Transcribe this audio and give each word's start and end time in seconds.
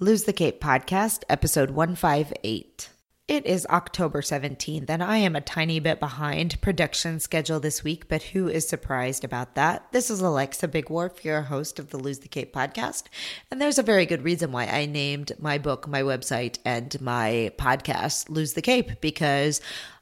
Lose 0.00 0.22
the 0.22 0.32
Cape 0.32 0.60
podcast, 0.60 1.24
episode 1.28 1.72
158. 1.72 2.90
It 3.26 3.44
is 3.44 3.66
October 3.66 4.22
17th, 4.22 4.88
and 4.88 5.02
I 5.02 5.16
am 5.16 5.34
a 5.34 5.40
tiny 5.40 5.80
bit 5.80 5.98
behind 5.98 6.60
production 6.60 7.18
schedule 7.18 7.58
this 7.58 7.82
week, 7.82 8.08
but 8.08 8.22
who 8.22 8.46
is 8.46 8.68
surprised 8.68 9.24
about 9.24 9.56
that? 9.56 9.90
This 9.90 10.08
is 10.08 10.20
Alexa 10.20 10.68
Bigwarf, 10.68 11.24
your 11.24 11.42
host 11.42 11.80
of 11.80 11.90
the 11.90 11.98
Lose 11.98 12.20
the 12.20 12.28
Cape 12.28 12.54
podcast, 12.54 13.06
and 13.50 13.60
there's 13.60 13.80
a 13.80 13.82
very 13.82 14.06
good 14.06 14.22
reason 14.22 14.52
why 14.52 14.66
I 14.66 14.86
named 14.86 15.32
my 15.40 15.58
book, 15.58 15.88
my 15.88 16.02
website, 16.02 16.58
and 16.64 17.00
my 17.00 17.50
podcast 17.58 18.28
Lose 18.28 18.52
the 18.52 18.62
Cape, 18.62 19.00
because 19.00 19.60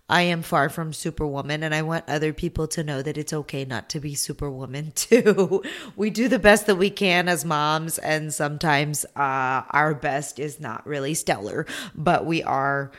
I 0.09 0.23
am 0.23 0.43
far 0.43 0.69
from 0.69 0.93
superwoman 0.93 1.65
and 1.65 1.75
I 1.75 1.83
want 1.83 2.09
other 2.09 2.33
people 2.33 2.69
to 2.69 2.85
know 2.85 3.03
that 3.03 3.19
it's 3.19 3.33
okay 3.33 3.65
not 3.65 3.89
to 3.91 4.01
be 4.01 4.15
superwoman 4.15 4.93
too. 4.95 5.63
we 5.97 6.11
do 6.11 6.29
the 6.29 6.39
best 6.39 6.67
that 6.67 6.77
we 6.77 6.91
can 6.91 7.29
as 7.29 7.45
moms 7.45 7.99
and 7.99 8.33
sometimes 8.33 9.05
uh, 9.17 9.63
our 9.71 9.95
best 9.95 10.39
is 10.39 10.61
not 10.61 10.87
really 10.87 11.15
stellar, 11.15 11.67
but 11.95 12.25
we 12.25 12.43
are 12.43 12.93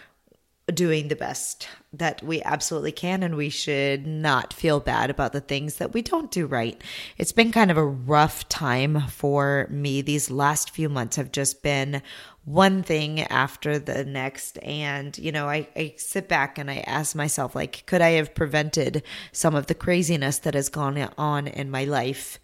doing 0.74 1.08
the 1.08 1.16
best 1.16 1.70
that 1.94 2.22
we 2.22 2.42
absolutely 2.44 2.92
can 2.92 3.24
and 3.24 3.38
we 3.38 3.50
should 3.50 4.06
not 4.06 4.54
feel 4.54 4.82
bad 4.82 5.10
about 5.10 5.32
the 5.32 5.40
things 5.40 5.78
that 5.78 5.94
we 5.94 6.02
don't 6.02 6.30
do 6.30 6.46
right. 6.46 6.82
It's 7.18 7.32
been 7.32 7.54
kind 7.54 7.72
of 7.72 7.78
a 7.78 7.86
rough 7.86 8.50
time 8.50 9.08
for 9.08 9.68
me. 9.70 10.02
These 10.02 10.30
last 10.30 10.72
few 10.72 10.90
months 10.90 11.16
have 11.16 11.32
just 11.32 11.64
been 11.64 12.02
one 12.48 12.82
thing 12.82 13.20
after 13.24 13.78
the 13.78 14.06
next. 14.06 14.58
And 14.64 15.18
you 15.18 15.34
know 15.34 15.50
I, 15.50 15.68
I 15.76 15.96
sit 15.98 16.30
back 16.30 16.58
and 16.58 16.72
i 16.72 16.78
ask 16.78 17.14
myself 17.14 17.56
like 17.56 17.86
could 17.86 18.02
i 18.02 18.12
have 18.12 18.34
prevented 18.34 19.04
some 19.34 19.54
of 19.54 19.68
the 19.68 19.76
craziness 19.76 20.40
that 20.40 20.54
has 20.54 20.70
gone 20.70 20.98
on 21.18 21.48
in 21.48 21.70
my 21.70 21.84
life? 21.84 22.40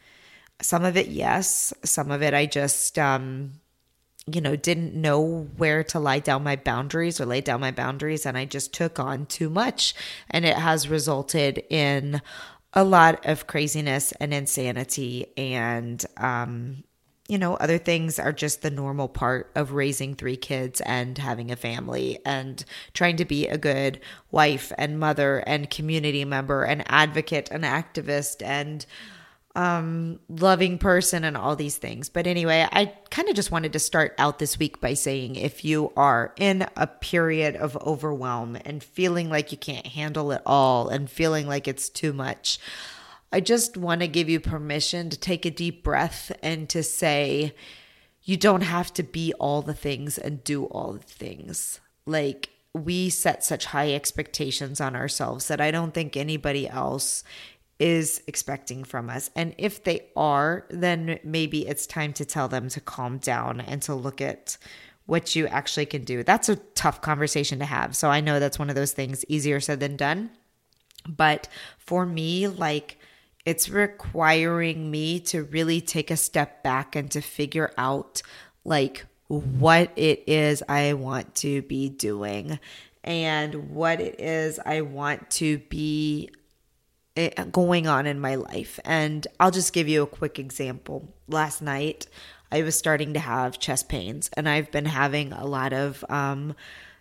Some 0.61 0.83
of 0.83 0.97
it 0.97 1.07
yes. 1.07 1.73
Some 1.85 2.11
of 2.11 2.21
it 2.21 2.33
i 2.33 2.45
just 2.45 2.99
um 2.99 3.53
you 4.27 4.41
know 4.41 4.57
didn't 4.57 4.93
know 4.93 5.47
where 5.55 5.85
to 5.85 5.99
lie 5.99 6.19
down 6.19 6.43
my 6.43 6.57
boundaries 6.57 7.21
or 7.21 7.25
lay 7.25 7.39
down 7.39 7.61
my 7.61 7.71
boundaries 7.71 8.25
and 8.25 8.37
i 8.37 8.45
just 8.45 8.73
took 8.73 8.99
on 8.99 9.25
too 9.25 9.49
much. 9.49 9.95
And 10.29 10.43
it 10.43 10.57
has 10.57 10.89
resulted 10.89 11.63
in 11.69 12.21
a 12.73 12.83
lot 12.83 13.25
of 13.25 13.47
craziness 13.47 14.11
and 14.19 14.33
insanity 14.33 15.27
and 15.37 16.05
um 16.17 16.83
you 17.27 17.37
know, 17.37 17.55
other 17.55 17.77
things 17.77 18.19
are 18.19 18.33
just 18.33 18.61
the 18.61 18.69
normal 18.69 19.07
part 19.07 19.49
of 19.55 19.71
raising 19.71 20.13
three 20.13 20.35
kids 20.35 20.81
and 20.81 21.17
having 21.17 21.51
a 21.51 21.55
family 21.55 22.19
and 22.25 22.65
trying 22.93 23.15
to 23.17 23.25
be 23.25 23.47
a 23.47 23.57
good 23.57 23.99
wife 24.31 24.73
and 24.77 24.99
mother 24.99 25.37
and 25.47 25.69
community 25.69 26.25
member 26.25 26.63
and 26.63 26.83
advocate 26.87 27.49
and 27.49 27.63
activist 27.63 28.45
and 28.45 28.85
um 29.55 30.19
loving 30.29 30.79
person 30.79 31.23
and 31.23 31.37
all 31.37 31.55
these 31.55 31.77
things. 31.77 32.09
But 32.09 32.27
anyway, 32.27 32.67
I 32.71 32.91
kind 33.11 33.29
of 33.29 33.35
just 33.35 33.51
wanted 33.51 33.71
to 33.73 33.79
start 33.79 34.15
out 34.17 34.39
this 34.39 34.57
week 34.57 34.81
by 34.81 34.95
saying 34.95 35.35
if 35.35 35.63
you 35.63 35.93
are 35.95 36.33
in 36.37 36.67
a 36.75 36.87
period 36.87 37.55
of 37.55 37.77
overwhelm 37.77 38.57
and 38.65 38.83
feeling 38.83 39.29
like 39.29 39.51
you 39.51 39.57
can't 39.57 39.85
handle 39.85 40.31
it 40.31 40.41
all 40.45 40.89
and 40.89 41.09
feeling 41.09 41.47
like 41.47 41.67
it's 41.67 41.87
too 41.87 42.13
much, 42.13 42.59
I 43.33 43.39
just 43.39 43.77
want 43.77 44.01
to 44.01 44.07
give 44.07 44.29
you 44.29 44.39
permission 44.39 45.09
to 45.09 45.17
take 45.17 45.43
a 45.43 45.51
deep 45.51 45.83
breath 45.83 46.31
and 46.43 46.69
to 46.69 46.83
say, 46.83 47.55
you 48.21 48.37
don't 48.37 48.61
have 48.61 48.93
to 48.93 49.03
be 49.03 49.33
all 49.33 49.63
the 49.63 49.73
things 49.73 50.19
and 50.19 50.43
do 50.43 50.65
all 50.65 50.93
the 50.93 50.99
things. 50.99 51.81
Like, 52.05 52.51
we 52.73 53.09
set 53.09 53.43
such 53.43 53.65
high 53.65 53.91
expectations 53.91 54.79
on 54.79 54.95
ourselves 54.95 55.47
that 55.47 55.59
I 55.59 55.71
don't 55.71 55.93
think 55.93 56.15
anybody 56.15 56.69
else 56.69 57.23
is 57.79 58.21
expecting 58.27 58.83
from 58.83 59.09
us. 59.09 59.31
And 59.35 59.55
if 59.57 59.83
they 59.83 60.05
are, 60.15 60.65
then 60.69 61.19
maybe 61.23 61.67
it's 61.67 61.87
time 61.87 62.13
to 62.13 62.25
tell 62.25 62.47
them 62.47 62.69
to 62.69 62.79
calm 62.79 63.17
down 63.17 63.61
and 63.61 63.81
to 63.81 63.95
look 63.95 64.21
at 64.21 64.57
what 65.05 65.35
you 65.35 65.47
actually 65.47 65.87
can 65.87 66.03
do. 66.03 66.23
That's 66.23 66.49
a 66.49 66.55
tough 66.55 67.01
conversation 67.01 67.59
to 67.59 67.65
have. 67.65 67.95
So 67.95 68.09
I 68.09 68.21
know 68.21 68.39
that's 68.39 68.59
one 68.59 68.69
of 68.69 68.75
those 68.75 68.93
things 68.93 69.25
easier 69.27 69.59
said 69.59 69.79
than 69.79 69.97
done. 69.97 70.29
But 71.07 71.47
for 71.79 72.05
me, 72.05 72.47
like, 72.47 72.97
it's 73.45 73.69
requiring 73.69 74.89
me 74.89 75.19
to 75.19 75.43
really 75.43 75.81
take 75.81 76.11
a 76.11 76.17
step 76.17 76.63
back 76.63 76.95
and 76.95 77.11
to 77.11 77.21
figure 77.21 77.71
out 77.77 78.21
like 78.63 79.05
what 79.27 79.91
it 79.95 80.23
is 80.27 80.63
I 80.67 80.93
want 80.93 81.35
to 81.35 81.61
be 81.63 81.89
doing 81.89 82.59
and 83.03 83.71
what 83.71 83.99
it 83.99 84.19
is 84.19 84.59
I 84.65 84.81
want 84.81 85.29
to 85.31 85.57
be 85.57 86.29
eh, 87.17 87.43
going 87.51 87.87
on 87.87 88.05
in 88.05 88.19
my 88.19 88.35
life. 88.35 88.79
And 88.85 89.27
I'll 89.39 89.51
just 89.51 89.73
give 89.73 89.89
you 89.89 90.03
a 90.03 90.07
quick 90.07 90.39
example. 90.39 91.13
Last 91.27 91.61
night, 91.61 92.07
I 92.51 92.61
was 92.61 92.77
starting 92.77 93.13
to 93.13 93.19
have 93.19 93.59
chest 93.59 93.89
pains, 93.89 94.29
and 94.37 94.47
I've 94.47 94.71
been 94.71 94.85
having 94.85 95.33
a 95.33 95.45
lot 95.45 95.73
of 95.73 96.05
um, 96.07 96.55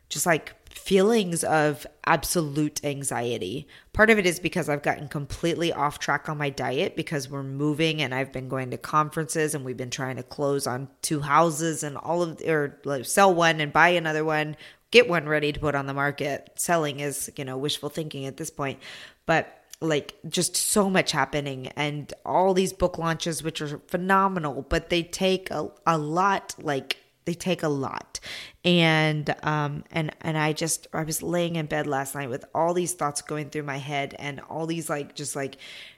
just 0.09 0.25
like 0.27 0.62
feelings 0.75 1.45
of 1.45 1.87
absolute 2.07 2.85
anxiety. 2.85 3.69
Part 3.93 4.11
of 4.11 4.19
it 4.19 4.27
is 4.27 4.41
because 4.41 4.69
I've 4.69 4.83
gotten 4.83 5.09
completely 5.09 5.73
off 5.73 5.99
track 5.99 6.29
on 6.29 6.39
my 6.39 6.51
diet 6.51 6.97
because 6.97 7.29
we're 7.29 7.43
moving 7.43 8.01
and 8.01 8.15
I've 8.15 8.33
been 8.33 8.49
going 8.49 8.71
to 8.71 8.79
conferences 8.79 9.55
and 9.55 9.65
we've 9.65 9.77
been 9.77 9.91
trying 9.91 10.17
to 10.17 10.23
close 10.23 10.67
on 10.67 10.89
two 11.03 11.21
houses 11.21 11.83
and 11.83 11.97
all 11.97 12.23
of 12.23 12.41
or 12.47 12.81
like 12.85 13.05
sell 13.05 13.35
one 13.35 13.61
and 13.61 13.73
buy 13.73 13.91
another 13.91 14.25
one, 14.25 14.57
get 14.91 15.09
one 15.09 15.29
ready 15.29 15.53
to 15.53 15.61
put 15.61 15.75
on 15.75 15.87
the 15.87 15.95
market. 15.95 16.51
Selling 16.57 17.01
is, 17.01 17.31
you 17.37 17.45
know, 17.45 17.59
wishful 17.59 17.91
thinking 17.91 18.25
at 18.27 18.37
this 18.37 18.51
point. 18.51 18.79
But 19.27 19.59
like 19.81 20.15
just 20.29 20.57
so 20.57 20.89
much 20.89 21.13
happening 21.13 21.67
and 21.69 22.15
all 22.25 22.55
these 22.55 22.73
book 22.73 22.99
launches 22.99 23.43
which 23.43 23.61
are 23.61 23.79
phenomenal, 23.89 24.65
but 24.69 24.89
they 24.89 25.03
take 25.03 25.51
a, 25.51 25.71
a 25.87 25.99
lot 25.99 26.55
like 26.59 26.97
they 27.25 27.35
take 27.35 27.63
a 27.63 27.69
lot. 27.69 28.21
And 28.65 29.35
um 29.43 29.85
and 29.91 30.15
and 30.21 30.39
i 30.39 30.53
just 30.53 30.87
i 30.93 31.03
was 31.03 31.23
laying 31.23 31.57
in 31.57 31.67
bed 31.67 31.87
last 31.87 32.15
night 32.15 32.31
with 32.31 32.45
all 32.55 32.75
these 32.75 32.95
thoughts 32.95 33.23
going 33.23 33.51
through 33.51 33.65
my 33.65 33.79
head 33.79 34.15
and 34.19 34.41
all 34.49 34.67
these 34.67 34.89
like 34.89 35.15
just 35.15 35.35
like 35.37 35.57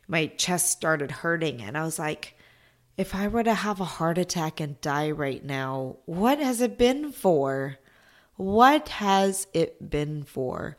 my 0.09 0.27
chest 0.27 0.71
started 0.71 1.11
hurting. 1.11 1.62
And 1.62 1.77
i 1.77 1.85
was 1.85 1.99
like 1.99 2.37
if 2.97 3.15
i 3.15 3.29
were 3.29 3.43
to 3.43 3.55
have 3.55 3.81
a 3.81 3.85
heart 3.85 4.19
attack 4.19 4.61
and 4.61 4.81
die 4.81 5.11
right 5.11 5.45
now 5.45 5.97
what 6.07 6.39
has 6.39 6.61
it 6.61 6.79
been 6.79 7.12
for? 7.12 7.79
What 8.37 8.89
has 8.89 9.47
it 9.55 9.91
been 9.91 10.25
for? 10.25 10.77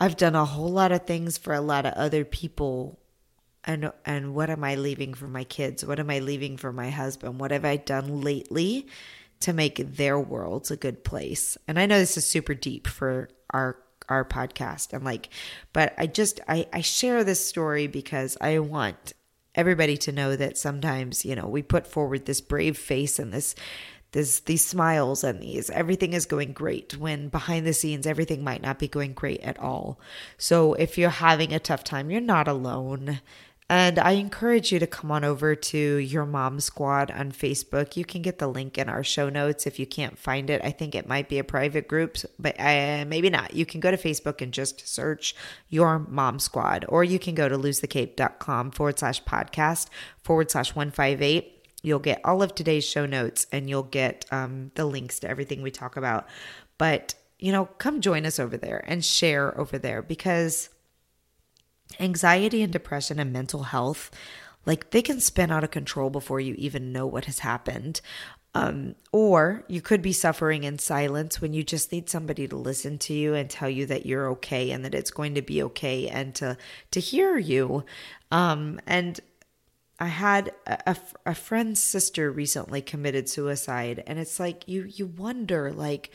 I've 0.00 0.16
done 0.16 0.34
a 0.34 0.44
whole 0.44 0.70
lot 0.70 0.92
of 0.92 1.06
things 1.06 1.38
for 1.38 1.54
a 1.54 1.60
lot 1.60 1.86
of 1.86 1.94
other 1.94 2.24
people. 2.24 2.98
And 3.64 3.90
and 4.04 4.34
what 4.34 4.50
am 4.50 4.62
i 4.62 4.74
leaving 4.74 5.14
for 5.14 5.26
my 5.26 5.44
kids? 5.44 5.84
What 5.84 5.98
am 5.98 6.10
i 6.10 6.18
leaving 6.18 6.56
for 6.56 6.72
my 6.72 6.90
husband? 6.90 7.40
What 7.40 7.50
have 7.50 7.64
i 7.64 7.76
done 7.76 8.20
lately 8.20 8.86
to 9.44 9.52
make 9.52 9.96
their 9.96 10.18
worlds 10.18 10.70
a 10.70 10.76
good 10.76 11.04
place. 11.04 11.58
And 11.68 11.78
I 11.78 11.84
know 11.84 11.98
this 11.98 12.16
is 12.16 12.26
super 12.26 12.54
deep 12.54 12.86
for 12.86 13.28
our 13.50 13.76
our 14.08 14.24
podcast 14.24 14.92
and 14.92 15.02
like 15.02 15.30
but 15.72 15.94
I 15.96 16.06
just 16.06 16.40
I 16.48 16.66
I 16.72 16.80
share 16.82 17.24
this 17.24 17.44
story 17.44 17.86
because 17.86 18.36
I 18.40 18.58
want 18.58 19.14
everybody 19.54 19.96
to 19.98 20.12
know 20.12 20.34
that 20.34 20.58
sometimes, 20.58 21.24
you 21.24 21.34
know, 21.34 21.46
we 21.46 21.62
put 21.62 21.86
forward 21.86 22.24
this 22.24 22.40
brave 22.40 22.76
face 22.78 23.18
and 23.18 23.32
this 23.32 23.54
this 24.12 24.40
these 24.40 24.64
smiles 24.64 25.22
and 25.24 25.40
these 25.40 25.68
everything 25.70 26.14
is 26.14 26.24
going 26.24 26.52
great 26.52 26.96
when 26.96 27.28
behind 27.28 27.66
the 27.66 27.74
scenes 27.74 28.06
everything 28.06 28.42
might 28.42 28.62
not 28.62 28.78
be 28.78 28.88
going 28.88 29.12
great 29.12 29.40
at 29.40 29.58
all. 29.58 30.00
So 30.38 30.72
if 30.72 30.96
you're 30.96 31.10
having 31.10 31.52
a 31.52 31.58
tough 31.58 31.84
time, 31.84 32.10
you're 32.10 32.20
not 32.20 32.48
alone. 32.48 33.20
And 33.76 33.98
I 33.98 34.12
encourage 34.12 34.70
you 34.70 34.78
to 34.78 34.86
come 34.86 35.10
on 35.10 35.24
over 35.24 35.56
to 35.56 35.78
Your 35.96 36.24
Mom 36.24 36.60
Squad 36.60 37.10
on 37.10 37.32
Facebook. 37.32 37.96
You 37.96 38.04
can 38.04 38.22
get 38.22 38.38
the 38.38 38.46
link 38.46 38.78
in 38.78 38.88
our 38.88 39.02
show 39.02 39.28
notes 39.28 39.66
if 39.66 39.80
you 39.80 39.84
can't 39.84 40.16
find 40.16 40.48
it. 40.48 40.60
I 40.62 40.70
think 40.70 40.94
it 40.94 41.08
might 41.08 41.28
be 41.28 41.40
a 41.40 41.44
private 41.44 41.88
group, 41.88 42.16
but 42.38 42.54
uh, 42.60 43.04
maybe 43.08 43.30
not. 43.30 43.52
You 43.52 43.66
can 43.66 43.80
go 43.80 43.90
to 43.90 43.96
Facebook 43.96 44.40
and 44.40 44.52
just 44.52 44.86
search 44.86 45.34
Your 45.70 45.98
Mom 45.98 46.38
Squad, 46.38 46.84
or 46.88 47.02
you 47.02 47.18
can 47.18 47.34
go 47.34 47.48
to 47.48 47.58
losethecape.com 47.58 48.70
forward 48.70 49.00
slash 49.00 49.24
podcast 49.24 49.88
forward 50.22 50.52
slash 50.52 50.76
158. 50.76 51.66
You'll 51.82 51.98
get 51.98 52.20
all 52.24 52.44
of 52.44 52.54
today's 52.54 52.84
show 52.84 53.06
notes 53.06 53.48
and 53.50 53.68
you'll 53.68 53.82
get 53.82 54.24
um, 54.30 54.70
the 54.76 54.86
links 54.86 55.18
to 55.18 55.28
everything 55.28 55.62
we 55.62 55.72
talk 55.72 55.96
about. 55.96 56.28
But, 56.78 57.16
you 57.40 57.50
know, 57.50 57.64
come 57.64 58.00
join 58.00 58.24
us 58.24 58.38
over 58.38 58.56
there 58.56 58.84
and 58.86 59.04
share 59.04 59.58
over 59.58 59.78
there 59.78 60.00
because 60.00 60.68
anxiety 62.00 62.62
and 62.62 62.72
depression 62.72 63.18
and 63.18 63.32
mental 63.32 63.64
health 63.64 64.10
like 64.66 64.90
they 64.90 65.02
can 65.02 65.20
spin 65.20 65.50
out 65.50 65.64
of 65.64 65.70
control 65.70 66.10
before 66.10 66.40
you 66.40 66.54
even 66.56 66.92
know 66.92 67.06
what 67.06 67.26
has 67.26 67.40
happened. 67.40 68.00
Um, 68.56 68.94
or 69.10 69.64
you 69.66 69.80
could 69.80 70.00
be 70.00 70.12
suffering 70.12 70.62
in 70.62 70.78
silence 70.78 71.40
when 71.40 71.54
you 71.54 71.64
just 71.64 71.90
need 71.90 72.08
somebody 72.08 72.46
to 72.46 72.56
listen 72.56 72.98
to 72.98 73.12
you 73.12 73.34
and 73.34 73.50
tell 73.50 73.68
you 73.68 73.84
that 73.86 74.06
you're 74.06 74.28
okay 74.30 74.70
and 74.70 74.84
that 74.84 74.94
it's 74.94 75.10
going 75.10 75.34
to 75.34 75.42
be 75.42 75.60
okay 75.64 76.08
and 76.08 76.34
to 76.36 76.56
to 76.92 77.00
hear 77.00 77.36
you. 77.36 77.84
Um, 78.30 78.80
and 78.86 79.18
I 79.98 80.06
had 80.06 80.52
a, 80.66 80.96
a 81.26 81.34
friend's 81.34 81.82
sister 81.82 82.30
recently 82.30 82.80
committed 82.80 83.28
suicide 83.28 84.04
and 84.06 84.20
it's 84.20 84.38
like 84.38 84.68
you 84.68 84.84
you 84.84 85.06
wonder 85.06 85.72
like 85.72 86.10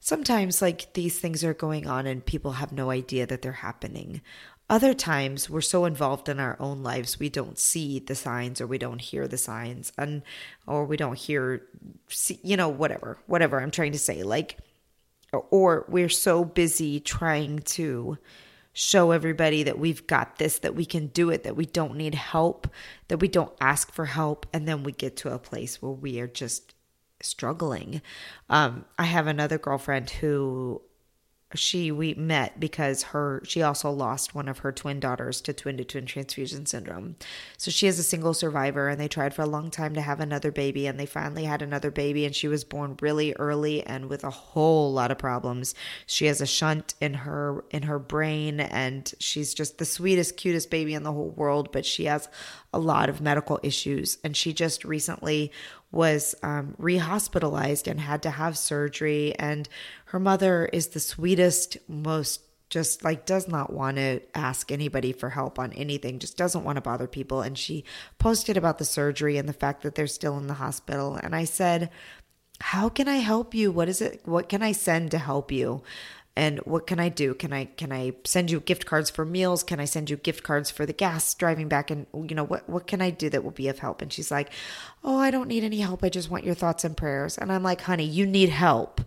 sometimes 0.00 0.60
like 0.60 0.92
these 0.92 1.18
things 1.18 1.42
are 1.42 1.54
going 1.54 1.86
on 1.86 2.06
and 2.06 2.26
people 2.26 2.52
have 2.52 2.72
no 2.72 2.90
idea 2.90 3.26
that 3.26 3.40
they're 3.40 3.52
happening 3.52 4.20
other 4.70 4.94
times 4.94 5.50
we're 5.50 5.60
so 5.60 5.84
involved 5.84 6.28
in 6.28 6.40
our 6.40 6.56
own 6.58 6.82
lives 6.82 7.18
we 7.18 7.28
don't 7.28 7.58
see 7.58 7.98
the 7.98 8.14
signs 8.14 8.60
or 8.60 8.66
we 8.66 8.78
don't 8.78 9.00
hear 9.00 9.28
the 9.28 9.38
signs 9.38 9.92
and 9.98 10.22
or 10.66 10.84
we 10.84 10.96
don't 10.96 11.18
hear 11.18 11.66
see, 12.08 12.40
you 12.42 12.56
know 12.56 12.68
whatever 12.68 13.18
whatever 13.26 13.60
i'm 13.60 13.70
trying 13.70 13.92
to 13.92 13.98
say 13.98 14.22
like 14.22 14.58
or 15.50 15.84
we're 15.88 16.08
so 16.08 16.44
busy 16.44 17.00
trying 17.00 17.58
to 17.58 18.18
show 18.74 19.12
everybody 19.12 19.62
that 19.62 19.78
we've 19.78 20.06
got 20.06 20.36
this, 20.36 20.58
that 20.58 20.74
we 20.74 20.84
can 20.84 21.06
do 21.06 21.30
it, 21.30 21.44
that 21.44 21.56
we 21.56 21.64
don't 21.64 21.94
need 21.96 22.14
help, 22.14 22.68
that 23.06 23.18
we 23.18 23.28
don't 23.28 23.52
ask 23.60 23.92
for 23.92 24.06
help. 24.06 24.46
And 24.52 24.66
then 24.66 24.82
we 24.82 24.92
get 24.92 25.16
to 25.18 25.32
a 25.32 25.38
place 25.38 25.80
where 25.80 25.92
we 25.92 26.18
are 26.20 26.26
just 26.26 26.74
struggling. 27.20 28.02
Um, 28.50 28.84
I 28.98 29.04
have 29.04 29.28
another 29.28 29.58
girlfriend 29.58 30.10
who 30.10 30.82
she 31.54 31.90
we 31.90 32.14
met 32.14 32.58
because 32.60 33.02
her 33.04 33.40
she 33.44 33.62
also 33.62 33.90
lost 33.90 34.34
one 34.34 34.48
of 34.48 34.58
her 34.58 34.72
twin 34.72 35.00
daughters 35.00 35.40
to 35.42 35.52
twin 35.52 35.76
to 35.76 35.84
twin 35.84 36.06
transfusion 36.06 36.66
syndrome. 36.66 37.16
So 37.56 37.70
she 37.70 37.86
is 37.86 37.98
a 37.98 38.02
single 38.02 38.34
survivor 38.34 38.88
and 38.88 39.00
they 39.00 39.08
tried 39.08 39.34
for 39.34 39.42
a 39.42 39.46
long 39.46 39.70
time 39.70 39.94
to 39.94 40.00
have 40.00 40.20
another 40.20 40.50
baby 40.50 40.86
and 40.86 40.98
they 40.98 41.06
finally 41.06 41.44
had 41.44 41.62
another 41.62 41.90
baby 41.90 42.24
and 42.24 42.34
she 42.34 42.48
was 42.48 42.64
born 42.64 42.96
really 43.00 43.32
early 43.34 43.82
and 43.84 44.06
with 44.06 44.24
a 44.24 44.30
whole 44.30 44.92
lot 44.92 45.10
of 45.10 45.18
problems. 45.18 45.74
She 46.06 46.26
has 46.26 46.40
a 46.40 46.46
shunt 46.46 46.94
in 47.00 47.14
her 47.14 47.64
in 47.70 47.84
her 47.84 47.98
brain 47.98 48.60
and 48.60 49.12
she's 49.18 49.54
just 49.54 49.78
the 49.78 49.84
sweetest 49.84 50.36
cutest 50.36 50.70
baby 50.70 50.94
in 50.94 51.02
the 51.02 51.12
whole 51.12 51.30
world 51.30 51.70
but 51.72 51.86
she 51.86 52.04
has 52.04 52.28
a 52.72 52.78
lot 52.78 53.08
of 53.08 53.20
medical 53.20 53.60
issues 53.62 54.18
and 54.24 54.36
she 54.36 54.52
just 54.52 54.84
recently 54.84 55.52
was 55.94 56.34
um, 56.42 56.74
rehospitalized 56.80 57.90
and 57.90 58.00
had 58.00 58.22
to 58.22 58.30
have 58.30 58.58
surgery. 58.58 59.34
And 59.38 59.68
her 60.06 60.18
mother 60.18 60.68
is 60.72 60.88
the 60.88 61.00
sweetest, 61.00 61.76
most 61.88 62.40
just 62.70 63.04
like 63.04 63.24
does 63.24 63.46
not 63.46 63.72
want 63.72 63.98
to 63.98 64.20
ask 64.34 64.72
anybody 64.72 65.12
for 65.12 65.30
help 65.30 65.58
on 65.58 65.72
anything, 65.74 66.18
just 66.18 66.36
doesn't 66.36 66.64
want 66.64 66.76
to 66.76 66.82
bother 66.82 67.06
people. 67.06 67.40
And 67.40 67.56
she 67.56 67.84
posted 68.18 68.56
about 68.56 68.78
the 68.78 68.84
surgery 68.84 69.36
and 69.36 69.48
the 69.48 69.52
fact 69.52 69.82
that 69.82 69.94
they're 69.94 70.06
still 70.06 70.36
in 70.38 70.48
the 70.48 70.54
hospital. 70.54 71.14
And 71.14 71.36
I 71.36 71.44
said, 71.44 71.90
How 72.60 72.88
can 72.88 73.06
I 73.06 73.18
help 73.18 73.54
you? 73.54 73.70
What 73.70 73.88
is 73.88 74.00
it? 74.00 74.22
What 74.24 74.48
can 74.48 74.62
I 74.62 74.72
send 74.72 75.12
to 75.12 75.18
help 75.18 75.52
you? 75.52 75.82
And 76.36 76.58
what 76.60 76.86
can 76.86 76.98
i 76.98 77.08
do? 77.08 77.34
Can 77.34 77.52
i 77.52 77.66
can 77.66 77.92
i 77.92 78.12
send 78.24 78.50
you 78.50 78.60
gift 78.60 78.86
cards 78.86 79.10
for 79.10 79.24
meals? 79.24 79.62
Can 79.62 79.80
i 79.80 79.84
send 79.84 80.10
you 80.10 80.16
gift 80.16 80.42
cards 80.42 80.70
for 80.70 80.84
the 80.84 80.92
gas 80.92 81.34
driving 81.34 81.68
back? 81.68 81.90
And 81.90 82.06
you 82.12 82.34
know 82.34 82.44
what 82.44 82.68
what 82.68 82.86
can 82.86 83.00
i 83.00 83.10
do 83.10 83.30
that 83.30 83.44
will 83.44 83.50
be 83.50 83.68
of 83.68 83.78
help? 83.78 84.02
And 84.02 84.12
she's 84.12 84.30
like 84.30 84.50
oh 85.04 85.18
i 85.18 85.30
don't 85.30 85.48
need 85.48 85.64
any 85.64 85.80
help. 85.80 86.02
I 86.02 86.08
just 86.08 86.30
want 86.30 86.44
your 86.44 86.54
thoughts 86.54 86.84
and 86.84 86.96
prayers. 86.96 87.38
And 87.38 87.52
i'm 87.52 87.62
like 87.62 87.82
honey 87.82 88.04
you 88.04 88.26
need 88.26 88.48
help 88.48 89.00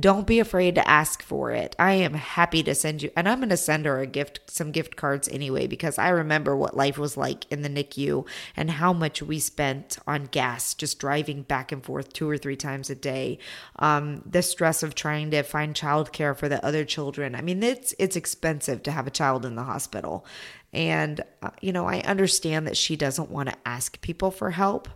don't 0.00 0.26
be 0.26 0.40
afraid 0.40 0.74
to 0.76 0.88
ask 0.88 1.22
for 1.22 1.50
it. 1.50 1.76
I 1.78 1.92
am 1.92 2.14
happy 2.14 2.62
to 2.62 2.74
send 2.74 3.02
you, 3.02 3.10
and 3.14 3.28
I'm 3.28 3.40
going 3.40 3.50
to 3.50 3.58
send 3.58 3.84
her 3.84 4.00
a 4.00 4.06
gift, 4.06 4.40
some 4.46 4.72
gift 4.72 4.96
cards 4.96 5.28
anyway, 5.28 5.66
because 5.66 5.98
I 5.98 6.08
remember 6.08 6.56
what 6.56 6.76
life 6.76 6.96
was 6.96 7.18
like 7.18 7.44
in 7.52 7.60
the 7.60 7.68
NICU 7.68 8.26
and 8.56 8.70
how 8.70 8.94
much 8.94 9.20
we 9.20 9.38
spent 9.38 9.98
on 10.06 10.24
gas 10.24 10.72
just 10.72 10.98
driving 10.98 11.42
back 11.42 11.72
and 11.72 11.84
forth 11.84 12.12
two 12.12 12.28
or 12.28 12.38
three 12.38 12.56
times 12.56 12.88
a 12.88 12.94
day. 12.94 13.38
Um, 13.76 14.22
the 14.24 14.40
stress 14.40 14.82
of 14.82 14.94
trying 14.94 15.30
to 15.32 15.42
find 15.42 15.74
childcare 15.74 16.36
for 16.36 16.48
the 16.48 16.64
other 16.64 16.86
children. 16.86 17.34
I 17.34 17.42
mean, 17.42 17.62
it's 17.62 17.94
it's 17.98 18.16
expensive 18.16 18.82
to 18.84 18.92
have 18.92 19.06
a 19.06 19.10
child 19.10 19.44
in 19.44 19.56
the 19.56 19.64
hospital, 19.64 20.24
and 20.72 21.20
uh, 21.42 21.50
you 21.60 21.72
know 21.72 21.86
I 21.86 22.00
understand 22.00 22.66
that 22.66 22.78
she 22.78 22.96
doesn't 22.96 23.30
want 23.30 23.50
to 23.50 23.56
ask 23.66 24.00
people 24.00 24.30
for 24.30 24.52
help, 24.52 24.88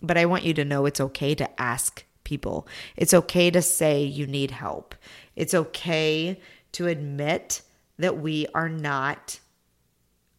but 0.00 0.16
I 0.16 0.26
want 0.26 0.44
you 0.44 0.54
to 0.54 0.64
know 0.64 0.86
it's 0.86 1.00
okay 1.00 1.34
to 1.34 1.60
ask 1.60 2.05
people. 2.26 2.68
It's 2.96 3.14
okay 3.14 3.50
to 3.50 3.62
say 3.62 4.02
you 4.02 4.26
need 4.26 4.50
help. 4.50 4.94
It's 5.34 5.54
okay 5.54 6.38
to 6.72 6.88
admit 6.88 7.62
that 7.98 8.18
we 8.18 8.46
are 8.54 8.68
not 8.68 9.40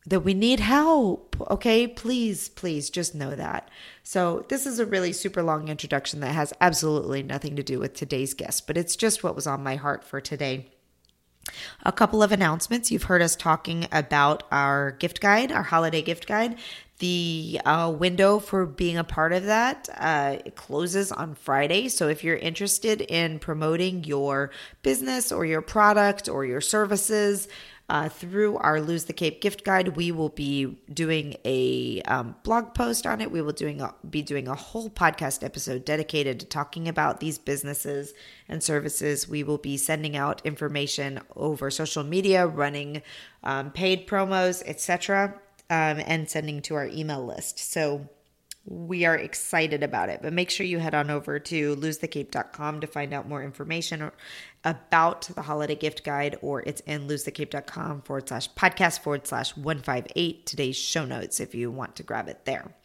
that 0.06 0.22
we 0.22 0.34
need 0.34 0.62
help. 0.62 1.36
Okay, 1.52 1.86
please, 1.86 2.48
please 2.48 2.90
just 2.90 3.14
know 3.14 3.36
that. 3.36 3.70
So, 4.04 4.46
this 4.48 4.66
is 4.66 4.80
a 4.80 4.86
really 4.86 5.12
super 5.12 5.44
long 5.44 5.68
introduction 5.68 6.22
that 6.22 6.34
has 6.34 6.54
absolutely 6.62 7.24
nothing 7.24 7.58
to 7.58 7.64
do 7.64 7.80
with 7.80 7.94
today's 7.94 8.34
guest, 8.34 8.68
but 8.68 8.78
it's 8.78 8.96
just 8.96 9.22
what 9.22 9.36
was 9.36 9.46
on 9.46 9.64
my 9.64 9.76
heart 9.76 10.06
for 10.06 10.22
today. 10.22 10.70
A 11.84 11.92
couple 11.92 12.22
of 12.22 12.32
announcements. 12.32 12.92
You've 12.92 13.04
heard 13.04 13.22
us 13.22 13.36
talking 13.36 13.88
about 13.92 14.44
our 14.52 14.92
gift 14.92 15.22
guide, 15.22 15.52
our 15.52 15.64
holiday 15.64 16.02
gift 16.02 16.28
guide. 16.28 16.58
The 17.00 17.62
uh, 17.64 17.94
window 17.96 18.40
for 18.40 18.66
being 18.66 18.98
a 18.98 19.04
part 19.04 19.32
of 19.32 19.46
that 19.46 19.88
uh, 19.96 20.38
closes 20.56 21.12
on 21.12 21.36
Friday. 21.36 21.90
So 21.90 22.08
if 22.08 22.24
you're 22.24 22.38
interested 22.38 23.02
in 23.02 23.38
promoting 23.38 24.04
your 24.04 24.50
business 24.82 25.32
or 25.32 25.46
your 25.46 25.62
product 25.62 26.28
or 26.28 26.44
your 26.44 26.62
services, 26.62 27.48
uh, 27.90 28.10
through 28.10 28.58
our 28.58 28.82
Lose 28.82 29.06
the 29.06 29.14
Cape 29.14 29.42
gift 29.42 29.64
guide, 29.64 29.96
we 29.96 30.12
will 30.12 30.30
be 30.30 30.78
doing 30.94 31.36
a 31.46 32.02
um, 32.04 32.36
blog 32.44 32.74
post 32.74 33.08
on 33.08 33.22
it. 33.22 33.32
We 33.32 33.42
will 33.42 33.54
doing 33.54 33.82
a, 33.82 33.94
be 34.10 34.22
doing 34.22 34.48
a 34.48 34.56
whole 34.56 34.90
podcast 34.90 35.44
episode 35.44 35.86
dedicated 35.86 36.40
to 36.42 36.46
talking 36.46 36.88
about 36.88 37.20
these 37.20 37.38
businesses 37.38 38.14
and 38.50 38.62
services. 38.62 39.28
We 39.28 39.44
will 39.44 39.58
be 39.58 39.78
sending 39.78 40.18
out 40.18 40.46
information 40.46 41.22
over 41.36 41.72
social 41.72 42.04
media, 42.04 42.46
running 42.46 43.02
um, 43.44 43.72
paid 43.72 44.08
promos, 44.08 44.62
etc 44.66 45.34
um, 45.70 46.02
and 46.06 46.30
sending 46.30 46.62
to 46.64 46.76
our 46.76 46.88
email 46.88 47.26
list. 47.26 47.60
So 47.60 48.08
we 48.66 49.06
are 49.06 49.16
excited 49.16 49.84
about 49.84 50.10
it. 50.10 50.22
But 50.22 50.34
make 50.34 50.50
sure 50.50 50.66
you 50.66 50.80
head 50.80 50.96
on 50.96 51.10
over 51.10 51.40
to 51.40 51.76
losethecape.com 51.76 52.82
to 52.82 52.88
find 52.88 53.14
out 53.14 53.28
more 53.28 53.44
information 53.44 54.12
about 54.68 55.22
the 55.34 55.44
holiday 55.44 55.76
gift 55.76 56.04
guide, 56.04 56.38
or 56.42 56.62
it's 56.62 56.82
in 56.82 57.08
losethecape.com 57.08 58.02
forward 58.02 58.28
slash 58.28 58.52
podcast 58.54 59.00
forward 59.00 59.26
slash 59.26 59.56
158, 59.56 60.46
today's 60.46 60.76
show 60.76 61.06
notes, 61.06 61.40
if 61.40 61.56
you 61.56 61.72
want 61.72 61.96
to 61.96 62.04
grab 62.04 62.28
it 62.28 62.44
there. 62.44 62.76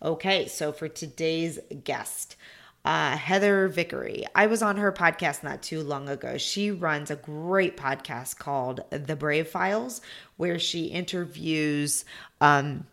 Okay, 0.00 0.46
so 0.46 0.70
for 0.70 0.86
today's 0.86 1.58
guest, 1.82 2.36
uh, 2.84 3.16
Heather 3.16 3.66
Vickery. 3.66 4.24
I 4.36 4.46
was 4.46 4.62
on 4.62 4.76
her 4.76 4.92
podcast 4.92 5.42
not 5.42 5.62
too 5.64 5.82
long 5.82 6.08
ago. 6.08 6.38
She 6.38 6.70
runs 6.70 7.10
a 7.10 7.16
great 7.16 7.76
podcast 7.76 8.38
called 8.38 8.80
The 8.90 9.16
Brave 9.16 9.48
Files, 9.48 10.00
where 10.36 10.60
she 10.60 10.84
interviews 10.84 12.04
um, 12.40 12.86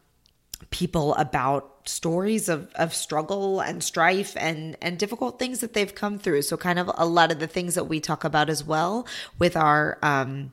people 0.70 1.16
about 1.16 1.88
stories 1.88 2.50
of, 2.50 2.72
of 2.76 2.94
struggle 2.94 3.60
and 3.60 3.84
strife 3.84 4.36
and, 4.38 4.78
and 4.82 4.98
difficult 4.98 5.40
things 5.40 5.60
that 5.62 5.74
they've 5.74 5.96
come 5.96 6.20
through. 6.20 6.42
So 6.44 6.58
kind 6.58 6.80
of 6.80 6.92
a 6.96 7.06
lot 7.06 7.32
of 7.32 7.40
the 7.40 7.48
things 7.48 7.76
that 7.76 7.86
we 7.86 8.00
talk 8.00 8.24
about 8.24 8.50
as 8.50 8.64
well 8.64 9.08
with 9.38 9.56
our 9.56 9.98
um, 10.02 10.52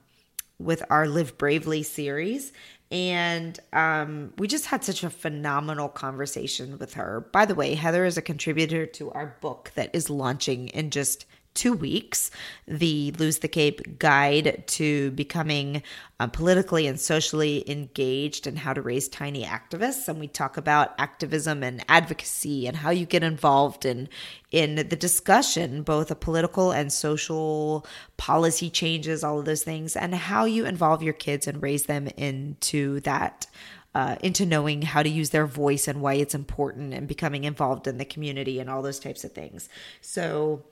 with 0.58 0.82
our 0.88 1.06
Live 1.06 1.37
Bravely 1.37 1.82
series 1.82 2.53
and 2.91 3.58
um, 3.73 4.32
we 4.38 4.47
just 4.47 4.67
had 4.67 4.85
such 4.85 5.03
a 5.03 5.11
phenomenal 5.11 5.88
conversation 5.88 6.79
with 6.79 6.94
her. 6.94 7.26
By 7.32 7.44
the 7.44 7.55
way, 7.55 7.75
Heather 7.75 8.05
is 8.05 8.17
a 8.17 8.23
contributor 8.23 8.87
to 8.87 9.11
our 9.11 9.37
book 9.41 9.73
that 9.75 9.91
is 9.93 10.08
launching 10.08 10.69
in 10.69 10.91
just 10.91 11.26
two 11.56 11.73
weeks 11.73 12.31
the 12.69 13.13
Lose 13.19 13.39
the 13.39 13.48
Cape 13.48 13.98
guide 13.98 14.65
to 14.69 15.10
becoming 15.13 15.82
uh, 16.19 16.27
politically 16.27 16.86
and 16.86 16.98
socially 16.98 17.69
engaged 17.70 18.46
and 18.46 18.58
how 18.58 18.72
to 18.72 18.81
raise 18.81 19.08
tiny 19.08 19.44
activists. 19.44 20.08
And 20.08 20.19
we 20.19 20.29
talk 20.29 20.56
about 20.56 20.94
activism 20.98 21.63
and 21.63 21.84
advocacy 21.89 22.67
and 22.67 22.77
how 22.77 22.91
you 22.91 23.06
get 23.06 23.22
involved 23.22 23.84
in, 23.84 24.08
in 24.51 24.77
the 24.77 24.84
discussion, 24.84 25.82
both 25.82 26.10
of 26.10 26.20
political 26.20 26.72
and 26.72 26.93
social 26.93 27.86
policy 28.17 28.70
changes, 28.70 29.22
all 29.22 29.39
of 29.39 29.44
those 29.44 29.63
things, 29.63 29.96
and 29.96 30.15
how 30.15 30.44
you 30.44 30.65
involve 30.65 31.03
your 31.03 31.13
kids 31.13 31.46
and 31.46 31.63
raise 31.63 31.86
them 31.86 32.08
into 32.17 33.01
that. 33.01 33.46
Uh, 33.94 34.15
into 34.20 34.44
knowing 34.44 34.82
how 34.82 35.03
to 35.03 35.08
use 35.08 35.31
their 35.31 35.46
voice 35.46 35.89
and 35.89 36.03
why 36.03 36.13
it's 36.13 36.34
important 36.34 36.93
and 36.93 37.08
becoming 37.08 37.44
involved 37.44 37.86
in 37.86 37.96
the 37.96 38.05
community 38.05 38.60
and 38.60 38.69
all 38.69 38.82
those 38.82 38.98
types 38.98 39.25
of 39.25 39.32
things. 39.32 39.70
So, 40.03 40.63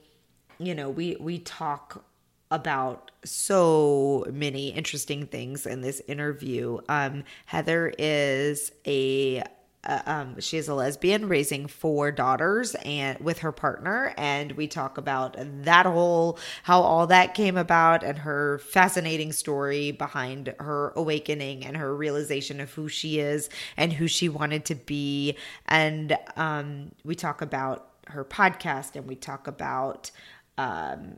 you 0.58 0.74
know, 0.74 0.90
we 0.90 1.16
we 1.20 1.38
talk 1.38 2.04
about 2.50 3.10
so 3.24 4.24
many 4.32 4.68
interesting 4.68 5.26
things 5.26 5.66
in 5.66 5.80
this 5.80 6.00
interview. 6.06 6.78
Um, 6.88 7.24
Heather 7.46 7.92
is 7.98 8.70
a 8.86 9.42
uh, 9.86 10.00
um, 10.06 10.40
she 10.40 10.56
is 10.56 10.68
a 10.68 10.74
lesbian 10.74 11.28
raising 11.28 11.66
four 11.66 12.10
daughters 12.10 12.74
and 12.84 13.18
with 13.20 13.40
her 13.40 13.52
partner 13.52 14.14
and 14.16 14.52
we 14.52 14.66
talk 14.66 14.96
about 14.96 15.36
that 15.38 15.84
whole 15.84 16.38
how 16.62 16.80
all 16.80 17.06
that 17.06 17.34
came 17.34 17.56
about 17.56 18.02
and 18.02 18.18
her 18.18 18.58
fascinating 18.60 19.32
story 19.32 19.90
behind 19.90 20.54
her 20.58 20.92
awakening 20.96 21.64
and 21.64 21.76
her 21.76 21.94
realization 21.94 22.60
of 22.60 22.72
who 22.72 22.88
she 22.88 23.18
is 23.18 23.50
and 23.76 23.92
who 23.92 24.08
she 24.08 24.28
wanted 24.28 24.64
to 24.64 24.74
be 24.74 25.36
and 25.66 26.16
um, 26.36 26.90
we 27.04 27.14
talk 27.14 27.42
about 27.42 27.90
her 28.06 28.24
podcast 28.24 28.96
and 28.96 29.06
we 29.06 29.14
talk 29.14 29.46
about 29.46 30.10
um, 30.58 31.16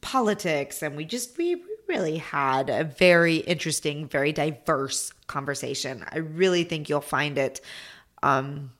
politics, 0.00 0.82
and 0.82 0.96
we 0.96 1.04
just 1.04 1.36
we 1.38 1.62
really 1.88 2.18
had 2.18 2.70
a 2.70 2.84
very 2.84 3.36
interesting, 3.36 4.08
very 4.08 4.32
diverse 4.32 5.12
conversation. 5.26 6.04
I 6.10 6.18
really 6.18 6.64
think 6.64 6.88
you'll 6.88 7.00
find 7.00 7.38
it 7.38 7.60
um, 8.22 8.72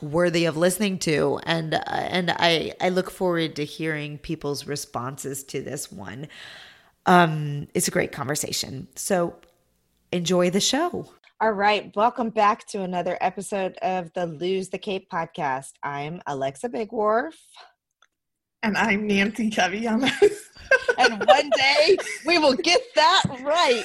worthy 0.00 0.44
of 0.44 0.56
listening 0.56 0.98
to, 1.00 1.40
and 1.44 1.74
uh, 1.74 1.82
and 1.86 2.30
I 2.30 2.72
I 2.80 2.90
look 2.90 3.10
forward 3.10 3.56
to 3.56 3.64
hearing 3.64 4.18
people's 4.18 4.66
responses 4.66 5.44
to 5.44 5.62
this 5.62 5.90
one. 5.90 6.28
Um, 7.06 7.68
it's 7.74 7.88
a 7.88 7.90
great 7.90 8.12
conversation. 8.12 8.88
So 8.96 9.36
Enjoy 10.14 10.48
the 10.48 10.60
show. 10.60 11.10
All 11.40 11.50
right, 11.50 11.90
welcome 11.96 12.30
back 12.30 12.68
to 12.68 12.82
another 12.82 13.18
episode 13.20 13.76
of 13.82 14.12
the 14.12 14.26
Lose 14.26 14.68
the 14.68 14.78
Cape 14.78 15.10
podcast. 15.10 15.72
I'm 15.82 16.22
Alexa 16.28 16.68
Bigwarf. 16.68 17.34
And 18.64 18.78
I'm 18.78 19.06
Nancy 19.06 19.50
Cavillones. 19.50 20.10
and 20.98 21.22
one 21.26 21.50
day 21.50 21.98
we 22.24 22.38
will 22.38 22.54
get 22.54 22.80
that 22.94 23.22
right. 23.42 23.84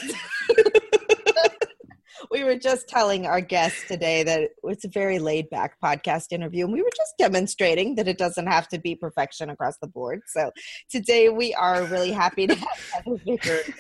we 2.31 2.45
were 2.45 2.55
just 2.55 2.87
telling 2.87 3.27
our 3.27 3.41
guests 3.41 3.85
today 3.89 4.23
that 4.23 4.51
it's 4.63 4.85
a 4.85 4.87
very 4.87 5.19
laid 5.19 5.49
back 5.49 5.75
podcast 5.83 6.31
interview, 6.31 6.63
and 6.63 6.71
we 6.71 6.81
were 6.81 6.93
just 6.95 7.13
demonstrating 7.17 7.95
that 7.95 8.07
it 8.07 8.17
doesn't 8.17 8.47
have 8.47 8.69
to 8.69 8.79
be 8.79 8.95
perfection 8.95 9.49
across 9.49 9.75
the 9.81 9.87
board. 9.87 10.21
So 10.27 10.49
today 10.89 11.27
we 11.27 11.53
are 11.55 11.83
really 11.83 12.13
happy 12.13 12.47
to 12.47 12.55
have 12.55 12.91
Heather 12.93 13.17
Vickery 13.25 13.73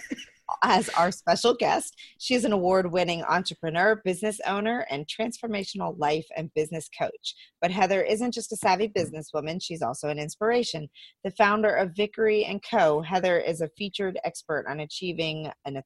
as 0.63 0.89
our 0.89 1.11
special 1.11 1.53
guest. 1.53 1.95
She's 2.17 2.45
an 2.45 2.51
award 2.51 2.91
winning 2.91 3.23
entrepreneur, 3.23 4.01
business 4.03 4.39
owner, 4.45 4.85
and 4.89 5.07
transformational 5.07 5.97
life 5.97 6.27
and 6.35 6.53
business 6.53 6.89
coach. 6.97 7.35
But 7.61 7.71
Heather 7.71 8.01
isn't 8.01 8.33
just 8.33 8.51
a 8.51 8.57
savvy 8.57 8.87
businesswoman, 8.87 9.61
she's 9.61 9.81
also 9.81 10.09
an 10.09 10.19
inspiration. 10.19 10.89
The 11.23 11.31
founder 11.31 11.73
of 11.73 11.95
Vickery 11.95 12.45
and 12.45 12.61
Co., 12.63 13.01
Heather 13.01 13.39
is 13.39 13.61
a 13.61 13.69
featured 13.77 14.19
expert 14.23 14.65
on 14.67 14.81
achieving 14.81 15.51
an 15.65 15.81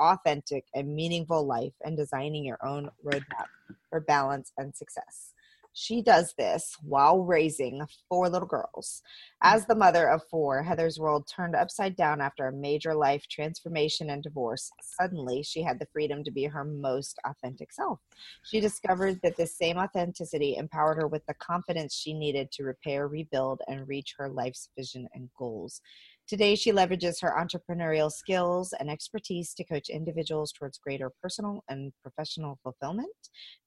authentic 0.00 0.64
and 0.74 0.94
meaningful 0.94 1.46
life 1.46 1.74
and 1.84 1.96
designing 1.96 2.44
your 2.44 2.58
own 2.64 2.88
roadmap 3.04 3.48
for 3.90 4.00
balance 4.00 4.52
and 4.56 4.74
success. 4.74 5.33
She 5.76 6.02
does 6.02 6.34
this 6.38 6.76
while 6.82 7.22
raising 7.22 7.82
four 8.08 8.28
little 8.28 8.46
girls. 8.46 9.02
As 9.42 9.66
the 9.66 9.74
mother 9.74 10.08
of 10.08 10.22
four, 10.30 10.62
Heather's 10.62 11.00
world 11.00 11.28
turned 11.28 11.56
upside 11.56 11.96
down 11.96 12.20
after 12.20 12.46
a 12.46 12.52
major 12.52 12.94
life 12.94 13.26
transformation 13.28 14.08
and 14.10 14.22
divorce. 14.22 14.70
Suddenly, 15.00 15.42
she 15.42 15.62
had 15.62 15.80
the 15.80 15.88
freedom 15.92 16.22
to 16.22 16.30
be 16.30 16.44
her 16.44 16.64
most 16.64 17.18
authentic 17.26 17.72
self. 17.72 17.98
She 18.44 18.60
discovered 18.60 19.18
that 19.22 19.36
this 19.36 19.58
same 19.58 19.76
authenticity 19.76 20.56
empowered 20.56 20.98
her 20.98 21.08
with 21.08 21.26
the 21.26 21.34
confidence 21.34 21.92
she 21.92 22.14
needed 22.14 22.52
to 22.52 22.62
repair, 22.62 23.08
rebuild, 23.08 23.60
and 23.66 23.88
reach 23.88 24.14
her 24.16 24.28
life's 24.28 24.68
vision 24.78 25.08
and 25.12 25.28
goals. 25.36 25.80
Today, 26.26 26.54
she 26.54 26.72
leverages 26.72 27.20
her 27.20 27.34
entrepreneurial 27.36 28.10
skills 28.10 28.72
and 28.78 28.88
expertise 28.88 29.52
to 29.54 29.64
coach 29.64 29.90
individuals 29.90 30.52
towards 30.52 30.78
greater 30.78 31.12
personal 31.20 31.64
and 31.68 31.92
professional 32.02 32.58
fulfillment. 32.62 33.10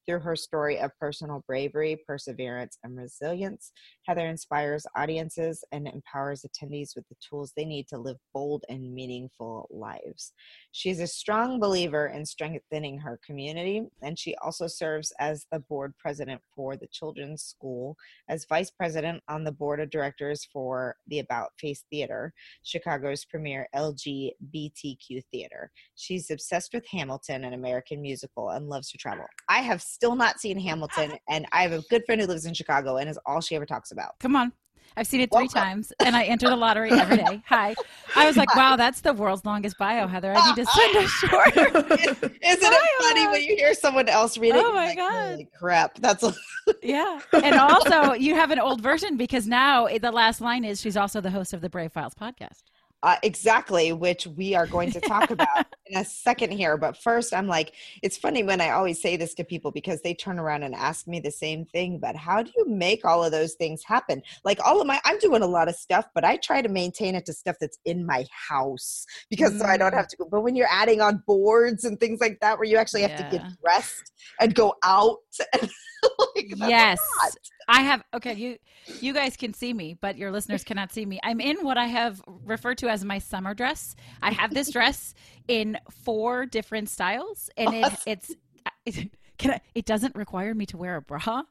Through 0.08 0.20
her 0.20 0.36
story 0.36 0.78
of 0.78 0.98
personal 0.98 1.44
bravery, 1.46 2.00
perseverance, 2.06 2.78
and 2.82 2.96
resilience, 2.96 3.72
Heather 4.06 4.26
inspires 4.26 4.86
audiences 4.96 5.62
and 5.70 5.86
empowers 5.86 6.46
attendees 6.46 6.96
with 6.96 7.06
the 7.10 7.16
tools 7.16 7.52
they 7.54 7.66
need 7.66 7.88
to 7.88 7.98
live 7.98 8.16
bold 8.32 8.64
and 8.70 8.94
meaningful 8.94 9.68
lives. 9.70 10.32
She's 10.72 11.00
a 11.00 11.06
strong 11.06 11.60
believer 11.60 12.06
in 12.06 12.24
strengthening 12.24 12.98
her 13.00 13.20
community, 13.22 13.82
and 14.00 14.18
she 14.18 14.34
also 14.36 14.66
serves 14.66 15.12
as 15.20 15.44
the 15.52 15.60
board 15.60 15.92
president 15.98 16.40
for 16.56 16.74
the 16.74 16.86
Children's 16.86 17.42
School, 17.42 17.94
as 18.30 18.46
vice 18.48 18.70
president 18.70 19.22
on 19.28 19.44
the 19.44 19.52
board 19.52 19.78
of 19.78 19.90
directors 19.90 20.48
for 20.50 20.96
the 21.08 21.18
About 21.18 21.50
Face 21.60 21.84
Theater, 21.90 22.32
Chicago's 22.62 23.26
premier 23.26 23.68
LGBTQ 23.74 25.22
theater. 25.30 25.70
She's 25.96 26.30
obsessed 26.30 26.72
with 26.72 26.86
Hamilton, 26.86 27.44
an 27.44 27.52
American 27.52 28.00
musical, 28.00 28.48
and 28.48 28.70
loves 28.70 28.90
to 28.92 28.96
travel. 28.96 29.26
I 29.50 29.58
have 29.58 29.82
still 29.98 30.14
not 30.14 30.38
seen 30.38 30.56
Hamilton, 30.56 31.14
and 31.28 31.44
I 31.50 31.62
have 31.62 31.72
a 31.72 31.82
good 31.90 32.04
friend 32.06 32.20
who 32.20 32.26
lives 32.28 32.46
in 32.46 32.54
Chicago, 32.54 32.98
and 32.98 33.10
is 33.10 33.18
all 33.26 33.40
she 33.40 33.56
ever 33.56 33.66
talks 33.66 33.90
about. 33.90 34.16
Come 34.20 34.36
on. 34.36 34.52
I've 34.96 35.06
seen 35.06 35.20
it 35.20 35.30
three 35.30 35.42
Welcome. 35.42 35.60
times, 35.60 35.92
and 36.04 36.16
I 36.16 36.24
enter 36.24 36.48
the 36.48 36.56
lottery 36.56 36.90
every 36.90 37.16
day. 37.16 37.42
Hi. 37.46 37.74
I 38.16 38.26
was 38.26 38.36
like, 38.36 38.54
wow, 38.56 38.76
that's 38.76 39.00
the 39.00 39.12
world's 39.12 39.44
longest 39.44 39.76
bio, 39.76 40.06
Heather. 40.06 40.32
I 40.36 40.46
need 40.46 40.64
to 40.64 40.70
send 40.70 40.96
a 40.96 41.08
short. 41.08 41.56
Isn't 41.56 42.32
it 42.42 43.02
funny 43.02 43.26
when 43.28 43.42
you 43.42 43.56
hear 43.56 43.74
someone 43.74 44.08
else 44.08 44.38
read 44.38 44.54
it? 44.54 44.64
Oh 44.64 44.72
my 44.72 44.86
like, 44.86 44.96
God. 44.96 45.46
crap. 45.56 45.98
That's 45.98 46.24
yeah. 46.82 47.20
And 47.32 47.56
also, 47.56 48.12
you 48.12 48.34
have 48.34 48.50
an 48.50 48.58
old 48.58 48.80
version 48.80 49.16
because 49.16 49.46
now 49.46 49.86
the 49.86 50.12
last 50.12 50.40
line 50.40 50.64
is 50.64 50.80
she's 50.80 50.96
also 50.96 51.20
the 51.20 51.30
host 51.30 51.52
of 51.52 51.60
the 51.60 51.68
Brave 51.68 51.92
Files 51.92 52.14
podcast. 52.14 52.62
Uh, 53.04 53.16
exactly, 53.22 53.92
which 53.92 54.26
we 54.26 54.56
are 54.56 54.66
going 54.66 54.90
to 54.90 55.00
talk 55.00 55.30
about 55.30 55.66
in 55.86 56.00
a 56.00 56.04
second 56.04 56.50
here. 56.50 56.76
But 56.76 56.96
first, 56.96 57.32
I'm 57.32 57.46
like, 57.46 57.72
it's 58.02 58.16
funny 58.16 58.42
when 58.42 58.60
I 58.60 58.70
always 58.70 59.00
say 59.00 59.16
this 59.16 59.34
to 59.34 59.44
people 59.44 59.70
because 59.70 60.02
they 60.02 60.14
turn 60.14 60.38
around 60.40 60.64
and 60.64 60.74
ask 60.74 61.06
me 61.06 61.20
the 61.20 61.30
same 61.30 61.64
thing. 61.64 62.00
But 62.00 62.16
how 62.16 62.42
do 62.42 62.50
you 62.56 62.66
make 62.66 63.04
all 63.04 63.22
of 63.22 63.30
those 63.30 63.54
things 63.54 63.84
happen? 63.84 64.20
Like, 64.44 64.58
all 64.64 64.80
of 64.80 64.86
my, 64.88 65.00
I'm 65.04 65.18
doing 65.18 65.42
a 65.42 65.46
lot 65.46 65.68
of 65.68 65.76
stuff, 65.76 66.06
but 66.12 66.24
I 66.24 66.38
try 66.38 66.60
to 66.60 66.68
maintain 66.68 67.14
it 67.14 67.24
to 67.26 67.32
stuff 67.32 67.56
that's 67.60 67.78
in 67.84 68.04
my 68.04 68.26
house 68.30 69.06
because 69.30 69.52
mm. 69.52 69.60
so 69.60 69.66
I 69.66 69.76
don't 69.76 69.94
have 69.94 70.06
mm. 70.06 70.10
to 70.10 70.16
go. 70.16 70.28
But 70.28 70.40
when 70.40 70.56
you're 70.56 70.68
adding 70.68 71.00
on 71.00 71.22
boards 71.24 71.84
and 71.84 72.00
things 72.00 72.20
like 72.20 72.40
that, 72.40 72.58
where 72.58 72.66
you 72.66 72.78
actually 72.78 73.02
have 73.02 73.12
yeah. 73.12 73.28
to 73.28 73.38
get 73.38 73.46
dressed 73.62 74.12
and 74.40 74.54
go 74.56 74.74
out, 74.82 75.18
like, 76.56 76.70
yes. 76.70 77.00
I 77.68 77.82
have 77.82 78.02
okay, 78.14 78.34
you 78.34 78.56
you 79.00 79.12
guys 79.12 79.36
can 79.36 79.52
see 79.52 79.72
me, 79.74 79.94
but 80.00 80.16
your 80.16 80.30
listeners 80.30 80.64
cannot 80.64 80.92
see 80.92 81.04
me. 81.04 81.20
I'm 81.22 81.40
in 81.40 81.58
what 81.58 81.76
I 81.76 81.86
have 81.86 82.22
referred 82.26 82.78
to 82.78 82.88
as 82.88 83.04
my 83.04 83.18
summer 83.18 83.54
dress. 83.54 83.94
I 84.22 84.30
have 84.32 84.54
this 84.54 84.70
dress 84.70 85.14
in 85.48 85.78
four 85.90 86.46
different 86.46 86.88
styles 86.88 87.50
and 87.56 87.74
it, 87.74 87.92
it's 88.06 88.34
it, 88.86 89.10
can 89.38 89.52
I, 89.52 89.60
it 89.74 89.84
doesn't 89.84 90.16
require 90.16 90.54
me 90.54 90.66
to 90.66 90.76
wear 90.76 90.96
a 90.96 91.02
bra. 91.02 91.42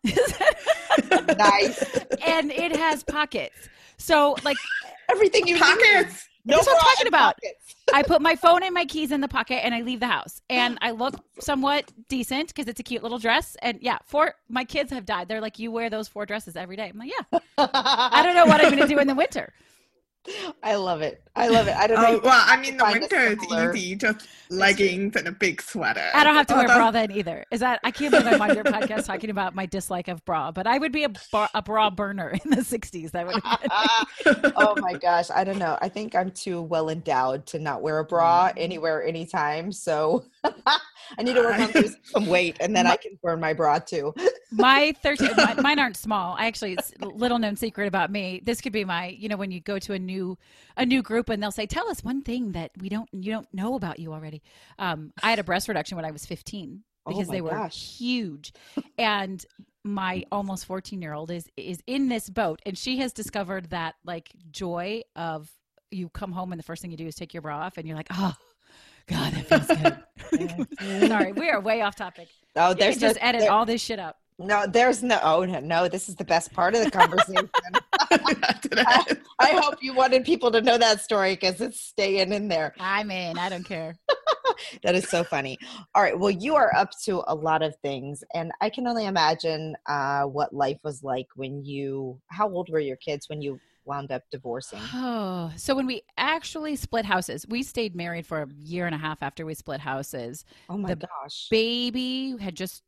nice. 1.37 1.83
And 2.25 2.51
it 2.51 2.75
has 2.75 3.03
pockets. 3.03 3.69
So 3.97 4.35
like 4.43 4.57
everything 5.09 5.47
you 5.47 5.57
pockets. 5.57 6.27
No 6.47 6.55
That's 6.55 6.67
what 6.67 6.77
I'm 6.77 6.95
talking 6.95 7.07
about. 7.07 7.39
I 7.93 8.03
put 8.03 8.21
my 8.21 8.35
phone 8.35 8.63
and 8.63 8.73
my 8.73 8.85
keys 8.85 9.11
in 9.11 9.21
the 9.21 9.27
pocket 9.27 9.65
and 9.65 9.75
I 9.75 9.81
leave 9.81 9.99
the 9.99 10.07
house. 10.07 10.41
And 10.49 10.77
I 10.81 10.91
look 10.91 11.15
somewhat 11.39 11.91
decent 12.07 12.47
because 12.49 12.67
it's 12.67 12.79
a 12.79 12.83
cute 12.83 13.03
little 13.03 13.19
dress. 13.19 13.57
And 13.61 13.79
yeah, 13.81 13.97
four 14.05 14.33
my 14.49 14.63
kids 14.63 14.91
have 14.91 15.05
died. 15.05 15.27
They're 15.27 15.41
like, 15.41 15.59
you 15.59 15.71
wear 15.71 15.89
those 15.89 16.07
four 16.07 16.25
dresses 16.25 16.55
every 16.55 16.77
day. 16.77 16.87
I'm 16.87 16.97
like, 16.97 17.11
yeah. 17.11 17.39
I 17.57 18.21
don't 18.23 18.35
know 18.35 18.45
what 18.45 18.61
I'm 18.61 18.71
going 18.71 18.81
to 18.81 18.87
do 18.87 18.99
in 18.99 19.07
the 19.07 19.15
winter. 19.15 19.53
I 20.63 20.75
love 20.75 21.01
it. 21.01 21.21
I 21.35 21.47
love 21.49 21.67
it. 21.67 21.75
I 21.75 21.87
don't 21.87 22.01
know. 22.01 22.19
Oh, 22.19 22.21
well, 22.23 22.43
I 22.45 22.57
mean, 22.57 22.77
the 22.77 22.85
winter 22.85 23.15
is 23.17 23.75
easy, 23.75 23.95
just 23.95 24.27
leggings 24.49 25.15
and 25.15 25.27
a 25.27 25.31
big 25.31 25.61
sweater. 25.61 26.09
I 26.13 26.23
don't 26.23 26.33
have 26.33 26.47
to 26.47 26.55
oh, 26.55 26.57
wear 26.57 26.67
bra 26.67 26.91
then 26.91 27.11
either. 27.11 27.45
Is 27.51 27.59
that, 27.59 27.79
I 27.83 27.91
can't 27.91 28.11
believe 28.11 28.27
I'm 28.27 28.41
on 28.41 28.55
your 28.55 28.63
podcast 28.63 29.05
talking 29.05 29.29
about 29.29 29.53
my 29.53 29.67
dislike 29.67 30.07
of 30.07 30.23
bra, 30.25 30.51
but 30.51 30.65
I 30.65 30.77
would 30.77 30.91
be 30.91 31.03
a, 31.03 31.09
bra, 31.09 31.47
a 31.53 31.61
bra 31.61 31.89
burner 31.89 32.29
in 32.29 32.49
the 32.49 32.57
60s. 32.57 33.11
That 33.11 33.27
would 33.27 34.53
Oh 34.57 34.75
my 34.79 34.93
gosh. 34.93 35.29
I 35.33 35.43
don't 35.43 35.59
know. 35.59 35.77
I 35.81 35.89
think 35.89 36.15
I'm 36.15 36.31
too 36.31 36.61
well 36.61 36.89
endowed 36.89 37.45
to 37.47 37.59
not 37.59 37.81
wear 37.81 37.99
a 37.99 38.03
bra 38.05 38.49
mm. 38.49 38.53
anywhere, 38.57 39.05
anytime. 39.05 39.71
So 39.71 40.25
I 40.43 41.23
need 41.23 41.35
to 41.35 41.41
work 41.41 41.59
on 41.59 41.71
losing 41.71 42.01
some 42.03 42.25
weight 42.25 42.57
and 42.59 42.75
then 42.75 42.87
I 42.87 42.95
can 42.95 43.17
burn 43.21 43.39
my 43.39 43.53
bra 43.53 43.79
too. 43.79 44.13
my 44.51 44.93
13, 45.03 45.29
my, 45.37 45.53
mine 45.55 45.79
aren't 45.79 45.97
small. 45.97 46.35
I 46.37 46.47
actually, 46.47 46.73
it's 46.73 46.93
little 46.99 47.37
known 47.37 47.55
secret 47.55 47.87
about 47.87 48.11
me. 48.11 48.41
This 48.43 48.59
could 48.59 48.73
be 48.73 48.85
my, 48.85 49.09
you 49.09 49.29
know, 49.29 49.37
when 49.37 49.51
you 49.51 49.59
go 49.59 49.77
to 49.79 49.93
a 49.93 49.99
new, 49.99 50.16
a 50.75 50.85
new 50.85 51.01
group 51.01 51.29
and 51.29 51.41
they'll 51.41 51.51
say, 51.51 51.65
tell 51.65 51.89
us 51.89 52.03
one 52.03 52.21
thing 52.21 52.53
that 52.53 52.71
we 52.79 52.89
don't, 52.89 53.09
you 53.11 53.31
don't 53.31 53.47
know 53.53 53.75
about 53.75 53.99
you 53.99 54.13
already. 54.13 54.41
Um, 54.79 55.13
I 55.21 55.29
had 55.29 55.39
a 55.39 55.43
breast 55.43 55.67
reduction 55.67 55.95
when 55.95 56.05
I 56.05 56.11
was 56.11 56.25
15 56.25 56.83
because 57.07 57.29
oh 57.29 57.31
they 57.31 57.41
were 57.41 57.51
gosh. 57.51 57.97
huge. 57.97 58.53
And 58.97 59.43
my 59.83 60.25
almost 60.31 60.65
14 60.65 61.01
year 61.01 61.13
old 61.13 61.31
is, 61.31 61.47
is 61.55 61.81
in 61.87 62.09
this 62.09 62.29
boat 62.29 62.61
and 62.65 62.77
she 62.77 62.97
has 62.99 63.13
discovered 63.13 63.69
that 63.69 63.95
like 64.03 64.29
joy 64.51 65.01
of 65.15 65.49
you 65.91 66.09
come 66.09 66.31
home 66.31 66.51
and 66.51 66.59
the 66.59 66.63
first 66.63 66.81
thing 66.81 66.91
you 66.91 66.97
do 66.97 67.07
is 67.07 67.15
take 67.15 67.33
your 67.33 67.41
bra 67.41 67.59
off 67.59 67.77
and 67.77 67.87
you're 67.87 67.97
like, 67.97 68.09
oh, 68.11 68.33
God, 69.07 69.33
that 69.33 69.47
feels 69.47 69.67
good. 69.67 70.67
Sorry, 71.07 71.31
we 71.31 71.49
are 71.49 71.61
way 71.61 71.81
off 71.81 71.95
topic. 71.95 72.27
Oh, 72.55 72.73
there's 72.73 72.97
just 72.97 73.17
edit 73.21 73.41
there, 73.41 73.51
all 73.51 73.65
this 73.65 73.81
shit 73.81 73.99
up. 73.99 74.17
No, 74.39 74.65
there's 74.67 75.01
no. 75.01 75.19
Oh 75.23 75.45
no, 75.45 75.59
no, 75.59 75.87
this 75.87 76.09
is 76.09 76.15
the 76.15 76.23
best 76.23 76.53
part 76.53 76.75
of 76.75 76.83
the 76.83 76.91
conversation. 76.91 77.49
I, 78.11 79.17
I, 79.39 79.51
hope 79.61 79.81
you 79.81 79.93
wanted 79.93 80.23
people 80.23 80.51
to 80.51 80.61
know 80.61 80.77
that 80.77 81.01
story 81.01 81.33
because 81.33 81.61
it's 81.61 81.81
staying 81.81 82.33
in 82.33 82.47
there. 82.47 82.73
I'm 82.79 83.11
in. 83.11 83.37
I 83.37 83.49
don't 83.49 83.63
care. 83.63 83.95
that 84.83 84.95
is 84.95 85.09
so 85.09 85.23
funny. 85.23 85.57
All 85.95 86.01
right. 86.01 86.17
Well, 86.17 86.31
you 86.31 86.55
are 86.55 86.73
up 86.75 86.91
to 87.05 87.23
a 87.27 87.35
lot 87.35 87.61
of 87.61 87.75
things, 87.77 88.23
and 88.33 88.51
I 88.61 88.69
can 88.69 88.87
only 88.87 89.05
imagine 89.05 89.75
uh, 89.87 90.23
what 90.23 90.53
life 90.53 90.79
was 90.83 91.03
like 91.03 91.27
when 91.35 91.63
you. 91.63 92.19
How 92.27 92.49
old 92.49 92.69
were 92.69 92.79
your 92.79 92.97
kids 92.97 93.29
when 93.29 93.41
you 93.41 93.59
wound 93.85 94.11
up 94.11 94.23
divorcing? 94.31 94.81
Oh, 94.93 95.51
so 95.57 95.75
when 95.75 95.87
we 95.87 96.01
actually 96.17 96.75
split 96.75 97.05
houses, 97.05 97.45
we 97.47 97.63
stayed 97.63 97.95
married 97.95 98.25
for 98.25 98.43
a 98.43 98.47
year 98.59 98.85
and 98.85 98.95
a 98.95 98.99
half 98.99 99.23
after 99.23 99.45
we 99.45 99.53
split 99.53 99.79
houses. 99.79 100.45
Oh 100.69 100.77
my 100.77 100.89
the 100.89 101.07
gosh. 101.07 101.47
Baby 101.49 102.35
had 102.39 102.55
just 102.55 102.83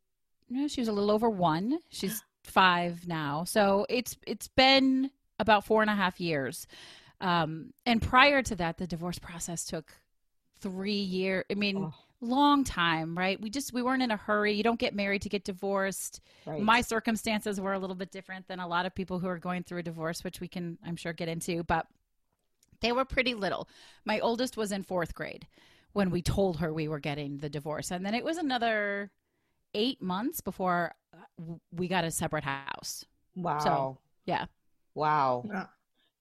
you 0.49 0.61
know, 0.61 0.67
she 0.67 0.81
was 0.81 0.87
a 0.87 0.91
little 0.91 1.11
over 1.11 1.29
one. 1.29 1.79
She's 1.89 2.23
five 2.43 3.07
now. 3.07 3.43
So 3.43 3.85
it's 3.89 4.17
it's 4.25 4.47
been 4.47 5.11
about 5.39 5.65
four 5.65 5.81
and 5.81 5.89
a 5.89 5.95
half 5.95 6.19
years. 6.19 6.67
Um, 7.21 7.73
and 7.85 8.01
prior 8.01 8.41
to 8.43 8.55
that, 8.55 8.77
the 8.77 8.87
divorce 8.87 9.19
process 9.19 9.65
took 9.65 9.91
three 10.61 10.93
years. 10.93 11.45
I 11.51 11.55
mean, 11.55 11.77
oh 11.77 11.93
long 12.21 12.63
time, 12.63 13.17
right? 13.17 13.39
We 13.39 13.49
just 13.49 13.73
we 13.73 13.81
weren't 13.81 14.01
in 14.01 14.11
a 14.11 14.17
hurry. 14.17 14.53
You 14.53 14.63
don't 14.63 14.79
get 14.79 14.93
married 14.93 15.21
to 15.23 15.29
get 15.29 15.43
divorced. 15.43 16.21
Right. 16.45 16.61
My 16.61 16.81
circumstances 16.81 17.59
were 17.59 17.73
a 17.73 17.79
little 17.79 17.95
bit 17.95 18.11
different 18.11 18.47
than 18.47 18.59
a 18.59 18.67
lot 18.67 18.85
of 18.85 18.95
people 18.95 19.19
who 19.19 19.27
are 19.27 19.39
going 19.39 19.63
through 19.63 19.79
a 19.79 19.83
divorce, 19.83 20.23
which 20.23 20.39
we 20.39 20.47
can 20.47 20.77
I'm 20.85 20.95
sure 20.95 21.13
get 21.13 21.29
into, 21.29 21.63
but 21.63 21.87
they 22.81 22.91
were 22.91 23.05
pretty 23.05 23.33
little. 23.33 23.67
My 24.05 24.19
oldest 24.19 24.57
was 24.57 24.71
in 24.71 24.83
4th 24.83 25.13
grade 25.13 25.47
when 25.91 26.11
we 26.11 26.21
told 26.21 26.57
her 26.59 26.71
we 26.71 26.87
were 26.87 26.99
getting 26.99 27.37
the 27.37 27.49
divorce. 27.49 27.91
And 27.91 28.05
then 28.05 28.13
it 28.13 28.23
was 28.23 28.37
another 28.37 29.11
eight 29.73 30.01
months 30.01 30.41
before 30.41 30.93
uh, 31.13 31.53
we 31.71 31.87
got 31.87 32.03
a 32.03 32.11
separate 32.11 32.43
house. 32.43 33.05
Wow. 33.35 33.59
So, 33.59 33.97
yeah. 34.25 34.45
Wow. 34.95 35.45
Yeah. 35.47 35.65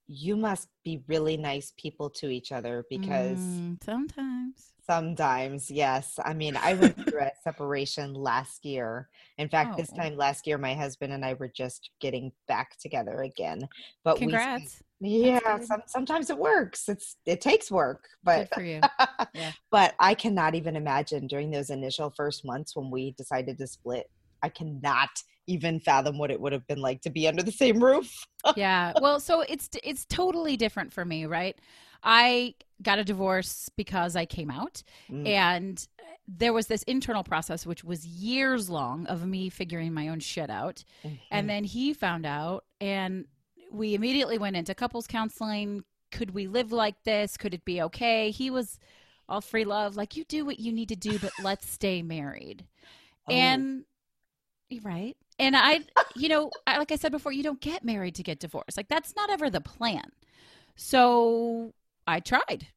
You 0.07 0.37
must 0.37 0.69
be 0.85 1.03
really 1.07 1.37
nice 1.37 1.73
people 1.77 2.09
to 2.11 2.29
each 2.31 2.51
other 2.53 2.85
because 2.89 3.39
Mm, 3.39 3.83
sometimes. 3.85 4.73
sometimes, 4.87 5.71
yes. 5.71 6.19
I 6.25 6.33
mean, 6.33 6.57
I 6.57 6.75
went 6.75 6.97
through 7.07 7.21
a 7.21 7.33
separation 7.43 8.15
last 8.15 8.65
year. 8.65 9.09
In 9.37 9.49
fact, 9.49 9.77
this 9.77 9.91
Oh. 9.93 9.97
time 9.97 10.17
last 10.17 10.47
year, 10.47 10.57
my 10.57 10.75
husband 10.75 11.13
and 11.13 11.25
I 11.25 11.35
were 11.35 11.49
just 11.49 11.91
getting 12.01 12.33
back 12.47 12.79
together 12.79 13.23
again. 13.23 13.69
But 14.03 14.15
we 14.21 14.29
spent- 14.29 14.33
Congrats. 14.33 14.83
Yeah, 15.01 15.61
some, 15.61 15.83
sometimes 15.87 16.31
it 16.31 16.39
works. 16.39 16.89
It's 16.89 17.17
it 17.27 17.41
takes 17.41 17.71
work, 17.71 18.05
but 18.25 18.49
Good 18.51 18.55
for 18.55 18.63
you. 18.63 18.81
Yeah. 19.35 19.53
but 19.71 19.95
I 20.01 20.15
cannot 20.15 20.55
even 20.55 20.75
imagine 20.77 21.27
during 21.27 21.51
those 21.51 21.71
initial 21.71 22.11
first 22.17 22.45
months 22.45 22.75
when 22.75 22.91
we 22.91 23.13
decided 23.13 23.59
to 23.59 23.67
split. 23.67 24.11
I 24.43 24.49
cannot 24.49 25.11
even 25.47 25.81
fathom 25.81 26.19
what 26.19 26.31
it 26.31 26.41
would 26.41 26.53
have 26.53 26.67
been 26.67 26.81
like 26.81 27.01
to 27.03 27.11
be 27.11 27.27
under 27.29 27.43
the 27.43 27.51
same 27.53 27.83
roof. 27.83 28.13
yeah 28.57 28.93
well 29.01 29.19
so 29.19 29.41
it's 29.41 29.69
it's 29.83 30.05
totally 30.07 30.57
different 30.57 30.93
for 30.93 31.05
me 31.05 31.25
right 31.27 31.59
i 32.05 32.55
got 32.83 32.99
a 33.01 33.05
divorce 33.05 33.69
because 33.77 34.15
i 34.15 34.25
came 34.27 34.51
out 34.51 34.83
Mm. 35.11 35.27
and 35.27 35.89
there 36.29 36.53
was 36.53 36.67
this 36.67 36.83
internal 36.85 37.25
process 37.25 37.65
which 37.67 37.83
was 37.83 38.07
years 38.07 38.69
long 38.71 39.07
of 39.07 39.27
me 39.27 39.49
figuring 39.49 39.93
my 39.95 40.09
own 40.09 40.21
shit 40.21 40.51
out 40.51 40.85
Mhm. 41.05 41.19
and 41.31 41.49
then 41.51 41.65
he 41.65 41.95
found 41.95 42.27
out 42.27 42.65
and 42.81 43.25
we 43.71 43.95
immediately 43.95 44.39
went 44.39 44.57
into 44.57 44.75
couples 44.75 45.07
counseling. 45.07 45.85
Could 46.11 46.33
we 46.33 46.47
live 46.47 46.73
like 46.73 47.03
this? 47.05 47.37
Could 47.37 47.55
it 47.55 47.65
be 47.65 47.83
okay? 47.83 48.31
He 48.31 48.51
was 48.51 48.79
all 49.29 49.41
free 49.41 49.65
love 49.65 49.97
like 49.97 50.17
you 50.17 50.25
do 50.25 50.45
what 50.45 50.59
you 50.59 50.73
need 50.73 50.89
to 50.89 50.97
do 50.97 51.19
but 51.19 51.33
let's 51.43 51.69
stay 51.69 52.03
married. 52.03 52.65
Oh, 53.29 53.33
and 53.33 53.85
you're 54.71 54.83
right. 54.83 55.17
And 55.39 55.57
i 55.57 55.81
you 56.17 56.29
know 56.29 56.51
I, 56.67 56.79
like 56.79 56.93
i 56.93 56.97
said 56.97 57.13
before 57.13 57.33
you 57.33 57.43
don't 57.43 57.61
get 57.61 57.85
married 57.85 58.15
to 58.17 58.23
get 58.23 58.41
divorced. 58.41 58.77
Like 58.77 58.89
that's 58.89 59.15
not 59.17 59.31
ever 59.31 59.51
the 59.51 59.61
plan. 59.61 60.11
So 60.77 61.75
i 62.07 62.21
tried. 62.21 62.69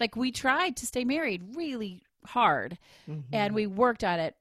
Like 0.00 0.16
we 0.16 0.32
tried 0.32 0.76
to 0.78 0.86
stay 0.86 1.04
married 1.04 1.54
really 1.54 2.02
hard 2.26 2.78
mhm. 3.08 3.22
and 3.32 3.54
we 3.54 3.66
worked 3.66 4.04
on 4.04 4.18
it 4.20 4.36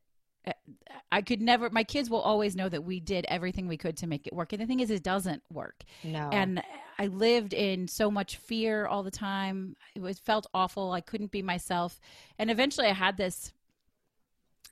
i 1.11 1.21
could 1.21 1.41
never 1.41 1.69
my 1.69 1.83
kids 1.83 2.09
will 2.09 2.21
always 2.21 2.55
know 2.55 2.69
that 2.69 2.83
we 2.83 2.99
did 2.99 3.25
everything 3.27 3.67
we 3.67 3.77
could 3.77 3.97
to 3.97 4.07
make 4.07 4.27
it 4.27 4.33
work. 4.33 4.53
And 4.53 4.61
the 4.61 4.65
thing 4.65 4.79
is 4.79 4.89
it 4.89 5.03
doesn't 5.03 5.43
work. 5.51 5.83
No. 6.03 6.29
and 6.31 6.61
i 6.97 7.07
lived 7.07 7.53
in 7.53 7.87
so 7.87 8.09
much 8.09 8.37
fear 8.37 8.85
all 8.85 9.03
the 9.03 9.11
time. 9.11 9.75
It 9.95 10.01
was 10.01 10.19
felt 10.19 10.47
awful. 10.53 10.91
I 10.91 11.01
couldn't 11.01 11.31
be 11.31 11.41
myself. 11.41 11.99
And 12.39 12.49
eventually 12.49 12.87
i 12.87 12.93
had 12.93 13.17
this 13.17 13.53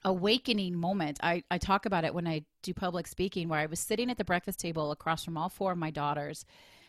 awakening 0.05 0.75
moment. 0.77 1.19
I, 1.21 1.43
I 1.51 1.57
talk 1.57 1.85
about 1.85 2.05
it 2.05 2.13
when 2.13 2.27
i 2.27 2.43
do 2.61 2.73
public 2.73 3.07
speaking 3.07 3.49
where 3.49 3.59
i 3.59 3.65
was 3.65 3.79
sitting 3.79 4.09
at 4.09 4.17
the 4.17 4.25
breakfast 4.25 4.59
table 4.59 4.91
across 4.91 5.23
from 5.23 5.37
all 5.37 5.49
four 5.49 5.73
of 5.73 5.77
my 5.77 5.91
daughters 5.91 6.45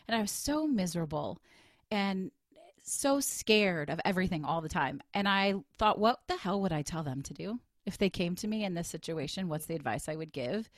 and 0.07 0.15
i 0.15 0.21
was 0.21 0.31
so 0.31 0.67
miserable 0.67 1.39
and 1.89 2.31
so 2.83 3.19
scared 3.19 3.89
of 3.89 4.01
everything 4.03 4.43
all 4.43 4.61
the 4.61 4.69
time. 4.69 5.01
And 5.13 5.27
i 5.27 5.55
thought 5.77 5.99
what 5.99 6.21
the 6.27 6.37
hell 6.37 6.61
would 6.61 6.71
i 6.71 6.81
tell 6.81 7.03
them 7.03 7.21
to 7.23 7.33
do 7.33 7.59
if 7.85 7.97
they 7.97 8.09
came 8.09 8.35
to 8.35 8.47
me 8.47 8.63
in 8.63 8.73
this 8.73 8.87
situation 8.87 9.47
what's 9.49 9.65
the 9.65 9.75
advice 9.75 10.07
i 10.09 10.15
would 10.15 10.31
give 10.31 10.69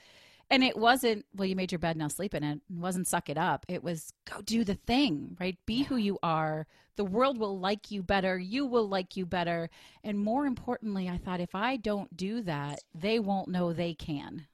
and 0.50 0.64
it 0.64 0.78
wasn't 0.78 1.26
well 1.36 1.48
you 1.48 1.56
made 1.56 1.72
your 1.72 1.80
bed 1.80 1.98
now 1.98 2.08
sleep 2.08 2.34
in 2.34 2.44
it 2.44 2.56
it 2.70 2.76
wasn't 2.78 3.08
suck 3.08 3.30
it 3.30 3.38
up 3.38 3.66
it 3.68 3.84
was 3.84 4.14
go 4.26 4.42
do 4.42 4.64
the 4.64 4.76
thing 4.76 5.36
right 5.40 5.58
be 5.66 5.84
who 5.84 5.96
you 5.96 6.18
are 6.24 6.68
the 6.96 7.04
world 7.06 7.38
will 7.38 7.60
like 7.60 7.92
you 7.92 8.04
better 8.04 8.38
you 8.38 8.66
will 8.66 8.88
like 8.88 9.16
you 9.18 9.26
better 9.26 9.70
and 10.04 10.20
more 10.20 10.46
importantly 10.46 11.10
i 11.10 11.18
thought 11.18 11.40
if 11.40 11.56
i 11.56 11.76
don't 11.78 12.16
do 12.16 12.42
that 12.42 12.80
they 12.94 13.20
won't 13.20 13.48
know 13.48 13.74
they 13.74 13.94
can 13.94 14.46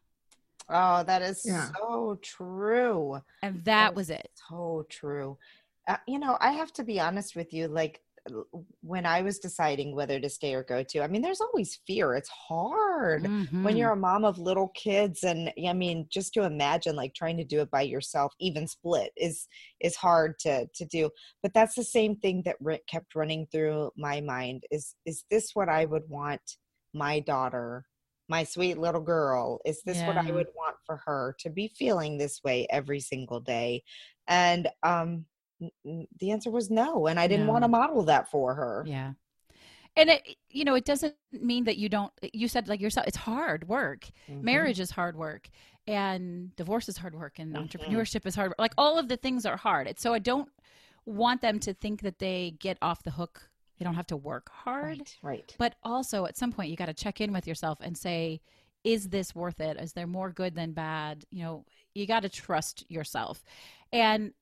oh, 0.69 1.03
that 1.03 1.21
is 1.21 1.43
Yeah. 1.43 1.71
so 1.75 2.19
true. 2.21 3.21
and 3.41 3.63
that 3.65 3.91
Oh. 3.91 3.95
was 3.95 4.09
it 4.09 4.29
So 4.49 4.85
true. 4.89 5.37
Uh, 5.87 5.97
you 6.07 6.19
know, 6.19 6.37
I 6.39 6.51
have 6.51 6.71
to 6.73 6.83
be 6.83 6.99
honest 6.99 7.35
with 7.35 7.53
you. 7.53 7.67
Like 7.67 8.01
l- 8.01 8.08
when 8.81 9.05
I 9.05 9.21
was 9.21 9.39
deciding 9.39 9.95
whether 9.95 10.19
to 10.19 10.29
stay 10.29 10.53
or 10.55 10.63
go 10.63 10.83
to, 10.83 11.01
I 11.01 11.07
mean, 11.07 11.21
there's 11.21 11.41
always 11.41 11.79
fear. 11.87 12.15
It's 12.15 12.29
hard 12.29 13.29
when 13.61 13.75
Mhm. 13.75 13.77
you're 13.77 13.91
a 13.91 13.95
mom 13.97 14.25
of 14.25 14.37
little 14.39 14.69
kids, 14.69 15.23
and 15.23 15.51
I 15.67 15.73
mean, 15.73 16.07
just 16.09 16.33
to 16.35 16.43
imagine 16.43 16.95
like 16.95 17.13
trying 17.13 17.37
to 17.37 17.43
do 17.45 17.61
it 17.61 17.71
by 17.71 17.81
yourself, 17.81 18.33
even 18.39 18.67
split, 18.67 19.11
is 19.17 19.47
is 19.79 19.95
hard 19.95 20.39
to 20.39 20.67
to 20.73 20.85
do. 20.85 21.09
But 21.43 21.53
that's 21.53 21.75
the 21.75 21.83
same 21.83 22.15
thing 22.17 22.43
that 22.45 22.57
kept 22.87 23.15
running 23.15 23.47
through 23.51 23.91
my 23.97 24.21
mind. 24.21 24.63
Is 24.71 24.95
is 25.05 25.23
this 25.29 25.51
what 25.53 25.69
I 25.69 25.85
would 25.85 26.07
want 26.09 26.41
my 26.93 27.19
daughter? 27.19 27.85
My 28.29 28.43
sweet 28.43 28.77
little 28.77 29.01
girl, 29.01 29.59
is 29.65 29.81
this 29.83 30.05
what 30.05 30.17
I 30.17 30.31
would 30.31 30.47
want 30.55 30.75
for 30.85 30.97
her 31.05 31.35
to 31.39 31.49
be 31.49 31.67
feeling 31.67 32.17
this 32.17 32.41
way 32.43 32.67
every 32.69 32.99
single 32.99 33.39
day? 33.39 33.83
And 34.27 34.69
um, 34.83 35.25
the 35.83 36.31
answer 36.31 36.49
was 36.49 36.69
no. 36.69 37.07
And 37.07 37.19
I 37.19 37.27
didn't 37.27 37.47
want 37.47 37.63
to 37.63 37.67
model 37.67 38.03
that 38.03 38.29
for 38.31 38.53
her. 38.53 38.83
Yeah. 38.87 39.13
And 39.95 40.11
it, 40.11 40.37
you 40.49 40.63
know, 40.63 40.75
it 40.75 40.85
doesn't 40.85 41.15
mean 41.31 41.65
that 41.65 41.77
you 41.77 41.89
don't, 41.89 42.13
you 42.33 42.47
said 42.47 42.67
like 42.67 42.79
yourself, 42.79 43.07
it's 43.07 43.17
hard 43.17 43.67
work. 43.67 44.07
Mhm. 44.29 44.43
Marriage 44.43 44.79
is 44.79 44.91
hard 44.91 45.17
work 45.17 45.49
and 45.87 46.55
divorce 46.55 46.87
is 46.87 46.97
hard 46.97 47.15
work 47.15 47.39
and 47.39 47.53
Mhm. 47.53 47.67
entrepreneurship 47.67 48.25
is 48.25 48.35
hard 48.35 48.49
work. 48.51 48.59
Like 48.59 48.73
all 48.77 48.97
of 48.97 49.09
the 49.09 49.17
things 49.17 49.45
are 49.45 49.57
hard. 49.57 49.87
It's, 49.87 50.01
so 50.01 50.13
I 50.13 50.19
don't 50.19 50.49
want 51.05 51.41
them 51.41 51.59
to 51.61 51.73
think 51.73 52.01
that 52.01 52.19
they 52.19 52.51
get 52.59 52.77
off 52.81 53.03
the 53.03 53.11
hook. 53.11 53.49
They 53.77 53.83
don't 53.83 53.95
have 53.95 54.07
to 54.07 54.17
work 54.17 54.49
hard. 54.49 54.99
Right, 54.99 55.17
right. 55.21 55.55
But 55.57 55.75
also 55.83 56.25
at 56.25 56.37
some 56.37 56.51
point 56.51 56.69
you 56.69 56.77
got 56.77 56.85
to 56.85 56.93
check 56.93 57.19
in 57.19 57.33
with 57.33 57.47
yourself 57.47 57.79
and 57.81 57.97
say, 57.97 58.41
is 58.83 59.09
this 59.09 59.35
worth 59.35 59.59
it? 59.59 59.75
Is 59.77 59.93
there 59.93 60.07
more 60.07 60.31
good 60.31 60.55
than 60.55 60.71
bad? 60.71 61.25
You 61.31 61.43
know, 61.43 61.65
you 61.93 62.05
got 62.05 62.21
to 62.21 62.29
trust 62.29 62.89
yourself. 62.89 63.43
And 63.91 64.33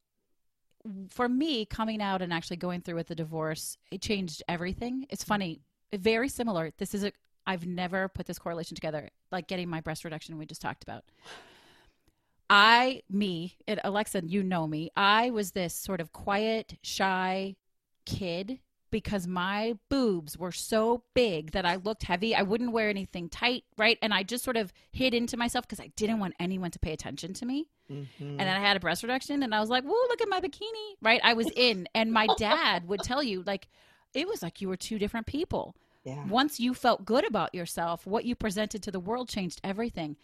for 1.10 1.28
me, 1.28 1.65
coming 1.65 2.02
out 2.02 2.21
and 2.21 2.34
actually 2.34 2.58
going 2.58 2.82
through 2.82 2.95
with 2.95 3.08
the 3.08 3.15
divorce, 3.15 3.78
it 3.91 4.02
changed 4.02 4.43
everything. 4.47 5.06
It's 5.10 5.23
funny, 5.23 5.62
very 5.93 6.30
similar. 6.30 6.71
This 6.78 6.93
is 6.93 7.04
a, 7.04 7.12
I've 7.45 7.65
never 7.65 8.08
put 8.08 8.26
this 8.26 8.39
correlation 8.39 8.76
together, 8.76 9.10
like 9.32 9.47
getting 9.47 9.69
my 9.69 9.82
breast 9.82 10.04
reduction 10.04 10.38
we 10.38 10.45
just 10.45 10.62
talked 10.62 10.84
about. 10.84 11.04
I, 12.50 13.04
me, 13.10 13.58
Alexa, 13.84 14.23
you 14.26 14.41
know 14.41 14.67
me, 14.67 14.89
I 14.95 15.32
was 15.32 15.52
this 15.52 15.73
sort 15.73 16.00
of 16.00 16.13
quiet, 16.13 16.78
shy 16.82 17.56
kid 18.06 18.60
because 18.91 19.28
my 19.28 19.76
boobs 19.89 20.38
were 20.38 20.52
so 20.52 21.04
big 21.13 21.52
that 21.52 21.65
I 21.65 21.76
looked 21.76 22.04
heavy. 22.04 22.34
I 22.36 22.41
wouldn't 22.43 22.71
wear 22.71 22.89
anything 22.89 23.30
tight, 23.30 23.63
right? 23.78 23.97
And 24.02 24.13
I 24.13 24.23
just 24.23 24.43
sort 24.43 24.58
of 24.58 24.71
hid 24.91 25.13
into 25.13 25.38
myself 25.38 25.67
because 25.67 25.80
I 25.80 25.88
didn't 25.95 26.19
want 26.19 26.36
anyone 26.39 26.71
to 26.71 26.80
pay 26.80 26.93
attention 26.93 27.34
to 27.36 27.45
me. 27.45 27.67
Mhm. 27.91 28.06
And 28.19 28.39
then 28.39 28.47
I 28.47 28.60
had 28.60 28.78
a 28.78 28.80
breast 28.80 29.04
reduction 29.04 29.43
and 29.43 29.54
I 29.56 29.60
was 29.60 29.69
like, 29.69 29.84
whoa, 29.84 29.91
look 30.10 30.21
at 30.21 30.30
my 30.30 30.39
bikini, 30.41 30.95
right? 31.02 31.21
I 31.23 31.34
was 31.34 31.50
in. 31.56 31.88
And 31.95 32.12
my 32.12 32.28
dad 32.38 32.88
would 32.88 33.02
tell 33.02 33.21
you, 33.23 33.43
like, 33.45 33.67
it 34.13 34.28
was 34.28 34.41
like 34.41 34.62
you 34.62 34.67
were 34.69 34.78
two 34.78 35.00
different 35.00 35.28
people. 35.28 35.76
yeah. 36.04 36.26
Once 36.28 36.60
you 36.60 36.73
felt 36.73 37.04
good 37.06 37.26
about 37.28 37.54
yourself, 37.54 38.06
what 38.08 38.23
you 38.23 38.34
presented 38.36 38.82
to 38.84 38.91
the 38.91 39.00
world 39.00 39.28
changed 39.28 39.60
everything. 39.63 40.15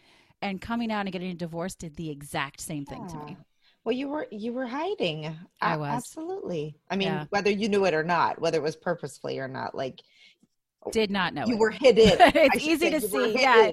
And 0.42 0.60
coming 0.60 0.90
out 0.90 1.00
and 1.06 1.12
getting 1.12 1.30
a 1.30 1.34
divorce 1.34 1.74
did 1.74 1.96
the 1.96 2.10
exact 2.10 2.60
same 2.60 2.84
thing 2.86 3.06
to 3.08 3.16
me. 3.24 3.36
Well, 3.84 3.92
you 3.94 4.08
were 4.08 4.26
you 4.30 4.52
were 4.52 4.66
hiding. 4.66 5.36
I 5.60 5.76
was. 5.76 5.90
absolutely. 5.92 6.76
I 6.90 6.96
mean, 6.96 7.08
Yeah. 7.08 7.26
whether 7.30 7.50
you 7.50 7.68
knew 7.68 7.84
it 7.84 7.94
or 7.94 8.04
not, 8.04 8.40
whether 8.40 8.58
it 8.58 8.62
was 8.62 8.76
purposefully 8.76 9.38
or 9.38 9.48
not, 9.48 9.74
like 9.74 10.00
Did 10.90 11.10
not 11.10 11.34
know 11.34 11.44
you 11.46 11.54
it. 11.54 11.58
were 11.58 11.70
hidden. 11.70 12.16
It's 12.34 12.64
easy 12.64 12.90
to 12.90 13.00
see. 13.00 13.34
Yeah. 13.38 13.72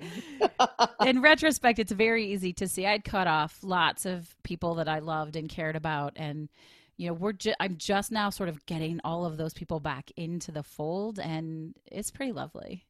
in 1.06 1.22
retrospect, 1.30 1.80
it's 1.80 1.92
very 1.94 2.26
easy 2.26 2.52
to 2.54 2.68
see. 2.68 2.86
I'd 2.86 3.04
cut 3.06 3.28
off 3.28 3.60
lots 3.64 4.06
of 4.06 4.36
people 4.44 4.76
that 4.76 4.88
I 4.90 5.00
loved 5.00 5.36
and 5.38 5.48
cared 5.50 5.76
about, 5.78 6.14
and 6.18 6.50
you 6.98 7.08
know, 7.08 7.14
we're 7.14 7.34
ju- 7.34 7.54
I'm 7.60 7.78
just 7.78 8.12
now 8.12 8.30
sort 8.30 8.50
of 8.50 8.66
getting 8.66 9.00
all 9.04 9.26
of 9.26 9.38
those 9.38 9.54
people 9.54 9.80
back 9.80 10.12
into 10.18 10.52
the 10.52 10.62
fold, 10.64 11.20
and 11.20 11.74
it's 11.92 12.12
pretty 12.12 12.32
lovely. 12.34 12.86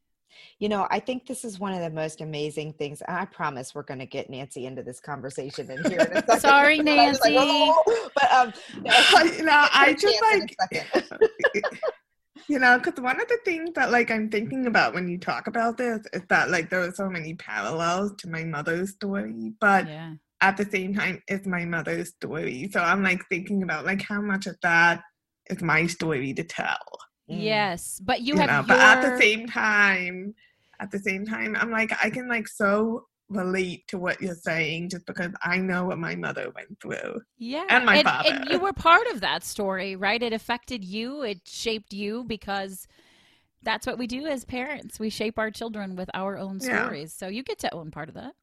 You 0.59 0.69
know, 0.69 0.87
I 0.89 0.99
think 0.99 1.25
this 1.25 1.43
is 1.43 1.59
one 1.59 1.73
of 1.73 1.79
the 1.79 1.89
most 1.89 2.21
amazing 2.21 2.73
things. 2.73 3.01
I 3.07 3.25
promise 3.25 3.75
we're 3.75 3.83
going 3.83 3.99
to 3.99 4.05
get 4.05 4.29
Nancy 4.29 4.65
into 4.65 4.83
this 4.83 4.99
conversation 4.99 5.69
in 5.71 5.83
here. 5.83 5.99
In 5.99 6.17
a 6.17 6.21
second. 6.21 6.39
Sorry, 6.39 6.77
But 6.83 6.87
I 6.87 7.09
was 7.09 7.19
like, 7.21 7.33
Nancy. 7.33 7.71
"Oh," 7.73 8.09
but 8.15 8.31
um, 8.31 8.53
you 9.37 9.43
know, 9.43 9.67
I 9.71 9.93
just 9.93 10.19
Chance 10.21 10.55
in 10.71 10.79
a 10.93 11.17
like, 11.19 11.81
you 12.47 12.59
know, 12.59 12.77
because 12.77 13.01
one 13.01 13.19
of 13.19 13.27
the 13.27 13.39
things 13.45 13.71
that 13.75 13.91
like 13.91 14.11
I'm 14.11 14.29
thinking 14.29 14.67
about 14.67 14.93
when 14.93 15.07
you 15.07 15.17
talk 15.17 15.47
about 15.47 15.77
this 15.77 16.01
is 16.13 16.21
that 16.29 16.49
like 16.49 16.69
there 16.69 16.81
are 16.81 16.91
so 16.91 17.09
many 17.09 17.35
parallels 17.35 18.13
to 18.19 18.29
my 18.29 18.43
mother's 18.43 18.91
story, 18.91 19.53
but 19.59 19.87
Yeah, 19.87 20.13
at 20.41 20.57
the 20.57 20.65
same 20.65 20.95
time, 20.95 21.21
it's 21.27 21.47
my 21.47 21.65
mother's 21.65 22.09
story. 22.09 22.69
So 22.73 22.81
I'm 22.81 23.03
like 23.03 23.21
thinking 23.29 23.63
about 23.63 23.85
like 23.85 24.01
how 24.01 24.21
much 24.21 24.47
of 24.47 24.57
that 24.63 25.01
is 25.49 25.61
my 25.61 25.85
story 25.85 26.33
to 26.33 26.43
tell. 26.43 26.77
Mm. 27.31 27.43
yes, 27.43 28.01
but 28.03 28.21
you, 28.21 28.35
You, 28.35 28.41
have 28.41 28.49
know, 28.49 28.57
your. 28.57 28.67
but 28.67 28.79
at 28.79 29.01
the 29.01 29.17
same 29.21 29.47
time, 29.47 30.33
at 30.79 30.91
the 30.91 30.99
same 30.99 31.25
time, 31.25 31.55
I'm 31.59 31.71
like 31.71 31.91
I 32.03 32.09
can 32.09 32.27
like 32.27 32.47
so 32.47 33.05
relate 33.29 33.87
to 33.87 33.97
what 33.97 34.21
you're 34.21 34.35
saying 34.35 34.89
just 34.89 35.05
because 35.05 35.31
I 35.43 35.57
know 35.57 35.85
what 35.85 35.97
my 35.97 36.15
mother 36.15 36.51
went 36.53 36.79
through. 36.81 37.21
yeah, 37.37 37.65
and 37.69 37.85
my 37.85 37.97
and, 37.97 38.07
father. 38.07 38.29
and 38.29 38.49
you 38.49 38.59
were 38.59 38.73
part 38.73 39.07
of 39.07 39.21
that 39.21 39.43
story, 39.43 39.95
right? 39.95 40.21
It 40.21 40.33
affected 40.33 40.83
you. 40.83 41.21
It 41.21 41.39
shaped 41.47 41.93
you 41.93 42.25
because 42.25 42.87
that's 43.63 43.85
what 43.87 43.97
we 43.97 44.07
do 44.07 44.25
as 44.25 44.43
parents. 44.43 44.99
We 44.99 45.09
shape 45.09 45.37
our 45.39 45.51
children 45.51 45.95
with 45.95 46.09
our 46.13 46.37
own 46.37 46.59
Yeah. 46.61 46.85
stories. 46.85 47.13
So 47.13 47.27
you 47.27 47.43
get 47.43 47.59
to 47.59 47.73
own 47.73 47.91
part 47.91 48.09
of 48.09 48.15
that. 48.15 48.33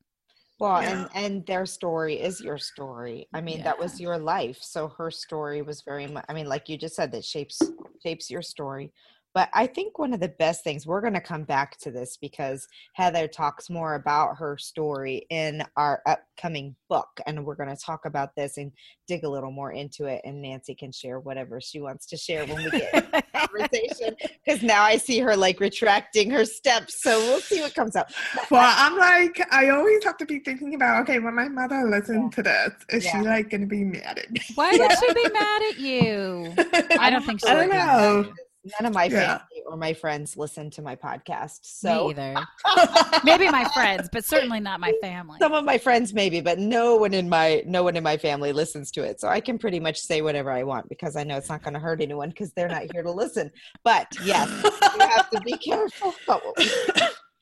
Well, 0.58 0.82
Yeah. 0.82 0.90
and 0.92 1.08
and 1.14 1.46
their 1.46 1.66
story 1.66 2.20
is 2.20 2.40
your 2.40 2.58
story. 2.58 3.28
I 3.32 3.40
mean, 3.40 3.62
that 3.62 3.78
was 3.78 4.00
your 4.00 4.18
life. 4.18 4.58
So 4.62 4.88
her 4.88 5.10
story 5.10 5.62
was 5.62 5.82
very 5.82 6.06
much. 6.06 6.24
I 6.28 6.34
mean, 6.34 6.46
like 6.48 6.68
you 6.68 6.76
just 6.76 6.96
said, 6.96 7.12
that 7.12 7.24
shapes 7.24 7.72
shapes 8.02 8.30
your 8.30 8.42
story. 8.42 8.92
But 9.38 9.50
I 9.54 9.68
think 9.68 10.00
one 10.00 10.12
of 10.12 10.18
the 10.18 10.30
best 10.30 10.64
things 10.64 10.84
we're 10.84 11.00
going 11.00 11.14
to 11.14 11.20
come 11.20 11.44
back 11.44 11.78
to 11.82 11.92
this 11.92 12.16
because 12.16 12.66
Heather 12.94 13.28
talks 13.28 13.70
more 13.70 13.94
about 13.94 14.36
her 14.36 14.58
story 14.58 15.26
in 15.30 15.62
our 15.76 16.02
upcoming 16.08 16.74
book, 16.88 17.06
and 17.24 17.44
we're 17.46 17.54
going 17.54 17.68
to 17.68 17.76
talk 17.80 18.04
about 18.04 18.34
this 18.34 18.56
and 18.56 18.72
dig 19.06 19.22
a 19.22 19.28
little 19.28 19.52
more 19.52 19.70
into 19.70 20.06
it. 20.06 20.22
And 20.24 20.42
Nancy 20.42 20.74
can 20.74 20.90
share 20.90 21.20
whatever 21.20 21.60
she 21.60 21.80
wants 21.80 22.04
to 22.06 22.16
share 22.16 22.46
when 22.46 22.64
we 22.64 22.70
get 22.70 22.92
into 22.92 23.10
the 23.12 23.22
conversation. 23.32 24.16
Because 24.44 24.62
now 24.62 24.82
I 24.82 24.96
see 24.96 25.18
her 25.20 25.36
like 25.36 25.60
retracting 25.60 26.30
her 26.30 26.44
steps, 26.46 27.02
so 27.02 27.18
we'll 27.18 27.40
see 27.40 27.60
what 27.60 27.74
comes 27.74 27.94
up. 27.94 28.10
Well, 28.50 28.74
I'm 28.76 28.96
like, 28.96 29.46
I 29.52 29.68
always 29.68 30.02
have 30.04 30.16
to 30.16 30.26
be 30.26 30.38
thinking 30.40 30.74
about, 30.74 31.02
okay, 31.02 31.18
when 31.20 31.34
my 31.34 31.48
mother 31.48 31.84
listens 31.88 32.34
to 32.34 32.42
this, 32.42 32.72
is 32.88 33.04
Yeah. 33.04 33.20
she 33.22 33.28
like 33.28 33.50
going 33.50 33.60
to 33.60 33.66
be 33.66 33.84
mad 33.84 34.18
at 34.18 34.30
me? 34.32 34.40
Why 34.54 34.70
would 34.72 34.92
she 34.98 35.12
be 35.12 35.28
mad 35.32 35.62
at 35.70 35.78
you? 35.78 36.54
I 36.98 37.10
don't 37.10 37.24
think 37.24 37.40
so. 37.40 37.48
I 37.50 37.54
don't 37.54 37.70
be. 37.70 37.76
know. 37.76 38.32
None 38.80 38.86
of 38.88 38.94
my 38.94 39.04
Yeah. 39.04 39.38
family 39.38 39.62
or 39.66 39.76
my 39.76 39.92
friends 39.94 40.36
listen 40.36 40.70
to 40.70 40.82
my 40.82 40.96
podcast. 40.96 41.60
Me 41.60 41.64
So 41.64 42.10
either. 42.10 42.34
Maybe 43.24 43.48
my 43.50 43.64
friends, 43.74 44.08
but 44.12 44.24
certainly 44.24 44.60
not 44.60 44.80
my 44.80 44.92
family. 45.00 45.38
some 45.40 45.52
of 45.52 45.64
my 45.64 45.78
friends 45.78 46.12
maybe, 46.14 46.40
but 46.40 46.58
no 46.58 46.96
one 46.96 47.14
in 47.14 47.28
my 47.28 47.62
no 47.66 47.82
one 47.82 47.96
in 47.96 48.02
my 48.02 48.16
family 48.16 48.52
listens 48.52 48.90
to 48.92 49.02
it. 49.02 49.20
So 49.20 49.28
I 49.28 49.40
can 49.40 49.58
pretty 49.58 49.80
much 49.80 49.98
say 49.98 50.22
whatever 50.22 50.50
I 50.50 50.62
want 50.62 50.88
because 50.88 51.16
I 51.16 51.24
know 51.24 51.36
it's 51.36 51.48
not 51.48 51.62
going 51.62 51.74
to 51.74 51.80
hurt 51.80 52.00
anyone 52.00 52.28
because 52.30 52.52
they're 52.52 52.68
not 52.68 52.82
here 52.92 53.02
to 53.02 53.10
listen. 53.10 53.50
But 53.84 54.06
yes, 54.24 54.48
you 54.62 55.06
have 55.06 55.30
to 55.30 55.40
be 55.42 55.52
careful 55.58 56.14
about 56.26 56.44
what 56.44 56.58
we 56.58 56.70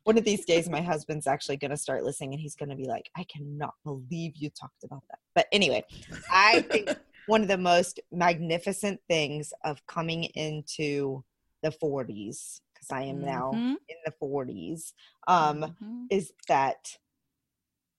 one 0.05 0.17
of 0.17 0.23
these 0.25 0.45
days 0.45 0.69
my 0.69 0.81
husband's 0.81 1.27
actually 1.27 1.57
going 1.57 1.73
to 1.73 1.77
start 1.77 2.05
listening 2.05 2.33
and 2.33 2.41
he's 2.41 2.55
going 2.55 2.69
to 2.69 2.77
be 2.77 2.85
like 2.87 3.11
i 3.17 3.25
cannot 3.25 3.75
believe 3.83 4.37
you 4.37 4.49
talked 4.51 4.85
about 4.85 5.03
that 5.11 5.19
but 5.35 5.47
anyway 5.51 5.83
i 6.33 6.61
think 6.63 6.95
one 7.27 7.43
of 7.43 7.49
the 7.49 7.59
most 7.59 8.01
magnificent 8.13 9.01
things 9.09 9.53
of 9.65 9.85
coming 9.87 10.25
into 10.35 11.25
the 11.63 11.71
40s 11.71 12.61
because 12.75 12.91
i 12.91 13.03
am 13.03 13.25
now 13.25 13.51
Mhm, 13.53 13.77
in 13.89 13.97
the 14.05 14.13
40s 14.21 14.93
um 15.29 15.65
mhm. 15.83 16.07
is 16.11 16.33
that 16.49 16.97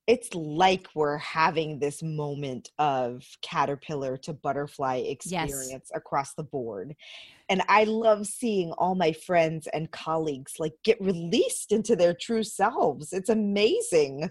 it's 0.08 0.34
like 0.34 0.88
we're 0.94 1.18
having 1.18 1.78
this 1.78 2.02
moment 2.02 2.70
of 2.78 3.24
caterpillar 3.42 4.16
to 4.16 4.32
butterfly 4.32 4.96
experience 4.96 5.90
across 5.94 6.34
the 6.34 6.42
board 6.42 6.96
and 7.48 7.62
i 7.68 7.84
love 7.84 8.26
seeing 8.26 8.72
all 8.72 8.94
my 8.94 9.12
friends 9.12 9.68
and 9.72 9.90
colleagues 9.92 10.54
like 10.58 10.72
get 10.82 11.00
released 11.00 11.70
into 11.70 11.94
their 11.94 12.14
true 12.14 12.42
selves 12.42 13.12
it's 13.12 13.28
amazing 13.28 14.28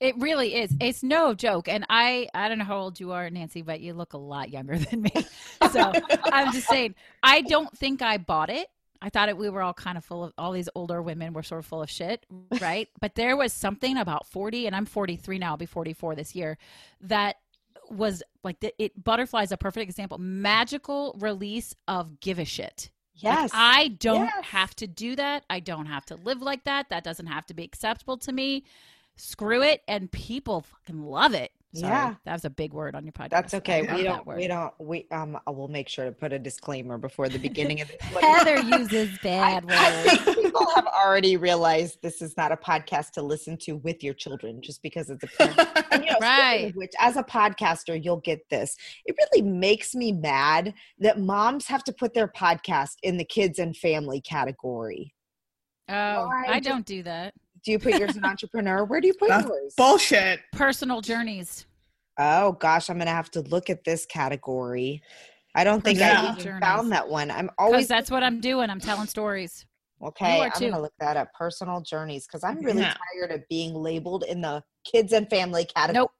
It 0.00 0.16
really 0.18 0.56
is. 0.56 0.74
It's 0.80 1.02
no 1.02 1.32
joke. 1.32 1.68
And 1.68 1.86
I 1.88 2.28
I 2.34 2.48
don't 2.48 2.58
know 2.58 2.64
how 2.64 2.78
old 2.78 2.98
you 2.98 3.12
are, 3.12 3.30
Nancy, 3.30 3.62
but 3.62 3.80
you 3.80 3.94
look 3.94 4.14
a 4.14 4.18
lot 4.18 4.50
younger 4.50 4.76
than 4.90 5.02
me. 5.02 5.12
So 5.70 5.92
I'm 6.24 6.52
just 6.52 6.66
saying, 6.66 6.96
I 7.22 7.42
don't 7.42 7.70
think 7.78 8.02
I 8.02 8.18
bought 8.18 8.50
it. 8.50 8.66
I 9.02 9.08
thought 9.08 9.28
it, 9.28 9.36
we 9.38 9.48
were 9.48 9.62
all 9.62 9.72
kind 9.72 9.96
of 9.96 10.04
full 10.04 10.24
of 10.24 10.32
all 10.36 10.52
these 10.52 10.68
older 10.74 11.00
women 11.00 11.32
were 11.32 11.42
sort 11.42 11.60
of 11.60 11.66
full 11.66 11.82
of 11.82 11.88
shit, 11.90 12.26
right? 12.60 12.88
but 13.00 13.14
there 13.14 13.36
was 13.36 13.52
something 13.52 13.96
about 13.96 14.26
40, 14.26 14.66
and 14.66 14.76
I'm 14.76 14.84
43 14.86 15.38
now, 15.38 15.52
I'll 15.52 15.56
be 15.56 15.66
44 15.66 16.14
this 16.14 16.34
year, 16.34 16.58
that 17.02 17.36
was 17.90 18.22
like 18.44 18.60
the, 18.60 18.72
it. 18.82 19.02
Butterfly 19.02 19.42
is 19.42 19.52
a 19.52 19.56
perfect 19.56 19.82
example. 19.88 20.18
Magical 20.18 21.16
release 21.18 21.74
of 21.88 22.20
give 22.20 22.38
a 22.38 22.44
shit. 22.44 22.90
Like, 23.22 23.34
yes 23.34 23.50
I 23.52 23.88
don't 23.88 24.26
Yes. 24.26 24.44
have 24.46 24.74
to 24.76 24.86
do 24.86 25.16
that. 25.16 25.44
I 25.50 25.60
don't 25.60 25.86
have 25.86 26.06
to 26.06 26.14
live 26.16 26.40
like 26.40 26.64
that. 26.64 26.88
That 26.90 27.02
doesn't 27.04 27.26
have 27.26 27.46
to 27.46 27.54
be 27.54 27.64
acceptable 27.64 28.16
to 28.18 28.32
me. 28.32 28.64
Screw 29.16 29.62
it. 29.62 29.82
And 29.88 30.10
people 30.10 30.60
fucking 30.62 31.02
love 31.02 31.34
it. 31.34 31.50
Sorry, 31.74 31.92
Yeah. 31.92 32.14
That 32.24 32.32
was 32.32 32.44
a 32.44 32.50
big 32.50 32.72
word 32.72 32.94
on 32.96 33.04
your 33.04 33.12
podcast. 33.12 33.30
that's 33.30 33.54
okay 33.54 33.82
we 33.94 34.02
don't 34.02 34.26
we 34.26 34.48
don't 34.48 34.72
we 34.80 35.06
um 35.12 35.38
i 35.46 35.50
will 35.50 35.68
make 35.68 35.88
sure 35.88 36.04
to 36.04 36.10
put 36.10 36.32
a 36.32 36.38
disclaimer 36.38 36.98
before 36.98 37.28
the 37.28 37.38
beginning 37.38 37.80
of 37.80 37.86
this 37.88 37.96
Heather 38.20 38.58
uses 38.60 39.16
bad 39.22 39.64
I 39.68 40.04
words. 40.04 40.24
think 40.24 40.38
people 40.38 40.66
have 40.74 40.86
already 40.86 41.36
realized 41.36 41.98
this 42.02 42.22
is 42.22 42.36
not 42.36 42.50
a 42.50 42.56
podcast 42.56 43.12
to 43.12 43.22
listen 43.22 43.56
to 43.58 43.76
with 43.76 44.02
your 44.02 44.14
children 44.14 44.60
just 44.60 44.82
because 44.82 45.10
it's 45.10 45.22
a 45.22 45.28
parent 45.28 45.60
And, 45.92 46.04
you 46.04 46.10
know, 46.10 46.18
Right. 46.20 46.72
which, 46.74 46.90
as 46.98 47.16
a 47.16 47.22
podcaster, 47.22 48.02
you'll 48.02 48.16
get 48.20 48.40
this. 48.50 48.76
It 49.06 49.14
really 49.18 49.48
makes 49.48 49.94
me 49.94 50.10
mad 50.12 50.74
that 50.98 51.20
moms 51.20 51.66
have 51.68 51.84
to 51.84 51.92
put 51.92 52.14
their 52.14 52.28
podcast 52.28 52.96
in 53.04 53.16
the 53.16 53.24
kids 53.24 53.58
and 53.60 53.76
family 53.76 54.20
category. 54.20 55.14
Oh, 55.88 56.26
Why 56.26 56.44
I 56.48 56.60
don't 56.60 56.84
do 56.86 57.02
that. 57.04 57.32
Do 57.64 57.72
you 57.72 57.78
put 57.78 57.98
yours 57.98 58.16
in 58.16 58.24
entrepreneur? 58.24 58.84
Where 58.84 59.00
do 59.00 59.06
you 59.06 59.14
put 59.14 59.28
That's 59.28 59.46
yours? 59.46 59.74
Bullshit. 59.76 60.40
Personal 60.52 61.00
journeys. 61.00 61.66
Oh 62.18 62.52
gosh, 62.52 62.90
I'm 62.90 62.98
gonna 62.98 63.10
have 63.10 63.30
to 63.32 63.40
look 63.42 63.70
at 63.70 63.84
this 63.84 64.06
category. 64.06 65.02
I 65.54 65.64
don't 65.64 65.82
think 65.82 66.00
I 66.00 66.10
Personal 66.10 66.32
even 66.32 66.44
journeys. 66.44 66.60
found 66.60 66.92
that 66.92 67.08
one. 67.08 67.30
I'm 67.30 67.50
always 67.58 67.88
that's 67.88 68.10
what 68.10 68.22
I'm 68.22 68.40
doing. 68.40 68.70
I'm 68.70 68.80
telling 68.80 69.06
stories. 69.06 69.66
okay. 70.02 70.42
I'm 70.42 70.50
too. 70.52 70.70
gonna 70.70 70.82
look 70.82 70.92
that 71.00 71.16
up. 71.16 71.32
Personal 71.34 71.80
journeys 71.80 72.26
because 72.26 72.44
I'm 72.44 72.58
really 72.64 72.82
Yeah. 72.82 72.94
tired 73.14 73.32
of 73.32 73.46
being 73.48 73.74
labeled 73.74 74.24
in 74.24 74.40
the 74.40 74.62
kids 74.84 75.12
and 75.12 75.28
family 75.28 75.64
category. 75.64 76.02
Nope. 76.02 76.12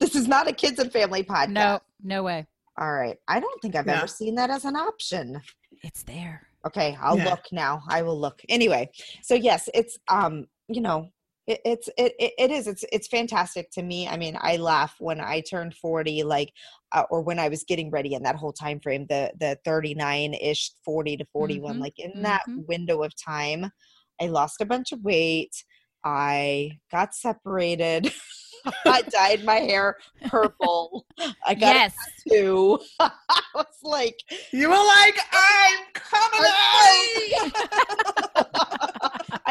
This 0.00 0.14
is 0.14 0.26
not 0.28 0.48
a 0.48 0.52
kids 0.52 0.78
and 0.78 0.92
family 0.92 1.22
podcast. 1.22 1.48
No, 1.50 1.80
no 2.02 2.22
way. 2.22 2.46
All 2.78 2.92
right. 2.92 3.16
I 3.28 3.38
don't 3.40 3.62
think 3.62 3.76
I've 3.76 3.86
Yeah. 3.86 3.98
ever 3.98 4.06
seen 4.06 4.34
that 4.34 4.50
as 4.50 4.64
an 4.64 4.76
option. 4.76 5.40
It's 5.82 6.02
there. 6.02 6.48
Okay, 6.66 6.96
I'll 7.00 7.16
Yeah. 7.18 7.30
look 7.30 7.44
now. 7.52 7.82
I 7.88 8.02
will 8.02 8.18
look. 8.18 8.40
Anyway, 8.48 8.90
so 9.22 9.34
yes, 9.34 9.68
it's 9.74 9.98
um, 10.08 10.46
you 10.68 10.80
know, 10.80 11.10
it, 11.46 11.60
it's 11.64 11.88
it, 11.98 12.14
it 12.18 12.32
it 12.38 12.50
is 12.50 12.66
it's 12.66 12.84
it's 12.92 13.08
fantastic 13.08 13.70
to 13.72 13.82
me. 13.82 14.08
I 14.08 14.16
mean, 14.16 14.36
I 14.40 14.56
laugh 14.56 14.94
when 14.98 15.20
I 15.20 15.40
turned 15.40 15.74
40 15.74 16.22
like 16.24 16.52
uh, 16.92 17.04
or 17.10 17.22
when 17.22 17.38
I 17.38 17.48
was 17.48 17.64
getting 17.64 17.90
ready 17.90 18.14
in 18.14 18.22
that 18.22 18.36
whole 18.36 18.52
time 18.52 18.80
frame, 18.80 19.06
the 19.08 19.32
the 19.38 19.58
39ish 19.66 20.70
40 20.84 21.16
to 21.18 21.24
41 21.32 21.76
Mhm, 21.76 21.80
like 21.80 21.98
in 21.98 22.22
that 22.22 22.42
mhm. 22.48 22.66
window 22.66 23.02
of 23.02 23.12
time, 23.16 23.70
I 24.20 24.26
lost 24.26 24.60
a 24.60 24.66
bunch 24.66 24.92
of 24.92 25.02
weight. 25.02 25.54
I 26.04 26.78
got 26.90 27.14
separated. 27.14 28.12
I 28.86 29.02
dyed 29.02 29.44
my 29.44 29.56
hair 29.56 29.96
purple. 30.26 31.06
I 31.46 31.54
got 31.54 31.76
Yes. 31.76 31.94
a 32.26 32.30
tattoo. 32.30 32.78
I 33.00 33.10
was 33.54 33.66
like, 33.82 34.16
You 34.52 34.68
were 34.68 34.74
like, 34.74 35.18
I'm 35.32 35.78
coming 35.92 36.50
out. 36.50 37.50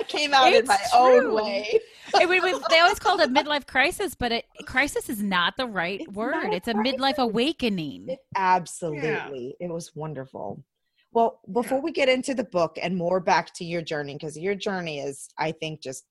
I 0.04 0.06
came 0.06 0.34
out 0.34 0.48
in 0.48 0.54
It's 0.56 0.68
my 0.68 0.80
own 0.94 1.34
way. 1.34 1.80
It- 2.16 2.30
we- 2.30 2.42
we- 2.42 2.60
they 2.70 2.80
always 2.80 3.00
call 3.00 3.20
it 3.20 3.28
a 3.28 3.32
midlife 3.32 3.66
crisis, 3.66 4.14
but 4.14 4.32
it, 4.32 4.46
crisis 4.68 5.10
is 5.10 5.24
not 5.24 5.56
the 5.58 5.66
right 5.66 6.02
It's 6.02 6.12
word. 6.12 6.36
a 6.46 6.54
It's 6.54 6.68
a 6.68 6.74
midlife 6.76 7.18
awakening. 7.18 8.08
It, 8.10 8.20
absolutely. 8.36 9.56
It 9.60 9.70
was 9.72 9.96
wonderful. 9.96 10.64
Well, 11.12 11.40
before 11.52 11.82
we 11.82 11.92
get 11.92 12.10
into 12.10 12.36
the 12.36 12.44
book 12.44 12.78
and 12.82 12.96
more 12.96 13.20
back 13.20 13.54
to 13.56 13.66
your 13.66 13.82
journey, 13.82 14.14
because 14.14 14.38
your 14.38 14.54
journey 14.54 15.00
is, 15.00 15.28
I 15.40 15.54
think, 15.54 15.82
just 15.82 16.04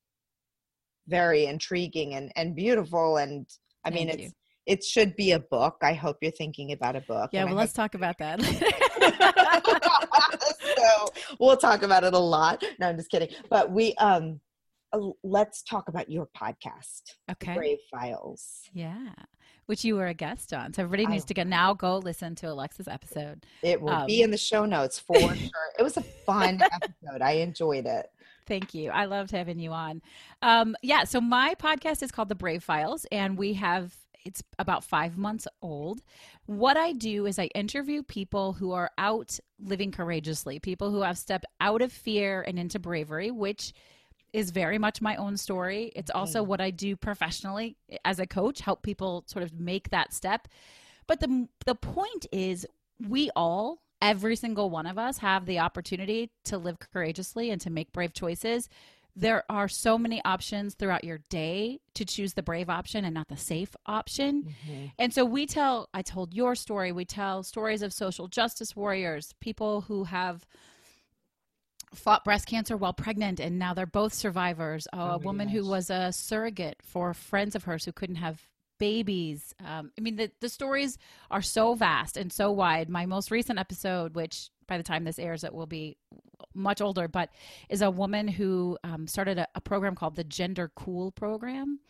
very 1.07 1.47
intriguing 1.47 2.15
and, 2.15 2.33
and 2.37 2.57
beautiful. 2.57 3.17
And 3.19 3.47
I 3.85 3.91
mean, 3.91 4.09
Thank 4.09 4.21
it's 4.21 4.35
it 4.65 4.85
should 4.85 5.15
be 5.17 5.33
a 5.33 5.41
book. 5.41 5.77
I 5.83 5.93
hope 5.95 6.17
you're 6.23 6.31
thinking 6.33 6.73
about 6.73 6.97
a 6.97 7.01
book. 7.01 7.31
Yeah, 7.33 7.41
and 7.43 7.51
I 7.51 7.53
well, 7.53 7.61
let's 7.61 7.73
talk 7.73 7.95
about 7.95 8.19
that. 8.19 8.41
so 10.77 11.07
we'll 11.39 11.57
talk 11.57 11.83
about 11.83 12.05
it 12.05 12.15
a 12.15 12.19
lot. 12.19 12.63
No, 12.79 12.89
I'm 12.89 12.97
just 12.97 13.11
kidding. 13.11 13.29
But 13.49 13.71
we 13.71 13.95
um 13.97 14.41
uh, 14.93 15.11
let's 15.23 15.63
talk 15.63 15.89
about 15.89 16.11
your 16.11 16.29
podcast, 16.37 17.03
okay. 17.31 17.55
Brave 17.55 17.79
Files. 17.91 18.61
Yeah, 18.75 19.09
which 19.67 19.85
you 19.85 19.97
were 19.97 20.09
a 20.09 20.15
guest 20.15 20.53
on. 20.53 20.75
So 20.75 20.83
everybody 20.83 21.07
needs 21.07 21.25
to 21.27 21.35
go 21.35 21.45
now. 21.45 21.73
Go 21.73 21.97
listen 21.99 22.35
to 22.37 22.51
Alexa's 22.51 22.89
episode. 22.89 23.47
It 23.63 23.81
will 23.81 23.91
Um, 23.91 24.07
be 24.07 24.23
in 24.23 24.31
the 24.31 24.37
show 24.37 24.67
notes 24.67 24.99
for 24.99 25.17
sure. 25.35 25.49
It 25.79 25.83
was 25.83 25.97
a 25.97 26.03
fun 26.03 26.61
episode. 26.61 27.23
I 27.23 27.33
enjoyed 27.33 27.87
it. 27.87 28.11
Thank 28.47 28.75
you. 28.75 28.91
I 28.91 29.05
loved 29.07 29.31
having 29.31 29.59
you 29.59 29.71
on. 29.71 30.03
Um, 30.43 30.77
yeah, 30.83 31.05
so 31.05 31.21
my 31.21 31.55
podcast 31.55 32.03
is 32.03 32.11
called 32.11 32.29
The 32.29 32.35
Brave 32.35 32.63
Files, 32.63 33.07
and 33.13 33.39
we 33.39 33.55
have 33.55 33.95
it's 34.25 34.43
about 34.59 34.85
five 34.85 35.17
months 35.17 35.47
old. 35.61 36.03
What 36.47 36.77
I 36.77 36.93
do 36.93 37.27
is 37.27 37.39
I 37.39 37.47
interview 37.55 38.03
people 38.03 38.53
who 38.55 38.73
are 38.73 38.91
out 38.99 39.39
living 39.59 39.93
courageously, 39.93 40.59
people 40.59 40.91
who 40.91 41.03
have 41.03 41.19
stepped 41.19 41.47
out 41.61 41.83
of 41.83 41.93
fear 41.93 42.43
and 42.43 42.59
into 42.59 42.79
bravery, 42.79 43.31
which 43.31 43.73
is 44.33 44.51
very 44.51 44.79
much 44.79 45.03
my 45.03 45.17
own 45.17 45.37
story. 45.37 45.93
It's 45.95 46.11
also 46.11 46.43
Mhm. 46.43 46.47
what 46.47 46.61
I 46.61 46.71
do 46.71 46.97
professionally 46.97 47.77
as 48.05 48.19
a 48.19 48.27
coach, 48.27 48.61
help 48.61 48.83
people 48.83 49.25
sort 49.27 49.43
of 49.43 49.53
make 49.53 49.91
that 49.91 50.13
step. 50.15 50.49
But 51.07 51.21
the 51.21 51.49
the 51.67 51.75
point 51.75 52.27
is 52.33 52.67
we 52.99 53.31
all 53.37 53.83
every 54.01 54.35
single 54.35 54.69
one 54.69 54.87
of 54.87 54.99
us 54.99 55.19
have 55.19 55.47
the 55.47 55.59
opportunity 55.61 56.31
to 56.45 56.59
live 56.59 56.79
courageously 56.81 57.51
and 57.51 57.61
to 57.61 57.71
make 57.71 57.93
brave 57.93 58.13
choices. 58.13 58.69
There 59.15 59.45
are 59.51 59.69
so 59.69 59.99
many 59.99 60.25
options 60.25 60.75
throughout 60.75 61.05
your 61.05 61.19
day 61.29 61.81
to 61.95 62.05
choose 62.05 62.33
the 62.33 62.43
brave 62.43 62.71
option 62.71 63.05
and 63.05 63.13
not 63.13 63.29
the 63.29 63.37
safe 63.37 63.77
option. 63.85 64.55
And 64.99 65.13
so 65.13 65.25
we 65.25 65.47
tell, 65.47 65.89
I 65.93 66.01
told 66.03 66.33
your 66.33 66.55
story, 66.55 66.93
we 66.93 67.05
tell 67.05 67.43
stories 67.43 67.83
of 67.83 67.93
social 67.93 68.29
justice 68.29 68.75
warriors, 68.75 69.35
people 69.41 69.83
who 69.83 70.05
have 70.05 70.47
fought 71.95 72.25
breast 72.25 72.47
cancer 72.47 72.77
while 72.77 72.95
pregnant, 72.95 73.39
and 73.39 73.59
now 73.59 73.75
they're 73.75 73.85
both 73.85 74.15
survivors. 74.15 74.89
Oh, 74.93 75.01
Oh 75.01 75.11
a 75.11 75.19
woman 75.19 75.49
who 75.49 75.67
was 75.67 75.91
a 75.91 76.11
surrogate 76.13 76.77
for 76.83 77.13
friends 77.13 77.55
of 77.55 77.65
hers 77.65 77.85
who 77.85 77.93
couldn't 77.93 78.17
have 78.17 78.41
babies. 78.79 79.55
Um, 79.65 79.93
I 79.99 80.01
mean, 80.01 80.17
the, 80.17 80.31
the 80.41 80.49
stories 80.49 80.97
are 81.31 81.43
so 81.43 81.75
vast 81.75 82.17
and 82.17 82.33
so 82.33 82.51
wide. 82.51 82.89
My 82.89 83.05
most 83.05 83.31
recent 83.31 83.59
episode, 83.59 84.15
which 84.15 84.51
by 84.67 84.77
the 84.77 84.83
time 84.83 85.05
this 85.05 85.19
airs, 85.19 85.45
it 85.45 85.55
will 85.55 85.67
be 85.67 85.97
much 86.55 86.81
older, 86.81 87.09
but 87.09 87.31
is 87.69 87.83
a 87.83 87.91
woman 87.91 88.29
who 88.29 88.77
um, 88.85 89.07
started 89.07 89.39
a, 89.39 89.47
a 89.55 89.61
program 89.61 89.95
called 89.95 90.17
the 90.17 90.25
Gender 90.25 90.71
Cool 90.75 91.11
Program. 91.13 91.81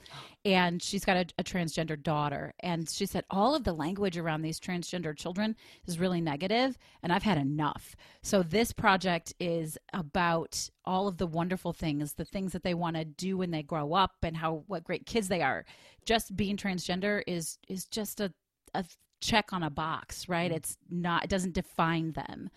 And 0.45 0.83
she's 0.83 1.05
got 1.05 1.17
a, 1.17 1.27
a 1.39 1.45
transgender 1.45 2.01
daughter. 2.01 2.55
And 2.61 2.89
she 2.89 3.07
said 3.07 3.25
all 3.31 3.55
of 3.55 3.65
the 3.65 3.73
language 3.73 4.19
around 4.19 4.43
these 4.43 4.61
transgender 4.61 5.17
children 5.17 5.57
is 5.87 5.99
really 5.99 6.21
negative, 6.21 6.79
and 7.03 7.13
I've 7.13 7.23
had 7.23 7.39
enough. 7.39 7.97
So 8.23 8.43
this 8.43 8.73
project 8.73 9.35
is 9.41 9.79
about 9.93 10.69
all 10.85 11.09
of 11.09 11.17
the 11.17 11.27
wonderful 11.27 11.73
things, 11.73 12.15
the 12.15 12.25
things 12.25 12.53
that 12.53 12.63
they 12.63 12.75
want 12.75 12.97
to 12.97 13.05
do 13.05 13.37
when 13.37 13.51
they 13.51 13.63
grow 13.63 13.95
up, 13.95 14.17
and 14.23 14.37
how 14.37 14.65
what 14.67 14.85
great 14.85 15.07
kids 15.07 15.29
they 15.29 15.43
are. 15.43 15.65
Just 16.05 16.37
being 16.37 16.57
transgender 16.57 17.23
is 17.27 17.59
is 17.69 17.85
just 17.85 18.21
a 18.21 18.33
a 18.75 18.85
check 19.23 19.53
on 19.53 19.63
a 19.63 19.71
box, 19.71 20.29
right? 20.29 20.51
Mm-hmm. 20.51 20.57
It's 20.57 20.77
not. 20.91 21.25
It 21.25 21.31
doesn't 21.31 21.55
define 21.55 22.13
them. 22.13 22.51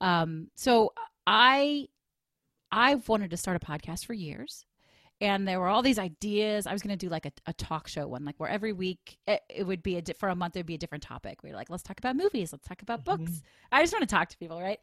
Um, 0.00 0.48
so 0.54 0.92
I 1.26 1.88
I've 2.72 3.08
wanted 3.08 3.30
to 3.30 3.36
start 3.36 3.56
a 3.56 3.64
podcast 3.64 4.04
for 4.04 4.14
years. 4.14 4.66
And 5.22 5.46
there 5.46 5.60
were 5.60 5.68
all 5.68 5.82
these 5.82 5.98
ideas. 5.98 6.66
I 6.66 6.72
was 6.72 6.80
going 6.80 6.96
to 6.96 7.06
do 7.06 7.10
like 7.10 7.26
a, 7.26 7.32
a 7.46 7.52
talk 7.52 7.88
show 7.88 8.08
one, 8.08 8.24
like 8.24 8.40
where 8.40 8.48
every 8.48 8.72
week 8.72 9.18
it, 9.26 9.42
it 9.50 9.64
would 9.64 9.82
be 9.82 9.96
a 9.96 10.02
di- 10.02 10.14
for 10.14 10.30
a 10.30 10.34
month. 10.34 10.56
It 10.56 10.60
would 10.60 10.66
be 10.66 10.76
a 10.76 10.78
different 10.78 11.04
topic. 11.04 11.42
We 11.42 11.50
are 11.50 11.54
like, 11.54 11.68
let's 11.68 11.82
talk 11.82 11.98
about 11.98 12.16
movies. 12.16 12.52
Let's 12.52 12.66
talk 12.66 12.80
about 12.80 13.04
books. 13.04 13.30
Mm-hmm. 13.30 13.46
I 13.70 13.82
just 13.82 13.92
want 13.92 14.08
to 14.08 14.14
talk 14.14 14.30
to 14.30 14.38
people, 14.38 14.58
right? 14.58 14.78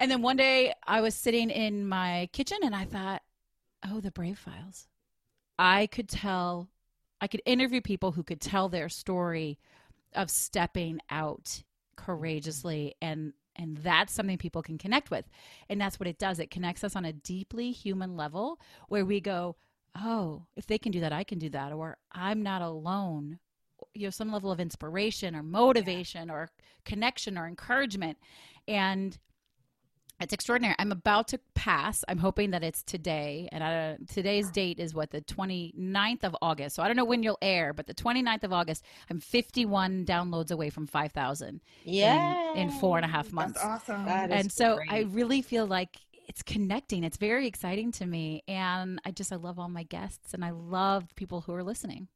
And 0.00 0.10
then 0.10 0.22
one 0.22 0.38
day 0.38 0.72
I 0.86 1.02
was 1.02 1.14
sitting 1.14 1.50
in 1.50 1.86
my 1.86 2.30
kitchen 2.32 2.58
and 2.62 2.74
I 2.74 2.86
thought, 2.86 3.20
oh, 3.86 4.00
the 4.00 4.10
Brave 4.10 4.38
Files. 4.38 4.88
I 5.58 5.86
could 5.88 6.08
tell, 6.08 6.70
I 7.20 7.26
could 7.26 7.42
interview 7.44 7.82
people 7.82 8.12
who 8.12 8.22
could 8.22 8.40
tell 8.40 8.70
their 8.70 8.88
story 8.88 9.58
of 10.14 10.30
stepping 10.30 11.00
out 11.10 11.62
courageously 11.96 12.94
and 13.02 13.32
and 13.56 13.76
that's 13.78 14.12
something 14.12 14.38
people 14.38 14.62
can 14.62 14.78
connect 14.78 15.10
with. 15.10 15.24
And 15.68 15.80
that's 15.80 15.98
what 15.98 16.06
it 16.06 16.20
does. 16.20 16.38
It 16.38 16.48
connects 16.48 16.84
us 16.84 16.94
on 16.94 17.04
a 17.04 17.12
deeply 17.12 17.72
human 17.72 18.16
level 18.16 18.60
where 18.88 19.04
we 19.04 19.20
go 19.20 19.56
oh 19.96 20.44
if 20.54 20.66
they 20.66 20.78
can 20.78 20.92
do 20.92 21.00
that 21.00 21.12
i 21.12 21.24
can 21.24 21.38
do 21.38 21.48
that 21.48 21.72
or 21.72 21.96
i'm 22.12 22.42
not 22.42 22.62
alone. 22.62 23.38
You 23.94 24.06
know 24.06 24.10
some 24.10 24.32
level 24.32 24.52
of 24.52 24.60
inspiration 24.60 25.34
or 25.34 25.42
motivation 25.42 26.30
or 26.30 26.50
connection 26.84 27.36
or 27.36 27.46
encouragement. 27.46 28.18
And 28.66 29.18
it's 30.20 30.32
extraordinary. 30.32 30.74
I'm 30.78 30.90
about 30.92 31.28
to 31.28 31.38
pass. 31.54 32.04
I'm 32.08 32.18
hoping 32.18 32.50
that 32.50 32.64
it's 32.64 32.82
today. 32.82 33.48
And 33.52 33.62
I, 33.62 33.96
today's 34.12 34.50
date 34.50 34.80
is 34.80 34.94
what, 34.94 35.10
the 35.10 35.20
29th 35.20 36.24
of 36.24 36.36
August. 36.42 36.74
So 36.76 36.82
I 36.82 36.88
don't 36.88 36.96
know 36.96 37.04
when 37.04 37.22
you'll 37.22 37.38
air, 37.40 37.72
but 37.72 37.86
the 37.86 37.94
29th 37.94 38.42
of 38.44 38.52
August, 38.52 38.84
I'm 39.10 39.20
51 39.20 40.04
downloads 40.04 40.50
away 40.50 40.70
from 40.70 40.86
5,000 40.86 41.60
Yeah. 41.84 42.52
in, 42.54 42.58
in 42.62 42.70
four 42.70 42.96
and 42.98 43.04
a 43.04 43.08
half 43.08 43.32
months. 43.32 43.60
That 43.62 43.76
is 43.76 43.82
awesome. 43.82 44.04
That 44.06 44.30
is 44.32 44.40
And 44.40 44.52
so 44.52 44.76
great. 44.76 44.90
I 44.90 45.00
really 45.02 45.40
feel 45.42 45.66
like 45.66 45.96
it's 46.26 46.42
connecting. 46.42 47.04
It's 47.04 47.16
very 47.16 47.46
exciting 47.46 47.92
to 47.92 48.06
me. 48.06 48.42
And 48.48 49.00
I 49.04 49.12
just, 49.12 49.32
I 49.32 49.36
love 49.36 49.58
all 49.58 49.68
my 49.68 49.84
guests 49.84 50.34
and 50.34 50.44
I 50.44 50.50
love 50.50 51.14
people 51.14 51.42
who 51.42 51.54
are 51.54 51.62
listening. 51.62 52.08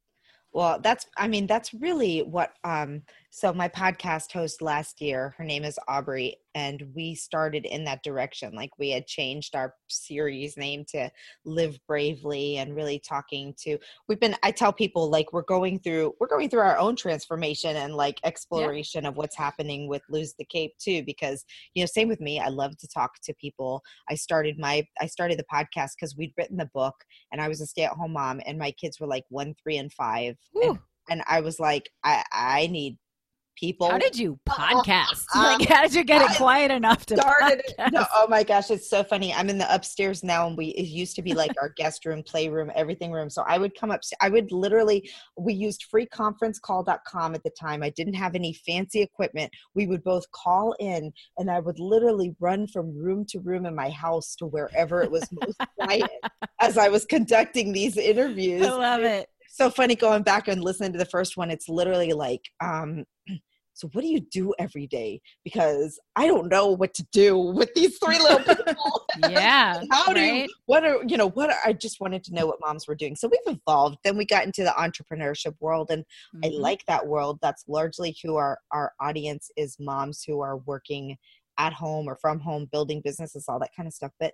Well, 0.51 0.79
that's 0.79 1.07
I 1.17 1.27
mean 1.27 1.47
that's 1.47 1.73
really 1.73 2.19
what 2.21 2.53
um 2.63 3.01
so 3.35 3.51
my 3.51 3.67
podcast 3.67 4.31
host 4.31 4.61
last 4.61 5.01
year, 5.01 5.33
her 5.39 5.43
name 5.43 5.63
is 5.63 5.79
Aubrey 5.87 6.37
and 6.53 6.83
we 6.95 7.15
started 7.15 7.65
in 7.65 7.83
that 7.85 8.03
direction. 8.03 8.53
Like 8.53 8.69
we 8.77 8.91
had 8.91 9.07
changed 9.07 9.55
our 9.55 9.73
series 9.89 10.55
name 10.55 10.85
to 10.89 11.09
Live 11.43 11.79
Bravely 11.87 12.57
and 12.57 12.75
really 12.75 12.99
talking 12.99 13.55
to 13.63 13.79
we've 14.07 14.19
been 14.19 14.35
I 14.43 14.51
tell 14.51 14.71
people 14.71 15.09
like 15.09 15.33
we're 15.33 15.41
going 15.41 15.79
through 15.79 16.13
we're 16.19 16.27
going 16.27 16.47
through 16.47 16.59
our 16.59 16.77
own 16.77 16.95
transformation 16.95 17.75
and 17.75 17.95
like 17.95 18.19
exploration 18.23 19.03
of 19.07 19.17
what's 19.17 19.35
happening 19.35 19.87
with 19.87 20.03
Lose 20.09 20.35
the 20.37 20.45
Cape 20.45 20.73
too 20.77 21.01
because 21.03 21.43
you 21.73 21.81
know 21.81 21.87
same 21.87 22.09
with 22.09 22.21
me 22.21 22.39
I 22.39 22.49
love 22.49 22.77
to 22.77 22.87
talk 22.87 23.13
to 23.23 23.33
people. 23.41 23.81
I 24.11 24.13
started 24.13 24.59
my 24.59 24.85
I 25.01 25.07
started 25.07 25.39
the 25.39 25.45
podcast 25.51 25.93
cuz 25.99 26.15
we'd 26.15 26.35
written 26.37 26.57
the 26.57 26.69
book 26.71 27.03
and 27.31 27.41
I 27.41 27.47
was 27.47 27.61
a 27.61 27.65
stay-at-home 27.65 28.13
mom 28.13 28.41
and 28.45 28.59
my 28.59 28.69
kids 28.69 28.99
were 28.99 29.07
like 29.07 29.25
1, 29.29 29.55
3 29.55 29.77
and 29.77 29.91
5 29.91 30.35
and 30.69 30.79
and 31.09 31.23
I 31.27 31.41
was 31.41 31.59
like, 31.59 31.89
I 32.03 32.23
I 32.31 32.67
need 32.67 32.97
people. 33.55 33.89
How 33.89 33.97
did 33.97 34.17
you 34.17 34.39
podcast? 34.49 35.25
Um, 35.35 35.43
like, 35.43 35.67
how 35.67 35.83
did 35.83 35.93
you 35.93 36.03
get 36.03 36.21
it 36.21 36.31
I 36.31 36.35
quiet 36.35 36.71
enough 36.71 37.05
to 37.07 37.17
started 37.17 37.63
it? 37.65 37.91
No, 37.91 38.05
oh 38.15 38.27
my 38.27 38.43
gosh, 38.43 38.71
it's 38.71 38.89
so 38.89 39.03
funny. 39.03 39.33
I'm 39.33 39.49
in 39.49 39.57
the 39.57 39.73
upstairs 39.73 40.23
now, 40.23 40.47
and 40.47 40.57
we 40.57 40.67
it 40.67 40.87
used 40.87 41.15
to 41.15 41.21
be 41.21 41.33
like 41.33 41.51
our 41.61 41.69
guest 41.69 42.05
room, 42.05 42.23
playroom, 42.23 42.71
everything 42.75 43.11
room. 43.11 43.29
So 43.29 43.43
I 43.47 43.57
would 43.57 43.75
come 43.75 43.91
up. 43.91 44.01
I 44.21 44.29
would 44.29 44.51
literally. 44.51 45.09
We 45.37 45.53
used 45.53 45.85
freeconferencecall.com 45.93 47.35
at 47.35 47.43
the 47.43 47.51
time. 47.59 47.83
I 47.83 47.89
didn't 47.89 48.15
have 48.15 48.35
any 48.35 48.53
fancy 48.53 49.01
equipment. 49.01 49.51
We 49.75 49.87
would 49.87 50.03
both 50.03 50.29
call 50.31 50.75
in, 50.79 51.11
and 51.37 51.49
I 51.49 51.59
would 51.59 51.79
literally 51.79 52.35
run 52.39 52.67
from 52.67 52.95
room 52.95 53.25
to 53.29 53.39
room 53.39 53.65
in 53.65 53.75
my 53.75 53.89
house 53.89 54.35
to 54.37 54.45
wherever 54.45 55.01
it 55.01 55.11
was 55.11 55.27
most 55.31 55.57
quiet 55.79 56.09
as 56.61 56.77
I 56.77 56.89
was 56.89 57.05
conducting 57.05 57.73
these 57.73 57.97
interviews 57.97 58.65
I 58.65 58.71
love 58.71 59.01
it. 59.01 59.29
So 59.53 59.69
funny 59.69 59.95
going 59.95 60.23
back 60.23 60.47
and 60.47 60.63
listening 60.63 60.91
to 60.93 60.97
the 60.97 61.05
first 61.05 61.37
one. 61.37 61.51
It's 61.51 61.69
literally 61.69 62.11
like 62.13 62.41
um 62.59 63.05
so 63.75 63.87
what 63.93 64.01
do 64.01 64.07
you 64.07 64.19
do 64.19 64.53
every 64.59 64.87
day? 64.87 65.21
Because 65.43 65.99
i 66.15 66.25
don't 66.27 66.49
know 66.49 66.67
what 66.71 66.93
to 66.95 67.05
do 67.11 67.37
with 67.37 67.73
these 67.75 67.97
three 67.99 68.17
little 68.19 68.39
people. 68.55 69.05
Yeah. 69.29 69.81
how 69.91 70.11
do 70.11 70.19
you 70.21 70.47
what 70.65 70.83
are 70.83 70.99
you 71.07 71.17
know 71.17 71.29
what 71.29 71.51
are, 71.51 71.59
i 71.65 71.71
just 71.73 71.99
wanted 72.01 72.23
to 72.25 72.33
know 72.33 72.47
what 72.47 72.59
moms 72.65 72.87
were 72.87 72.95
doing. 72.95 73.15
So 73.15 73.29
we've 73.29 73.55
evolved. 73.55 73.97
Then 74.03 74.17
we 74.17 74.25
got 74.25 74.45
into 74.45 74.63
the 74.63 74.71
entrepreneurship 74.71 75.55
world 75.59 75.91
and 75.91 76.03
i 76.43 76.47
Mhm. 76.47 76.59
like 76.59 76.83
that 76.87 77.05
world. 77.07 77.37
That's 77.41 77.63
largely 77.67 78.15
who 78.23 78.35
our 78.35 78.57
our 78.71 78.93
audience 78.99 79.51
is 79.55 79.77
moms 79.79 80.23
who 80.25 80.39
are 80.41 80.57
working 80.57 81.17
at 81.59 81.73
home 81.73 82.07
or 82.09 82.15
from 82.15 82.39
home 82.39 82.67
building 82.71 82.99
businesses 83.03 83.45
all 83.47 83.59
that 83.59 83.69
kind 83.77 83.85
of 83.87 83.93
stuff. 83.93 84.11
But 84.19 84.33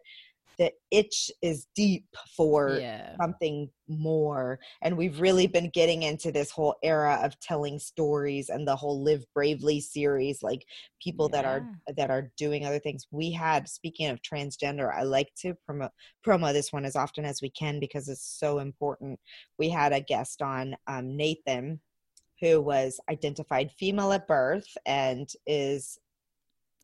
the 0.57 0.71
itch 0.91 1.31
is 1.41 1.67
deep 1.75 2.05
for 2.35 2.77
yeah. 2.79 3.15
something 3.17 3.69
more 3.87 4.59
and 4.81 4.95
we've 4.95 5.19
really 5.19 5.47
been 5.47 5.69
getting 5.69 6.03
into 6.03 6.31
this 6.31 6.51
whole 6.51 6.75
era 6.83 7.19
of 7.23 7.39
telling 7.39 7.79
stories 7.79 8.49
and 8.49 8.67
the 8.67 8.75
whole 8.75 9.01
live 9.01 9.23
bravely 9.33 9.79
series 9.79 10.43
like 10.43 10.65
people 11.01 11.29
that 11.29 11.45
are 11.45 11.67
that 11.95 12.11
are 12.11 12.31
doing 12.37 12.65
other 12.65 12.79
things. 12.79 13.07
We 13.11 13.31
had 13.31 13.67
speaking 13.67 14.07
of 14.07 14.21
transgender 14.21 14.93
i 14.93 15.03
like 15.03 15.33
to 15.41 15.55
promote 15.65 15.91
promo 16.25 16.53
this 16.53 16.71
one 16.71 16.85
as 16.85 16.95
often 16.95 17.25
as 17.25 17.41
we 17.41 17.49
can 17.49 17.79
because 17.79 18.07
it's 18.09 18.37
so 18.39 18.59
important. 18.59 19.19
We 19.57 19.69
had 19.69 19.93
a 19.93 20.01
guest 20.01 20.41
on 20.41 20.75
um, 20.87 21.15
nathan 21.15 21.79
who 22.41 22.61
was 22.61 22.99
identified 23.09 23.71
female 23.77 24.13
at 24.13 24.27
birth 24.27 24.67
and 24.85 25.29
is 25.45 25.97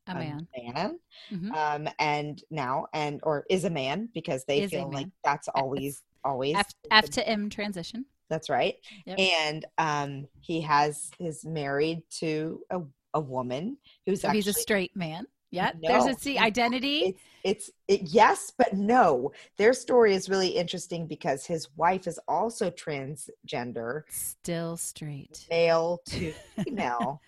A 0.08 0.14
man. 0.14 0.46
man 0.56 0.98
Mhm. 1.32 1.52
um 1.54 1.88
and 1.98 2.42
now 2.50 2.86
and 2.94 3.20
or 3.24 3.44
is 3.50 3.64
a 3.64 3.70
man 3.70 4.08
because 4.14 4.44
they 4.44 4.60
Is 4.62 4.70
feel 4.70 4.90
like 4.90 5.08
that's 5.24 5.48
always 5.48 6.02
always 6.24 6.54
F, 6.56 6.68
F 6.90 7.10
to 7.10 7.28
M 7.28 7.50
transition. 7.50 8.04
that's 8.28 8.48
right 8.48 8.76
Yep. 9.06 9.18
and 9.18 9.64
um 9.78 10.28
he 10.40 10.60
has 10.60 11.10
is 11.18 11.44
married 11.44 12.02
to 12.20 12.60
a, 12.70 12.80
a 13.14 13.20
woman 13.20 13.78
who's 14.04 14.20
So 14.22 14.28
actually 14.28 14.38
he's 14.38 14.46
a 14.48 14.52
straight 14.52 14.94
man. 14.96 15.26
Yeah. 15.52 15.70
There's 15.80 16.04
No, 16.04 16.10
a 16.10 16.14
see 16.14 16.38
identity. 16.38 16.98
it's 16.98 17.22
it's 17.44 17.70
it, 17.88 18.02
yes 18.02 18.52
but 18.56 18.74
no 18.74 19.32
their 19.56 19.72
story 19.72 20.12
is 20.14 20.28
really 20.28 20.48
interesting 20.48 21.06
because 21.06 21.46
his 21.46 21.68
wife 21.76 22.06
is 22.06 22.18
also 22.28 22.70
transgender 22.70 24.02
Still 24.08 24.76
straight. 24.76 25.46
male 25.50 26.00
to 26.06 26.32
female 26.64 27.20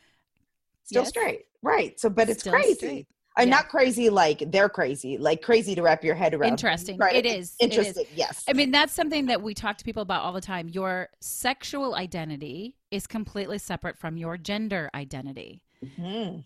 still 0.88 1.02
Yes. 1.02 1.10
straight 1.10 1.44
right 1.62 2.00
so 2.00 2.08
but 2.08 2.28
it's 2.30 2.40
Still 2.40 2.52
crazy 2.54 2.74
straight. 2.74 3.06
i'm 3.36 3.48
Yeah. 3.48 3.56
not 3.56 3.68
crazy 3.68 4.08
like 4.08 4.42
they're 4.50 4.70
crazy 4.70 5.18
like 5.18 5.42
crazy 5.42 5.74
to 5.74 5.82
wrap 5.82 6.02
your 6.02 6.14
head 6.14 6.32
around 6.34 6.48
Interesting. 6.50 6.96
Right, 6.96 7.14
it's 7.14 7.28
is. 7.28 7.56
It 7.60 7.72
is. 7.72 7.78
interesting 7.78 8.06
yes 8.16 8.44
I 8.48 8.54
mean, 8.54 8.70
that's 8.70 8.92
something 8.94 9.26
that 9.26 9.42
we 9.42 9.52
talk 9.54 9.76
to 9.78 9.84
people 9.84 10.02
about 10.02 10.22
all 10.22 10.32
the 10.32 10.40
time. 10.40 10.68
Your 10.70 11.08
sexual 11.20 11.94
identity 11.94 12.74
is 12.90 13.06
completely 13.06 13.58
separate 13.58 13.98
from 13.98 14.16
your 14.16 14.38
gender 14.38 14.88
identity, 14.94 15.60
Mhm. 15.84 16.44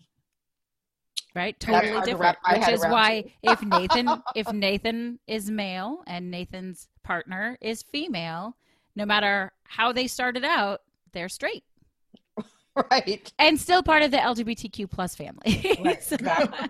right? 1.33 1.57
Totally 1.59 1.91
hard 1.93 2.03
to 2.05 2.11
different. 2.11 2.37
Which 2.51 2.67
is 2.69 2.81
why 2.81 3.23
if 3.43 3.61
Nathan 3.63 4.09
if 4.35 4.51
Nathan 4.51 5.19
is 5.25 5.49
male 5.49 6.03
and 6.05 6.29
Nathan's 6.29 6.89
partner 7.03 7.57
is 7.61 7.81
female, 7.81 8.57
no 8.95 9.05
matter 9.05 9.53
how 9.63 9.93
they 9.93 10.07
started 10.07 10.43
out, 10.43 10.81
they're 11.13 11.29
straight 11.29 11.63
right 12.91 13.31
and 13.39 13.59
still 13.59 13.83
part 13.83 14.01
of 14.03 14.11
the 14.11 14.17
LGBTQ 14.17 14.89
plus 14.89 15.15
family. 15.15 15.77
Right, 15.83 16.03
So- 16.03 16.15
exactly. 16.15 16.69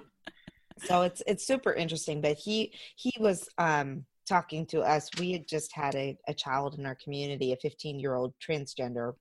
so 0.86 1.02
it's 1.04 1.22
it's 1.28 1.46
super 1.46 1.72
interesting 1.74 2.20
but 2.22 2.36
he 2.38 2.74
he 2.96 3.12
was 3.20 3.48
um 3.58 4.06
talking 4.28 4.66
to 4.68 4.82
us 4.82 5.10
we 5.20 5.32
had 5.34 5.48
just 5.48 5.72
had 5.74 5.94
a, 5.96 6.18
a 6.28 6.34
child 6.34 6.80
in 6.80 6.86
our 6.86 6.96
community 6.96 7.52
a 7.54 7.58
15 7.58 8.00
year 8.00 8.16
old 8.16 8.34
transgender 8.46 9.14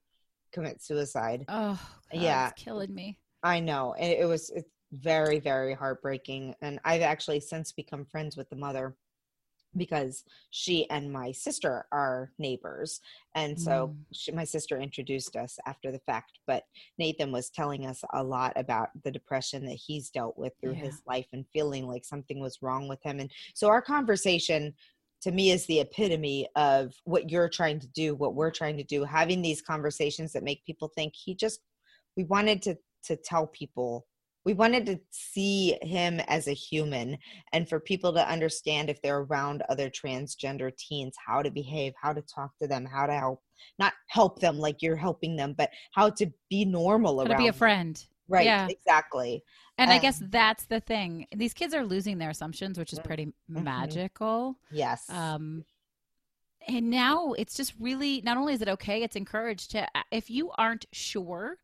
commit 0.51 0.81
suicide 0.83 1.45
Oh, 1.47 1.79
God, 2.11 2.21
Yeah. 2.21 2.49
it's 2.49 2.63
killing 2.63 2.93
me. 2.93 3.17
i 3.43 3.59
know 3.59 3.93
and 3.93 4.11
it 4.11 4.25
was 4.25 4.49
it, 4.49 4.65
very 4.91 5.39
very 5.39 5.73
heartbreaking 5.73 6.55
and 6.61 6.79
i've 6.85 7.01
actually 7.01 7.39
since 7.39 7.71
become 7.71 8.05
friends 8.05 8.35
with 8.37 8.49
the 8.49 8.55
mother 8.55 8.95
because 9.77 10.23
she 10.51 10.89
and 10.89 11.11
my 11.11 11.31
sister 11.31 11.85
are 11.91 12.31
neighbors 12.37 13.01
and 13.35 13.59
so 13.59 13.87
Mm. 13.87 13.95
she, 14.13 14.31
my 14.31 14.43
sister 14.43 14.79
introduced 14.79 15.35
us 15.35 15.57
after 15.65 15.91
the 15.91 15.99
fact 15.99 16.39
but 16.47 16.63
nathan 16.97 17.31
was 17.31 17.49
telling 17.49 17.85
us 17.85 18.03
a 18.13 18.23
lot 18.23 18.53
about 18.55 18.89
the 19.03 19.11
depression 19.11 19.65
that 19.65 19.73
he's 19.73 20.09
dealt 20.09 20.37
with 20.37 20.53
through 20.61 20.73
Yeah. 20.73 20.85
his 20.85 21.01
life 21.07 21.27
and 21.33 21.45
feeling 21.53 21.87
like 21.87 22.05
something 22.05 22.39
was 22.39 22.61
wrong 22.61 22.87
with 22.87 23.01
him 23.03 23.19
and 23.19 23.31
so 23.53 23.67
our 23.69 23.81
conversation 23.81 24.73
to 25.21 25.31
me 25.31 25.51
is 25.51 25.65
the 25.65 25.79
epitome 25.79 26.47
of 26.55 26.93
what 27.05 27.29
you're 27.29 27.49
trying 27.49 27.79
to 27.79 27.87
do 27.87 28.13
what 28.15 28.35
we're 28.35 28.51
trying 28.51 28.77
to 28.77 28.83
do 28.83 29.03
having 29.03 29.41
these 29.41 29.61
conversations 29.61 30.33
that 30.33 30.43
make 30.43 30.65
people 30.65 30.89
think 30.89 31.13
he 31.15 31.33
just 31.33 31.61
we 32.15 32.23
wanted 32.25 32.61
to 32.61 32.77
to 33.03 33.15
tell 33.15 33.47
people 33.47 34.05
we 34.45 34.53
wanted 34.53 34.85
to 34.85 34.99
see 35.11 35.77
him 35.81 36.19
as 36.27 36.47
a 36.47 36.53
human 36.53 37.17
and 37.53 37.67
for 37.67 37.79
people 37.79 38.13
to 38.13 38.29
understand 38.29 38.89
if 38.89 39.01
they're 39.01 39.19
around 39.19 39.63
other 39.69 39.89
transgender 39.89 40.71
teens 40.77 41.15
how 41.25 41.41
to 41.41 41.51
behave 41.51 41.93
how 42.01 42.13
to 42.13 42.21
talk 42.23 42.51
to 42.61 42.67
them 42.67 42.85
how 42.85 43.05
to 43.05 43.13
help 43.13 43.41
not 43.79 43.93
help 44.09 44.39
them 44.39 44.57
like 44.57 44.81
you're 44.81 44.95
helping 44.95 45.35
them 45.35 45.53
but 45.57 45.69
how 45.93 46.09
to 46.09 46.31
be 46.49 46.65
normal 46.65 47.19
How 47.19 47.25
around 47.25 47.29
to 47.29 47.35
be 47.43 47.47
a 47.47 47.51
them. 47.51 47.59
friend. 47.59 48.05
right 48.27 48.45
Yeah. 48.45 48.67
exactly 48.69 49.43
And 49.77 49.91
I 49.91 49.97
guess 49.97 50.21
Um, 50.21 50.29
that's 50.31 50.65
the 50.65 50.79
thing. 50.79 51.27
These 51.35 51.53
kids 51.53 51.73
are 51.73 51.83
losing 51.83 52.17
their 52.19 52.29
assumptions, 52.29 52.77
which 52.77 52.93
is 52.93 52.99
Mm, 52.99 53.03
pretty 53.03 53.25
mhm. 53.49 53.63
magical. 53.63 54.57
yes 54.71 55.09
Um, 55.09 55.65
and 56.67 56.89
now 56.89 57.33
it's 57.33 57.55
just 57.55 57.73
really 57.79 58.21
not 58.21 58.37
only 58.37 58.53
is 58.53 58.61
it 58.61 58.69
okay, 58.69 59.03
it's 59.03 59.15
encouraged 59.15 59.71
to 59.71 59.87
if 60.11 60.29
you 60.29 60.51
aren't 60.57 60.85
sure, 60.91 61.57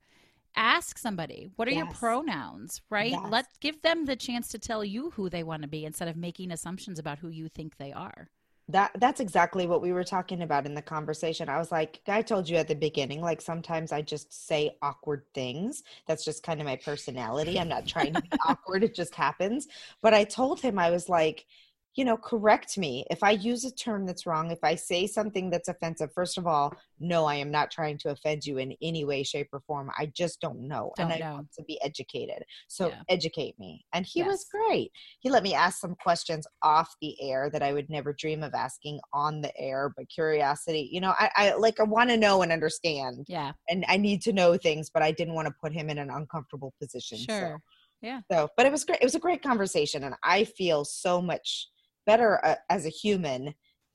ask 0.55 0.97
somebody 0.97 1.49
what 1.55 1.67
are 1.67 1.71
your 1.71 1.87
pronouns, 1.87 2.81
right? 2.89 3.11
Yes. 3.11 3.25
Let 3.29 3.45
give 3.59 3.81
them 3.81 4.05
the 4.05 4.15
chance 4.15 4.49
to 4.49 4.59
tell 4.59 4.83
you 4.83 5.11
who 5.11 5.29
they 5.29 5.43
want 5.43 5.61
to 5.63 5.67
be 5.67 5.85
instead 5.85 6.07
of 6.07 6.17
making 6.17 6.51
assumptions 6.51 6.99
about 6.99 7.19
who 7.19 7.29
you 7.29 7.47
think 7.49 7.77
they 7.77 7.91
are. 7.93 8.29
that 8.69 8.91
that's 8.99 9.19
exactly 9.19 9.65
what 9.65 9.81
we 9.81 9.91
were 9.91 10.03
talking 10.03 10.43
about 10.43 10.65
in 10.65 10.75
the 10.75 10.81
conversation 10.81 11.49
i 11.49 11.57
was 11.57 11.71
like 11.71 12.01
i 12.07 12.21
told 12.21 12.47
you 12.47 12.55
at 12.57 12.67
the 12.67 12.75
beginning 12.75 13.19
like 13.21 13.41
sometimes 13.41 13.91
i 13.91 14.01
just 14.01 14.31
say 14.47 14.77
awkward 14.81 15.23
things 15.33 15.83
that's 16.07 16.23
just 16.23 16.43
kind 16.43 16.59
of 16.61 16.67
my 16.67 16.75
personality 16.75 17.59
i'm 17.59 17.67
not 17.67 17.87
trying 17.87 18.13
to 18.13 18.21
be 18.21 18.29
awkward 18.47 18.83
it 18.83 18.93
just 18.93 19.15
happens 19.15 19.67
but 20.01 20.13
i 20.13 20.23
told 20.23 20.61
him 20.61 20.77
i 20.77 20.91
was 20.91 21.09
like 21.09 21.45
you 21.95 22.05
know 22.05 22.17
correct 22.17 22.77
me 22.77 23.05
if 23.09 23.23
i 23.23 23.31
use 23.31 23.65
a 23.65 23.73
term 23.73 24.05
that's 24.05 24.25
wrong 24.25 24.51
if 24.51 24.59
i 24.63 24.75
say 24.75 25.07
something 25.07 25.49
that's 25.49 25.67
offensive 25.67 26.09
first 26.13 26.37
of 26.37 26.45
all 26.47 26.73
no 26.99 27.25
i 27.25 27.35
am 27.35 27.51
not 27.51 27.71
trying 27.71 27.97
to 27.97 28.09
offend 28.09 28.45
you 28.45 28.57
in 28.57 28.75
any 28.81 29.03
way 29.05 29.23
shape 29.23 29.47
or 29.51 29.61
form 29.61 29.89
i 29.97 30.05
just 30.15 30.39
don't 30.41 30.59
know 30.59 30.91
and 30.99 31.09
Don't 31.09 31.19
i 31.19 31.19
know. 31.19 31.35
want 31.35 31.51
to 31.53 31.63
be 31.63 31.81
educated 31.81 32.43
so 32.67 32.89
Yeah. 32.89 33.01
educate 33.09 33.57
me 33.59 33.83
and 33.93 34.05
he 34.05 34.23
was 34.23 34.45
great 34.51 34.91
he 35.19 35.29
let 35.29 35.43
me 35.43 35.53
ask 35.53 35.79
some 35.79 35.95
questions 35.95 36.47
off 36.61 36.95
the 37.01 37.15
air 37.21 37.49
that 37.51 37.61
I 37.61 37.73
would 37.73 37.89
never 37.89 38.13
dream 38.13 38.43
of 38.43 38.53
asking 38.53 38.99
on 39.13 39.41
the 39.41 39.55
air, 39.57 39.93
but 39.95 40.09
curiosity, 40.09 40.89
you 40.91 41.01
know, 41.01 41.13
I, 41.17 41.29
I 41.35 41.53
like 41.55 41.79
I 41.79 41.83
want 41.83 42.09
to 42.09 42.17
know 42.17 42.41
and 42.41 42.51
understand 42.51 43.27
Yeah, 43.27 43.51
and 43.69 43.85
I 43.87 43.97
need 43.97 44.21
to 44.23 44.33
know 44.33 44.57
things, 44.57 44.89
but 44.89 45.03
I 45.03 45.11
didn't 45.11 45.33
want 45.35 45.47
to 45.47 45.53
put 45.61 45.73
him 45.73 45.89
in 45.89 45.97
an 45.97 46.09
uncomfortable 46.09 46.73
position. 46.81 47.17
sure. 47.17 47.59
So, 48.01 48.07
Yeah. 48.07 48.21
so 48.31 48.49
but 48.57 48.65
it 48.65 48.71
was 48.71 48.83
great. 48.85 48.99
It 49.01 49.05
was 49.05 49.15
a 49.15 49.19
great 49.19 49.41
conversation 49.41 50.03
and 50.03 50.15
I 50.23 50.43
feel 50.45 50.85
so 50.85 51.21
much 51.21 51.67
better 52.11 52.31
uh, 52.45 52.55
as 52.69 52.85
a 52.85 52.89
human 53.03 53.41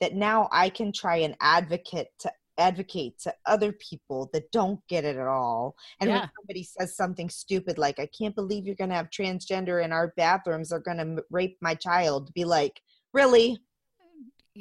that 0.01 0.15
now 0.15 0.49
I 0.53 0.69
can 0.69 0.93
try 0.93 1.17
and 1.27 1.35
advocate 1.41 2.09
to 2.21 2.31
advocate 2.59 3.19
to 3.19 3.35
other 3.47 3.73
people 3.73 4.31
that 4.33 4.51
don't 4.53 4.79
get 4.89 5.05
it 5.05 5.17
at 5.17 5.27
all 5.27 5.75
and 6.01 6.09
Yeah. 6.09 6.21
when 6.21 6.31
somebody 6.39 6.63
says 6.63 6.95
something 7.03 7.29
stupid 7.29 7.79
like 7.79 7.99
i 7.99 8.09
can't 8.19 8.37
believe 8.41 8.65
you're 8.65 8.77
going 8.83 8.91
to 8.95 9.01
have 9.01 9.11
transgender 9.11 9.77
in 9.85 9.91
our 9.91 10.07
bathrooms 10.17 10.69
they're 10.69 10.79
going 10.91 10.99
to 11.05 11.25
rape 11.39 11.57
my 11.69 11.75
child 11.75 12.33
be 12.33 12.45
like 12.45 12.81
really 13.13 13.59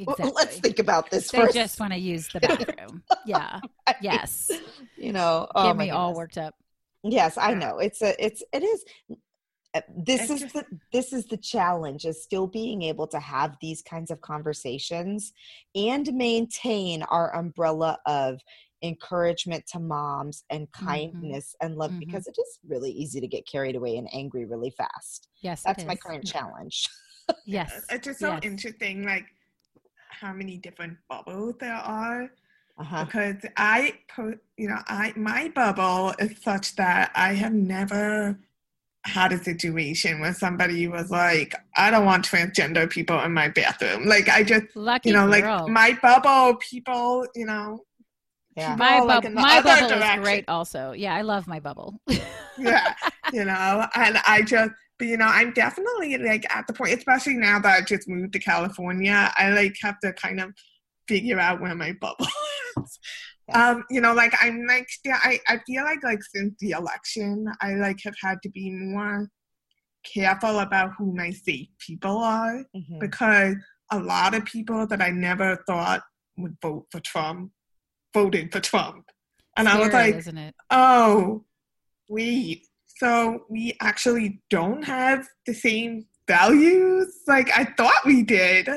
Well, 0.08 0.16
let's 0.40 0.58
think 0.66 0.80
about 0.80 1.12
this 1.12 1.30
they 1.30 1.38
first 1.42 1.54
just 1.54 1.80
want 1.80 1.94
to 1.94 2.00
use 2.00 2.26
the 2.34 2.40
bathroom. 2.48 3.04
yeah. 3.28 3.60
Yes. 4.02 4.50
you 4.98 5.14
know 5.14 5.48
oh 5.54 5.68
Get 5.68 5.78
me 5.78 5.92
all 5.92 6.16
worked 6.16 6.40
up. 6.40 6.56
yes 7.04 7.38
i 7.38 7.54
know 7.54 7.74
it's 7.78 8.02
a 8.02 8.12
it's 8.28 8.42
it 8.58 8.64
is 8.64 8.80
this 10.06 10.30
is 10.30 10.52
the 10.54 10.66
this 10.92 11.14
is 11.14 11.26
the 11.26 11.38
challenge 11.38 12.06
is 12.06 12.22
still 12.24 12.48
being 12.48 12.82
able 12.84 13.08
to 13.08 13.20
have 13.20 13.56
these 13.62 13.82
kinds 13.82 14.12
of 14.12 14.22
conversations 14.22 15.34
and 15.76 16.14
maintain 16.14 17.02
our 17.04 17.36
umbrella 17.36 17.98
of 18.06 18.40
encouragement 18.84 19.66
to 19.68 19.80
moms 19.80 20.44
and 20.50 20.68
Mm-hmm. 20.72 20.86
kindness 20.86 21.56
and 21.62 21.76
love 21.76 21.92
Mhm. 21.92 22.00
because 22.00 22.28
it 22.28 22.36
is 22.38 22.60
really 22.68 22.92
easy 22.92 23.20
to 23.22 23.28
get 23.28 23.48
carried 23.48 23.76
away 23.76 23.98
and 23.98 24.08
angry 24.14 24.46
really 24.46 24.70
fast 24.72 25.30
Yes. 25.42 25.62
it 25.62 25.68
that's 25.68 25.86
my 25.86 25.94
is. 25.94 26.00
current 26.02 26.26
challenge 26.26 26.88
Yes. 27.46 27.86
It's 27.90 28.06
just 28.06 28.20
so 28.20 28.32
yes. 28.34 28.44
interesting, 28.44 29.06
like 29.06 29.26
how 30.10 30.34
many 30.34 30.58
different 30.58 30.98
bubbles 31.10 31.56
there 31.60 31.74
are. 31.74 32.30
uh-huh 32.78 33.06
Because 33.06 33.38
I, 33.56 34.00
po- 34.14 34.38
you 34.58 34.68
know, 34.68 34.80
I 34.88 35.14
my 35.16 35.50
bubble 35.56 36.14
is 36.20 36.38
such 36.44 36.76
that 36.76 37.12
I 37.16 37.34
have 37.34 37.54
never 37.54 38.38
had 39.06 39.34
a 39.34 39.44
situation 39.44 40.20
where 40.20 40.34
somebody 40.34 40.88
was 40.88 41.12
like, 41.12 41.56
"I 41.76 41.92
don't 41.92 42.06
want 42.06 42.26
transgender 42.26 42.90
people 42.90 43.20
in 43.22 43.34
my 43.34 43.50
bathroom." 43.50 44.06
Like 44.06 44.30
I 44.30 44.44
just, 44.44 44.76
Lucky 44.76 45.10
you 45.10 45.16
know, 45.16 45.30
girl. 45.30 45.60
like 45.60 45.68
my 45.68 45.98
bubble 46.02 46.58
people, 46.58 47.26
you 47.36 47.46
know, 47.46 47.80
yeah 48.56 48.76
my, 48.76 49.00
all, 49.00 49.08
like, 49.08 49.18
bub- 49.24 49.26
in 49.26 49.36
the 49.36 49.42
my 49.42 49.58
other 49.58 49.88
bubble 49.88 50.04
is 50.04 50.20
great 50.20 50.46
also. 50.48 50.92
Yeah, 50.92 51.16
I 51.16 51.22
love 51.22 51.48
my 51.48 51.60
bubble. 51.60 52.00
yeah, 52.58 52.94
you 53.32 53.46
know, 53.46 53.88
and 53.96 54.18
I 54.28 54.42
just, 54.42 54.72
but 54.98 55.08
you 55.08 55.18
know, 55.18 55.28
I'm 55.28 55.54
definitely 55.54 56.18
like 56.18 56.46
at 56.54 56.68
the 56.68 56.74
point, 56.74 56.98
especially 56.98 57.36
now 57.36 57.60
that 57.60 57.78
I 57.78 57.82
just 57.82 58.08
moved 58.08 58.34
to 58.34 58.40
California, 58.40 59.32
I 59.36 59.50
like 59.50 59.76
have 59.82 60.00
to 60.00 60.14
kind 60.14 60.40
of 60.40 60.54
figure 61.08 61.40
out 61.40 61.62
where 61.62 61.76
my 61.76 61.94
bubble 61.94 62.28
is. 62.78 63.00
Um, 63.56 63.84
you 63.90 64.02
know, 64.02 64.14
like 64.14 64.34
I'm 64.42 64.66
like, 64.68 64.88
yeah, 65.06 65.20
I, 65.24 65.40
I 65.48 65.60
feel 65.68 65.84
like 65.84 66.04
like 66.04 66.24
since 66.24 66.54
the 66.60 66.72
election, 66.72 67.46
I 67.62 67.76
like 67.76 68.00
have 68.04 68.16
had 68.22 68.42
to 68.44 68.50
be 68.50 68.72
more 68.72 69.30
careful 70.14 70.60
about 70.60 70.92
who 70.98 71.16
my 71.16 71.30
safe 71.32 71.70
people 71.80 72.18
are 72.18 72.66
Mhm. 72.76 73.00
because 73.00 73.56
a 73.92 74.00
lot 74.00 74.34
of 74.34 74.44
people 74.46 74.86
that 74.88 75.02
I 75.02 75.10
never 75.12 75.64
thought 75.68 76.02
would 76.38 76.58
vote 76.62 76.88
for 76.92 77.00
Trump 77.00 77.52
voted 78.14 78.52
for 78.52 78.60
Trump. 78.60 79.06
And 79.56 79.68
I 79.70 79.80
was 79.80 79.94
like, 79.94 80.16
isn't 80.16 80.38
it? 80.38 80.56
oh, 80.72 81.46
wait, 82.10 82.66
so 82.88 83.46
we 83.50 83.76
actually 83.82 84.42
don't 84.50 84.84
have 84.84 85.28
the 85.46 85.54
same 85.54 86.06
values? 86.28 87.22
Like 87.28 87.50
I 87.58 87.66
thought 87.78 88.06
we 88.06 88.24
did, 88.24 88.68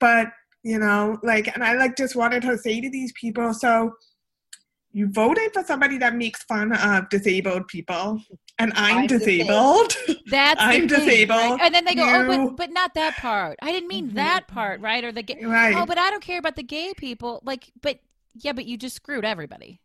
but 0.00 0.28
you 0.64 0.78
know, 0.78 1.18
like, 1.22 1.52
and 1.54 1.62
I 1.64 1.74
like 1.74 1.96
just 1.96 2.16
wanted 2.16 2.42
to 2.42 2.58
say 2.58 2.80
to 2.80 2.90
these 2.90 3.12
people, 3.18 3.54
so 3.54 3.92
you 4.92 5.08
voted 5.10 5.52
for 5.52 5.62
somebody 5.64 5.98
that 5.98 6.14
makes 6.14 6.42
fun 6.44 6.72
of 6.72 7.08
disabled 7.10 7.68
people, 7.68 8.20
and 8.58 8.72
I'm, 8.74 8.98
I'm 8.98 9.06
disabled. 9.06 9.96
That's 10.26 10.60
I'm 10.62 10.88
thing, 10.88 10.98
right? 10.98 11.06
disabled. 11.06 11.60
and 11.62 11.74
then 11.74 11.84
they 11.84 11.94
go, 11.94 12.04
"Oh, 12.06 12.26
but 12.26 12.56
but 12.56 12.70
not 12.72 12.94
that 12.94 13.16
part. 13.16 13.58
I 13.62 13.70
didn't 13.72 13.88
mean 13.88 14.10
Mhm. 14.10 14.14
that 14.14 14.48
part, 14.48 14.80
right?" 14.80 15.04
Or 15.04 15.12
the 15.12 15.22
gay. 15.22 15.38
right. 15.44 15.74
Oh, 15.76 15.86
but 15.86 15.98
I 15.98 16.10
don't 16.10 16.22
care 16.22 16.38
about 16.38 16.56
the 16.56 16.62
gay 16.62 16.92
people. 16.96 17.40
Like, 17.44 17.70
but 17.82 17.98
yeah, 18.34 18.52
but 18.52 18.66
you 18.66 18.76
just 18.76 18.96
screwed 18.96 19.24
everybody. 19.24 19.80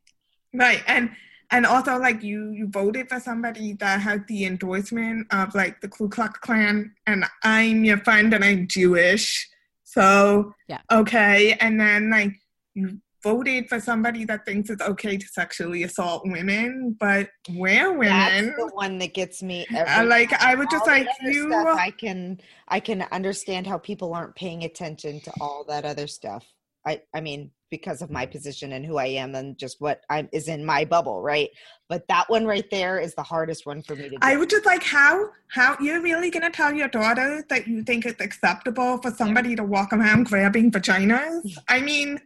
Right. 0.53 0.81
And 0.87 1.09
and 1.51 1.65
also 1.65 1.97
like 1.97 2.23
you 2.23 2.51
you 2.51 2.67
voted 2.67 3.09
for 3.09 3.19
somebody 3.19 3.73
that 3.73 3.99
has 4.01 4.21
the 4.27 4.45
endorsement 4.45 5.27
of 5.31 5.53
like 5.55 5.81
the 5.81 5.87
Ku 5.89 6.07
Klux 6.09 6.39
Klan 6.39 6.93
and 7.07 7.25
I'm 7.43 7.83
your 7.83 7.97
friend 7.97 8.33
and 8.33 8.43
I'm 8.43 8.67
Jewish. 8.67 9.49
So 9.83 10.53
Yeah. 10.67 10.81
okay. 10.91 11.53
And 11.59 11.79
then 11.79 12.09
like 12.09 12.33
you 12.73 12.99
voted 13.23 13.69
for 13.69 13.79
somebody 13.79 14.25
that 14.25 14.45
thinks 14.45 14.69
it's 14.69 14.81
okay 14.81 15.17
to 15.17 15.27
sexually 15.27 15.83
assault 15.83 16.23
women, 16.25 16.95
but 16.99 17.29
we're 17.49 17.97
That's 17.99 18.41
women. 18.41 18.55
the 18.57 18.67
one 18.73 18.99
that 18.99 19.13
gets 19.13 19.41
me. 19.41 19.65
I 19.71 20.03
like 20.03 20.29
time. 20.29 20.39
I 20.41 20.55
would 20.55 20.69
just 20.69 20.83
All 20.83 20.93
like 20.93 21.07
you 21.21 21.49
stuff, 21.49 21.77
I 21.79 21.91
can 21.91 22.39
I 22.67 22.79
can 22.79 23.03
understand 23.11 23.65
how 23.65 23.77
people 23.77 24.13
aren't 24.13 24.35
paying 24.35 24.63
attention 24.63 25.21
to 25.21 25.31
all 25.39 25.63
that 25.69 25.85
other 25.85 26.07
stuff. 26.07 26.45
I 26.85 27.01
I 27.13 27.21
mean 27.21 27.51
because 27.71 28.03
of 28.03 28.11
my 28.11 28.23
position 28.23 28.73
and 28.73 28.85
who 28.85 28.97
I 28.97 29.07
am 29.07 29.33
and 29.33 29.57
just 29.57 29.81
what 29.81 30.01
I'm 30.07 30.29
is 30.31 30.47
in 30.47 30.63
my 30.63 30.85
bubble, 30.85 31.23
right? 31.23 31.49
But 31.89 32.07
that 32.07 32.29
one 32.29 32.45
right 32.45 32.69
there 32.69 32.99
is 32.99 33.15
the 33.15 33.23
hardest 33.23 33.65
one 33.65 33.81
for 33.81 33.95
me 33.95 34.03
to 34.03 34.09
do. 34.09 34.17
I 34.21 34.37
would 34.37 34.49
just 34.49 34.65
like 34.65 34.83
how 34.83 35.29
how 35.47 35.75
you're 35.79 36.01
really 36.01 36.29
gonna 36.29 36.51
tell 36.51 36.71
your 36.73 36.89
daughter 36.89 37.43
that 37.49 37.67
you 37.67 37.83
think 37.83 38.05
it's 38.05 38.21
acceptable 38.21 38.99
for 38.99 39.09
somebody 39.11 39.55
to 39.55 39.63
walk 39.63 39.91
around 39.91 40.25
grabbing 40.25 40.71
vaginas? 40.71 41.57
I 41.67 41.81
mean, 41.81 42.19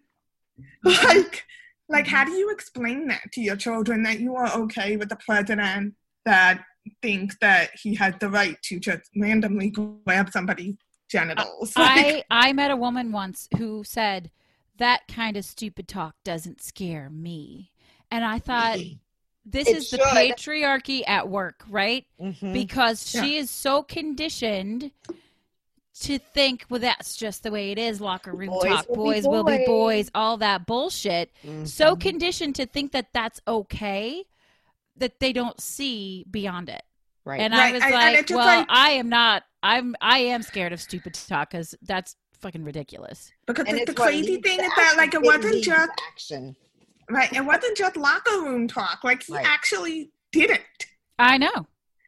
Mm-hmm. 0.86 1.08
like, 1.08 1.46
like 1.90 2.08
how 2.08 2.24
mm-hmm. 2.24 2.34
do 2.34 2.38
you 2.38 2.52
explain 2.52 3.08
that 3.08 3.32
to 3.34 3.42
your 3.42 3.56
children 3.56 4.04
that 4.04 4.20
you 4.20 4.36
are 4.36 4.52
okay 4.54 4.98
with 4.98 5.10
the 5.10 5.16
president 5.18 5.96
that 6.26 6.64
thinks 7.02 7.38
that 7.42 7.72
he 7.82 7.96
has 7.96 8.14
the 8.20 8.30
right 8.30 8.62
to 8.64 8.80
just 8.80 9.10
randomly 9.16 9.70
grab 9.70 10.32
somebody's 10.32 10.76
genitals? 11.10 11.74
Uh, 11.76 11.82
like, 11.82 12.26
I 12.30 12.50
I 12.50 12.54
met 12.54 12.72
a 12.72 12.78
woman 12.78 13.12
once 13.12 13.48
who 13.58 13.84
said 13.84 14.32
that 14.78 15.08
kind 15.08 15.38
of 15.38 15.46
stupid 15.46 15.88
talk 15.88 16.16
doesn't 16.24 16.62
scare 16.62 17.10
me, 17.10 17.72
and 18.12 18.24
I 18.24 18.40
thought 18.40 18.78
mm-hmm. 18.78 18.98
this 19.46 19.68
It 19.68 19.78
is 19.78 19.90
the 19.92 19.98
patriarchy 19.98 21.04
at 21.08 21.30
work, 21.30 21.64
right? 21.70 22.06
Mhm. 22.22 22.54
Because 22.54 23.14
Yeah. 23.14 23.24
she 23.24 23.38
is 23.38 23.50
so 23.50 23.84
conditioned 23.84 24.92
to 26.02 26.18
think, 26.20 26.66
well, 26.70 26.80
that's 26.80 27.16
just 27.16 27.44
the 27.44 27.52
way 27.52 27.72
it 27.72 27.78
is. 27.80 28.00
Locker 28.02 28.32
room 28.32 28.50
Boys 28.50 28.64
talk, 28.64 28.90
will 28.90 28.96
be 28.96 29.02
boys 29.22 29.28
will 29.28 29.44
be 29.44 29.58
boys. 29.58 29.66
boys, 29.68 30.12
all 30.14 30.38
that 30.38 30.66
bullshit. 30.66 31.32
So 31.66 31.96
Mhm. 31.96 32.00
conditioned 32.00 32.56
to 32.56 32.66
think 32.66 32.92
that 32.92 33.08
that's 33.14 33.42
okay 33.48 34.26
that 34.98 35.20
they 35.20 35.34
don't 35.34 35.60
see 35.62 36.26
beyond 36.30 36.70
it. 36.70 36.84
right. 37.26 37.42
And 37.42 37.54
I 37.54 37.72
was 37.74 37.84
and- 37.84 37.94
and 37.94 38.16
like, 38.16 38.30
it 38.32 38.36
well, 38.36 38.46
like- 38.46 38.68
I 38.70 38.92
am 38.92 39.10
not. 39.10 39.44
I'm. 39.62 39.96
I 40.00 40.20
am 40.20 40.44
scared 40.44 40.72
of 40.72 40.80
stupid 40.80 41.14
talk 41.14 41.50
because 41.52 41.76
that's 41.82 42.16
fucking 42.40 42.64
ridiculous. 42.64 43.32
Because 43.48 43.66
And 43.68 43.80
the, 43.80 43.86
the 43.86 43.94
crazy 43.94 44.38
thing 44.40 44.60
to 44.60 44.64
is 44.66 44.72
that 44.78 44.94
like 44.96 45.08
action. 45.14 45.24
it 45.24 45.26
wasn't 45.28 45.64
just 45.64 45.92
action. 46.10 46.56
right. 47.10 47.34
It 47.34 47.44
wasn't 47.44 47.76
just 47.76 47.98
locker 47.98 48.42
room 48.44 48.68
talk. 48.68 49.04
Like 49.04 49.24
he 49.24 49.34
Right. 49.34 49.46
actually 49.46 50.12
did 50.32 50.52
it. 50.52 50.62
I 51.20 51.38
know. 51.38 51.52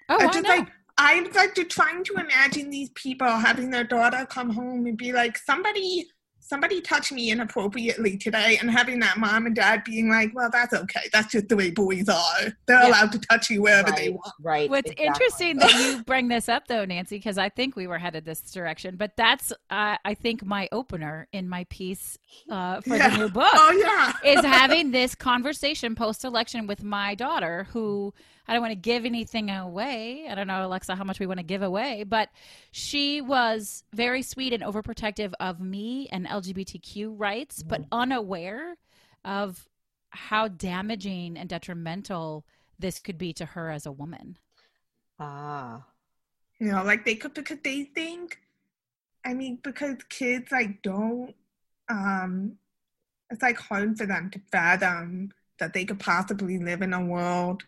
Oh, 0.07 0.15
It's 0.15 0.23
I 0.23 0.27
just 0.27 0.43
know. 0.43 0.49
like 0.49 0.67
I'm 1.01 1.31
like 1.31 1.55
to 1.55 1.63
trying 1.63 2.03
to 2.03 2.13
imagine 2.15 2.69
these 2.69 2.89
people 2.89 3.27
having 3.27 3.69
their 3.71 3.85
daughter 3.85 4.25
come 4.29 4.49
home 4.49 4.85
and 4.85 4.97
be 4.97 5.13
like, 5.13 5.37
somebody 5.37 6.07
somebody 6.41 6.81
touched 6.81 7.11
me 7.11 7.29
inappropriately 7.29 8.17
today 8.17 8.57
and 8.59 8.71
having 8.71 8.99
that 8.99 9.17
mom 9.19 9.45
and 9.45 9.55
dad 9.55 9.83
being 9.83 10.09
like, 10.09 10.31
Well, 10.33 10.49
that's 10.51 10.73
okay. 10.73 11.07
That's 11.13 11.31
just 11.31 11.47
the 11.47 11.55
way 11.55 11.69
boys 11.69 12.09
are. 12.09 12.39
They're 12.67 12.81
Yeah. 12.81 12.87
allowed 12.89 13.11
to 13.13 13.19
touch 13.19 13.51
you 13.51 13.61
wherever 13.61 13.91
they 13.91 14.09
want. 14.09 14.33
Right. 14.41 14.67
What's 14.67 14.89
exactly. 14.89 15.05
interesting 15.05 15.57
that 15.57 15.75
you 15.75 16.03
bring 16.07 16.27
this 16.27 16.49
up, 16.49 16.67
though, 16.67 16.85
Nancy, 16.85 17.17
because 17.17 17.37
I 17.37 17.49
think 17.49 17.75
we 17.75 17.85
were 17.85 17.99
headed 17.99 18.25
this 18.25 18.41
direction. 18.41 18.95
But 18.97 19.15
that's, 19.15 19.51
uh, 19.69 19.97
I 20.03 20.13
think, 20.15 20.43
my 20.43 20.67
opener 20.71 21.27
in 21.31 21.47
my 21.47 21.65
piece 21.69 22.17
uh, 22.49 22.81
for 22.81 22.97
Yeah. 22.97 23.09
the 23.09 23.17
new 23.17 23.29
book 23.29 23.51
Oh 23.53 23.71
yeah. 23.71 24.13
is 24.33 24.43
having 24.43 24.89
this 24.99 25.13
conversation 25.13 25.93
post 25.93 26.25
election 26.25 26.65
with 26.65 26.83
my 26.83 27.13
daughter, 27.13 27.67
who 27.73 28.11
I 28.49 28.53
don't 28.53 28.63
want 28.63 28.71
to 28.71 28.75
give 28.77 29.05
anything 29.05 29.51
away. 29.51 30.25
I 30.27 30.33
don't 30.33 30.47
know, 30.47 30.65
Alexa, 30.65 30.95
how 30.95 31.03
much 31.03 31.19
we 31.19 31.27
want 31.27 31.37
to 31.39 31.45
give 31.45 31.61
away, 31.61 32.03
but 32.03 32.29
she 32.71 33.21
was 33.21 33.83
very 33.93 34.23
sweet 34.23 34.53
and 34.53 34.63
overprotective 34.63 35.33
of 35.39 35.59
me 35.59 36.09
and 36.11 36.25
LGBTQ 36.25 37.13
rights, 37.15 37.61
but 37.61 37.83
unaware 37.91 38.75
of 39.23 39.69
how 40.09 40.47
damaging 40.47 41.37
and 41.37 41.47
detrimental 41.47 42.43
this 42.79 42.97
could 42.97 43.19
be 43.19 43.33
to 43.33 43.45
her 43.45 43.69
as 43.69 43.85
a 43.85 43.91
woman. 43.91 44.35
Ah. 45.19 45.85
You 46.57 46.71
know, 46.71 46.83
like 46.83 47.05
they 47.05 47.15
could 47.15 47.35
because 47.35 47.59
they 47.63 47.83
think 47.83 48.39
I 49.23 49.35
mean, 49.35 49.59
because 49.61 49.97
kids 50.09 50.51
like 50.51 50.81
don't 50.81 51.35
um 51.87 52.57
it's 53.29 53.43
like 53.43 53.59
hard 53.59 53.95
for 53.95 54.07
them 54.07 54.31
to 54.31 54.41
fathom 54.51 55.33
that 55.59 55.73
they 55.73 55.85
could 55.85 55.99
possibly 55.99 56.57
live 56.57 56.81
in 56.81 56.93
a 56.93 57.05
world 57.05 57.63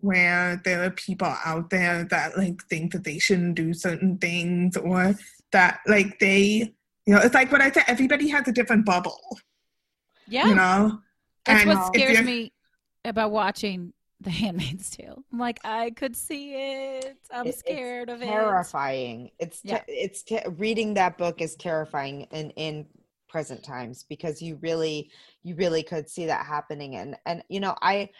where 0.00 0.60
there 0.64 0.84
are 0.84 0.90
people 0.90 1.34
out 1.44 1.70
there 1.70 2.04
that 2.04 2.36
like 2.38 2.62
think 2.68 2.92
that 2.92 3.04
they 3.04 3.18
shouldn't 3.18 3.54
do 3.56 3.72
certain 3.74 4.16
things 4.18 4.76
or 4.76 5.14
that 5.52 5.80
like 5.86 6.18
they 6.18 6.72
you 7.06 7.14
know, 7.14 7.20
it's 7.20 7.34
like 7.34 7.50
what 7.50 7.62
I 7.62 7.70
said, 7.70 7.84
everybody 7.86 8.28
has 8.28 8.46
a 8.48 8.52
different 8.52 8.84
bubble. 8.84 9.18
Yeah. 10.26 10.48
You 10.48 10.54
know? 10.56 10.98
That's 11.46 11.62
And 11.64 11.70
what 11.70 11.86
scares 11.94 12.22
me 12.22 12.52
about 13.06 13.30
watching 13.30 13.94
The 14.20 14.28
Handmaid's 14.28 14.90
Tale. 14.90 15.24
I'm 15.32 15.38
like, 15.38 15.58
I 15.64 15.88
could 15.92 16.14
see 16.14 16.52
it. 16.54 17.16
I'm 17.30 17.46
It- 17.46 17.50
it's 17.50 17.58
scared 17.60 18.10
of 18.10 18.20
it. 18.20 18.26
terrifying. 18.26 19.30
It's 19.38 19.62
te- 19.62 19.68
Yeah. 19.70 19.82
it's 19.88 20.22
te- 20.22 20.42
reading 20.58 20.92
that 20.94 21.16
book 21.16 21.40
is 21.40 21.56
terrifying 21.56 22.22
in 22.30 22.50
in 22.50 22.86
present 23.28 23.62
times 23.64 24.04
because 24.08 24.42
you 24.42 24.56
really 24.62 25.10
you 25.42 25.54
really 25.54 25.82
could 25.82 26.08
see 26.10 26.26
that 26.26 26.44
happening 26.46 26.96
and 26.96 27.16
and 27.26 27.42
you 27.48 27.60
know 27.60 27.74
I 27.80 28.10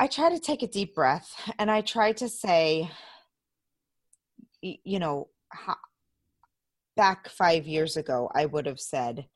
I 0.00 0.06
try 0.06 0.30
to 0.30 0.40
take 0.40 0.62
a 0.62 0.66
deep 0.66 0.94
breath 0.94 1.30
and 1.58 1.70
I 1.70 1.82
try 1.82 2.12
to 2.12 2.28
say 2.30 2.90
you 4.62 4.98
know 4.98 5.28
back 6.96 7.28
5 7.28 7.66
years 7.66 7.98
ago 7.98 8.30
I 8.34 8.46
would 8.46 8.64
have 8.64 8.80
said 8.80 9.26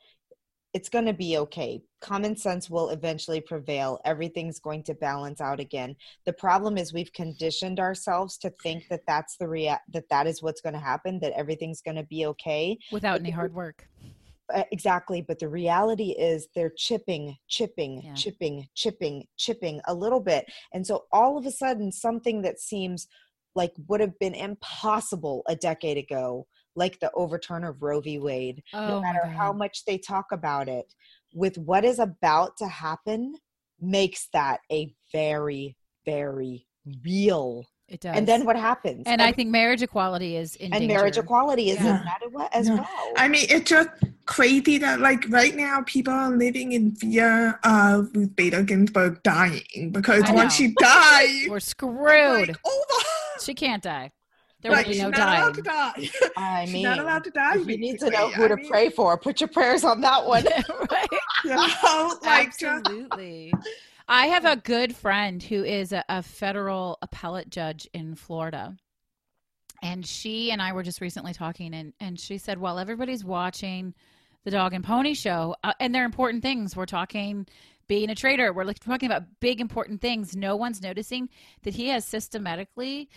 it's 0.73 0.89
going 0.89 1.07
to 1.07 1.12
be 1.12 1.39
okay. 1.39 1.83
Common 2.01 2.37
sense 2.37 2.69
will 2.69 2.89
eventually 2.89 3.41
prevail. 3.41 4.01
Everything's 4.05 4.59
going 4.59 4.83
to 4.85 4.95
balance 4.95 5.43
out 5.43 5.61
again 5.61 5.97
the 6.25 6.33
problem 6.33 6.79
is 6.79 6.95
we've 6.95 7.12
conditioned 7.12 7.79
ourselves 7.79 8.39
to 8.39 8.51
think 8.62 8.89
that 8.89 9.03
that's 9.07 9.37
the 9.37 9.47
rea- 9.47 9.85
that 9.93 10.09
that 10.09 10.27
is 10.27 10.43
what's 10.43 10.62
going 10.62 10.73
to 10.73 10.81
happen 10.81 11.21
that 11.21 11.39
everything's 11.39 11.83
going 11.83 11.99
to 11.99 12.05
be 12.05 12.25
okay 12.25 12.79
Without 12.91 13.21
any 13.21 13.31
hard 13.31 13.53
work. 13.53 13.87
Uh, 14.53 14.62
exactly 14.72 15.22
but 15.22 15.38
the 15.38 15.49
reality 15.49 16.11
is 16.11 16.49
they're 16.55 16.72
chipping 16.76 17.34
chipping 17.49 18.03
Yeah. 18.03 18.12
chipping 18.14 18.68
chipping 18.74 19.24
chipping 19.38 19.80
a 19.86 19.95
little 19.95 20.20
bit 20.20 20.45
and 20.74 20.86
so 20.86 21.05
all 21.12 21.38
of 21.38 21.47
a 21.47 21.51
sudden 21.51 21.90
something 21.90 22.42
that 22.42 22.61
seems 22.61 23.07
like 23.55 23.72
would 23.88 24.01
have 24.01 24.18
been 24.18 24.34
impossible 24.34 25.45
a 25.49 25.57
decade 25.57 25.97
ago 25.97 26.47
like 26.76 27.01
the 27.01 27.11
overturn 27.14 27.64
of 27.64 27.82
roe 27.82 28.03
v 28.03 28.18
wade 28.18 28.62
Oh, 28.74 28.86
no 28.86 29.01
matter 29.01 29.26
how 29.38 29.51
much 29.51 29.86
they 29.86 29.97
talk 29.97 30.26
about 30.30 30.68
it 30.68 30.92
with 31.32 31.57
what 31.57 31.82
is 31.82 31.99
about 31.99 32.59
to 32.59 32.68
happen 32.68 33.36
makes 33.80 34.28
that 34.34 34.61
a 34.70 34.95
very 35.11 35.74
very 36.05 36.66
real 37.03 37.64
It 37.89 38.01
does. 38.01 38.16
and 38.16 38.26
then 38.26 38.47
what 38.47 38.57
happens 38.57 39.03
And 39.07 39.20
I 39.20 39.30
think 39.30 39.51
marriage 39.51 39.82
equality 39.82 40.37
is 40.37 40.57
in 40.57 40.72
and 40.72 40.80
danger. 40.80 40.95
marriage 40.95 41.18
equality 41.18 41.70
is 41.70 41.76
Yeah. 41.80 41.99
in 42.01 42.05
that 42.07 42.32
wa- 42.32 42.49
as 42.53 42.66
Yeah. 42.66 42.76
well 42.76 43.12
I 43.16 43.28
mean, 43.28 43.47
it's 43.51 43.68
just 43.68 43.91
crazy 44.24 44.78
that, 44.78 45.01
like, 45.01 45.26
right 45.28 45.55
now, 45.55 45.82
people 45.87 46.14
are 46.14 46.30
living 46.30 46.72
in 46.72 46.95
fear 46.97 47.61
of 47.62 48.09
Ruth 48.14 48.35
Bader 48.35 48.62
Ginsburg 48.62 49.22
dying 49.22 49.91
because 49.93 50.22
I 50.24 50.32
once 50.32 50.59
know. 50.59 50.66
she 50.66 50.74
dies, 50.80 51.47
We're 51.49 51.61
screwed. 51.61 52.49
like, 52.49 52.57
over. 52.66 53.05
She 53.43 53.53
can't 53.55 53.82
die. 53.82 54.12
There 54.62 54.72
Like, 54.72 54.87
will 54.87 54.93
be 54.93 54.95
she's 54.95 55.03
no 55.03 55.11
not 55.11 55.18
dying. 55.18 55.43
allowed 55.43 55.55
to 55.57 55.62
die. 55.62 56.09
I 56.39 56.64
she's 56.64 56.72
mean, 56.72 56.82
not 56.85 56.99
allowed 57.01 57.24
to 57.24 57.30
die. 57.30 57.57
if 57.59 57.66
you 57.68 57.76
need 57.76 57.99
to 58.01 58.09
know 58.09 58.30
who 58.30 58.45
I 58.47 58.49
to 58.49 58.57
mean, 58.57 58.66
pray 58.70 58.89
for 58.89 59.18
put 59.18 59.39
your 59.43 59.49
prayers 59.49 59.85
on 59.85 60.01
that 60.01 60.24
one 60.24 60.45
right? 60.91 61.09
You 61.45 61.51
oh, 61.53 62.18
know, 62.22 62.26
like, 62.26 62.59
just, 62.59 62.62
Absolutely. 62.64 63.53
I 64.07 64.26
have 64.26 64.44
a 64.44 64.57
good 64.57 64.94
friend 64.94 65.42
who 65.42 65.64
is 65.64 65.92
a, 65.92 66.05
a 66.09 66.22
federal 66.22 66.98
appellate 67.00 67.48
judge 67.48 67.88
in 67.94 68.14
Florida. 68.14 68.76
And 69.82 70.07
she 70.07 70.50
and 70.50 70.62
I 70.62 70.72
were 70.72 70.82
just 70.82 71.00
recently 71.00 71.34
talking, 71.34 71.74
and, 71.74 71.92
and 72.00 72.18
she 72.18 72.38
said, 72.38 72.59
while 72.59 72.78
everybody's 72.78 73.24
watching 73.24 73.94
the 74.44 74.50
dog 74.50 74.72
and 74.72 74.84
pony 74.84 75.14
show, 75.14 75.57
uh, 75.64 75.72
and 75.80 75.94
they're 75.94 76.05
important 76.05 76.42
things, 76.42 76.76
we're 76.76 76.86
talking 76.86 77.46
being 77.86 78.09
a 78.09 78.14
trader, 78.14 78.52
we're 78.52 78.64
like, 78.64 78.78
talking 78.78 79.11
about 79.11 79.24
big 79.40 79.61
important 79.61 80.00
things. 80.00 80.34
No 80.34 80.57
one's 80.57 80.80
noticing 80.80 81.28
that 81.64 81.74
he 81.74 81.88
has 81.88 82.07
systematically 82.07 83.11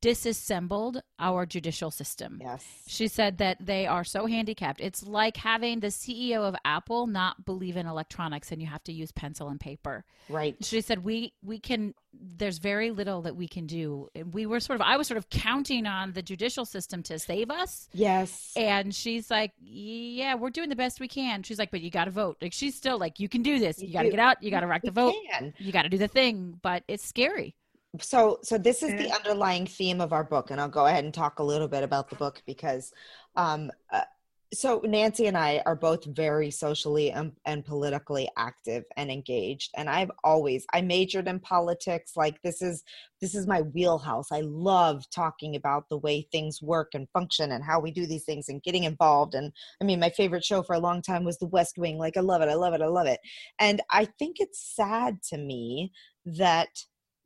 disassembled 0.00 1.02
our 1.18 1.46
judicial 1.46 1.90
system. 1.90 2.38
yes 2.40 2.64
She 2.86 3.08
said 3.08 3.38
that 3.38 3.56
they 3.64 3.86
are 3.86 4.04
so 4.04 4.26
handicapped. 4.26 4.80
It's 4.80 5.02
like 5.06 5.36
having 5.36 5.80
the 5.80 5.88
CEO 5.88 6.40
of 6.42 6.54
Apple 6.64 7.06
not 7.06 7.44
believe 7.44 7.76
in 7.76 7.86
electronics 7.86 8.52
and 8.52 8.60
you 8.60 8.68
have 8.68 8.84
to 8.84 8.92
use 8.92 9.12
pencil 9.12 9.48
and 9.48 9.58
paper. 9.60 10.04
right 10.28 10.56
She 10.64 10.80
said 10.80 11.04
we 11.04 11.32
we 11.42 11.58
can 11.58 11.94
there's 12.20 12.58
very 12.58 12.90
little 12.90 13.22
that 13.22 13.36
we 13.36 13.46
can 13.46 13.66
do. 13.66 14.08
We 14.32 14.46
were 14.46 14.60
sort 14.60 14.80
of 14.80 14.86
I 14.86 14.96
was 14.96 15.06
sort 15.06 15.18
of 15.18 15.28
counting 15.30 15.86
on 15.86 16.12
the 16.12 16.22
judicial 16.22 16.64
system 16.64 17.02
to 17.04 17.18
save 17.18 17.50
us. 17.50 17.88
yes 17.92 18.52
And 18.56 18.94
she's 18.94 19.30
like, 19.30 19.52
"Yeah, 19.60 20.34
we're 20.34 20.50
doing 20.50 20.68
the 20.68 20.76
best 20.76 21.00
we 21.00 21.08
can." 21.08 21.42
She's 21.42 21.58
like, 21.58 21.70
"But 21.70 21.80
you 21.82 21.90
got 21.90 22.06
to 22.06 22.10
vote." 22.10 22.38
Like 22.40 22.52
she's 22.52 22.74
still 22.74 22.98
like, 22.98 23.20
"You 23.20 23.28
can 23.28 23.42
do 23.42 23.58
this. 23.58 23.80
You, 23.80 23.88
You 23.88 23.92
got 23.92 24.02
to 24.02 24.10
get 24.10 24.18
out. 24.18 24.42
You 24.42 24.50
got 24.50 24.60
to 24.60 24.66
rock 24.66 24.82
the 24.82 24.90
vote. 24.90 25.14
can. 25.30 25.54
You 25.58 25.70
got 25.72 25.82
to 25.82 25.88
do 25.88 25.98
the 25.98 26.08
thing." 26.08 26.58
But 26.62 26.82
it's 26.88 27.04
scary. 27.06 27.54
So 28.00 28.38
so 28.42 28.58
this 28.58 28.82
is 28.82 28.92
the 28.94 29.10
underlying 29.14 29.66
theme 29.66 30.00
of 30.00 30.12
our 30.12 30.24
book 30.24 30.50
and 30.50 30.60
i'll 30.60 30.68
go 30.68 30.86
ahead 30.86 31.04
and 31.04 31.14
talk 31.14 31.38
a 31.38 31.42
little 31.42 31.68
bit 31.68 31.82
about 31.82 32.10
the 32.10 32.16
book 32.16 32.42
because 32.46 32.92
um 33.36 33.70
uh, 33.92 34.02
so 34.52 34.82
nancy 34.84 35.26
and 35.26 35.38
i 35.38 35.62
are 35.64 35.76
both 35.76 36.04
very 36.04 36.50
socially 36.50 37.10
and, 37.10 37.32
and 37.46 37.64
politically 37.64 38.28
active 38.36 38.84
and 38.96 39.10
engaged 39.10 39.70
and 39.76 39.88
i've 39.88 40.10
always 40.22 40.66
i 40.74 40.82
majored 40.82 41.28
in 41.28 41.40
politics 41.40 42.12
like 42.14 42.40
this 42.42 42.60
is 42.60 42.84
this 43.20 43.34
is 43.34 43.46
my 43.46 43.62
wheelhouse. 43.62 44.30
I 44.30 44.40
love 44.42 45.08
talking 45.10 45.56
about 45.56 45.88
the 45.88 45.98
way 45.98 46.28
things 46.30 46.62
work 46.62 46.90
and 46.94 47.08
function 47.10 47.52
and 47.52 47.64
how 47.64 47.80
we 47.80 47.90
do 47.90 48.06
these 48.06 48.24
things 48.24 48.48
and 48.48 48.62
getting 48.62 48.84
involved 48.84 49.34
and 49.34 49.52
i 49.80 49.84
mean 49.84 50.00
my 50.00 50.10
favorite 50.10 50.44
show 50.44 50.62
for 50.62 50.74
a 50.74 50.80
long 50.80 51.02
time 51.02 51.24
was 51.24 51.38
the 51.38 51.46
west 51.46 51.78
wing 51.78 51.98
like 51.98 52.16
i 52.16 52.20
love 52.20 52.42
it 52.42 52.48
i 52.48 52.54
love 52.54 52.74
it 52.74 52.82
i 52.82 52.86
love 52.86 53.06
it. 53.06 53.20
And 53.58 53.80
i 53.90 54.04
think 54.18 54.36
it's 54.38 54.74
sad 54.74 55.22
to 55.30 55.38
me 55.38 55.92
that 56.24 56.68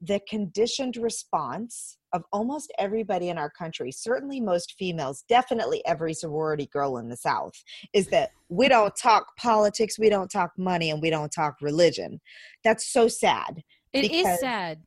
the 0.05 0.20
conditioned 0.28 0.96
response 0.96 1.96
of 2.12 2.24
almost 2.32 2.72
everybody 2.78 3.28
in 3.28 3.38
our 3.38 3.48
country, 3.50 3.92
certainly 3.92 4.40
most 4.40 4.74
females, 4.78 5.24
definitely 5.28 5.80
every 5.86 6.12
sorority 6.12 6.68
girl 6.72 6.98
in 6.98 7.09
the 7.09 7.16
South, 7.16 7.55
is 7.94 8.09
that 8.09 8.30
we 8.48 8.68
don't 8.68 8.94
talk 8.96 9.26
politics, 9.38 9.98
we 9.98 10.09
don't 10.11 10.30
talk 10.30 10.50
money, 10.59 10.90
and 10.90 11.00
we 11.00 11.09
don't 11.09 11.30
talk 11.30 11.55
religion. 11.61 12.20
That's 12.64 12.92
so 12.92 13.07
sad. 13.07 13.62
It 13.92 14.05
is 14.05 14.11
Because- 14.11 14.40
sad. 14.40 14.82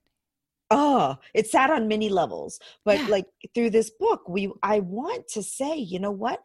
Oh, 0.72 1.16
it's 1.34 1.52
sad 1.52 1.70
on 1.70 1.88
many 1.88 2.10
levels. 2.10 2.60
But 2.84 3.00
Yeah. 3.00 3.08
like 3.08 3.26
through 3.54 3.70
this 3.70 3.92
book, 3.92 4.28
we 4.28 4.52
I 4.64 4.80
want 4.80 5.28
to 5.30 5.44
say, 5.44 5.76
you 5.78 6.00
know 6.00 6.12
what? 6.12 6.42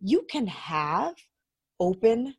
You 0.00 0.22
can 0.30 0.46
have 0.46 1.14
open 1.80 2.36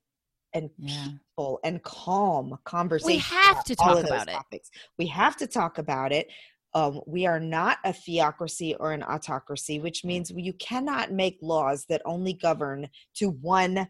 and 0.53 0.69
Yeah. 0.77 1.07
Peaceful 1.35 1.59
and 1.63 1.81
calm 1.83 2.57
conversation. 2.65 3.07
We 3.07 3.17
have 3.19 3.63
to 3.65 3.75
talk 3.75 3.99
about 4.03 4.27
it. 4.27 4.31
topics. 4.31 4.69
We 4.97 5.07
have 5.07 5.35
to 5.37 5.47
talk 5.47 5.77
about 5.77 6.11
it. 6.11 6.27
Um, 6.73 7.01
we 7.07 7.25
are 7.25 7.39
not 7.39 7.77
a 7.85 7.93
theocracy 7.93 8.75
or 8.75 8.91
an 8.91 9.03
autocracy, 9.03 9.79
which 9.79 10.03
means 10.03 10.31
you 10.35 10.53
cannot 10.53 11.11
make 11.11 11.37
laws 11.41 11.85
that 11.87 12.01
only 12.05 12.33
govern 12.33 12.89
to 13.15 13.29
one 13.29 13.87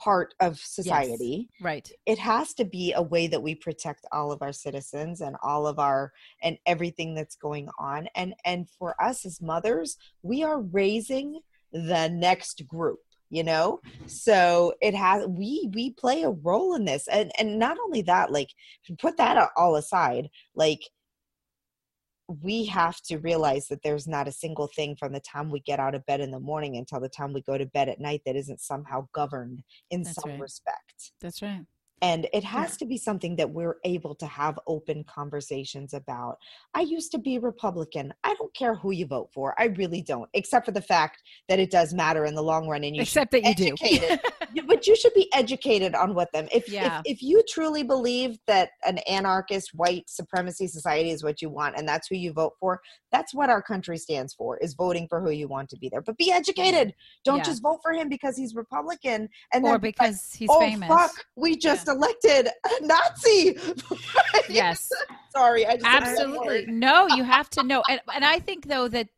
part 0.00 0.34
of 0.40 0.58
society 0.58 1.48
Right. 1.60 1.88
it 2.06 2.18
has 2.18 2.54
to 2.54 2.64
be 2.64 2.92
a 2.92 3.00
way 3.02 3.28
that 3.28 3.40
we 3.40 3.54
protect 3.54 4.04
all 4.10 4.32
of 4.32 4.42
our 4.42 4.52
citizens 4.52 5.20
and 5.20 5.36
all 5.44 5.64
of 5.64 5.78
our 5.78 6.12
and 6.42 6.58
everything 6.66 7.14
that's 7.14 7.36
going 7.36 7.68
on 7.78 8.08
and 8.16 8.34
and 8.44 8.68
for 8.68 9.00
us 9.00 9.24
as 9.24 9.40
mothers 9.40 9.96
we 10.24 10.42
are 10.42 10.60
raising 10.60 11.38
the 11.72 12.08
next 12.08 12.66
group 12.66 12.98
you 13.32 13.42
know 13.42 13.80
so 14.06 14.74
it 14.82 14.94
has 14.94 15.26
we 15.26 15.68
we 15.72 15.90
play 15.90 16.22
a 16.22 16.30
role 16.30 16.74
in 16.74 16.84
this 16.84 17.08
and 17.08 17.32
and 17.38 17.58
not 17.58 17.78
only 17.82 18.02
that 18.02 18.30
like 18.30 18.50
put 19.00 19.16
that 19.16 19.48
all 19.56 19.76
aside 19.76 20.28
like 20.54 20.80
we 22.42 22.64
have 22.66 23.00
to 23.00 23.18
realize 23.18 23.66
that 23.68 23.82
there's 23.82 24.06
not 24.06 24.28
a 24.28 24.32
single 24.32 24.68
thing 24.76 24.94
from 24.96 25.12
the 25.12 25.20
time 25.20 25.50
we 25.50 25.60
get 25.60 25.80
out 25.80 25.94
of 25.94 26.04
bed 26.06 26.20
in 26.20 26.30
the 26.30 26.38
morning 26.38 26.76
until 26.76 27.00
the 27.00 27.08
time 27.08 27.32
we 27.32 27.42
go 27.42 27.58
to 27.58 27.66
bed 27.66 27.88
at 27.88 28.00
night 28.00 28.20
that 28.24 28.36
isn't 28.36 28.60
somehow 28.60 29.06
governed 29.14 29.62
in 29.90 30.02
That's 30.02 30.20
some 30.20 30.32
right. 30.32 30.40
respect 30.40 31.12
That's 31.20 31.42
right. 31.42 31.64
And 32.02 32.26
it 32.32 32.42
has 32.42 32.76
to 32.78 32.84
be 32.84 32.98
something 32.98 33.36
that 33.36 33.48
we're 33.48 33.76
able 33.84 34.14
to 34.16 34.26
have 34.26 34.58
open 34.66 35.04
conversations 35.04 35.94
about. 35.94 36.38
I 36.74 36.80
used 36.80 37.12
to 37.12 37.18
be 37.18 37.38
republican. 37.38 38.12
I 38.24 38.34
don't 38.34 38.52
care 38.54 38.74
who 38.74 38.90
you 38.90 39.06
vote 39.06 39.30
for. 39.32 39.54
I 39.58 39.66
really 39.66 40.02
don't 40.02 40.28
except 40.34 40.66
for 40.66 40.72
the 40.72 40.82
fact 40.82 41.22
that 41.48 41.58
it 41.58 41.70
does 41.70 41.94
matter 41.94 42.24
in 42.26 42.34
the 42.34 42.42
long 42.42 42.68
run 42.68 42.84
and 42.84 42.96
you 42.96 43.02
Except 43.02 43.30
that 43.30 43.44
you 43.44 43.54
do. 43.54 43.74
but 44.66 44.86
you 44.86 44.96
should 44.96 45.14
be 45.14 45.32
educated 45.34 45.94
on 45.94 46.14
what 46.14 46.32
them 46.32 46.48
if, 46.52 46.68
Yeah. 46.68 47.00
if 47.04 47.12
if 47.12 47.22
you 47.22 47.42
truly 47.48 47.82
believe 47.82 48.38
that 48.46 48.70
an 48.84 48.98
anarchist 48.98 49.70
white 49.74 50.08
supremacy 50.08 50.66
society 50.66 51.10
is 51.10 51.22
what 51.22 51.40
you 51.42 51.50
want 51.50 51.76
and 51.76 51.86
that's 51.86 52.08
who 52.08 52.16
you 52.16 52.32
vote 52.32 52.52
for 52.58 52.80
that's 53.10 53.34
what 53.34 53.50
our 53.50 53.62
country 53.62 53.98
stands 53.98 54.32
for 54.34 54.58
is 54.58 54.74
voting 54.74 55.06
for 55.08 55.20
who 55.20 55.30
you 55.30 55.46
want 55.46 55.68
to 55.68 55.76
be 55.76 55.88
there 55.88 56.00
but 56.00 56.16
be 56.16 56.32
educated 56.32 56.94
don't 57.24 57.38
Yeah. 57.38 57.42
just 57.44 57.62
vote 57.62 57.80
for 57.82 57.92
him 57.92 58.08
because 58.08 58.36
he's 58.36 58.54
republican 58.54 59.28
and 59.52 59.64
or 59.64 59.72
then 59.72 59.80
be 59.80 59.88
like, 59.88 59.96
because 59.98 60.32
he's 60.32 60.48
oh 60.50 60.58
famous. 60.60 60.88
fuck 60.88 61.12
we 61.36 61.56
just 61.56 61.86
elected 61.88 62.48
a 62.48 62.86
nazi 62.86 63.56
Yes. 64.48 64.88
sorry 65.36 65.66
i 65.66 65.74
just 65.76 65.86
absolutely 65.86 66.66
no 66.68 67.06
you 67.08 67.24
have 67.24 67.48
to 67.50 67.62
know 67.62 67.82
and, 67.88 68.00
and 68.14 68.24
i 68.24 68.38
think 68.38 68.66
though 68.66 68.88
that 68.88 69.08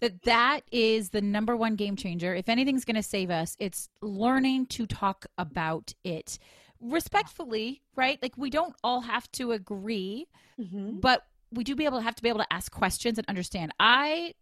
that 0.00 0.22
that 0.22 0.60
is 0.72 1.10
the 1.10 1.20
number 1.22 1.56
one 1.56 1.76
game 1.76 1.96
changer. 1.96 2.34
If 2.34 2.48
anything's 2.48 2.84
going 2.84 2.96
to 2.96 3.02
save 3.02 3.30
us 3.30 3.56
it's 3.58 3.88
learning 4.00 4.66
to 4.66 4.86
talk 4.86 5.26
about 5.38 5.94
it 6.04 6.38
respectfully 6.80 7.82
right? 7.96 8.18
Like 8.22 8.36
we 8.36 8.50
don't 8.50 8.74
all 8.84 9.00
have 9.02 9.30
to 9.32 9.52
agree 9.52 10.26
Mhm. 10.60 11.00
but 11.00 11.26
we 11.50 11.64
do 11.64 11.74
be 11.76 11.84
able 11.84 11.98
to 11.98 12.02
have 12.04 12.14
to 12.16 12.22
be 12.22 12.28
able 12.28 12.40
to 12.40 12.52
ask 12.52 12.70
questions 12.72 13.18
and 13.18 13.28
understand. 13.28 13.72
I 13.78 14.34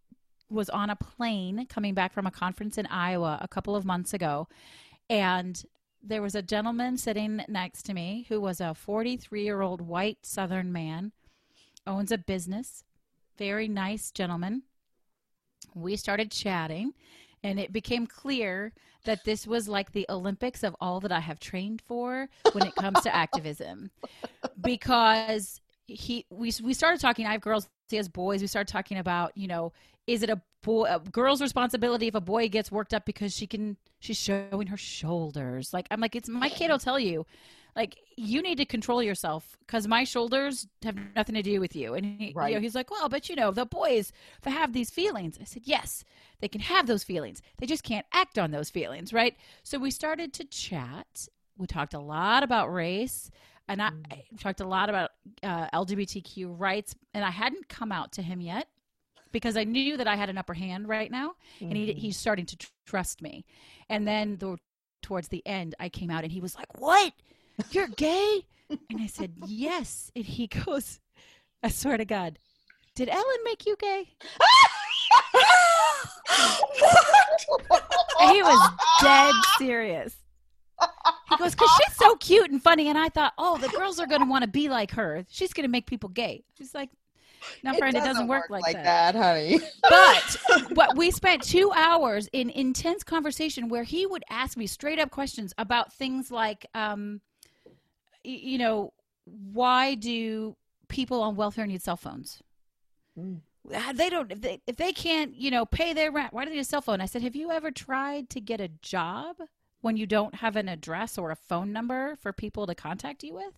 was 0.51 0.69
on 0.71 0.91
a 0.91 0.97
plane 0.97 1.67
coming 1.67 1.95
back 1.95 2.13
from 2.13 2.27
a 2.27 2.31
conference 2.31 2.77
in 2.77 2.87
iowa 2.87 3.39
a 3.41 3.49
couple 3.49 3.75
of 3.75 3.85
months 3.87 4.13
ago 4.13 4.49
and 5.09 5.65
there 6.03 6.21
was 6.21 6.35
a 6.35 6.43
gentleman 6.43 6.97
sitting 6.99 7.43
next 7.49 7.85
to 7.85 7.95
me 7.95 8.27
who 8.29 8.41
was 8.41 8.61
a 8.61 8.75
43 8.75 9.43
year 9.45 9.63
old 9.63 9.81
white 9.81 10.19
southern 10.27 10.71
man 10.73 11.13
owns 11.87 12.13
a 12.13 12.19
business 12.19 12.85
very 13.39 13.67
nice 13.69 14.11
gentleman 14.11 14.63
we 15.75 15.97
started 15.97 16.31
chatting 16.31 16.93
and 17.45 17.59
it 17.59 17.73
became 17.73 18.07
clear 18.07 18.73
that 19.05 19.25
this 19.25 19.47
was 19.47 19.69
like 19.69 19.93
the 19.93 20.07
olympics 20.09 20.63
of 20.63 20.77
all 20.81 21.01
that 21.01 21.13
i 21.13 21.21
have 21.21 21.41
trained 21.41 21.83
for 21.87 22.29
when 22.53 22.67
it 22.67 22.75
comes 22.75 23.01
to 23.01 23.15
activism. 23.15 23.91
Because 24.61 25.61
he 25.87 26.25
we 26.31 26.53
we 26.63 26.73
started 26.73 27.01
talking 27.01 27.27
i 27.27 27.33
have 27.33 27.41
girls 27.41 27.69
he 27.89 27.97
has 27.97 28.09
boys 28.09 28.41
we 28.41 28.47
started 28.47 28.71
talking 28.71 28.99
about 28.99 29.37
you 29.37 29.47
know 29.47 29.73
is 30.07 30.23
it 30.23 30.31
a 30.31 30.41
boy 30.63 30.85
a 30.85 31.01
girl's 31.01 31.43
responsibility 31.43 32.07
if 32.07 32.15
a 32.15 32.21
boy 32.21 32.49
gets 32.49 32.71
worked 32.71 32.95
up 32.95 33.05
because 33.05 33.35
she 33.35 33.47
can 33.47 33.77
she's 34.01 34.19
showing 34.19 34.69
her 34.69 34.77
shoulders. 34.77 35.73
Like 35.73 35.87
i'm 35.91 36.01
like 36.01 36.17
it's 36.17 36.29
my 36.29 36.49
kid 36.49 36.71
will 36.71 36.79
tell 36.79 36.99
you 36.99 37.27
like 37.75 37.99
you 38.17 38.43
need 38.43 38.59
to 38.59 38.65
control 38.65 39.03
yourself 39.03 39.57
because 39.67 39.87
my 39.89 40.05
shoulders 40.05 40.67
have 40.83 40.97
nothing 41.17 41.35
to 41.35 41.43
do 41.43 41.59
with 41.61 41.75
you. 41.75 41.95
And 41.95 42.05
he, 42.05 42.33
you 42.51 42.57
know, 42.57 42.61
he's 42.61 42.75
like 42.75 42.91
well 42.91 43.09
but 43.09 43.29
you 43.29 43.37
know 43.37 43.51
the 43.51 43.67
boys 43.67 44.13
they 44.43 44.51
have 44.51 44.73
these 44.73 44.91
feelings. 44.91 45.39
I 45.41 45.45
said 45.45 45.63
yes 45.65 46.05
they 46.41 46.49
can 46.49 46.61
have 46.61 46.87
those 46.87 47.05
feelings. 47.05 47.41
They 47.59 47.67
just 47.67 47.85
can't 47.85 48.07
act 48.13 48.39
on 48.39 48.51
those 48.51 48.71
feelings 48.71 49.13
right? 49.13 49.37
So 49.63 49.79
we 49.79 49.91
started 49.91 50.33
to 50.35 50.45
chat. 50.45 51.29
We 51.57 51.67
talked 51.67 51.95
a 51.95 52.01
lot 52.01 52.43
about 52.43 52.73
race 52.73 53.31
and 53.69 53.81
I, 53.81 53.91
I 54.11 54.23
talked 54.41 54.61
a 54.61 54.67
lot 54.67 54.89
about 54.89 55.11
uh, 55.43 55.69
LGBTQ 55.73 56.59
rights, 56.59 56.97
and 57.15 57.25
I 57.25 57.31
hadn't 57.31 57.69
come 57.69 57.93
out 57.93 58.13
to 58.15 58.23
him 58.23 58.41
yet 58.41 58.67
because 59.31 59.57
I 59.57 59.63
knew 59.63 59.97
that 59.97 60.09
I 60.09 60.17
had 60.17 60.29
an 60.29 60.37
upper 60.37 60.53
hand 60.53 60.89
right 60.89 61.11
now, 61.11 61.35
and 61.61 61.75
he, 61.77 61.87
Mhm. 61.87 61.97
he's 61.97 62.17
starting 62.17 62.45
to 62.47 62.57
tr- 62.57 62.69
trust 62.87 63.23
me. 63.23 63.45
And 63.89 64.07
then 64.07 64.37
the, 64.39 64.59
towards 65.01 65.29
the 65.29 65.47
end, 65.47 65.77
I 65.79 65.89
came 65.91 66.11
out, 66.11 66.25
and 66.25 66.33
he 66.33 66.41
was 66.41 66.57
like, 66.57 66.81
"What? 66.81 67.13
You're 67.71 67.89
gay?" 67.89 68.47
and 68.69 69.01
I 69.01 69.07
said, 69.07 69.33
"Yes." 69.47 70.11
And 70.17 70.25
he 70.25 70.47
goes, 70.47 71.01
"I 71.63 71.69
swear 71.69 71.97
to 71.97 72.05
God, 72.05 72.39
did 72.95 73.09
Ellen 73.09 73.45
make 73.45 73.67
you 73.67 73.77
gay?" 73.79 74.15
He 78.21 78.43
was 78.43 78.71
dead 79.03 79.35
serious. 79.59 80.17
He 81.29 81.37
goes, 81.37 81.53
because 81.55 81.71
she's 81.77 81.97
so 81.97 82.17
cute 82.17 82.51
and 82.51 82.63
funny. 82.63 82.89
And 82.89 82.99
I 82.99 83.09
thought, 83.09 83.33
oh, 83.39 83.59
the 83.59 83.69
girls 83.69 84.01
are 84.01 84.07
going 84.07 84.21
to 84.21 84.27
want 84.27 84.43
to 84.43 84.51
be 84.51 84.69
like 84.69 84.91
her. 84.93 85.25
She's 85.29 85.53
going 85.53 85.65
to 85.65 85.71
make 85.71 85.87
people 85.87 86.09
gay. 86.09 86.45
She's 86.57 86.75
like, 86.75 86.91
no, 87.63 87.75
friend, 87.75 87.97
it 87.97 88.05
doesn't 88.05 88.29
work, 88.29 88.51
like, 88.51 88.75
that. 88.75 89.15
honey. 89.15 89.59
But 89.83 90.37
but 90.75 90.97
we 90.97 91.11
spent 91.11 91.43
two 91.43 91.73
hours 91.75 92.29
in 92.33 92.51
intense 92.51 93.03
conversation 93.03 93.69
where 93.69 93.83
he 93.83 94.07
would 94.07 94.23
ask 94.31 94.57
me 94.57 94.67
straight 94.67 94.99
up 94.99 95.11
questions 95.11 95.53
about 95.59 95.93
things 95.93 96.31
like, 96.31 96.67
um, 96.75 97.21
you 98.25 98.59
know, 98.59 98.93
why 99.25 99.95
do 99.95 100.57
people 100.89 101.23
on 101.23 101.37
welfare 101.37 101.67
need 101.67 101.83
cell 101.83 101.97
phones? 101.97 102.43
Mm. 103.19 103.41
Uh, 103.73 103.93
They 103.93 104.11
don't 104.11 104.33
if 104.33 104.41
they 104.41 104.61
if 104.67 104.77
they 104.77 104.93
can't 104.93 105.35
you 105.35 105.51
know 105.51 105.65
pay 105.65 105.93
their 105.93 106.11
rent. 106.11 106.33
Why 106.33 106.45
do 106.45 106.51
they 106.51 106.57
need 106.57 106.63
a 106.63 106.65
cell 106.65 106.81
phone? 106.83 107.01
I 107.01 107.07
said, 107.07 107.23
have 107.23 107.37
you 107.37 107.51
ever 107.51 107.71
tried 107.71 108.29
to 108.31 108.41
get 108.41 108.61
a 108.61 108.69
job 108.69 109.37
when 109.81 109.97
you 109.97 110.07
don't 110.07 110.37
have 110.37 110.57
an 110.57 110.69
address 110.69 111.19
or 111.19 111.31
a 111.31 111.37
phone 111.37 111.73
number 111.73 112.17
for 112.17 112.33
people 112.33 112.67
to 112.67 112.75
contact 112.75 113.23
you 113.23 113.35
with? 113.35 113.55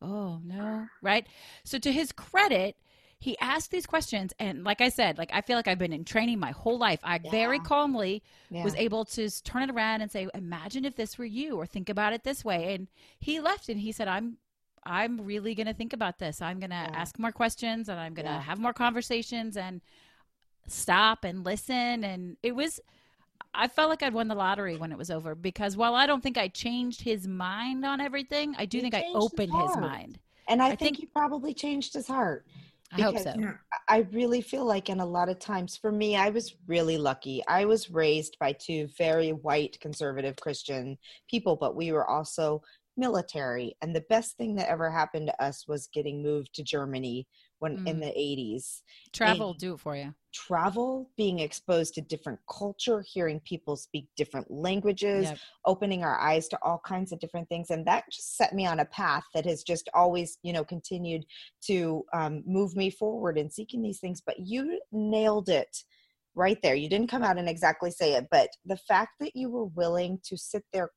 Oh 0.00 0.40
no, 0.44 0.86
right? 1.02 1.26
So 1.64 1.78
to 1.78 1.92
his 1.92 2.12
credit, 2.12 2.76
he 3.20 3.36
asked 3.40 3.70
these 3.72 3.86
questions, 3.86 4.32
and 4.38 4.62
like 4.62 4.80
I 4.80 4.90
said, 4.90 5.18
like 5.18 5.30
I 5.32 5.40
feel 5.40 5.56
like 5.56 5.66
I've 5.66 5.78
been 5.78 5.92
in 5.92 6.04
training 6.04 6.38
my 6.38 6.52
whole 6.52 6.78
life. 6.78 7.00
I 7.02 7.18
very 7.18 7.58
calmly 7.58 8.22
Yeah. 8.50 8.62
was 8.62 8.74
able 8.76 9.04
to 9.06 9.28
turn 9.42 9.64
it 9.64 9.70
around 9.70 10.02
and 10.02 10.10
say, 10.10 10.28
"Imagine 10.34 10.84
if 10.84 10.94
this 10.94 11.18
were 11.18 11.24
you," 11.24 11.56
or 11.56 11.66
think 11.66 11.88
about 11.88 12.12
it 12.12 12.22
this 12.22 12.44
way. 12.44 12.74
And 12.74 12.86
he 13.18 13.40
left, 13.40 13.68
and 13.68 13.80
he 13.80 13.90
said, 13.90 14.06
"I'm, 14.06 14.38
I'm 14.84 15.20
really 15.20 15.54
going 15.56 15.66
to 15.66 15.74
think 15.74 15.92
about 15.92 16.18
this. 16.18 16.40
I'm 16.40 16.60
going 16.60 16.70
to 16.70 16.76
Yeah. 16.76 16.90
ask 16.94 17.18
more 17.18 17.32
questions, 17.32 17.88
and 17.88 17.98
I'm 17.98 18.14
going 18.14 18.26
to 18.26 18.32
Yeah. 18.32 18.40
have 18.40 18.60
more 18.60 18.72
conversations, 18.72 19.56
and 19.56 19.80
stop 20.68 21.24
and 21.24 21.44
listen." 21.44 22.04
And 22.04 22.36
it 22.44 22.54
was, 22.54 22.78
I 23.52 23.66
felt 23.66 23.90
like 23.90 24.02
I'd 24.04 24.14
won 24.14 24.28
the 24.28 24.34
lottery 24.36 24.76
when 24.76 24.92
it 24.92 24.98
was 24.98 25.10
over 25.10 25.34
because 25.34 25.76
while 25.76 25.96
I 25.96 26.06
don't 26.06 26.22
think 26.22 26.38
I 26.38 26.46
changed 26.48 27.00
his 27.02 27.26
mind 27.26 27.84
on 27.84 28.00
everything, 28.00 28.54
I 28.56 28.64
do 28.66 28.78
You 28.78 28.82
think 28.82 28.94
I 28.94 29.00
changed 29.02 29.16
his 29.16 29.24
opened 29.24 29.52
his 29.52 29.76
mind. 29.76 30.18
and 30.46 30.62
I, 30.62 30.66
I 30.66 30.68
think, 30.68 30.78
think- 30.78 30.96
he 30.98 31.06
probably 31.06 31.52
changed 31.52 31.94
his 31.94 32.06
heart. 32.06 32.46
I 32.92 33.02
hope 33.02 33.16
Because- 33.16 33.34
so. 33.34 33.54
I 33.88 33.98
really 34.12 34.40
feel 34.40 34.64
like, 34.64 34.88
in 34.88 35.00
a 35.00 35.06
lot 35.06 35.28
of 35.28 35.38
times, 35.38 35.76
for 35.76 35.90
me, 35.92 36.16
I 36.16 36.30
was 36.30 36.54
really 36.66 36.98
lucky. 36.98 37.42
I 37.46 37.64
was 37.64 37.90
raised 37.90 38.36
by 38.38 38.52
two 38.52 38.88
very 38.98 39.30
white 39.32 39.78
conservative 39.80 40.36
Christian 40.36 40.98
people, 41.28 41.56
but 41.56 41.74
we 41.76 41.92
were 41.92 42.08
also 42.08 42.62
military. 42.96 43.76
And 43.80 43.94
the 43.94 44.04
best 44.08 44.36
thing 44.36 44.56
that 44.56 44.68
ever 44.68 44.90
happened 44.90 45.28
to 45.28 45.42
us 45.42 45.66
was 45.68 45.88
getting 45.92 46.22
moved 46.22 46.54
to 46.54 46.62
Germany 46.62 47.26
when 47.58 47.86
in 47.86 47.96
Mm. 47.96 48.00
the 48.00 48.12
80s. 48.18 48.82
Travel, 49.12 49.50
And- 49.50 49.58
do 49.58 49.74
it 49.74 49.80
for 49.80 49.96
you. 49.96 50.14
Travel, 50.32 51.10
being 51.16 51.38
exposed 51.40 51.94
to 51.94 52.00
different 52.00 52.38
culture, 52.48 53.00
hearing 53.02 53.40
people 53.40 53.76
speak 53.76 54.08
different 54.16 54.50
languages, 54.50 55.24
Yep. 55.30 55.38
opening 55.64 56.04
our 56.04 56.18
eyes 56.20 56.48
to 56.48 56.58
all 56.62 56.78
kinds 56.84 57.12
of 57.12 57.18
different 57.18 57.48
things 57.48 57.70
and 57.70 57.86
that 57.86 58.04
just 58.12 58.36
set 58.36 58.54
me 58.54 58.66
on 58.66 58.80
a 58.80 58.84
path 58.84 59.24
that 59.34 59.44
has 59.46 59.62
just 59.62 59.88
always 59.94 60.38
you 60.42 60.52
know 60.52 60.64
continued 60.64 61.24
to 61.62 62.04
um, 62.12 62.42
move 62.46 62.76
me 62.76 62.90
forward 62.90 63.38
in 63.38 63.50
seeking 63.50 63.82
these 63.82 64.00
things 64.00 64.20
but 64.24 64.38
you 64.38 64.78
nailed 64.92 65.48
it 65.48 65.84
right 66.34 66.60
there 66.62 66.74
you 66.74 66.88
didn't 66.88 67.08
come 67.10 67.22
out 67.24 67.38
and 67.38 67.48
exactly 67.48 67.90
say 67.90 68.12
it 68.14 68.26
but 68.30 68.48
the 68.64 68.76
fact 68.76 69.12
that 69.18 69.34
you 69.34 69.50
were 69.50 69.64
willing 69.66 70.20
to 70.22 70.36
sit 70.36 70.64
there 70.72 70.90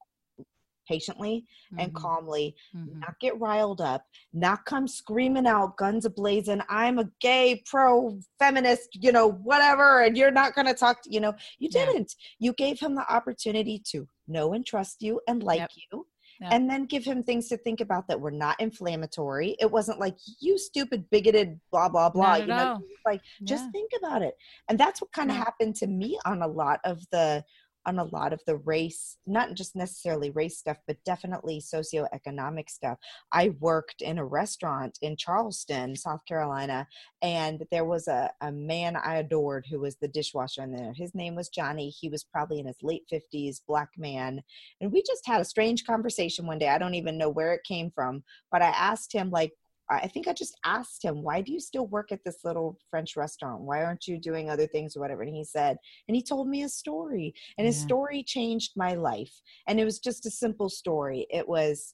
patiently 0.87 1.45
and 1.77 1.91
Mhm, 1.93 1.95
calmly 1.95 2.55
mhm. 2.75 2.99
not 2.99 3.19
get 3.19 3.39
riled 3.39 3.81
up 3.81 4.05
not 4.33 4.65
come 4.65 4.87
screaming 4.87 5.47
out 5.47 5.77
guns 5.77 6.05
ablazing 6.07 6.63
i'm 6.69 6.99
a 6.99 7.09
gay 7.19 7.61
pro 7.65 8.17
feminist 8.39 8.89
you 8.93 9.11
know 9.11 9.27
whatever 9.31 10.01
and 10.03 10.17
you're 10.17 10.31
not 10.31 10.55
going 10.55 10.67
to 10.67 10.73
talk 10.73 11.01
to 11.03 11.11
you 11.13 11.19
know 11.19 11.33
you 11.59 11.69
Yeah. 11.71 11.85
didn't 11.85 12.15
you 12.39 12.53
gave 12.53 12.79
him 12.79 12.95
the 12.95 13.13
opportunity 13.13 13.81
to 13.91 14.07
know 14.27 14.53
and 14.53 14.65
trust 14.65 15.01
you 15.01 15.21
and 15.27 15.43
like 15.43 15.59
Yep. 15.59 15.71
you 15.91 16.07
yeah. 16.41 16.49
and 16.51 16.69
then 16.69 16.85
give 16.85 17.03
him 17.05 17.21
things 17.21 17.47
to 17.49 17.57
think 17.57 17.81
about 17.81 18.07
that 18.07 18.19
were 18.19 18.31
not 18.31 18.59
inflammatory. 18.59 19.55
It 19.59 19.69
wasn't 19.69 19.99
like 19.99 20.17
you 20.39 20.57
stupid 20.57 21.07
bigoted 21.11 21.59
blah 21.71 21.87
blah 21.89 22.09
blah. 22.09 22.35
you 22.35 22.47
know, 22.47 22.79
like 23.05 23.21
just 23.43 23.71
think 23.71 23.91
about 23.97 24.21
it. 24.23 24.33
And 24.67 24.79
that's 24.79 25.01
what 25.01 25.11
kind 25.11 25.29
of 25.29 25.35
yeah. 25.37 25.43
happened 25.43 25.75
to 25.77 25.87
me 25.87 26.17
on 26.25 26.41
a 26.41 26.47
lot 26.47 26.79
of 26.83 26.99
the 27.11 27.43
on 27.85 27.99
a 27.99 28.03
lot 28.05 28.33
of 28.33 28.41
the 28.45 28.57
race, 28.57 29.17
not 29.25 29.53
just 29.53 29.75
necessarily 29.75 30.29
race 30.31 30.57
stuff, 30.57 30.77
but 30.87 31.03
definitely 31.05 31.61
socioeconomic 31.61 32.69
stuff. 32.69 32.97
I 33.31 33.49
worked 33.59 34.01
in 34.01 34.17
a 34.17 34.25
restaurant 34.25 34.97
in 35.01 35.17
Charleston, 35.17 35.95
South 35.95 36.25
Carolina, 36.27 36.87
and 37.21 37.63
there 37.71 37.85
was 37.85 38.07
a, 38.07 38.31
a 38.41 38.51
man 38.51 38.95
I 38.95 39.17
adored 39.17 39.65
who 39.69 39.79
was 39.79 39.95
the 39.97 40.07
dishwasher 40.07 40.63
in 40.63 40.71
there. 40.71 40.93
His 40.93 41.15
name 41.15 41.35
was 41.35 41.49
Johnny. 41.49 41.89
He 41.89 42.09
was 42.09 42.23
probably 42.23 42.59
in 42.59 42.67
his 42.67 42.81
late 42.81 43.03
50s, 43.11 43.61
black 43.67 43.89
man. 43.97 44.41
And 44.79 44.91
we 44.91 45.01
just 45.01 45.25
had 45.25 45.41
a 45.41 45.45
strange 45.45 45.85
conversation 45.85 46.45
one 46.45 46.59
day. 46.59 46.69
I 46.69 46.77
don't 46.77 46.95
even 46.95 47.17
know 47.17 47.29
where 47.29 47.53
it 47.53 47.63
came 47.63 47.91
from, 47.91 48.23
but 48.51 48.61
I 48.61 48.69
asked 48.69 49.13
him, 49.13 49.31
like, 49.31 49.53
I 49.91 50.07
think 50.07 50.27
I 50.27 50.33
just 50.33 50.57
asked 50.63 51.03
him, 51.03 51.21
why 51.21 51.41
do 51.41 51.51
you 51.51 51.59
still 51.59 51.85
work 51.87 52.11
at 52.11 52.23
this 52.23 52.45
little 52.45 52.77
French 52.89 53.17
restaurant? 53.17 53.61
Why 53.61 53.83
aren't 53.83 54.07
you 54.07 54.17
doing 54.17 54.49
other 54.49 54.65
things 54.65 54.95
or 54.95 55.01
whatever? 55.01 55.21
And 55.23 55.35
he 55.35 55.43
said, 55.43 55.77
and 56.07 56.15
he 56.15 56.23
told 56.23 56.47
me 56.47 56.63
a 56.63 56.69
story, 56.69 57.33
and 57.57 57.67
his 57.67 57.77
story 57.77 58.23
changed 58.23 58.71
my 58.77 58.93
life. 58.93 59.33
And 59.67 59.79
it 59.79 59.85
was 59.85 59.99
just 59.99 60.25
a 60.25 60.31
simple 60.31 60.69
story. 60.69 61.27
It 61.29 61.47
was, 61.47 61.93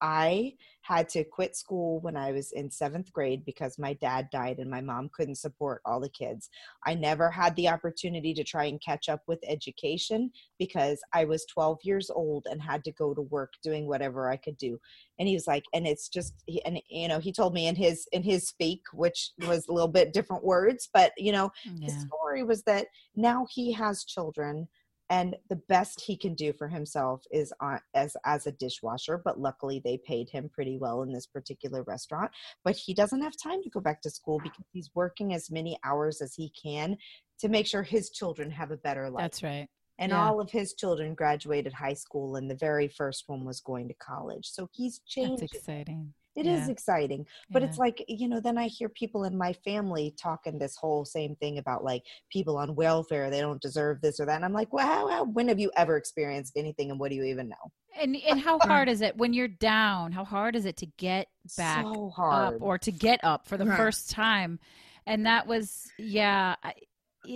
I 0.00 0.54
had 0.82 1.08
to 1.10 1.24
quit 1.24 1.56
school 1.56 2.00
when 2.00 2.16
I 2.16 2.32
was 2.32 2.52
in 2.52 2.70
seventh 2.70 3.12
grade 3.12 3.44
because 3.44 3.78
my 3.78 3.94
dad 3.94 4.28
died 4.30 4.58
and 4.58 4.70
my 4.70 4.80
mom 4.80 5.10
couldn't 5.12 5.36
support 5.36 5.80
all 5.84 6.00
the 6.00 6.08
kids. 6.08 6.48
I 6.86 6.94
never 6.94 7.30
had 7.30 7.56
the 7.56 7.68
opportunity 7.68 8.32
to 8.34 8.44
try 8.44 8.66
and 8.66 8.80
catch 8.80 9.08
up 9.08 9.22
with 9.26 9.40
education 9.46 10.30
because 10.58 11.00
I 11.12 11.24
was 11.24 11.44
12 11.46 11.78
years 11.82 12.10
old 12.10 12.46
and 12.48 12.62
had 12.62 12.84
to 12.84 12.92
go 12.92 13.14
to 13.14 13.22
work 13.22 13.54
doing 13.62 13.88
whatever 13.88 14.30
I 14.30 14.36
could 14.36 14.56
do. 14.58 14.78
And 15.18 15.26
he 15.26 15.34
was 15.34 15.46
like, 15.46 15.64
and 15.74 15.86
it's 15.86 16.08
just, 16.08 16.34
and 16.64 16.80
you 16.88 17.08
know, 17.08 17.18
he 17.18 17.32
told 17.32 17.54
me 17.54 17.66
in 17.66 17.74
his 17.74 18.06
in 18.12 18.22
his 18.22 18.46
speak, 18.46 18.82
which 18.92 19.32
was 19.46 19.66
a 19.68 19.72
little 19.72 19.88
bit 19.88 20.12
different 20.12 20.44
words, 20.44 20.88
but 20.92 21.12
you 21.16 21.32
know, 21.32 21.50
yeah. 21.64 21.86
the 21.86 21.92
story 22.06 22.44
was 22.44 22.62
that 22.62 22.86
now 23.16 23.46
he 23.50 23.72
has 23.72 24.04
children 24.04 24.68
and 25.10 25.36
the 25.48 25.60
best 25.68 26.00
he 26.00 26.16
can 26.16 26.34
do 26.34 26.52
for 26.52 26.68
himself 26.68 27.22
is 27.30 27.52
on, 27.60 27.80
as 27.94 28.16
as 28.24 28.46
a 28.46 28.52
dishwasher 28.52 29.20
but 29.24 29.40
luckily 29.40 29.80
they 29.84 29.98
paid 29.98 30.28
him 30.28 30.50
pretty 30.52 30.76
well 30.78 31.02
in 31.02 31.12
this 31.12 31.26
particular 31.26 31.82
restaurant 31.84 32.30
but 32.64 32.76
he 32.76 32.94
doesn't 32.94 33.22
have 33.22 33.34
time 33.40 33.62
to 33.62 33.70
go 33.70 33.80
back 33.80 34.00
to 34.02 34.10
school 34.10 34.40
because 34.42 34.64
he's 34.72 34.90
working 34.94 35.32
as 35.34 35.50
many 35.50 35.78
hours 35.84 36.20
as 36.20 36.34
he 36.34 36.50
can 36.60 36.96
to 37.38 37.48
make 37.48 37.66
sure 37.66 37.82
his 37.82 38.10
children 38.10 38.50
have 38.50 38.70
a 38.70 38.76
better 38.76 39.10
life. 39.10 39.22
That's 39.22 39.42
right. 39.42 39.68
And 39.98 40.10
yeah. 40.10 40.26
all 40.26 40.40
of 40.40 40.50
his 40.50 40.74
children 40.74 41.14
graduated 41.14 41.72
high 41.72 41.94
school 41.94 42.36
and 42.36 42.50
the 42.50 42.54
very 42.54 42.88
first 42.88 43.24
one 43.28 43.44
was 43.44 43.60
going 43.60 43.88
to 43.88 43.94
college. 43.94 44.46
So 44.46 44.68
he's 44.72 45.00
changed. 45.06 45.42
that's 45.42 45.54
exciting 45.54 46.12
it 46.36 46.46
yeah. 46.46 46.62
is 46.62 46.68
exciting 46.68 47.26
but 47.50 47.62
yeah. 47.62 47.68
it's 47.68 47.78
like 47.78 48.04
you 48.08 48.28
know 48.28 48.40
then 48.40 48.58
i 48.58 48.66
hear 48.66 48.88
people 48.88 49.24
in 49.24 49.36
my 49.36 49.52
family 49.52 50.14
talking 50.20 50.58
this 50.58 50.76
whole 50.76 51.04
same 51.04 51.34
thing 51.36 51.58
about 51.58 51.82
like 51.82 52.02
people 52.30 52.56
on 52.56 52.74
welfare 52.74 53.30
they 53.30 53.40
don't 53.40 53.60
deserve 53.60 54.00
this 54.00 54.20
or 54.20 54.26
that 54.26 54.36
and 54.36 54.44
i'm 54.44 54.52
like 54.52 54.72
well 54.72 54.86
how, 54.86 55.08
how 55.08 55.24
when 55.24 55.48
have 55.48 55.58
you 55.58 55.70
ever 55.76 55.96
experienced 55.96 56.52
anything 56.56 56.90
and 56.90 57.00
what 57.00 57.10
do 57.10 57.16
you 57.16 57.24
even 57.24 57.48
know 57.48 57.72
and 57.98 58.16
and 58.28 58.40
how 58.40 58.58
hard 58.60 58.88
is 58.88 59.00
it 59.00 59.16
when 59.16 59.32
you're 59.32 59.48
down 59.48 60.12
how 60.12 60.24
hard 60.24 60.54
is 60.54 60.66
it 60.66 60.76
to 60.76 60.86
get 60.98 61.28
back 61.56 61.82
so 61.82 62.12
up 62.18 62.54
or 62.60 62.78
to 62.78 62.92
get 62.92 63.18
up 63.24 63.46
for 63.48 63.56
the 63.56 63.66
right. 63.66 63.76
first 63.76 64.10
time 64.10 64.58
and 65.06 65.24
that 65.26 65.46
was 65.46 65.90
yeah 65.98 66.54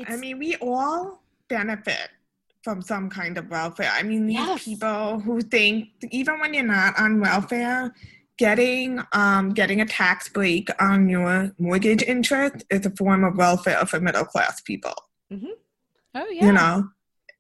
i 0.07 0.16
mean 0.16 0.38
we 0.38 0.57
all 0.57 1.22
benefit 1.48 2.11
from 2.62 2.82
some 2.82 3.09
kind 3.09 3.38
of 3.38 3.48
welfare. 3.48 3.90
I 3.92 4.03
mean, 4.03 4.26
these 4.26 4.36
yes. 4.36 4.64
people 4.64 5.18
who 5.20 5.40
think 5.40 5.88
even 6.11 6.38
when 6.40 6.53
you're 6.55 6.64
not 6.64 6.98
on 6.98 7.20
welfare, 7.20 7.94
getting 8.41 8.99
um, 9.12 9.51
getting 9.51 9.82
a 9.82 9.84
tax 9.84 10.26
break 10.30 10.70
on 10.80 11.11
your 11.11 11.53
mortgage 11.59 12.03
interest 12.03 12.64
is 12.70 12.86
a 12.86 12.91
form 12.93 13.22
of 13.22 13.36
welfare 13.36 13.84
for 13.84 14.01
middle 14.01 14.24
class 14.24 14.62
people. 14.62 14.95
Mm-hmm. 15.30 15.53
Oh 16.14 16.26
yeah, 16.30 16.47
you 16.47 16.53
know, 16.53 16.88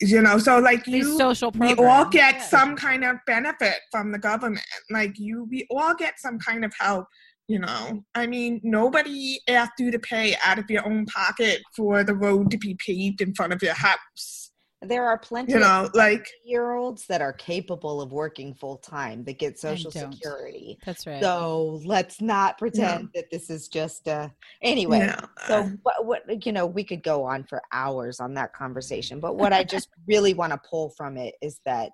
you 0.02 0.20
know. 0.20 0.38
So 0.38 0.58
like 0.58 0.84
These 0.84 1.06
you, 1.06 1.16
social 1.16 1.50
programs. 1.52 1.78
we 1.78 1.86
all 1.86 2.04
get 2.04 2.34
yeah. 2.34 2.42
some 2.42 2.76
kind 2.76 3.02
of 3.02 3.16
benefit 3.26 3.76
from 3.90 4.12
the 4.12 4.18
government. 4.18 4.66
Like 4.90 5.18
you, 5.18 5.48
we 5.50 5.66
all 5.70 5.94
get 5.94 6.20
some 6.20 6.38
kind 6.38 6.66
of 6.66 6.72
help. 6.78 7.06
You 7.48 7.60
know, 7.60 8.04
I 8.14 8.26
mean, 8.26 8.60
nobody 8.62 9.40
asked 9.48 9.80
you 9.80 9.90
to 9.90 9.98
pay 9.98 10.36
out 10.44 10.58
of 10.58 10.70
your 10.70 10.86
own 10.86 11.06
pocket 11.06 11.62
for 11.74 12.04
the 12.04 12.14
road 12.14 12.50
to 12.50 12.58
be 12.58 12.76
paved 12.86 13.22
in 13.22 13.34
front 13.34 13.54
of 13.54 13.62
your 13.62 13.74
house 13.74 14.39
there 14.82 15.06
are 15.06 15.18
plenty 15.18 15.52
you 15.52 15.58
know 15.58 15.90
like 15.94 16.26
year 16.44 16.72
olds 16.72 17.06
that 17.06 17.20
are 17.20 17.34
capable 17.34 18.00
of 18.00 18.12
working 18.12 18.54
full 18.54 18.78
time 18.78 19.22
that 19.24 19.38
get 19.38 19.58
social 19.58 19.90
security. 19.90 20.78
That's 20.86 21.06
right. 21.06 21.22
So 21.22 21.80
let's 21.84 22.20
not 22.20 22.58
pretend 22.58 23.10
that 23.14 23.30
this 23.30 23.50
is 23.50 23.68
just 23.68 24.08
uh 24.08 24.28
anyway 24.62 25.14
so 25.46 25.70
what, 25.82 26.06
what 26.06 26.46
you 26.46 26.52
know 26.52 26.66
we 26.66 26.84
could 26.84 27.02
go 27.02 27.24
on 27.24 27.44
for 27.44 27.62
hours 27.72 28.20
on 28.20 28.34
that 28.34 28.52
conversation 28.52 29.20
but 29.20 29.36
what 29.36 29.52
i 29.52 29.64
just 29.70 29.88
really 30.06 30.34
want 30.34 30.52
to 30.52 30.60
pull 30.68 30.90
from 30.90 31.16
it 31.16 31.34
is 31.42 31.60
that 31.64 31.92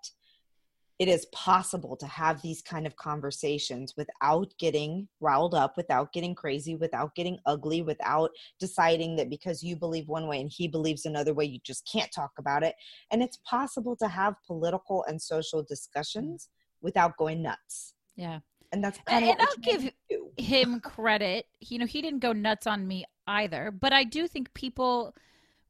it 0.98 1.08
is 1.08 1.26
possible 1.26 1.96
to 1.96 2.06
have 2.06 2.40
these 2.40 2.62
kind 2.62 2.86
of 2.86 2.96
conversations 2.96 3.94
without 3.96 4.52
getting 4.58 5.06
riled 5.20 5.54
up, 5.54 5.76
without 5.76 6.12
getting 6.12 6.34
crazy, 6.34 6.74
without 6.74 7.14
getting 7.14 7.38
ugly, 7.44 7.82
without 7.82 8.30
deciding 8.58 9.16
that 9.16 9.28
because 9.28 9.62
you 9.62 9.76
believe 9.76 10.08
one 10.08 10.26
way 10.26 10.40
and 10.40 10.50
he 10.50 10.66
believes 10.66 11.04
another 11.04 11.34
way, 11.34 11.44
you 11.44 11.58
just 11.64 11.88
can't 11.90 12.10
talk 12.12 12.30
about 12.38 12.62
it. 12.62 12.74
And 13.12 13.22
it's 13.22 13.38
possible 13.48 13.94
to 13.96 14.08
have 14.08 14.34
political 14.46 15.04
and 15.06 15.20
social 15.20 15.60
mm-hmm. 15.60 15.72
discussions 15.72 16.48
without 16.80 17.16
going 17.18 17.42
nuts. 17.42 17.94
Yeah. 18.16 18.40
And 18.72 18.82
that's 18.82 18.98
and, 19.06 19.24
and 19.24 19.40
I'll 19.40 19.56
give 19.60 19.90
him 20.38 20.80
credit. 20.80 21.46
You 21.60 21.78
know, 21.78 21.86
he 21.86 22.00
didn't 22.00 22.20
go 22.20 22.32
nuts 22.32 22.66
on 22.66 22.86
me 22.86 23.04
either, 23.26 23.70
but 23.70 23.92
I 23.92 24.04
do 24.04 24.26
think 24.26 24.52
people 24.54 25.14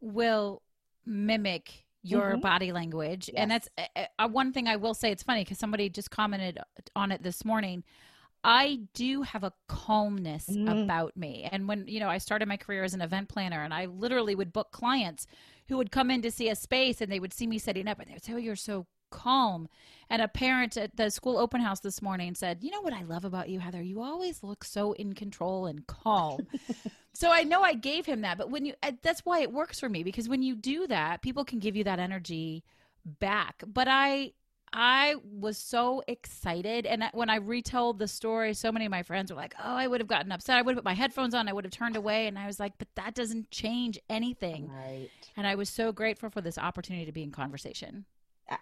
will 0.00 0.62
mimic 1.04 1.85
your 2.06 2.32
mm-hmm. 2.32 2.40
body 2.40 2.72
language 2.72 3.28
yes. 3.32 3.36
and 3.42 3.50
that's 3.50 3.68
uh, 3.78 4.04
uh, 4.18 4.28
one 4.28 4.52
thing 4.52 4.68
i 4.68 4.76
will 4.76 4.94
say 4.94 5.10
it's 5.10 5.22
funny 5.22 5.42
because 5.42 5.58
somebody 5.58 5.88
just 5.88 6.10
commented 6.10 6.58
on 6.94 7.10
it 7.10 7.22
this 7.22 7.44
morning 7.44 7.82
i 8.44 8.78
do 8.94 9.22
have 9.22 9.42
a 9.42 9.52
calmness 9.68 10.46
mm. 10.48 10.84
about 10.84 11.16
me 11.16 11.48
and 11.50 11.66
when 11.68 11.86
you 11.88 11.98
know 11.98 12.08
i 12.08 12.18
started 12.18 12.46
my 12.46 12.56
career 12.56 12.84
as 12.84 12.94
an 12.94 13.00
event 13.00 13.28
planner 13.28 13.62
and 13.62 13.74
i 13.74 13.86
literally 13.86 14.34
would 14.34 14.52
book 14.52 14.70
clients 14.70 15.26
who 15.68 15.76
would 15.76 15.90
come 15.90 16.10
in 16.10 16.22
to 16.22 16.30
see 16.30 16.48
a 16.48 16.54
space 16.54 17.00
and 17.00 17.10
they 17.10 17.20
would 17.20 17.32
see 17.32 17.46
me 17.46 17.58
setting 17.58 17.88
up 17.88 17.98
and 17.98 18.08
they 18.08 18.14
would 18.14 18.24
say 18.24 18.32
oh 18.34 18.38
you're 18.38 18.56
so 18.56 18.86
calm 19.10 19.68
and 20.10 20.22
a 20.22 20.28
parent 20.28 20.76
at 20.76 20.96
the 20.96 21.10
school 21.10 21.36
open 21.38 21.60
house 21.60 21.80
this 21.80 22.00
morning 22.02 22.34
said 22.34 22.58
you 22.62 22.70
know 22.70 22.80
what 22.80 22.92
i 22.92 23.02
love 23.02 23.24
about 23.24 23.48
you 23.48 23.60
heather 23.60 23.82
you 23.82 24.02
always 24.02 24.42
look 24.42 24.64
so 24.64 24.92
in 24.92 25.12
control 25.12 25.66
and 25.66 25.86
calm 25.86 26.46
So 27.16 27.30
I 27.30 27.44
know 27.44 27.62
I 27.62 27.72
gave 27.72 28.04
him 28.04 28.20
that, 28.20 28.36
but 28.36 28.50
when 28.50 28.66
you 28.66 28.74
that's 29.00 29.24
why 29.24 29.40
it 29.40 29.50
works 29.50 29.80
for 29.80 29.88
me 29.88 30.02
because 30.02 30.28
when 30.28 30.42
you 30.42 30.54
do 30.54 30.86
that, 30.88 31.22
people 31.22 31.46
can 31.46 31.60
give 31.60 31.74
you 31.74 31.84
that 31.84 31.98
energy 31.98 32.62
back. 33.06 33.62
But 33.66 33.88
I 33.88 34.32
I 34.70 35.14
was 35.24 35.56
so 35.56 36.02
excited 36.06 36.84
and 36.84 37.04
when 37.14 37.30
I 37.30 37.36
retold 37.36 37.98
the 37.98 38.06
story, 38.06 38.52
so 38.52 38.70
many 38.70 38.84
of 38.84 38.90
my 38.90 39.02
friends 39.02 39.32
were 39.32 39.36
like, 39.36 39.54
"Oh, 39.58 39.76
I 39.76 39.86
would 39.86 40.02
have 40.02 40.08
gotten 40.08 40.30
upset. 40.30 40.58
I 40.58 40.62
would 40.62 40.72
have 40.72 40.84
put 40.84 40.90
my 40.90 40.92
headphones 40.92 41.34
on. 41.34 41.48
I 41.48 41.54
would 41.54 41.64
have 41.64 41.72
turned 41.72 41.96
away." 41.96 42.26
And 42.26 42.38
I 42.38 42.46
was 42.46 42.60
like, 42.60 42.76
"But 42.76 42.88
that 42.96 43.14
doesn't 43.14 43.50
change 43.50 43.98
anything." 44.10 44.68
Right. 44.68 45.08
And 45.38 45.46
I 45.46 45.54
was 45.54 45.70
so 45.70 45.92
grateful 45.92 46.28
for 46.28 46.42
this 46.42 46.58
opportunity 46.58 47.06
to 47.06 47.12
be 47.12 47.22
in 47.22 47.30
conversation. 47.30 48.04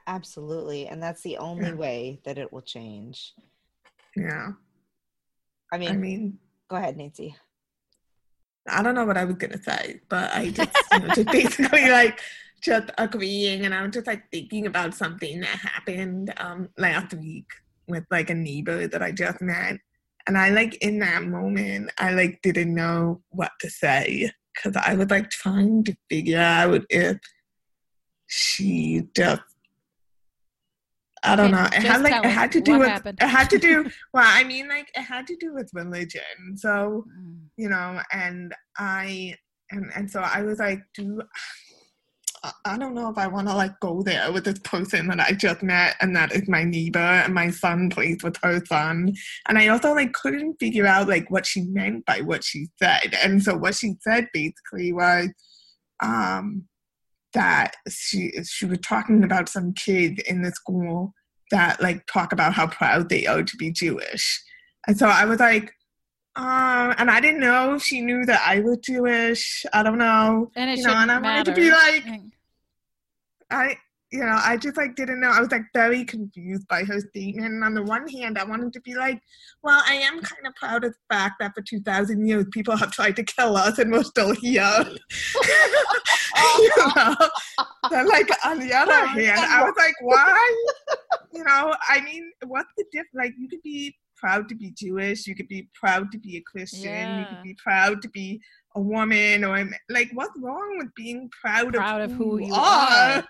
Absolutely, 0.06 0.86
and 0.86 1.02
that's 1.02 1.22
the 1.22 1.36
only 1.38 1.68
yeah. 1.68 1.74
way 1.74 2.20
that 2.24 2.38
it 2.38 2.52
will 2.52 2.62
change. 2.62 3.34
Yeah. 4.16 4.52
I 5.72 5.78
mean, 5.78 5.90
I 5.90 5.96
mean, 5.96 6.38
go 6.68 6.76
ahead, 6.76 6.96
Nancy. 6.96 7.36
I 8.68 8.82
don't 8.82 8.94
know 8.94 9.04
what 9.04 9.18
I 9.18 9.24
was 9.24 9.36
gonna 9.36 9.62
say, 9.62 10.00
but 10.08 10.32
I 10.32 10.50
just, 10.50 10.70
you 10.92 10.98
know, 11.00 11.08
just 11.08 11.26
basically 11.26 11.90
like 11.90 12.20
just 12.62 12.90
agreeing, 12.96 13.64
and 13.64 13.74
I'm 13.74 13.90
just 13.90 14.06
like 14.06 14.30
thinking 14.30 14.66
about 14.66 14.94
something 14.94 15.40
that 15.40 15.48
happened 15.48 16.32
um, 16.38 16.70
last 16.78 17.12
week 17.14 17.50
with 17.86 18.04
like 18.10 18.30
a 18.30 18.34
neighbor 18.34 18.86
that 18.86 19.02
I 19.02 19.12
just 19.12 19.42
met, 19.42 19.78
and 20.26 20.38
I 20.38 20.48
like 20.48 20.76
in 20.76 20.98
that 21.00 21.24
moment 21.24 21.90
I 21.98 22.12
like 22.12 22.40
didn't 22.42 22.74
know 22.74 23.20
what 23.30 23.52
to 23.60 23.68
say 23.68 24.30
because 24.54 24.80
I 24.82 24.94
was 24.94 25.10
like 25.10 25.28
trying 25.30 25.84
to 25.84 25.96
figure 26.08 26.40
out 26.40 26.82
if 26.88 27.18
she 28.26 29.08
just 29.14 29.42
I 31.24 31.36
don't 31.36 31.50
know. 31.50 31.66
It 31.72 31.82
had 31.82 32.02
like 32.02 32.24
it 32.24 32.30
had 32.30 32.52
to 32.52 32.60
do 32.60 32.78
with 32.78 32.88
happened. 32.88 33.18
it 33.20 33.26
had 33.26 33.50
to 33.50 33.58
do 33.58 33.84
well, 34.14 34.24
I 34.26 34.44
mean 34.44 34.68
like 34.68 34.90
it 34.94 35.02
had 35.02 35.26
to 35.28 35.36
do 35.36 35.54
with 35.54 35.70
religion. 35.72 36.56
So, 36.56 37.04
mm. 37.18 37.38
you 37.56 37.68
know, 37.68 38.00
and 38.12 38.54
I 38.78 39.34
and 39.70 39.90
and 39.94 40.10
so 40.10 40.20
I 40.20 40.42
was 40.42 40.58
like, 40.58 40.80
do 40.94 41.22
I 42.64 42.76
don't 42.76 42.94
know 42.94 43.08
if 43.08 43.16
I 43.16 43.26
want 43.26 43.48
to 43.48 43.54
like 43.54 43.78
go 43.80 44.02
there 44.02 44.30
with 44.32 44.44
this 44.44 44.58
person 44.58 45.06
that 45.08 45.20
I 45.20 45.32
just 45.32 45.62
met 45.62 45.96
and 46.00 46.14
that 46.14 46.32
is 46.32 46.48
my 46.48 46.64
neighbor 46.64 46.98
and 46.98 47.32
my 47.32 47.50
son 47.50 47.88
plays 47.88 48.22
with 48.22 48.36
her 48.42 48.62
son. 48.66 49.14
And 49.48 49.58
I 49.58 49.68
also 49.68 49.94
like 49.94 50.12
couldn't 50.12 50.56
figure 50.60 50.86
out 50.86 51.08
like 51.08 51.30
what 51.30 51.46
she 51.46 51.62
meant 51.62 52.04
by 52.04 52.20
what 52.20 52.44
she 52.44 52.68
said. 52.78 53.16
And 53.22 53.42
so 53.42 53.56
what 53.56 53.74
she 53.74 53.94
said 54.02 54.28
basically 54.32 54.92
was 54.92 55.28
um 56.02 56.64
that 57.34 57.72
she 57.88 58.32
she 58.44 58.66
was 58.66 58.78
talking 58.78 59.22
about 59.24 59.48
some 59.48 59.72
kid 59.74 60.20
in 60.20 60.42
the 60.42 60.50
school 60.52 61.12
that 61.50 61.80
like 61.82 62.06
talk 62.06 62.32
about 62.32 62.54
how 62.54 62.66
proud 62.66 63.08
they 63.08 63.26
are 63.26 63.42
to 63.42 63.56
be 63.56 63.70
Jewish. 63.70 64.42
And 64.86 64.98
so 64.98 65.06
I 65.06 65.24
was 65.24 65.40
like, 65.40 65.72
um, 66.36 66.94
and 66.98 67.10
I 67.10 67.20
didn't 67.20 67.40
know 67.40 67.74
if 67.74 67.82
she 67.82 68.00
knew 68.00 68.24
that 68.26 68.42
I 68.44 68.60
was 68.60 68.78
Jewish. 68.78 69.64
I 69.72 69.82
don't 69.82 69.98
know. 69.98 70.50
And 70.56 70.70
it 70.70 70.78
you 70.78 70.84
know, 70.84 70.94
and 70.94 71.10
I 71.10 71.20
matter. 71.20 71.50
wanted 71.50 71.54
to 71.54 71.60
be 71.60 71.70
like, 71.70 72.20
I, 73.50 73.76
you 74.14 74.20
know, 74.24 74.38
I 74.44 74.56
just 74.56 74.76
like 74.76 74.94
didn't 74.94 75.18
know. 75.18 75.30
I 75.30 75.40
was 75.40 75.50
like 75.50 75.64
very 75.74 76.04
confused 76.04 76.68
by 76.68 76.84
her 76.84 77.00
statement. 77.00 77.52
And 77.52 77.64
on 77.64 77.74
the 77.74 77.82
one 77.82 78.06
hand, 78.06 78.38
I 78.38 78.44
wanted 78.44 78.72
to 78.74 78.80
be 78.82 78.94
like, 78.94 79.20
well, 79.64 79.82
I 79.88 79.94
am 79.94 80.20
kind 80.20 80.46
of 80.46 80.54
proud 80.54 80.84
of 80.84 80.92
the 80.92 80.98
fact 81.12 81.34
that 81.40 81.52
for 81.52 81.62
2,000 81.62 82.24
years, 82.24 82.46
people 82.52 82.76
have 82.76 82.92
tried 82.92 83.16
to 83.16 83.24
kill 83.24 83.56
us 83.56 83.78
and 83.80 83.90
we're 83.90 84.04
still 84.04 84.32
here. 84.32 84.70
you 86.58 86.70
know? 86.94 87.16
But 87.90 88.06
like 88.06 88.28
on 88.46 88.60
the 88.60 88.72
other 88.72 89.04
hand, 89.04 89.40
I 89.40 89.64
was 89.64 89.74
like, 89.76 89.94
why? 90.00 90.56
You 91.32 91.42
know, 91.42 91.74
I 91.88 92.00
mean, 92.02 92.30
what's 92.46 92.70
the 92.78 92.84
difference? 92.92 93.14
Like, 93.14 93.34
you 93.36 93.48
could 93.48 93.62
be 93.62 93.96
proud 94.16 94.48
to 94.48 94.54
be 94.54 94.70
Jewish, 94.70 95.26
you 95.26 95.34
could 95.34 95.48
be 95.48 95.68
proud 95.74 96.12
to 96.12 96.18
be 96.18 96.36
a 96.36 96.40
Christian, 96.42 96.84
Yeah. 96.92 97.18
you 97.20 97.26
could 97.26 97.42
be 97.42 97.56
proud 97.62 98.00
to 98.02 98.08
be 98.10 98.40
a 98.76 98.80
woman, 98.80 99.42
or 99.44 99.68
like, 99.90 100.10
what's 100.14 100.38
wrong 100.40 100.78
with 100.78 100.94
being 100.94 101.28
proud, 101.42 101.74
Proud 101.74 102.00
of, 102.00 102.12
of 102.12 102.16
who 102.16 102.38
you 102.40 102.54
are? 102.54 103.18
are. 103.18 103.24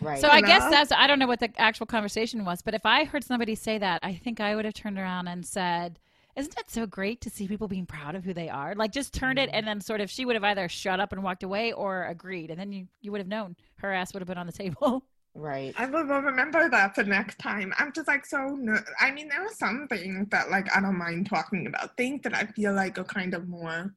Right. 0.00 0.18
So 0.20 0.28
I 0.28 0.38
You 0.38 0.42
guess 0.42 0.66
that's 0.66 0.92
I 0.92 1.06
don't 1.06 1.18
know 1.18 1.26
what 1.26 1.40
the 1.40 1.50
actual 1.58 1.86
conversation 1.86 2.44
was, 2.44 2.62
but 2.62 2.74
if 2.74 2.86
I 2.86 3.04
heard 3.04 3.24
somebody 3.24 3.54
say 3.54 3.78
that, 3.78 4.00
I 4.02 4.14
think 4.14 4.40
I 4.40 4.54
would 4.56 4.64
have 4.64 4.74
turned 4.74 4.98
around 4.98 5.28
and 5.28 5.44
said, 5.44 5.98
"Isn't 6.36 6.56
it 6.58 6.70
so 6.70 6.86
great 6.86 7.20
to 7.22 7.30
see 7.30 7.48
people 7.48 7.68
being 7.68 7.86
proud 7.86 8.14
of 8.14 8.24
who 8.24 8.32
they 8.34 8.48
are?" 8.48 8.74
Like 8.74 8.92
just 8.92 9.12
turned 9.14 9.38
Mm-hmm. 9.38 9.48
it, 9.48 9.50
and 9.52 9.66
then 9.66 9.80
sort 9.80 10.00
of 10.00 10.10
she 10.10 10.24
would 10.24 10.36
have 10.36 10.44
either 10.44 10.68
shut 10.68 11.00
up 11.00 11.12
and 11.12 11.22
walked 11.22 11.42
away 11.42 11.72
or 11.72 12.04
agreed, 12.04 12.50
and 12.50 12.58
then 12.60 12.72
you 12.72 12.86
you 13.00 13.10
would 13.12 13.20
have 13.20 13.28
known 13.28 13.56
her 13.76 13.92
ass 13.92 14.12
would 14.14 14.20
have 14.20 14.28
been 14.28 14.38
on 14.38 14.46
the 14.46 14.52
table. 14.52 15.04
right. 15.34 15.76
I 15.76 15.86
will 15.86 16.04
will 16.06 16.20
remember 16.22 16.68
that 16.68 16.94
for 16.94 17.04
next 17.04 17.38
time. 17.38 17.72
I'm 17.78 17.92
just 17.92 18.08
like 18.08 18.26
so. 18.26 18.38
No, 18.56 18.78
I 19.00 19.10
mean, 19.10 19.28
there 19.28 19.42
are 19.44 19.52
some 19.52 19.86
things 19.88 20.28
that 20.30 20.50
like 20.50 20.74
I 20.76 20.80
don't 20.80 20.98
mind 20.98 21.26
talking 21.28 21.66
about. 21.66 21.96
Things 21.96 22.22
that 22.24 22.34
I 22.34 22.44
feel 22.46 22.72
like 22.74 22.98
are 22.98 23.04
kind 23.04 23.34
of 23.34 23.48
more 23.48 23.94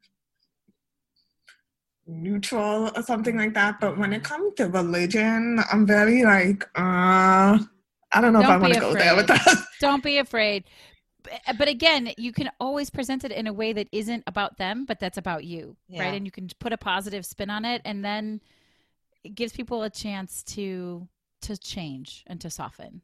neutral 2.12 2.91
or 2.95 3.01
something 3.03 3.38
like 3.38 3.53
that. 3.53 3.80
But 3.80 3.97
when 3.97 4.14
it 4.14 4.24
comes 4.24 4.53
to 4.55 4.68
religion, 4.68 5.59
I'm 5.72 5.86
very 5.86 6.24
like, 6.24 6.64
uh, 6.76 7.57
I 8.14 8.22
don't 8.22 8.34
know 8.34 8.39
if 8.39 8.45
Don't 8.47 8.51
I 8.51 8.57
want 8.57 8.74
to 8.74 8.80
go 8.80 8.93
there 8.93 9.16
with 9.16 9.28
that. 9.28 9.66
Don't 9.80 10.03
be 10.03 10.18
afraid. 10.18 10.66
But 11.57 11.68
again, 11.68 12.12
you 12.18 12.34
can 12.34 12.49
always 12.59 12.89
present 12.89 13.24
it 13.24 13.32
in 13.32 13.47
a 13.47 13.53
way 13.53 13.74
that 13.74 13.88
isn't 13.91 14.24
about 14.28 14.57
them, 14.57 14.86
but 14.86 14.99
that's 14.99 15.18
about 15.18 15.43
you, 15.45 15.78
Yeah. 15.88 16.03
right? 16.03 16.16
And 16.16 16.26
you 16.26 16.32
can 16.32 16.49
put 16.59 16.74
a 16.74 16.78
positive 16.78 17.26
spin 17.26 17.49
on 17.49 17.64
it, 17.64 17.82
and 17.86 18.03
then 18.03 18.41
it 19.24 19.36
gives 19.36 19.53
people 19.53 19.84
a 19.84 19.89
chance 19.89 20.43
to 20.55 21.07
to 21.41 21.57
change 21.57 22.24
and 22.28 22.39
to 22.41 22.49
soften. 22.49 23.01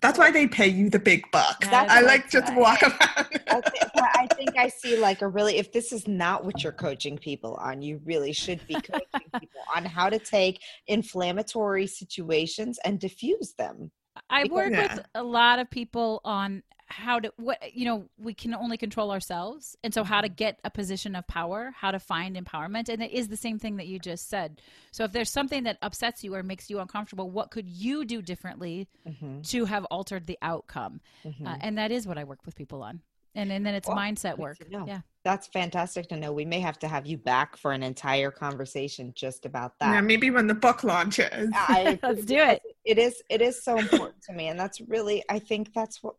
That's 0.00 0.18
why 0.18 0.30
they 0.30 0.46
pay 0.46 0.68
you 0.68 0.90
the 0.90 0.98
big 0.98 1.28
bucks. 1.32 1.66
That's 1.68 1.90
I 1.92 2.00
like 2.02 2.30
just 2.30 2.52
I- 2.52 2.56
walk 2.58 2.82
around. 2.82 2.94
I, 3.48 3.60
thi- 3.60 3.88
but 3.94 4.04
I 4.16 4.26
think 4.34 4.56
I 4.56 4.68
see 4.68 4.96
like 4.96 5.22
a 5.22 5.28
really, 5.28 5.56
if 5.56 5.72
this 5.72 5.92
is 5.92 6.06
not 6.06 6.44
what 6.44 6.62
you're 6.62 6.72
coaching 6.72 7.18
people 7.18 7.54
on, 7.54 7.82
you 7.82 8.00
really 8.04 8.32
should 8.32 8.64
be 8.68 8.74
coaching 8.74 9.28
people 9.40 9.60
on 9.74 9.84
how 9.84 10.08
to 10.08 10.18
take 10.18 10.60
inflammatory 10.86 11.86
situations 11.86 12.78
and 12.84 13.00
diffuse 13.00 13.54
them. 13.54 13.90
I 14.30 14.44
work 14.50 14.70
Yeah. 14.72 14.96
with 14.96 15.06
a 15.14 15.22
lot 15.22 15.58
of 15.58 15.70
people 15.70 16.20
on 16.24 16.62
how 16.90 17.20
to 17.20 17.32
what 17.36 17.74
you 17.74 17.84
know 17.84 18.08
we 18.18 18.32
can 18.32 18.54
only 18.54 18.76
control 18.76 19.10
ourselves 19.10 19.76
and 19.84 19.92
so 19.92 20.02
how 20.04 20.20
to 20.20 20.28
get 20.28 20.58
a 20.64 20.70
position 20.70 21.14
of 21.14 21.26
power 21.26 21.72
how 21.76 21.90
to 21.90 21.98
find 21.98 22.34
empowerment 22.36 22.88
and 22.88 23.02
it 23.02 23.10
is 23.12 23.28
the 23.28 23.36
same 23.36 23.58
thing 23.58 23.76
that 23.76 23.86
you 23.86 23.98
just 23.98 24.28
said 24.28 24.60
so 24.90 25.04
if 25.04 25.12
there's 25.12 25.30
something 25.30 25.64
that 25.64 25.76
upsets 25.82 26.24
you 26.24 26.34
or 26.34 26.42
makes 26.42 26.70
you 26.70 26.78
uncomfortable 26.80 27.30
what 27.30 27.50
could 27.50 27.68
you 27.68 28.04
do 28.04 28.22
differently 28.22 28.88
Mhm, 29.06 29.46
to 29.50 29.64
have 29.66 29.84
altered 29.86 30.26
the 30.26 30.38
outcome 30.40 31.00
mhm. 31.24 31.46
uh, 31.46 31.56
and 31.60 31.76
that 31.76 31.90
is 31.92 32.06
what 32.06 32.16
i 32.18 32.24
work 32.24 32.40
with 32.46 32.56
people 32.56 32.82
on 32.82 33.02
and 33.34 33.52
and 33.52 33.66
then 33.66 33.74
it's 33.74 33.86
Well, 33.86 33.96
mindset 33.96 34.38
work 34.38 34.56
yeah 34.70 35.00
That's 35.24 35.46
fantastic 35.48 36.08
to 36.08 36.16
know. 36.16 36.32
We 36.32 36.46
may 36.46 36.60
have 36.60 36.78
to 36.78 36.88
have 36.88 37.06
you 37.06 37.18
back 37.18 37.56
for 37.58 37.72
an 37.72 37.82
entire 37.82 38.30
conversation 38.30 39.12
just 39.14 39.44
about 39.44 39.78
that. 39.78 39.88
yeah, 39.88 40.00
that. 40.00 40.04
maybe 40.04 40.30
when 40.30 40.46
the 40.46 40.54
book 40.54 40.84
launches. 40.84 41.50
I 41.52 41.98
Let's 42.02 42.24
do 42.24 42.36
it. 42.38 42.62
It 42.84 42.98
is 42.98 43.22
it 43.28 43.42
is 43.42 43.62
so 43.62 43.76
important 43.76 44.22
to 44.24 44.32
me, 44.32 44.48
and 44.48 44.58
that's 44.58 44.80
really 44.80 45.22
I 45.28 45.38
think 45.38 45.74
that's 45.74 46.02
what 46.02 46.14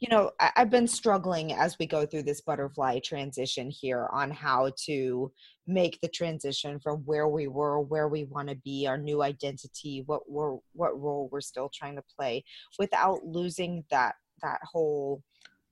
you 0.00 0.08
know. 0.08 0.30
I, 0.40 0.50
I've 0.56 0.70
been 0.70 0.88
struggling 0.88 1.52
as 1.52 1.76
we 1.78 1.86
go 1.86 2.06
through 2.06 2.22
this 2.22 2.40
butterfly 2.40 3.00
transition 3.04 3.70
here 3.70 4.08
on 4.12 4.30
how 4.30 4.72
to 4.86 5.32
make 5.66 6.00
the 6.00 6.08
transition 6.08 6.78
from 6.78 6.98
where 7.00 7.28
we 7.28 7.48
were, 7.48 7.80
where 7.80 8.08
we 8.08 8.24
want 8.24 8.48
to 8.48 8.54
be, 8.54 8.86
our 8.86 8.96
new 8.96 9.22
identity, 9.22 10.04
what 10.06 10.30
we're 10.30 10.56
what 10.72 10.98
role 10.98 11.28
we're 11.30 11.40
still 11.40 11.70
trying 11.74 11.96
to 11.96 12.04
play, 12.16 12.44
without 12.78 13.24
losing 13.24 13.84
that 13.90 14.14
that 14.42 14.60
whole 14.62 15.22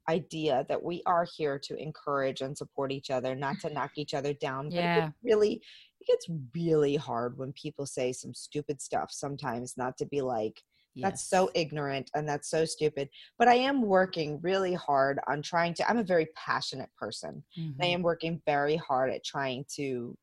idea 0.09 0.67
that 0.69 0.83
we 0.83 1.03
are 1.07 1.27
here 1.37 1.59
to 1.59 1.75
encourage 1.77 2.43
and 2.43 2.59
support 2.59 2.93
each 2.93 3.11
other, 3.11 3.35
not 3.35 3.59
to 3.61 3.73
knock 3.73 3.93
each 3.97 4.13
other 4.13 4.35
down. 4.35 4.69
But 4.69 4.75
Yeah. 4.77 5.11
really 5.23 5.63
it 6.07 6.13
gets 6.13 6.27
really 6.55 6.97
hard 6.97 7.39
when 7.39 7.53
people 7.53 7.87
say 7.87 8.13
some 8.13 8.35
stupid 8.35 8.81
stuff 8.81 9.11
sometimes 9.11 9.77
not 9.77 9.97
to 9.97 10.07
be 10.07 10.21
like 10.21 10.63
that's 11.03 11.29
so 11.29 11.51
ignorant 11.55 12.11
and 12.15 12.29
that's 12.29 12.49
so 12.49 12.65
stupid 12.65 13.09
but 13.39 13.49
i 13.49 13.55
am 13.55 13.83
working 13.83 14.41
really 14.43 14.75
hard 14.75 15.19
on 15.29 15.43
trying 15.43 15.75
to 15.75 15.89
i'm 15.89 15.99
a 15.99 16.05
very 16.05 16.27
passionate 16.37 16.91
person 16.99 17.43
Mhm. 17.57 17.77
I 17.83 17.87
am 17.87 18.03
working 18.03 18.41
very 18.47 18.77
hard 18.77 19.11
at 19.11 19.25
trying 19.25 19.65
to 19.77 20.17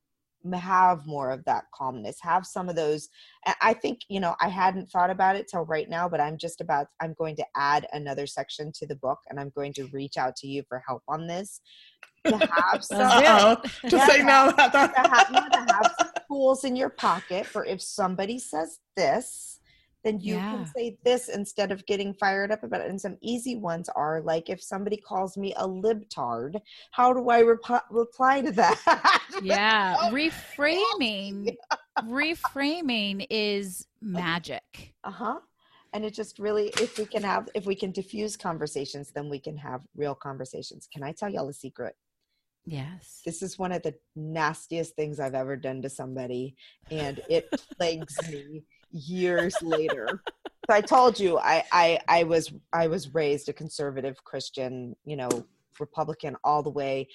have 0.52 1.06
more 1.06 1.30
of 1.30 1.44
that 1.44 1.66
calmness, 1.72 2.16
have 2.20 2.44
some 2.44 2.68
of 2.68 2.74
those. 2.74 3.08
I 3.60 3.74
think, 3.74 4.00
you 4.08 4.18
know, 4.18 4.34
I 4.40 4.48
hadn't 4.48 4.90
thought 4.90 5.10
about 5.10 5.36
it 5.36 5.46
till 5.48 5.64
right 5.64 5.88
now, 5.88 6.08
but 6.08 6.20
I'm 6.20 6.36
just 6.36 6.60
about, 6.60 6.88
I'm 7.00 7.14
going 7.14 7.36
to 7.36 7.46
add 7.56 7.86
another 7.92 8.26
section 8.26 8.72
to 8.72 8.86
the 8.86 8.96
book 8.96 9.20
and 9.28 9.38
I'm 9.38 9.50
going 9.54 9.72
to 9.74 9.86
reach 9.92 10.16
out 10.16 10.34
to 10.36 10.48
you 10.48 10.64
for 10.68 10.82
help 10.84 11.04
on 11.06 11.28
this. 11.28 11.60
To 12.26 12.36
have 12.38 12.84
some, 12.90 12.98
Let's 12.98 13.14
do 13.82 13.86
it. 13.88 13.94
Uh-oh. 13.94 14.06
Say 14.06 14.22
no. 14.22 14.52
to 14.52 14.60
have, 14.60 15.28
to 15.28 15.72
have 15.72 15.94
some 15.98 16.10
tools 16.28 16.64
in 16.64 16.76
your 16.76 16.90
pocket 16.90 17.46
for 17.46 17.64
if 17.64 17.82
somebody 17.82 18.38
says 18.38 18.78
this, 18.96 19.58
then 20.04 20.18
you 20.20 20.34
Yeah. 20.36 20.50
can 20.50 20.66
say 20.66 20.98
this 21.04 21.28
instead 21.28 21.70
of 21.72 21.84
getting 21.86 22.12
fired 22.14 22.50
up 22.52 22.62
about 22.64 22.80
it. 22.80 22.90
And 22.90 23.00
some 23.00 23.16
easy 23.20 23.56
ones 23.56 23.88
are 23.88 24.20
like 24.22 24.50
if 24.50 24.62
somebody 24.62 24.96
calls 24.96 25.36
me 25.36 25.52
a 25.56 25.66
libtard, 25.66 26.60
how 26.92 27.12
do 27.12 27.28
I 27.28 27.42
rep- 27.42 27.84
reply 27.90 28.40
to 28.42 28.52
that? 28.52 29.20
yeah 29.42 29.96
reframing 30.10 31.54
reframing 32.00 33.26
is 33.30 33.86
magic 34.00 34.94
Uh 35.04 35.10
huh. 35.10 35.38
And 35.94 36.04
it 36.06 36.14
just 36.14 36.38
really, 36.38 36.68
if 36.80 36.96
we 36.98 37.04
can 37.04 37.22
have, 37.22 37.50
if 37.54 37.66
we 37.66 37.74
can 37.74 37.92
diffuse 37.92 38.34
conversations, 38.34 39.10
then 39.14 39.28
we 39.28 39.38
can 39.38 39.58
have 39.58 39.82
real 39.94 40.14
conversations. 40.14 40.88
Can 40.90 41.02
I 41.02 41.12
tell 41.12 41.28
y'all 41.28 41.50
a 41.50 41.52
secret? 41.52 41.94
Yes 42.64 43.22
This 43.24 43.42
is 43.42 43.58
one 43.58 43.72
of 43.72 43.82
the 43.82 43.94
nastiest 44.14 44.94
things 44.94 45.20
I've 45.20 45.34
ever 45.34 45.56
done 45.56 45.82
to 45.82 45.90
somebody, 45.90 46.56
and 46.90 47.20
it 47.28 47.48
plagues 47.76 48.16
me 48.30 48.64
years 48.90 49.60
later. 49.62 50.22
So 50.70 50.76
I 50.76 50.80
told 50.80 51.18
you 51.18 51.38
I, 51.38 51.64
I 51.72 51.98
I 52.08 52.22
was 52.24 52.52
I 52.72 52.86
was 52.86 53.14
raised 53.14 53.48
a 53.48 53.52
conservative 53.52 54.22
Christian, 54.24 54.94
you 55.04 55.16
know, 55.16 55.44
Republican 55.80 56.36
all 56.44 56.62
the 56.62 56.70
way. 56.70 57.08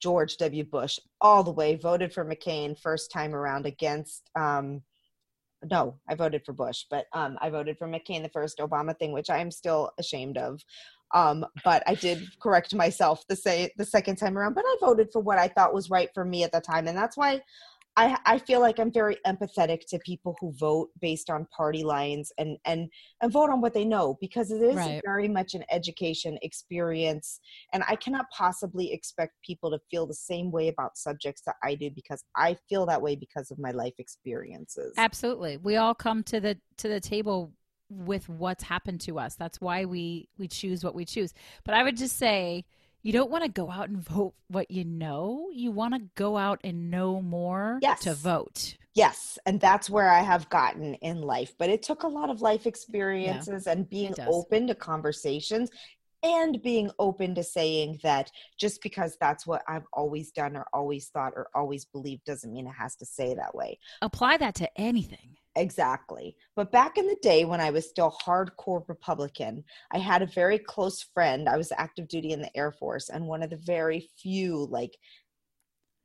George 0.00 0.36
W. 0.38 0.64
Bush 0.64 0.98
all 1.20 1.42
the 1.42 1.50
way 1.50 1.76
voted 1.76 2.12
for 2.12 2.24
McCain 2.24 2.78
first 2.78 3.10
time 3.10 3.34
around 3.34 3.66
against 3.66 4.30
um 4.36 4.82
no, 5.70 5.98
I 6.06 6.14
voted 6.14 6.44
for 6.44 6.52
Bush, 6.52 6.84
but 6.90 7.06
um 7.12 7.38
I 7.40 7.50
voted 7.50 7.78
for 7.78 7.88
McCain 7.88 8.22
the 8.22 8.28
first 8.30 8.58
Obama 8.58 8.98
thing, 8.98 9.12
which 9.12 9.30
I 9.30 9.38
am 9.38 9.50
still 9.50 9.92
ashamed 9.98 10.38
of. 10.38 10.60
Um, 11.14 11.46
but 11.64 11.82
I 11.86 11.94
did 11.94 12.22
correct 12.40 12.74
myself 12.74 13.24
the 13.28 13.36
say 13.36 13.72
the 13.78 13.84
second 13.84 14.16
time 14.16 14.36
around. 14.36 14.54
But 14.54 14.64
I 14.66 14.76
voted 14.80 15.08
for 15.12 15.20
what 15.20 15.38
I 15.38 15.48
thought 15.48 15.72
was 15.72 15.88
right 15.88 16.10
for 16.12 16.24
me 16.24 16.42
at 16.44 16.52
the 16.52 16.60
time, 16.60 16.88
and 16.88 16.98
that's 16.98 17.16
why 17.16 17.40
I 17.96 18.18
I 18.26 18.38
feel 18.38 18.60
like 18.60 18.80
I'm 18.80 18.90
very 18.92 19.18
empathetic 19.24 19.86
to 19.90 19.98
people 20.00 20.36
who 20.40 20.52
vote 20.52 20.90
based 21.00 21.30
on 21.30 21.46
party 21.56 21.84
lines 21.84 22.32
and 22.36 22.58
and 22.64 22.90
and 23.22 23.32
vote 23.32 23.50
on 23.50 23.60
what 23.60 23.74
they 23.74 23.84
know 23.84 24.18
because 24.20 24.50
it 24.50 24.60
is 24.60 24.74
Right. 24.74 25.00
very 25.04 25.28
much 25.28 25.54
an 25.54 25.64
education 25.70 26.36
experience, 26.42 27.38
and 27.72 27.84
I 27.88 27.94
cannot 27.94 28.26
possibly 28.36 28.92
expect 28.92 29.34
people 29.46 29.70
to 29.70 29.78
feel 29.90 30.06
the 30.06 30.14
same 30.14 30.50
way 30.50 30.66
about 30.66 30.98
subjects 30.98 31.42
that 31.46 31.54
I 31.62 31.76
do 31.76 31.90
because 31.90 32.24
I 32.36 32.56
feel 32.68 32.86
that 32.86 33.00
way 33.00 33.14
because 33.14 33.52
of 33.52 33.58
my 33.60 33.70
life 33.70 33.94
experiences. 33.98 34.92
absolutely 34.96 35.56
we 35.58 35.76
all 35.76 35.94
come 35.94 36.22
to 36.24 36.40
the 36.40 36.58
to 36.76 36.88
the 36.88 37.00
table 37.00 37.52
with 37.88 38.28
what's 38.28 38.64
happened 38.64 39.00
to 39.02 39.18
us. 39.18 39.34
That's 39.34 39.60
why 39.60 39.84
we 39.84 40.28
we 40.38 40.48
choose 40.48 40.82
what 40.84 40.94
we 40.94 41.04
choose. 41.04 41.32
But 41.64 41.74
i 41.74 41.82
would 41.82 41.96
just 41.96 42.16
say 42.16 42.64
you 43.02 43.12
don't 43.12 43.30
want 43.30 43.44
to 43.44 43.50
go 43.50 43.70
out 43.70 43.90
and 43.90 43.98
vote 43.98 44.34
what 44.48 44.70
you 44.70 44.84
know. 44.84 45.48
You 45.52 45.70
want 45.70 45.94
to 45.94 46.00
go 46.14 46.38
out 46.38 46.60
and 46.64 46.90
know 46.90 47.20
more 47.20 47.78
Yes. 47.82 48.00
to 48.04 48.14
vote. 48.14 48.76
Yes, 48.94 49.38
and 49.44 49.60
that's 49.60 49.90
where 49.90 50.08
I 50.08 50.20
have 50.20 50.48
gotten 50.48 50.94
in 50.94 51.20
life. 51.20 51.52
But 51.58 51.68
it 51.68 51.82
took 51.82 52.04
a 52.04 52.08
lot 52.08 52.30
of 52.30 52.40
life 52.40 52.64
experiences 52.64 53.66
and 53.66 53.90
being 53.90 54.14
open 54.26 54.68
to 54.68 54.74
conversations 54.74 55.68
and 56.24 56.60
being 56.62 56.90
open 56.98 57.34
to 57.34 57.44
saying 57.44 58.00
that 58.02 58.30
just 58.58 58.82
because 58.82 59.16
that's 59.20 59.46
what 59.46 59.62
I've 59.68 59.86
always 59.92 60.32
done 60.32 60.56
or 60.56 60.66
always 60.72 61.08
thought 61.08 61.34
or 61.36 61.48
always 61.54 61.84
believed 61.84 62.24
doesn't 62.24 62.52
mean 62.52 62.66
it 62.66 62.72
has 62.72 62.96
to 62.96 63.06
say 63.06 63.34
that 63.34 63.54
way. 63.54 63.78
Apply 64.02 64.38
that 64.38 64.54
to 64.56 64.80
anything. 64.80 65.36
Exactly. 65.56 66.34
But 66.56 66.72
back 66.72 66.98
in 66.98 67.06
the 67.06 67.18
day 67.22 67.44
when 67.44 67.60
I 67.60 67.70
was 67.70 67.88
still 67.88 68.16
hardcore 68.24 68.88
Republican, 68.88 69.62
I 69.92 69.98
had 69.98 70.22
a 70.22 70.26
very 70.26 70.58
close 70.58 71.02
friend. 71.14 71.48
I 71.48 71.56
was 71.56 71.70
active 71.76 72.08
duty 72.08 72.32
in 72.32 72.40
the 72.40 72.56
Air 72.56 72.72
Force, 72.72 73.08
and 73.08 73.26
one 73.26 73.42
of 73.42 73.50
the 73.50 73.56
very 73.58 74.08
few, 74.20 74.66
like, 74.70 74.96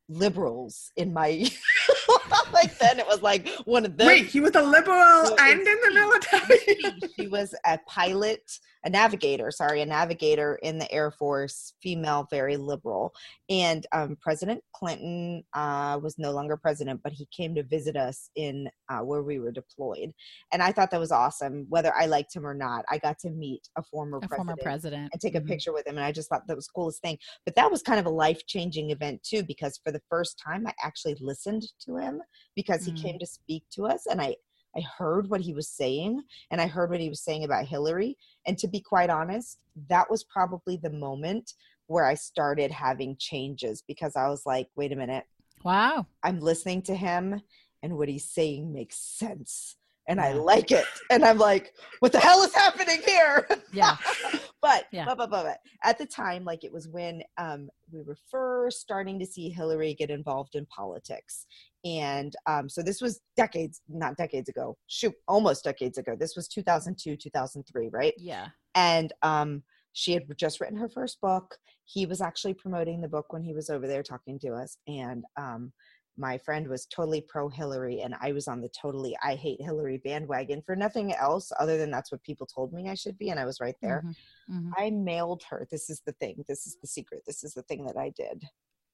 liberals 0.08 0.92
in 0.98 1.14
my 1.14 1.50
like 2.54 2.78
then 2.80 3.00
it 3.00 3.08
was 3.08 3.22
like 3.22 3.48
one 3.66 3.86
of 3.86 3.98
them 3.98 4.08
Wait, 4.08 4.26
he 4.28 4.40
was 4.40 4.56
a 4.56 4.62
liberal 4.62 5.26
So 5.26 5.36
and 5.40 5.60
in 5.60 5.66
the 5.66 5.92
military. 5.94 7.10
she 7.18 7.28
was 7.28 7.54
a 7.66 7.78
pilot 7.88 8.42
a 8.86 8.90
navigator 8.90 9.52
sorry 9.52 9.82
a 9.82 9.86
navigator 9.86 10.56
in 10.64 10.78
the 10.78 10.90
air 10.92 11.12
force 11.12 11.74
female 11.84 12.28
very 12.32 12.56
liberal 12.56 13.12
and 13.50 13.86
um, 13.92 14.16
president 14.22 14.62
clinton 14.74 15.44
uh, 15.54 16.00
was 16.02 16.18
no 16.18 16.32
longer 16.32 16.56
president 16.56 17.02
but 17.04 17.12
he 17.12 17.28
came 17.36 17.54
to 17.54 17.64
visit 17.64 17.98
us 17.98 18.30
in 18.38 18.70
uh, 18.90 19.00
where 19.00 19.22
we 19.22 19.38
were 19.40 19.52
deployed 19.52 20.12
and 20.54 20.64
i 20.64 20.72
thought 20.72 20.90
that 20.92 21.00
was 21.00 21.12
awesome 21.12 21.66
whether 21.70 21.94
i 21.96 22.06
liked 22.06 22.34
him 22.34 22.46
or 22.46 22.54
not 22.54 22.86
i 22.90 22.98
got 22.98 23.20
to 23.20 23.30
meet 23.30 23.68
a 23.78 23.84
former 23.84 24.18
A 24.18 24.22
president 24.22 24.48
former 24.48 24.56
president. 24.64 25.10
and 25.12 25.22
take 25.22 25.36
a 25.36 25.42
Mhm. 25.42 25.48
picture 25.48 25.74
with 25.74 25.86
him 25.86 25.98
and 25.98 26.06
i 26.06 26.12
just 26.12 26.30
thought 26.30 26.48
that 26.48 26.56
was 26.56 26.68
the 26.68 26.74
coolest 26.74 27.02
thing 27.02 27.18
but 27.46 27.56
that 27.56 27.70
was 27.70 27.82
kind 27.82 28.00
of 28.00 28.06
a 28.06 28.10
life-changing 28.10 28.92
event 28.92 29.22
too 29.24 29.44
because 29.44 29.80
for 29.84 29.92
the 29.92 30.02
first 30.10 30.40
time 30.44 30.66
i 30.66 30.74
actually 30.84 31.16
listened 31.20 31.64
to 31.86 31.98
him 31.98 32.22
because 32.56 32.84
he 32.86 32.92
Mm. 32.92 33.02
came 33.02 33.20
to 33.20 33.26
speak 33.26 33.64
to 33.72 33.86
us 33.86 34.06
and 34.06 34.22
i 34.22 34.36
i 34.76 34.82
heard 34.98 35.30
what 35.30 35.42
he 35.42 35.54
was 35.54 35.68
saying 35.70 36.22
and 36.52 36.62
i 36.62 36.68
heard 36.68 36.90
what 36.90 37.00
he 37.00 37.10
was 37.10 37.22
saying 37.24 37.44
about 37.44 37.66
hillary 37.66 38.18
and 38.46 38.58
to 38.58 38.68
be 38.68 38.80
quite 38.82 39.10
honest 39.10 39.60
that 39.90 40.10
was 40.10 40.24
probably 40.26 40.78
the 40.78 40.90
moment 40.92 41.54
where 41.88 42.06
i 42.06 42.14
started 42.14 42.72
having 42.72 43.16
changes 43.18 43.84
because 43.88 44.16
i 44.16 44.28
was 44.28 44.46
like 44.46 44.68
wait 44.76 44.92
a 44.92 44.96
minute 44.96 45.26
Wow. 45.64 46.06
i'm 46.24 46.40
listening 46.40 46.82
to 46.84 46.96
him 46.96 47.42
and 47.84 47.98
what 47.98 48.10
he's 48.10 48.30
saying 48.30 48.72
makes 48.72 48.98
sense 48.98 49.76
and 50.08 50.20
i 50.22 50.34
like 50.34 50.72
it 50.72 50.86
and 51.10 51.24
i'm 51.26 51.38
like 51.38 51.74
what 52.00 52.12
the 52.12 52.20
hell 52.20 52.42
is 52.44 52.54
happening 52.54 53.02
here 53.06 53.48
Yeah. 53.74 53.98
but, 54.62 54.86
Yeah. 54.92 55.06
but, 55.06 55.18
but, 55.18 55.30
but, 55.30 55.44
but 55.44 55.60
at 55.84 55.98
the 55.98 56.06
time, 56.06 56.44
like 56.44 56.64
it 56.64 56.74
was 56.74 56.88
when 56.88 57.22
um, 57.38 57.70
we 57.92 58.02
were 58.02 58.18
first 58.30 58.82
starting 58.82 59.20
to 59.20 59.26
see 59.26 59.50
Hillary 59.50 59.94
get 59.94 60.10
involved 60.10 60.56
in 60.56 60.66
politics. 60.66 61.46
And 61.86 62.36
um, 62.46 62.68
so 62.68 62.82
this 62.82 63.02
was 63.02 63.22
decades, 63.38 63.82
not 63.88 64.18
decades 64.18 64.50
ago, 64.50 64.78
shoot, 64.88 65.14
almost 65.28 65.64
decades 65.64 65.98
ago. 65.98 66.16
This 66.20 66.36
was 66.36 66.48
2002, 66.48 67.16
2003, 67.16 67.90
right? 67.92 68.14
Yeah. 68.18 68.48
And 68.76 69.14
um, 69.22 69.64
she 69.94 70.14
had 70.14 70.24
just 70.38 70.60
written 70.60 70.78
her 70.78 70.90
first 70.90 71.22
book. 71.22 71.58
He 71.86 72.06
was 72.06 72.22
actually 72.22 72.54
promoting 72.54 73.02
the 73.02 73.08
book 73.08 73.32
when 73.32 73.44
he 73.44 73.54
was 73.54 73.70
over 73.70 73.88
there 73.88 74.04
talking 74.04 74.40
to 74.40 74.50
us. 74.50 74.78
And 74.88 75.24
um, 75.38 75.72
my 76.18 76.38
friend 76.38 76.68
was 76.68 76.86
totally 76.86 77.22
pro 77.22 77.48
Hillary, 77.48 78.02
and 78.02 78.14
I 78.22 78.34
was 78.34 78.50
on 78.50 78.60
the 78.60 78.70
totally 78.70 79.18
I 79.24 79.36
hate 79.36 79.62
Hillary 79.62 80.02
bandwagon 80.04 80.62
for 80.66 80.76
nothing 80.76 81.14
else 81.14 81.50
other 81.60 81.78
than 81.78 81.90
that's 81.90 82.12
what 82.12 82.22
people 82.24 82.46
told 82.46 82.74
me 82.74 82.90
I 82.90 82.94
should 82.96 83.18
be. 83.18 83.30
And 83.30 83.40
I 83.40 83.46
was 83.46 83.62
right 83.62 83.78
there. 83.82 84.04
Mhm. 84.06 84.16
Mhm. 84.52 84.72
I 84.78 84.90
mailed 84.90 85.44
her. 85.50 85.66
This 85.72 85.90
is 85.90 86.02
the 86.06 86.12
thing. 86.14 86.44
This 86.48 86.68
is 86.68 86.78
the 86.82 86.88
secret. 86.88 87.24
This 87.26 87.44
is 87.46 87.54
the 87.54 87.64
thing 87.64 87.86
that 87.86 87.98
I 87.98 88.10
did 88.10 88.44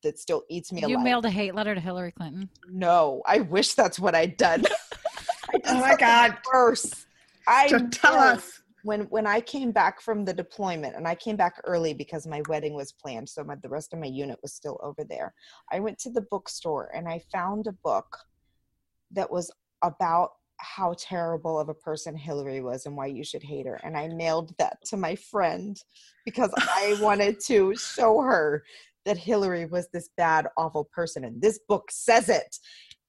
that 0.04 0.20
still 0.20 0.44
eats 0.50 0.72
me 0.72 0.82
You 0.82 0.96
alive. 0.96 1.04
mailed 1.04 1.26
a 1.26 1.30
hate 1.30 1.56
letter 1.56 1.74
to 1.76 1.82
Hillary 1.82 2.12
Clinton. 2.12 2.50
no, 2.70 3.22
I 3.26 3.42
wish 3.42 3.74
that's 3.74 4.00
what 4.00 4.16
I'd 4.16 4.38
done. 4.38 4.64
I 5.50 5.54
did 5.54 5.62
Oh 5.68 5.80
my 5.80 5.96
God. 5.96 6.38
Worse. 6.54 7.06
I 7.48 7.68
So 7.68 7.80
tell 7.90 8.16
us. 8.16 8.62
when 8.84 9.02
when 9.06 9.26
I 9.28 9.40
came 9.42 9.72
back 9.72 10.02
from 10.02 10.26
the 10.26 10.34
deployment, 10.34 10.96
and 10.96 11.08
I 11.08 11.16
came 11.16 11.36
back 11.36 11.62
early 11.66 11.94
because 11.94 12.26
my 12.28 12.42
wedding 12.50 12.74
was 12.76 12.92
planned, 12.92 13.30
so 13.30 13.44
my, 13.44 13.56
the 13.62 13.70
rest 13.70 13.94
of 13.94 14.00
my 14.00 14.08
unit 14.08 14.38
was 14.42 14.54
still 14.54 14.80
over 14.84 15.04
there. 15.04 15.34
I 15.72 15.80
went 15.80 15.98
to 16.00 16.10
the 16.12 16.26
bookstore 16.32 16.90
and 16.96 17.08
I 17.08 17.22
found 17.32 17.68
a 17.68 17.74
book 17.84 18.18
that 19.12 19.32
was 19.32 19.52
about 19.84 20.32
how 20.58 20.96
terrible 20.98 21.60
of 21.60 21.70
a 21.70 21.74
person 21.74 22.16
Hillary 22.16 22.62
was 22.62 22.86
and 22.86 22.96
why 22.96 23.08
you 23.08 23.24
should 23.24 23.44
hate 23.44 23.66
her. 23.68 23.80
And 23.84 23.98
I 23.98 24.08
mailed 24.08 24.56
that 24.58 24.78
to 24.86 24.98
my 24.98 25.16
friend 25.16 25.78
because 26.26 26.52
I 26.58 26.98
wanted 27.02 27.40
to 27.48 27.76
show 27.76 28.22
her 28.22 28.64
that 29.06 29.18
Hillary 29.18 29.66
was 29.66 29.88
this 29.94 30.10
bad, 30.18 30.48
awful 30.58 30.90
person. 30.92 31.24
And 31.24 31.42
this 31.42 31.60
book 31.68 31.90
says 31.92 32.30
it. 32.30 32.58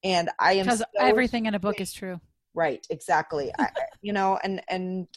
And 0.05 0.31
I 0.39 0.55
am 0.55 0.67
Because 0.67 0.81
so 0.81 0.85
everything 1.01 1.47
in 1.47 1.55
a 1.55 1.59
book 1.59 1.81
is 1.81 1.93
true. 1.93 2.21
right 2.55 2.87
exactly 2.91 3.51
I, 3.59 3.69
you 4.03 4.13
know 4.13 4.39
and 4.45 4.63
and 4.69 5.09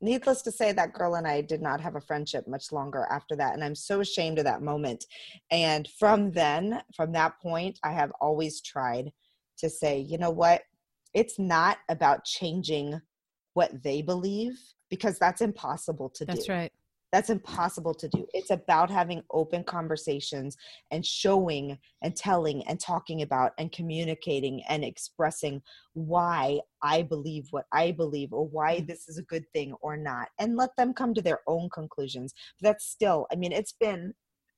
needless 0.00 0.42
to 0.42 0.52
say 0.52 0.72
that 0.72 0.92
girl 0.92 1.16
and 1.16 1.26
i 1.26 1.40
did 1.40 1.60
not 1.60 1.80
have 1.80 1.96
a 1.96 2.00
friendship 2.00 2.46
much 2.48 2.72
longer 2.72 3.06
after 3.10 3.36
that 3.36 3.54
and 3.54 3.62
i'm 3.62 3.74
so 3.74 4.00
ashamed 4.00 4.38
of 4.38 4.44
that 4.44 4.62
moment 4.62 5.04
and 5.50 5.88
from 5.98 6.30
then 6.32 6.82
from 6.96 7.12
that 7.12 7.38
point 7.40 7.78
i 7.84 7.92
have 7.92 8.10
always 8.20 8.60
tried 8.62 9.12
to 9.58 9.68
say 9.68 9.98
you 9.98 10.18
know 10.18 10.30
what 10.30 10.62
it's 11.14 11.38
not 11.38 11.78
about 11.88 12.24
changing 12.24 13.00
what 13.54 13.82
they 13.82 14.02
believe 14.02 14.54
because 14.88 15.18
that's 15.18 15.40
impossible 15.40 16.08
to 16.10 16.24
do 16.24 16.32
That's 16.32 16.48
right. 16.48 16.72
That's 17.12 17.30
impossible 17.30 17.94
to 17.94 18.08
do. 18.08 18.26
It's 18.32 18.50
about 18.50 18.90
having 18.90 19.22
open 19.30 19.64
conversations 19.64 20.56
and 20.90 21.04
showing 21.04 21.78
and 22.02 22.16
telling 22.16 22.66
and 22.66 22.80
talking 22.80 23.20
about 23.22 23.52
and 23.58 23.70
communicating 23.70 24.62
and 24.68 24.82
expressing 24.82 25.62
why 25.92 26.60
I 26.82 27.02
believe 27.02 27.48
what 27.50 27.66
I 27.72 27.92
believe 27.92 28.32
or 28.32 28.46
why 28.46 28.80
Mm. 28.80 28.86
this 28.86 29.08
is 29.08 29.18
a 29.18 29.22
good 29.22 29.44
thing 29.52 29.74
or 29.82 29.96
not 29.96 30.28
and 30.38 30.56
let 30.56 30.70
them 30.76 30.94
come 30.94 31.12
to 31.14 31.22
their 31.22 31.40
own 31.46 31.68
conclusions. 31.70 32.32
But 32.60 32.70
that's 32.70 32.86
still, 32.86 33.26
I 33.30 33.36
mean, 33.36 33.52
it's 33.52 33.72
been 33.72 34.14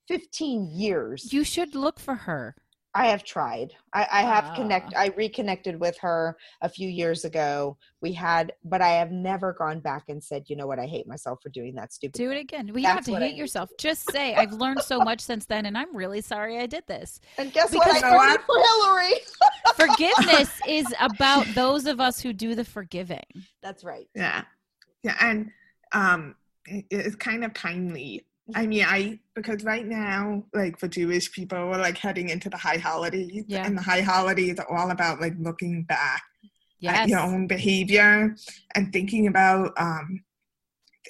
15 0.09 0.71
years. 0.71 1.33
You 1.33 1.45
should 1.45 1.75
look 1.75 1.99
for 1.99 2.15
her. 2.15 2.55
I 2.97 3.07
have 3.09 3.25
tried. 3.25 3.73
I, 3.93 4.07
I 4.13 4.23
have 4.23 4.55
connect. 4.55 4.93
Ah. 4.95 5.01
I 5.01 5.07
reconnected 5.17 5.81
with 5.81 5.99
her 5.99 6.37
a 6.63 6.69
few 6.69 6.89
years 6.89 7.25
ago. 7.25 7.77
We 8.01 8.13
had, 8.13 8.53
but 8.65 8.81
I 8.81 8.91
have 8.91 9.11
never 9.11 9.53
gone 9.53 9.81
back 9.81 10.05
and 10.09 10.23
said, 10.23 10.45
you 10.47 10.55
know 10.55 10.69
what, 10.69 10.79
I 10.79 10.87
hate 10.87 11.09
myself 11.09 11.43
for 11.43 11.49
doing 11.49 11.75
that 11.75 11.93
stupid. 11.93 12.17
Do 12.17 12.31
it 12.31 12.39
again. 12.39 12.71
We 12.73 12.83
don't 12.83 12.95
have 12.95 13.05
to 13.07 13.11
what 13.11 13.23
I 13.23 13.27
hate 13.29 13.37
yourself. 13.37 13.71
Just 13.79 14.11
say, 14.13 14.37
I've 14.37 14.53
learned 14.53 14.83
so 14.83 15.01
much 15.01 15.21
since 15.31 15.45
then, 15.47 15.67
and 15.67 15.77
I'm 15.77 15.95
really 15.97 16.21
sorry 16.21 16.59
I 16.59 16.67
did 16.67 16.87
this. 16.87 17.21
And 17.37 17.53
guess 17.53 17.73
Because 17.73 18.01
what? 18.01 18.05
I 18.05 18.29
voted 18.29 18.47
for 18.47 18.57
Hillary. 18.59 19.15
Forgiveness 19.75 20.51
is 20.69 20.87
about 21.01 21.47
those 21.55 21.87
of 21.87 22.01
us 22.01 22.21
who 22.21 22.33
do 22.33 22.55
the 22.55 22.65
forgiving. 22.65 23.25
That's 23.61 23.83
right. 23.83 24.09
Yeah. 24.15 24.45
Yeah. 25.03 25.17
And 25.21 25.51
um 25.93 26.37
it- 26.67 26.87
it's 26.91 27.17
kind 27.17 27.45
of 27.45 27.55
timely. 27.55 28.25
I 28.55 28.67
mean, 28.67 28.85
I 28.87 29.21
because 29.35 29.65
right 29.65 29.87
now, 29.87 30.45
like 30.53 30.79
for 30.79 30.89
Jewish 30.89 31.33
people, 31.33 31.59
we're 31.69 31.79
like 31.81 31.97
heading 31.97 32.29
into 32.29 32.51
the 32.51 32.57
high 32.59 32.77
holidays, 32.77 33.45
Yeah. 33.49 33.65
and 33.67 33.77
the 33.79 33.83
high 33.83 34.03
holidays 34.03 34.59
are 34.59 34.71
all 34.77 34.91
about 34.91 35.21
like 35.21 35.35
looking 35.39 35.85
back 35.85 36.23
Yes. 36.81 36.97
at 36.99 37.09
your 37.09 37.21
own 37.21 37.47
behavior 37.47 38.37
and 38.75 38.93
thinking 38.93 39.27
about 39.29 39.73
um 39.79 40.21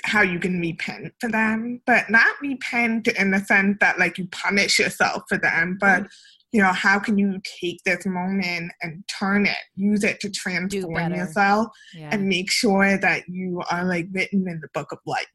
how 0.05 0.20
you 0.22 0.39
can 0.39 0.61
repent 0.61 1.12
for 1.20 1.30
them, 1.30 1.80
but 1.87 2.11
not 2.11 2.35
repent 2.43 3.09
in 3.09 3.30
the 3.30 3.41
sense 3.41 3.78
that 3.80 3.99
like 3.99 4.18
you 4.18 4.26
punish 4.28 4.78
yourself 4.78 5.22
for 5.28 5.39
them, 5.39 5.78
but 5.80 6.07
you 6.53 6.61
know 6.62 6.72
how 6.72 7.01
can 7.01 7.18
you 7.18 7.41
take 7.61 7.82
this 7.85 8.05
moment 8.07 8.70
and 8.82 9.03
turn 9.18 9.45
it, 9.47 9.57
use 9.74 10.05
it 10.05 10.20
to 10.20 10.30
transform 10.30 11.12
yourself 11.14 11.68
Yeah. 11.95 12.11
and 12.12 12.28
make 12.28 12.51
sure 12.51 12.97
that 12.99 13.28
you 13.28 13.62
are 13.72 13.85
like 13.85 14.07
written 14.12 14.47
in 14.47 14.61
the 14.61 14.68
book 14.72 14.93
of 14.93 14.99
life. 15.05 15.26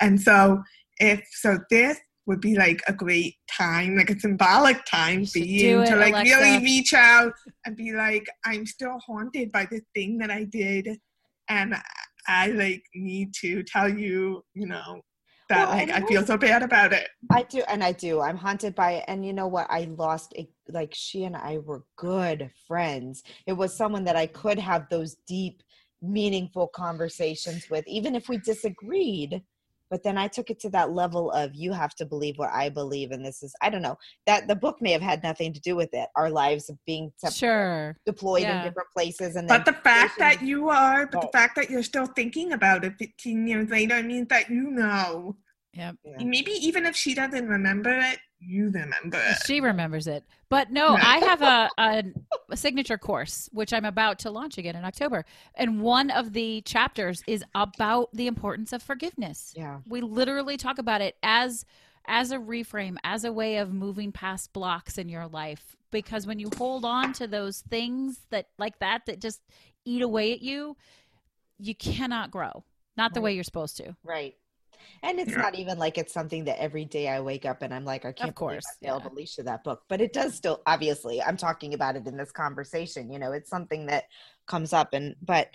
And 0.00 0.20
so 0.20 0.62
if 0.98 1.26
so 1.30 1.58
this 1.70 1.98
would 2.26 2.40
be 2.40 2.56
like 2.56 2.80
a 2.88 2.92
great 2.92 3.34
time, 3.50 3.96
like 3.96 4.10
a 4.10 4.18
symbolic 4.18 4.84
time 4.86 5.26
for 5.26 5.38
you 5.38 5.84
do 5.84 5.86
to 5.86 5.92
it, 5.94 6.12
like 6.12 6.24
really 6.24 6.58
reach 6.62 6.94
out 6.94 7.32
and 7.66 7.76
be 7.76 7.92
like, 7.92 8.26
I'm 8.44 8.64
still 8.64 8.98
haunted 9.06 9.52
by 9.52 9.66
the 9.70 9.80
thing 9.94 10.18
that 10.18 10.30
I 10.30 10.44
did 10.44 10.98
and 11.48 11.74
I 12.26 12.48
like 12.48 12.82
need 12.94 13.34
to 13.40 13.62
tell 13.62 13.88
you, 13.88 14.42
you 14.54 14.66
know, 14.66 15.02
that 15.48 15.68
Well, 15.68 15.76
like 15.76 15.82
and 15.90 16.04
I 16.04 16.06
feel 16.06 16.24
so 16.24 16.38
bad 16.38 16.62
about 16.62 16.92
it. 16.92 17.06
I 17.30 17.42
do, 17.42 17.62
and 17.68 17.84
I 17.84 17.92
do. 17.92 18.20
I'm 18.20 18.36
haunted 18.36 18.74
by 18.74 18.92
it. 18.92 19.04
And 19.08 19.24
you 19.26 19.32
know 19.32 19.46
what? 19.46 19.66
I 19.68 19.88
lost 19.96 20.32
a 20.36 20.48
like 20.68 20.94
she 20.94 21.24
and 21.24 21.36
I 21.36 21.58
were 21.58 21.84
good 21.96 22.50
friends. 22.66 23.22
It 23.46 23.52
was 23.52 23.76
someone 23.76 24.04
that 24.04 24.16
I 24.16 24.26
could 24.26 24.58
have 24.58 24.88
those 24.88 25.16
deep, 25.26 25.62
meaningful 26.00 26.68
conversations 26.68 27.68
with, 27.68 27.86
even 27.86 28.14
if 28.14 28.28
we 28.28 28.38
disagreed. 28.38 29.42
But 29.90 30.02
then 30.02 30.16
I 30.18 30.28
took 30.28 30.50
it 30.50 30.58
to 30.60 30.70
that 30.70 30.90
level 30.92 31.30
of 31.32 31.54
you 31.54 31.72
have 31.72 31.94
to 31.96 32.06
believe 32.06 32.36
what 32.36 32.50
I 32.52 32.68
believe, 32.68 33.10
and 33.10 33.24
this 33.24 33.42
is 33.42 33.54
I 33.60 33.70
don't 33.70 33.82
know 33.82 33.96
that 34.26 34.48
the 34.48 34.56
book 34.56 34.80
may 34.80 34.92
have 34.92 35.02
had 35.02 35.22
nothing 35.22 35.52
to 35.52 35.60
do 35.60 35.76
with 35.76 35.90
it. 35.92 36.08
Our 36.16 36.30
lives 36.30 36.70
being 36.86 37.12
separate, 37.18 37.34
Sure. 37.36 37.96
deployed 38.06 38.42
Yeah. 38.42 38.58
in 38.58 38.64
different 38.64 38.88
places, 38.96 39.36
and 39.36 39.46
But 39.48 39.64
the 39.64 39.72
fact 39.72 40.18
that 40.18 40.42
you 40.42 40.68
are, 40.70 41.06
but 41.06 41.20
the 41.20 41.28
fact 41.32 41.56
that 41.56 41.70
you're 41.70 41.82
still 41.82 42.06
thinking 42.06 42.52
about 42.52 42.84
it 42.84 42.94
15 42.98 43.46
years 43.46 43.68
later 43.68 44.02
means 44.02 44.28
that 44.28 44.48
you 44.50 44.70
know. 44.70 45.36
Yep. 45.74 45.96
Yeah. 46.04 46.24
Maybe 46.24 46.52
even 46.52 46.86
if 46.86 46.94
she 46.96 47.14
doesn't 47.14 47.48
remember 47.48 47.90
it, 47.98 48.18
you 48.46 48.70
remember 48.70 49.18
it. 49.18 49.38
She 49.46 49.60
remembers 49.60 50.06
it. 50.06 50.24
But 50.48 50.70
no, 50.70 50.96
I 50.96 51.18
have 51.18 51.42
a, 51.42 51.70
a, 51.78 52.04
a 52.50 52.56
signature 52.56 52.98
course, 52.98 53.48
which 53.52 53.72
I'm 53.72 53.84
about 53.84 54.20
to 54.20 54.30
launch 54.30 54.58
again 54.58 54.76
in 54.76 54.84
October. 54.84 55.24
And 55.54 55.80
one 55.80 56.10
of 56.10 56.32
the 56.32 56.60
chapters 56.62 57.22
is 57.26 57.44
about 57.54 58.10
the 58.12 58.26
importance 58.26 58.72
of 58.72 58.82
forgiveness. 58.82 59.52
Yeah. 59.56 59.78
We 59.86 60.00
literally 60.00 60.56
talk 60.56 60.78
about 60.78 61.00
it 61.00 61.16
as 61.22 61.64
as 62.06 62.30
a 62.30 62.36
reframe, 62.36 62.96
as 63.02 63.24
a 63.24 63.32
way 63.32 63.56
of 63.56 63.72
moving 63.72 64.12
past 64.12 64.52
blocks 64.52 64.98
in 64.98 65.08
your 65.08 65.26
life. 65.26 65.74
Because 65.90 66.26
when 66.26 66.38
you 66.38 66.50
hold 66.56 66.84
on 66.84 67.12
to 67.14 67.26
those 67.26 67.60
things 67.70 68.20
that 68.30 68.48
like 68.58 68.78
that 68.80 69.06
that 69.06 69.20
just 69.20 69.40
eat 69.84 70.02
away 70.02 70.32
at 70.32 70.42
you, 70.42 70.76
you 71.58 71.74
cannot 71.74 72.30
grow. 72.30 72.64
Not 72.96 73.14
the 73.14 73.20
way 73.20 73.34
you're 73.34 73.42
supposed 73.42 73.76
to. 73.78 73.96
Right. 74.04 74.36
And 75.02 75.18
it's 75.20 75.32
Yeah. 75.32 75.42
not 75.42 75.54
even 75.54 75.78
like 75.78 75.98
it's 75.98 76.12
something 76.12 76.44
that 76.44 76.60
every 76.60 76.84
day 76.84 77.08
I 77.08 77.20
wake 77.20 77.44
up 77.44 77.62
and 77.62 77.72
I'm 77.74 77.84
like, 77.84 78.04
I 78.04 78.12
can't 78.12 78.36
believe 78.36 78.60
course, 78.60 78.66
I 78.82 78.86
failed 78.86 79.02
yeah. 79.04 79.08
Alicia 79.10 79.42
that 79.44 79.64
book. 79.64 79.82
But 79.88 80.00
it 80.00 80.12
does 80.12 80.34
still 80.34 80.62
obviously 80.66 81.22
I'm 81.22 81.36
talking 81.36 81.74
about 81.74 81.96
it 81.96 82.06
in 82.06 82.16
this 82.16 82.32
conversation. 82.32 83.10
You 83.10 83.18
know, 83.18 83.32
it's 83.32 83.50
something 83.50 83.86
that 83.86 84.04
comes 84.46 84.72
up 84.72 84.92
and 84.92 85.14
but 85.22 85.48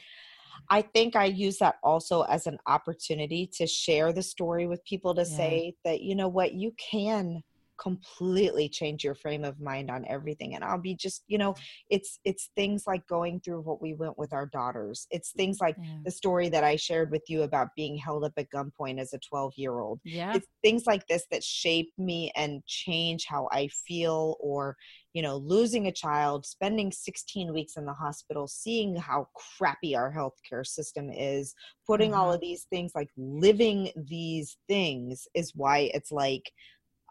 I 0.69 0.81
think 0.81 1.15
I 1.15 1.25
use 1.25 1.57
that 1.59 1.75
also 1.83 2.21
as 2.23 2.45
an 2.47 2.59
opportunity 2.67 3.49
to 3.57 3.65
share 3.65 4.13
the 4.13 4.21
story 4.21 4.67
with 4.67 4.83
people 4.85 5.15
to 5.15 5.25
Yeah. 5.25 5.35
say 5.37 5.75
that, 5.83 6.01
you 6.01 6.15
know 6.15 6.27
what, 6.27 6.53
you 6.53 6.73
can 6.77 7.41
completely 7.79 8.69
change 8.69 9.03
your 9.03 9.15
frame 9.15 9.43
of 9.43 9.59
mind 9.59 9.89
on 9.89 10.05
everything 10.07 10.55
and 10.55 10.63
i'll 10.63 10.77
be 10.77 10.95
just 10.95 11.23
you 11.27 11.37
know 11.37 11.55
it's 11.89 12.19
it's 12.25 12.49
things 12.55 12.83
like 12.85 13.05
going 13.07 13.39
through 13.39 13.61
what 13.61 13.81
we 13.81 13.93
went 13.93 14.17
with 14.17 14.33
our 14.33 14.45
daughters 14.45 15.07
it's 15.11 15.31
things 15.31 15.59
like 15.61 15.75
Yeah. 15.77 15.99
the 16.03 16.11
story 16.11 16.49
that 16.49 16.63
I 16.63 16.75
shared 16.75 17.11
with 17.11 17.23
you 17.29 17.43
about 17.43 17.75
being 17.75 17.97
held 17.97 18.23
up 18.23 18.33
at 18.37 18.49
gunpoint 18.49 18.99
as 18.99 19.13
a 19.13 19.19
12 19.19 19.53
year 19.57 19.79
old. 19.79 19.99
Yeah. 20.03 20.33
It's 20.35 20.47
things 20.63 20.85
like 20.85 21.07
this 21.07 21.25
that 21.31 21.43
shape 21.43 21.91
me 21.97 22.31
and 22.35 22.65
change 22.65 23.25
how 23.25 23.47
I 23.51 23.67
feel, 23.67 24.37
or, 24.39 24.75
you 25.13 25.21
know, 25.21 25.37
losing 25.37 25.87
a 25.87 25.91
child, 25.91 26.45
spending 26.45 26.91
16 26.91 27.53
weeks 27.53 27.77
in 27.77 27.85
the 27.85 27.93
hospital, 27.93 28.47
seeing 28.47 28.95
how 28.95 29.27
crappy 29.57 29.95
our 29.95 30.11
healthcare 30.11 30.65
system 30.65 31.09
is, 31.09 31.55
putting 31.87 32.13
all 32.13 32.27
mm-hmm. 32.27 32.35
of 32.35 32.41
these 32.41 32.65
things, 32.69 32.91
like 32.95 33.09
living 33.17 33.91
these 33.95 34.57
things 34.67 35.27
is 35.33 35.53
why 35.55 35.89
it's 35.93 36.11
like, 36.11 36.51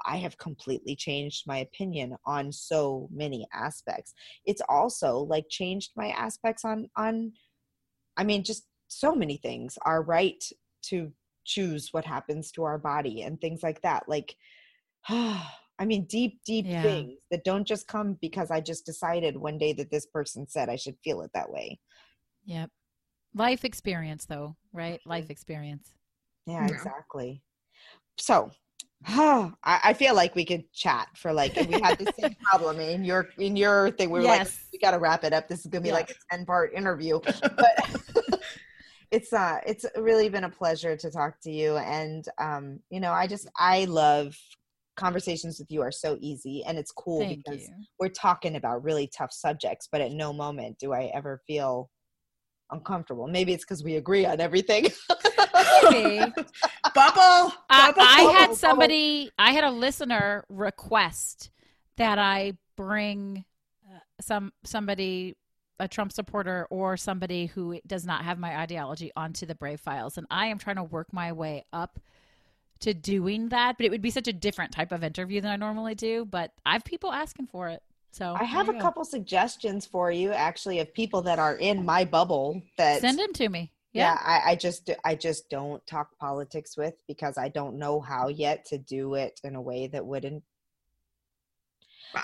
I 0.06 0.16
have 0.18 0.38
completely 0.38 0.96
changed 0.96 1.44
my 1.46 1.58
opinion 1.58 2.16
on 2.24 2.52
so 2.52 3.08
many 3.12 3.46
aspects. 3.52 4.14
It's 4.44 4.62
also 4.68 5.18
like 5.18 5.44
changed 5.48 5.92
my 5.96 6.08
aspects 6.08 6.64
on 6.64 6.88
on 6.96 7.32
I 8.16 8.24
mean 8.24 8.44
just 8.44 8.64
so 8.88 9.14
many 9.14 9.36
things. 9.36 9.78
Our 9.82 10.02
right 10.02 10.42
to 10.84 11.12
choose 11.44 11.88
what 11.92 12.04
happens 12.04 12.50
to 12.52 12.64
our 12.64 12.78
body 12.78 13.22
and 13.22 13.40
things 13.40 13.62
like 13.62 13.80
that. 13.82 14.08
Like 14.08 14.34
I 15.08 15.84
mean 15.84 16.06
deep 16.06 16.40
deep 16.44 16.66
Yeah. 16.66 16.82
things 16.82 17.18
that 17.30 17.44
don't 17.44 17.66
just 17.66 17.86
come 17.86 18.18
because 18.20 18.50
I 18.50 18.60
just 18.60 18.84
decided 18.86 19.36
one 19.36 19.58
day 19.58 19.72
that 19.74 19.90
this 19.90 20.06
person 20.06 20.46
said 20.48 20.68
I 20.68 20.76
should 20.76 20.96
feel 21.04 21.22
it 21.22 21.30
that 21.34 21.50
way. 21.50 21.78
Yep. 22.44 22.70
Life 23.34 23.64
experience, 23.64 24.24
though, 24.26 24.56
right? 24.72 25.00
Life 25.06 25.30
experience. 25.30 25.92
Yeah, 26.46 26.66
Yeah. 26.66 26.70
exactly. 26.70 27.42
So 28.18 28.50
I, 29.06 29.52
I 29.84 29.92
feel 29.92 30.14
like 30.14 30.34
we 30.34 30.44
could 30.44 30.70
chat 30.72 31.08
for 31.16 31.32
like 31.32 31.56
and 31.56 31.68
we 31.68 31.80
had 31.80 31.98
the 31.98 32.12
same 32.18 32.34
problem 32.42 32.80
in 32.80 33.04
your 33.04 33.28
in 33.38 33.56
your 33.56 33.90
thing. 33.92 34.10
We 34.10 34.20
were 34.20 34.26
like, 34.26 34.48
we 34.72 34.78
gotta 34.78 34.98
wrap 34.98 35.24
it 35.24 35.32
up. 35.32 35.48
This 35.48 35.60
is 35.60 35.66
gonna 35.66 35.82
be 35.82 35.92
like 35.92 36.10
a 36.10 36.36
10 36.36 36.46
part 36.46 36.72
interview. 36.74 37.20
But 37.40 38.40
it's 39.10 39.32
uh 39.32 39.58
it's 39.66 39.86
really 39.96 40.28
been 40.28 40.44
a 40.44 40.50
pleasure 40.50 40.96
to 40.96 41.10
talk 41.10 41.40
to 41.42 41.50
you. 41.50 41.76
And 41.76 42.24
um, 42.38 42.80
you 42.90 43.00
know, 43.00 43.12
I 43.12 43.26
just 43.26 43.48
I 43.56 43.84
love 43.86 44.36
conversations 44.96 45.58
with 45.60 45.70
you 45.70 45.80
are 45.80 45.92
so 45.92 46.18
easy 46.20 46.64
and 46.66 46.76
it's 46.76 46.90
cool 46.90 47.20
Thank 47.20 47.44
because 47.44 47.68
you. 47.68 47.74
we're 48.00 48.08
talking 48.08 48.56
about 48.56 48.82
really 48.82 49.08
tough 49.16 49.32
subjects, 49.32 49.88
but 49.90 50.00
at 50.00 50.10
no 50.10 50.32
moment 50.32 50.78
do 50.78 50.92
I 50.92 51.10
ever 51.14 51.40
feel 51.46 51.88
uncomfortable. 52.70 53.26
Maybe 53.26 53.52
it's 53.52 53.64
because 53.64 53.82
we 53.82 53.96
agree 53.96 54.26
on 54.26 54.40
everything. 54.40 54.88
Maybe. 55.90 56.18
Bubble. 56.94 57.52
I, 57.70 57.92
bubble, 57.92 58.02
I 58.02 58.16
bubble, 58.16 58.32
had 58.32 58.40
bubble. 58.46 58.56
somebody, 58.56 59.30
I 59.38 59.52
had 59.52 59.64
a 59.64 59.70
listener 59.70 60.44
request 60.48 61.50
that 61.96 62.18
I 62.18 62.54
bring 62.76 63.44
uh, 63.86 63.98
some 64.20 64.52
somebody, 64.64 65.36
a 65.78 65.86
Trump 65.86 66.12
supporter 66.12 66.66
or 66.70 66.96
somebody 66.96 67.46
who 67.46 67.78
does 67.86 68.04
not 68.04 68.24
have 68.24 68.38
my 68.38 68.56
ideology 68.56 69.12
onto 69.16 69.46
the 69.46 69.54
Brave 69.54 69.80
Files, 69.80 70.18
and 70.18 70.26
I 70.30 70.46
am 70.46 70.58
trying 70.58 70.76
to 70.76 70.84
work 70.84 71.12
my 71.12 71.32
way 71.32 71.64
up 71.72 72.00
to 72.80 72.94
doing 72.94 73.50
that. 73.50 73.76
But 73.76 73.86
it 73.86 73.90
would 73.90 74.02
be 74.02 74.10
such 74.10 74.28
a 74.28 74.32
different 74.32 74.72
type 74.72 74.92
of 74.92 75.04
interview 75.04 75.40
than 75.40 75.50
I 75.50 75.56
normally 75.56 75.94
do. 75.94 76.24
But 76.24 76.52
I 76.64 76.72
have 76.72 76.84
people 76.84 77.12
asking 77.12 77.46
for 77.46 77.68
it, 77.68 77.82
so 78.10 78.34
I 78.38 78.44
have 78.44 78.68
a 78.68 78.72
go. 78.72 78.80
couple 78.80 79.04
suggestions 79.04 79.86
for 79.86 80.10
you 80.10 80.32
actually 80.32 80.80
of 80.80 80.92
people 80.94 81.22
that 81.22 81.38
are 81.38 81.56
in 81.56 81.84
my 81.84 82.04
bubble 82.04 82.62
that 82.76 83.00
Send 83.00 83.18
them 83.18 83.32
to 83.34 83.48
me. 83.48 83.72
yeah, 83.92 84.14
Yeah. 84.14 84.20
I, 84.24 84.50
I 84.52 84.54
just 84.56 84.90
I 85.04 85.14
just 85.14 85.48
don't 85.50 85.86
talk 85.86 86.16
politics 86.18 86.76
with 86.76 86.94
because 87.06 87.36
I 87.38 87.48
don't 87.48 87.78
know 87.78 88.00
how 88.00 88.28
yet 88.28 88.64
to 88.66 88.78
do 88.78 89.14
it 89.14 89.40
in 89.44 89.54
a 89.54 89.60
way 89.60 89.86
that 89.88 90.04
wouldn't 90.04 90.42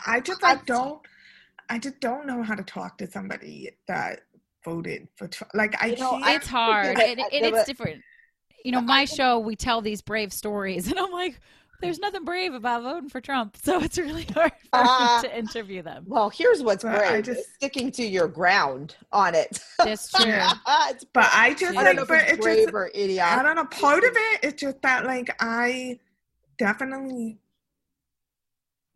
I 0.07 0.20
just 0.20 0.43
like 0.43 0.66
That's- 0.66 0.78
don't. 0.78 1.01
I 1.68 1.78
just 1.78 2.01
don't 2.01 2.26
know 2.26 2.43
how 2.43 2.55
to 2.55 2.62
talk 2.62 2.99
to 2.99 3.11
somebody 3.11 3.70
that 3.89 4.20
voted 4.64 5.09
for 5.16 5.28
Like 5.55 5.80
I 5.82 5.89
You 5.89 5.97
know, 5.97 6.11
can't. 6.12 6.24
I- 6.24 6.35
it's 6.37 6.47
hard. 6.47 6.95
but- 6.97 7.07
It, 7.07 7.18
it, 7.18 7.28
but- 7.30 7.55
it's 7.55 7.64
different. 7.66 8.03
You 8.64 8.72
know, 8.72 8.80
my 8.80 9.05
show, 9.05 9.39
we 9.41 9.57
tell 9.57 9.82
these 9.82 10.01
brave 10.01 10.32
stories, 10.32 10.89
and 10.91 10.99
I'm 10.99 11.12
like, 11.12 11.39
there's 11.85 11.99
nothing 11.99 12.24
brave 12.24 12.55
about 12.55 12.82
voting 12.82 13.09
for 13.09 13.20
Trump. 13.20 13.57
So 13.62 13.80
it's 13.82 13.99
really 13.99 14.24
hard 14.24 14.53
for 14.53 14.68
Ah. 14.72 15.20
me 15.22 15.28
to 15.28 15.39
interview 15.39 15.82
them. 15.82 16.05
well 16.07 16.30
here's 16.30 16.62
what's 16.62 16.82
But 16.85 16.99
brave 16.99 17.24
just- 17.24 17.55
sticking 17.55 17.91
to 17.93 18.05
your 18.05 18.26
ground 18.28 18.97
on 19.12 19.35
it 19.35 19.61
That's 19.78 20.11
true. 20.11 20.24
it's 20.91 21.05
but 21.12 21.28
I 21.32 21.55
just 21.55 21.76
I 21.76 21.82
like. 21.93 21.97
But 22.09 22.20
it's 22.22 22.32
it's 22.32 22.41
brave 22.41 22.59
just. 22.72 22.74
or 22.74 22.91
I 22.95 23.43
don't 23.43 23.57
know. 23.57 23.64
Part 23.66 24.05
of 24.05 24.11
it 24.14 24.45
is 24.45 24.53
just 24.55 24.80
that 24.82 25.05
like 25.05 25.35
I 25.41 25.99
definitely 26.59 27.39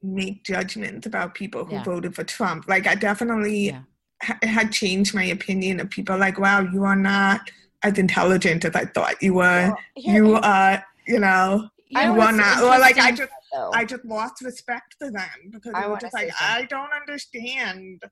make 0.03 0.45
judgments 0.45 1.07
about 1.07 1.35
people 1.35 1.65
who 1.65 1.75
Yeah. 1.75 1.83
voted 1.85 2.15
for 2.15 2.25
Trump. 2.25 2.69
Like 2.69 2.87
I 2.87 2.95
definitely 2.95 3.67
Yeah. 3.69 3.81
ha- 4.23 4.39
had 4.43 4.73
changed 4.73 5.15
my 5.15 5.25
opinion 5.25 5.81
of 5.81 5.91
people. 5.91 6.17
Like 6.17 6.39
wow, 6.39 6.61
you 6.61 6.85
are 6.85 6.97
not 6.97 7.51
as 7.83 7.99
intelligent 7.99 8.65
as 8.65 8.75
I 8.75 8.85
thought 8.87 9.21
you 9.23 9.35
were. 9.35 9.43
Well, 9.69 9.79
here- 9.97 10.25
you 10.25 10.35
are. 10.37 10.85
You 11.07 11.21
know. 11.21 11.69
You 11.89 11.99
I 12.01 12.05
know 12.07 12.13
you 12.13 12.19
what's 12.19 12.63
are 12.63 12.79
like 12.79 12.99
I 12.99 13.13
just. 13.13 13.33
though, 13.53 13.71
I 13.73 13.85
just 13.85 14.05
lost 14.05 14.43
respect 14.43 14.95
for 14.99 15.11
them 15.11 15.29
because 15.51 15.73
I 15.75 15.87
was 15.87 16.01
just 16.01 16.15
like 16.15 16.31
something. 16.33 16.65
I 16.65 16.67
don't 16.67 16.93
understand. 16.93 18.03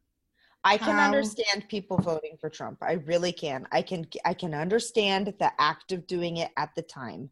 I 0.65 0.79
can 0.79 0.95
how- 0.97 1.05
understand 1.05 1.67
people 1.69 1.99
voting 1.99 2.37
for 2.41 2.49
Trump. 2.49 2.79
I 2.83 2.93
really 2.93 3.33
can. 3.33 3.67
I 3.71 3.83
can 3.83 4.07
I 4.25 4.33
can 4.35 4.55
understand 4.55 5.35
the 5.39 5.53
act 5.59 5.93
of 5.93 6.07
doing 6.07 6.39
it 6.39 6.51
at 6.57 6.75
the 6.75 6.83
time. 6.83 7.31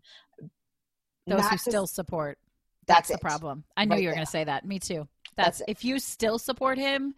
Those 1.26 1.40
Not 1.40 1.50
who 1.52 1.56
to 1.56 1.62
still 1.62 1.86
support. 1.86 2.38
That's 2.86 3.08
That's, 3.08 3.08
the 3.08 3.14
it. 3.14 3.20
problem. 3.22 3.64
I 3.78 3.86
knew 3.86 3.92
Right 3.92 4.02
you 4.02 4.08
were 4.08 4.14
going 4.14 4.26
to 4.26 4.30
say 4.30 4.44
that. 4.44 4.66
Me 4.66 4.78
too. 4.78 5.08
That's 5.36 5.60
That's, 5.60 5.62
if 5.70 5.84
you 5.86 5.98
still 5.98 6.38
support 6.38 6.76
him, 6.76 7.14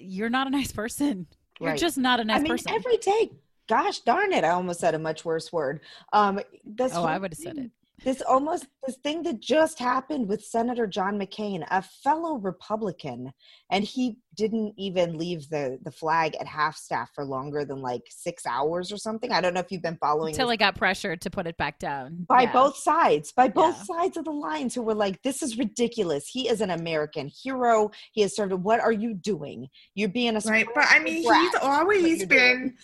you're 0.00 0.28
not 0.28 0.48
a 0.48 0.50
nice 0.50 0.72
person. 0.72 1.28
You're 1.60 1.70
Right. 1.70 1.78
just 1.78 1.96
not 1.98 2.18
a 2.18 2.24
nice 2.24 2.40
I 2.40 2.42
mean, 2.42 2.52
person. 2.52 2.72
every 2.72 2.96
day. 2.96 3.30
Gosh 3.68 4.00
darn 4.00 4.32
it! 4.32 4.42
I 4.44 4.50
almost 4.50 4.80
said 4.80 4.94
a 4.94 4.98
much 4.98 5.24
worse 5.24 5.52
word. 5.52 5.80
Um, 6.12 6.40
this 6.64 6.92
oh, 6.94 7.04
I 7.04 7.18
would 7.18 7.32
have 7.32 7.38
said 7.38 7.58
it. 7.58 7.70
This 8.04 8.20
almost 8.20 8.66
this 8.86 8.96
thing 9.02 9.22
that 9.22 9.40
just 9.40 9.78
happened 9.78 10.28
with 10.28 10.44
Senator 10.44 10.86
John 10.86 11.18
McCain, 11.18 11.66
a 11.70 11.80
fellow 11.80 12.36
Republican, 12.36 13.32
and 13.70 13.84
he 13.84 14.18
didn't 14.34 14.74
even 14.76 15.16
leave 15.16 15.48
the 15.48 15.78
the 15.82 15.90
flag 15.90 16.36
at 16.38 16.46
half 16.46 16.76
staff 16.76 17.10
for 17.14 17.24
longer 17.24 17.64
than 17.64 17.80
like 17.80 18.02
six 18.10 18.44
hours 18.44 18.92
or 18.92 18.98
something. 18.98 19.32
I 19.32 19.40
don't 19.40 19.54
know 19.54 19.60
if 19.60 19.72
you've 19.72 19.80
been 19.82 19.96
following 19.96 20.34
Until 20.34 20.48
this 20.48 20.52
I 20.52 20.56
got 20.56 20.76
pressured 20.76 21.22
to 21.22 21.30
put 21.30 21.46
it 21.46 21.56
back 21.56 21.78
down. 21.78 22.26
by 22.28 22.42
Yeah. 22.42 22.52
both 22.52 22.76
sides 22.76 23.32
by 23.32 23.48
both 23.48 23.76
Yeah. 23.78 23.96
sides 23.96 24.16
of 24.18 24.26
the 24.26 24.30
lines 24.30 24.74
who 24.74 24.82
were 24.82 24.94
like 24.94 25.22
this 25.22 25.42
is 25.42 25.56
ridiculous 25.56 26.28
he 26.28 26.48
is 26.48 26.60
an 26.60 26.70
american 26.70 27.28
hero 27.42 27.90
he 28.12 28.20
has 28.22 28.36
served 28.36 28.52
what 28.52 28.80
are 28.80 28.92
you 28.92 29.14
doing 29.14 29.68
you're 29.94 30.08
being 30.10 30.36
a 30.36 30.40
Right. 30.44 30.66
But 30.74 30.84
I 30.90 30.98
mean, 30.98 31.22
he's 31.22 31.54
always 31.62 32.18
you're 32.18 32.26
been 32.28 32.76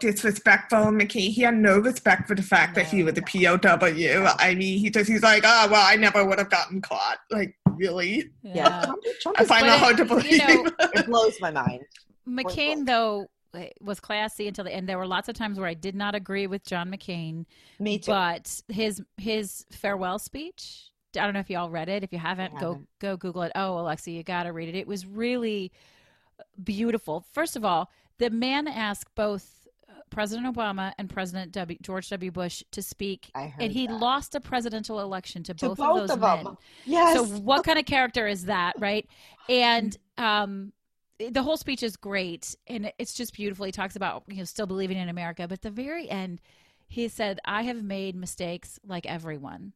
disrespectful. 0.00 0.78
McKay, 0.78 1.30
he 1.30 1.42
had 1.42 1.56
no 1.56 1.78
respect 1.78 2.28
for 2.28 2.34
the 2.34 2.42
fact 2.42 2.74
that 2.76 2.86
he 2.86 3.02
was 3.02 3.16
a 3.18 3.22
POW. 3.22 4.34
I 4.38 4.54
mean, 4.54 4.78
he 4.78 4.90
just, 4.90 5.08
he's 5.10 5.22
like, 5.22 5.42
oh, 5.44 5.68
well, 5.70 5.84
I 5.84 5.96
never 5.96 6.24
would 6.24 6.38
have 6.38 6.50
gotten 6.50 6.80
caught. 6.80 7.18
Like, 7.30 7.56
really? 7.76 8.30
yeah 8.42 8.84
trump, 8.84 9.02
Trump 9.20 9.40
I 9.40 9.42
is, 9.42 9.48
find 9.48 9.62
But 9.62 9.66
that 9.66 9.78
hard 9.80 9.96
to 9.96 10.02
you 10.04 10.08
believe. 10.08 10.48
know, 10.48 10.70
it 10.94 11.06
blows 11.06 11.40
my 11.40 11.50
mind 11.50 11.82
McCain, 12.28 12.86
though, 12.86 13.26
was 13.80 14.00
classy 14.00 14.48
until 14.48 14.64
the 14.64 14.74
end. 14.74 14.88
There 14.88 14.98
were 14.98 15.06
lots 15.06 15.28
of 15.28 15.34
times 15.34 15.58
where 15.58 15.68
I 15.68 15.74
did 15.74 15.94
not 15.94 16.14
agree 16.14 16.46
with 16.46 16.64
John 16.64 16.90
McCain, 16.90 17.44
me 17.78 17.98
too 17.98 18.10
but 18.10 18.62
his 18.68 19.02
his 19.16 19.64
farewell 19.70 20.18
speech. 20.18 20.90
I 21.16 21.24
don't 21.24 21.34
know 21.34 21.40
if 21.40 21.50
y'all 21.50 21.70
read 21.70 21.88
it. 21.88 22.02
If 22.02 22.12
you 22.12 22.18
haven't, 22.18 22.58
go 22.58 22.72
haven't. 22.72 22.88
go 23.00 23.16
Google 23.16 23.42
it. 23.42 23.52
Oh, 23.54 23.78
Alexa, 23.78 24.10
you 24.10 24.22
got 24.22 24.44
to 24.44 24.52
read 24.52 24.68
it. 24.68 24.74
It 24.74 24.88
was 24.88 25.06
really 25.06 25.70
beautiful. 26.62 27.24
First 27.32 27.54
of 27.56 27.64
all, 27.64 27.90
the 28.18 28.30
man 28.30 28.66
asked 28.66 29.14
both 29.14 29.63
President 30.14 30.54
Obama 30.54 30.92
and 30.96 31.10
President 31.10 31.50
w, 31.52 31.76
George 31.82 32.08
W. 32.08 32.30
Bush 32.30 32.62
to 32.70 32.80
speak, 32.82 33.30
I 33.34 33.48
heard 33.48 33.62
and 33.64 33.72
he 33.72 33.88
that. 33.88 33.98
lost 33.98 34.36
a 34.36 34.40
presidential 34.40 35.00
election 35.00 35.42
to, 35.42 35.54
To 35.54 35.68
both, 35.70 35.78
both 35.78 36.02
of 36.02 36.08
those 36.08 36.10
of 36.12 36.20
men. 36.20 36.44
them. 36.44 36.58
Yes. 36.84 37.14
So 37.16 37.24
what 37.24 37.64
kind 37.64 37.78
of 37.80 37.84
character 37.84 38.26
is 38.28 38.44
that, 38.44 38.74
right? 38.78 39.08
And 39.48 39.96
um, 40.18 40.72
the 41.18 41.42
whole 41.42 41.56
speech 41.56 41.82
is 41.82 41.96
great, 41.96 42.54
and 42.68 42.92
it's 42.96 43.12
just 43.14 43.34
beautiful. 43.34 43.66
He 43.66 43.72
talks 43.72 43.96
about 43.96 44.22
you 44.28 44.36
know 44.36 44.44
still 44.44 44.66
believing 44.66 44.96
in 44.98 45.08
America, 45.08 45.42
but 45.48 45.54
at 45.54 45.62
the 45.62 45.70
very 45.70 46.08
end, 46.08 46.40
he 46.86 47.08
said, 47.08 47.40
"I 47.44 47.62
have 47.62 47.82
made 47.82 48.14
mistakes 48.14 48.78
like 48.86 49.06
everyone, 49.06 49.72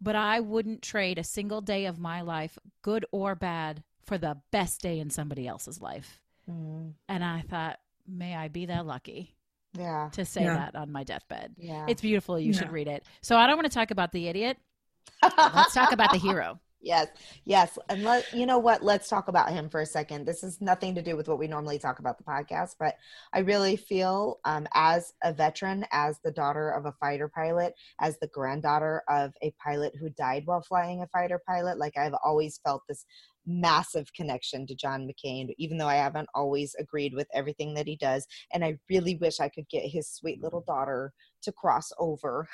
but 0.00 0.16
I 0.16 0.40
wouldn't 0.40 0.80
trade 0.80 1.18
a 1.18 1.24
single 1.24 1.60
day 1.60 1.84
of 1.84 1.98
my 1.98 2.22
life, 2.22 2.58
good 2.80 3.04
or 3.12 3.34
bad, 3.34 3.82
for 4.02 4.16
the 4.16 4.38
best 4.50 4.80
day 4.80 4.98
in 5.00 5.10
somebody 5.10 5.46
else's 5.46 5.82
life." 5.82 6.22
Mm, 6.50 6.94
And 7.08 7.22
I 7.22 7.42
thought, 7.42 7.78
may 8.08 8.34
I 8.34 8.48
be 8.48 8.64
that 8.66 8.86
lucky 8.86 9.34
yeah. 9.74 10.08
to 10.12 10.24
say 10.24 10.42
Yeah. 10.44 10.54
that 10.54 10.76
on 10.76 10.90
my 10.92 11.04
deathbed. 11.04 11.54
Yeah. 11.58 11.86
It's 11.88 12.02
beautiful. 12.02 12.38
You 12.38 12.52
should 12.52 12.70
read 12.72 12.88
it. 12.88 13.04
So 13.22 13.36
I 13.36 13.46
don't 13.46 13.56
want 13.56 13.66
to 13.70 13.74
talk 13.74 13.90
about 13.90 14.12
the 14.12 14.28
idiot. 14.28 14.58
Let's 15.22 15.74
talk 15.74 15.92
about 15.92 16.12
the 16.12 16.18
hero. 16.18 16.58
Yes, 16.82 17.08
yes. 17.44 17.78
And 17.90 18.04
let 18.04 18.32
you 18.32 18.46
know 18.46 18.58
what, 18.58 18.82
let's 18.82 19.08
talk 19.08 19.28
about 19.28 19.50
him 19.50 19.68
for 19.68 19.80
a 19.80 19.86
second. 19.86 20.24
This 20.24 20.42
is 20.42 20.62
nothing 20.62 20.94
to 20.94 21.02
do 21.02 21.14
with 21.14 21.28
what 21.28 21.38
we 21.38 21.46
normally 21.46 21.78
talk 21.78 21.98
about 21.98 22.16
the 22.16 22.24
podcast, 22.24 22.76
but 22.78 22.94
I 23.34 23.40
really 23.40 23.76
feel 23.76 24.40
um, 24.46 24.66
as 24.72 25.12
a 25.22 25.32
veteran, 25.32 25.84
as 25.92 26.18
the 26.24 26.30
daughter 26.30 26.70
of 26.70 26.86
a 26.86 26.92
fighter 26.92 27.28
pilot, 27.28 27.74
as 28.00 28.18
the 28.18 28.28
granddaughter 28.28 29.02
of 29.10 29.32
a 29.42 29.52
pilot 29.62 29.94
who 30.00 30.08
died 30.10 30.44
while 30.46 30.62
flying 30.62 31.02
a 31.02 31.06
fighter 31.08 31.40
pilot, 31.46 31.78
like 31.78 31.98
I've 31.98 32.16
always 32.24 32.58
felt 32.64 32.82
this 32.88 33.04
massive 33.46 34.12
connection 34.14 34.66
to 34.66 34.74
John 34.74 35.06
McCain, 35.06 35.52
even 35.58 35.76
though 35.76 35.86
I 35.86 35.96
haven't 35.96 36.28
always 36.34 36.74
agreed 36.78 37.14
with 37.14 37.28
everything 37.34 37.74
that 37.74 37.86
he 37.86 37.96
does. 37.96 38.26
And 38.52 38.64
I 38.64 38.78
really 38.88 39.16
wish 39.16 39.40
I 39.40 39.48
could 39.50 39.68
get 39.68 39.84
his 39.84 40.08
sweet 40.08 40.42
little 40.42 40.62
daughter 40.66 41.12
to 41.42 41.52
cross 41.52 41.92
over. 41.98 42.48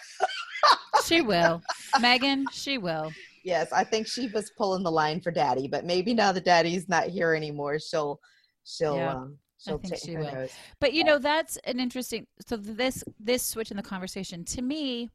She 1.05 1.21
will. 1.21 1.63
Meghan, 1.97 2.45
she 2.51 2.79
will. 2.79 3.13
Yes, 3.47 3.73
I 3.73 3.85
think 3.85 4.09
she 4.09 4.27
was 4.27 4.51
pulling 4.59 4.83
the 4.83 4.91
line 4.91 5.21
for 5.21 5.31
daddy, 5.31 5.69
but 5.69 5.85
maybe 5.85 6.13
now 6.13 6.33
that 6.33 6.45
daddy's 6.45 6.89
not 6.89 7.07
here 7.07 7.33
anymore, 7.33 7.79
she'll 7.79 8.21
she'll 8.65 8.97
Yeah, 8.97 9.13
um 9.13 9.39
she'll 9.65 9.79
think 9.79 9.95
take 9.95 10.03
she 10.03 10.17
will. 10.17 10.35
nose. 10.35 10.51
But 10.81 10.95
you 10.95 11.05
know, 11.05 11.21
that's 11.21 11.57
an 11.59 11.79
interesting 11.79 12.27
so 12.45 12.57
this 12.57 13.05
this 13.21 13.45
switch 13.45 13.71
in 13.71 13.77
the 13.77 13.85
conversation 13.85 14.45
to 14.47 14.63
me 14.63 15.11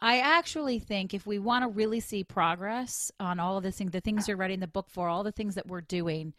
I 0.00 0.18
actually 0.18 0.78
think 0.78 1.14
if 1.14 1.26
we 1.26 1.38
want 1.38 1.62
to 1.62 1.68
really 1.68 2.00
see 2.00 2.22
progress 2.24 3.10
on 3.18 3.40
all 3.40 3.56
of 3.56 3.62
this 3.62 3.78
thing, 3.78 3.90
the 3.90 4.00
things 4.00 4.28
you're 4.28 4.36
writing 4.36 4.60
the 4.60 4.66
book 4.66 4.90
for, 4.90 5.08
all 5.08 5.22
the 5.22 5.32
things 5.32 5.54
that 5.54 5.66
we're 5.66 5.80
doing, 5.80 6.34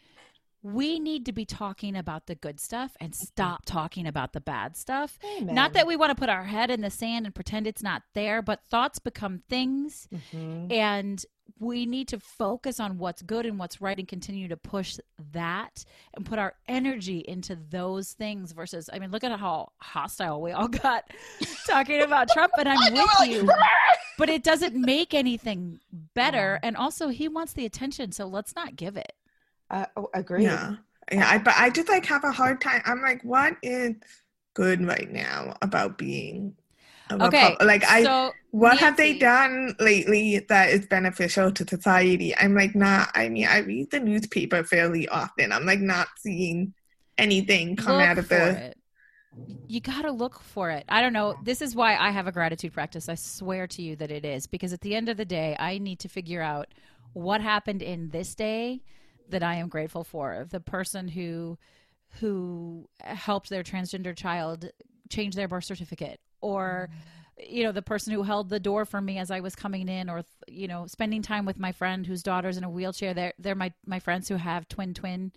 we 0.74 1.00
need 1.00 1.26
to 1.26 1.32
be 1.32 1.46
talking 1.46 1.96
about 1.96 2.28
the 2.28 2.36
good 2.36 2.60
stuff 2.60 2.92
and 3.00 3.16
stop 3.16 3.66
talking 3.66 4.06
about 4.08 4.34
the 4.34 4.42
bad 4.42 4.76
stuff. 4.76 5.18
Not 5.42 5.74
that 5.74 5.88
we 5.88 5.96
want 5.96 6.10
to 6.12 6.16
put 6.16 6.30
our 6.30 6.44
head 6.44 6.70
in 6.72 6.82
the 6.82 6.90
sand 6.90 7.26
and 7.26 7.34
pretend 7.34 7.68
it's 7.68 7.84
not 7.84 8.04
there, 8.14 8.42
but 8.42 8.62
thoughts 8.70 9.00
become 9.00 9.44
things. 9.50 10.08
Mhm. 10.14 10.72
and 10.72 11.26
we 11.60 11.86
need 11.86 12.10
to 12.10 12.20
focus 12.20 12.80
on 12.80 12.98
what's 12.98 13.22
good 13.22 13.46
and 13.46 13.58
what's 13.58 13.80
right 13.82 13.98
and 13.98 14.08
continue 14.08 14.48
to 14.50 14.58
push 14.58 14.98
that 15.32 15.86
and 16.14 16.26
put 16.26 16.38
our 16.38 16.54
energy 16.68 17.24
into 17.26 17.56
those 17.56 18.12
things 18.12 18.52
versus 18.52 18.90
i 18.94 19.00
mean 19.00 19.10
look 19.12 19.24
at 19.24 19.40
how 19.40 19.72
hostile 19.78 20.42
we 20.42 20.52
all 20.52 20.68
got 20.84 21.10
talking 21.68 22.02
about 22.02 22.30
trump 22.30 22.52
and 22.60 22.68
i'm 22.68 22.94
with 22.94 23.30
you. 23.30 23.50
But 24.18 24.30
it 24.30 24.44
doesn't 24.44 24.74
make 24.76 25.14
anything 25.14 25.80
better. 26.16 26.60
And 26.64 26.76
also 26.76 27.10
he 27.10 27.28
wants 27.28 27.54
the 27.54 27.66
attention 27.66 28.12
so 28.12 28.26
let's 28.26 28.56
not 28.56 28.76
give 28.76 28.98
it 28.98 29.14
Uh, 29.70 29.86
oh, 29.96 30.10
agreed. 30.14 30.44
Yeah. 30.44 30.76
Yeah. 31.12 31.30
I, 31.30 31.38
but 31.38 31.54
I 31.58 31.70
just 31.70 31.90
like 31.90 32.06
have 32.06 32.24
a 32.24 32.32
hard 32.32 32.62
time. 32.62 32.82
I'm 32.86 33.02
like, 33.02 33.24
what 33.24 33.56
is 33.64 33.96
good 34.54 34.86
right 34.86 35.12
now 35.12 35.56
about 35.62 35.98
being 35.98 36.56
okay 37.12 37.50
Repub- 37.52 37.68
like 37.68 37.84
I 37.86 38.04
so 38.04 38.32
what 38.52 38.80
have 38.80 38.98
they 38.98 39.18
done 39.18 39.76
lately 39.80 40.40
that 40.50 40.70
is 40.72 40.88
beneficial 40.88 41.52
to 41.52 41.68
society? 41.68 42.36
I'm 42.36 42.56
like 42.56 42.76
not 42.76 43.12
I 43.14 43.30
mean 43.30 43.48
I 43.48 43.60
read 43.60 43.92
the 43.92 44.00
newspaper 44.00 44.64
fairly 44.64 45.08
often. 45.08 45.52
I'm 45.52 45.66
like 45.66 45.80
not 45.80 46.08
seeing 46.18 46.74
anything 47.18 47.76
come 47.76 47.98
look 47.98 48.08
out 48.08 48.18
of 48.18 48.30
the 48.30 48.58
it. 48.58 48.78
You 49.68 49.80
got 49.80 50.02
to 50.02 50.12
look 50.12 50.40
for 50.40 50.72
it. 50.72 50.86
I 50.90 51.02
don't 51.02 51.14
know. 51.14 51.36
This 51.44 51.62
is 51.62 51.76
why 51.76 51.96
I 51.96 52.10
have 52.10 52.26
a 52.26 52.32
gratitude 52.32 52.74
practice. 52.74 53.08
I 53.10 53.16
swear 53.16 53.68
to 53.68 53.82
you 53.82 53.96
that 53.98 54.10
it 54.10 54.26
is 54.26 54.48
because 54.48 54.74
at 54.74 54.82
the 54.82 54.96
end 54.96 55.10
of 55.10 55.18
the 55.18 55.26
day, 55.26 55.56
I 55.60 55.78
need 55.78 56.00
to 56.00 56.10
figure 56.10 56.42
out 56.42 56.70
what 57.14 57.42
happened 57.42 57.82
in 57.84 58.10
this 58.10 58.34
day 58.34 58.82
that 59.30 59.44
I 59.44 59.56
am 59.56 59.68
grateful 59.70 60.04
for. 60.04 60.46
The 60.50 60.60
person 60.60 61.08
who 61.08 61.58
who 62.20 62.88
helped 63.00 63.50
their 63.50 63.64
transgender 63.64 64.16
child 64.16 64.70
change 65.10 65.36
their 65.36 65.48
birth 65.48 65.66
certificate 65.66 66.20
or 66.42 66.90
you 67.38 67.64
know 67.64 67.72
the 67.72 67.82
person 67.82 68.14
who 68.14 68.24
held 68.24 68.50
the 68.50 68.60
door 68.60 68.86
for 68.86 69.02
me 69.02 69.18
as 69.18 69.30
I 69.30 69.42
was 69.42 69.56
coming 69.56 69.88
in 69.90 70.10
or 70.10 70.24
you 70.48 70.68
know 70.68 70.88
spending 70.88 71.22
time 71.22 71.46
with 71.46 71.60
my 71.60 71.72
friend 71.72 72.06
whose 72.08 72.24
daughter's 72.24 72.58
in 72.58 72.64
a 72.64 72.70
wheelchair 72.70 73.14
they're 73.14 73.34
they're 73.40 73.56
my 73.56 73.72
my 73.86 74.00
friends 74.00 74.28
who 74.30 74.36
have 74.36 74.68
twin 74.68 74.94
twin 74.94 75.32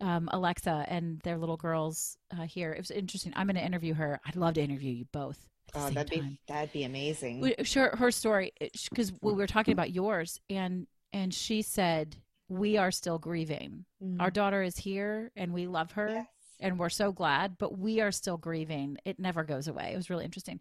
um, 0.00 0.28
Alexa 0.32 0.86
and 0.88 1.20
their 1.20 1.38
little 1.38 1.56
girls 1.56 2.18
uh, 2.36 2.42
here. 2.42 2.72
It 2.72 2.78
was 2.78 2.90
interesting. 2.90 3.32
I'm 3.36 3.46
going 3.46 3.54
to 3.56 3.64
interview 3.64 3.94
her. 3.94 4.20
I'd 4.26 4.34
love 4.34 4.54
to 4.54 4.60
interview 4.60 4.90
you 4.92 5.04
both. 5.12 5.38
Oh, 5.74 5.88
that'd 5.88 6.10
be 6.10 6.38
that'd 6.48 6.72
be 6.72 6.82
amazing. 6.84 7.40
We- 7.40 7.54
Sure, 7.62 7.94
her 7.96 8.10
story 8.10 8.52
because 8.60 9.12
we 9.22 9.32
were 9.32 9.46
talking 9.46 9.72
about 9.72 9.92
yours, 9.92 10.40
and 10.50 10.86
and 11.12 11.32
she 11.32 11.62
said 11.62 12.16
we 12.48 12.76
are 12.76 12.90
still 12.90 13.18
grieving. 13.18 13.84
Mm. 14.02 14.20
Our 14.20 14.30
daughter 14.30 14.62
is 14.62 14.76
here, 14.76 15.30
and 15.36 15.52
we 15.52 15.66
love 15.66 15.92
her, 15.92 16.08
Yes. 16.08 16.26
and 16.60 16.78
we're 16.78 16.88
so 16.90 17.12
glad. 17.12 17.56
But 17.58 17.78
we 17.78 18.00
are 18.00 18.12
still 18.12 18.36
grieving. 18.36 18.98
It 19.04 19.18
never 19.18 19.44
goes 19.44 19.68
away. 19.68 19.92
It 19.92 19.96
was 19.96 20.10
really 20.10 20.24
interesting. 20.24 20.60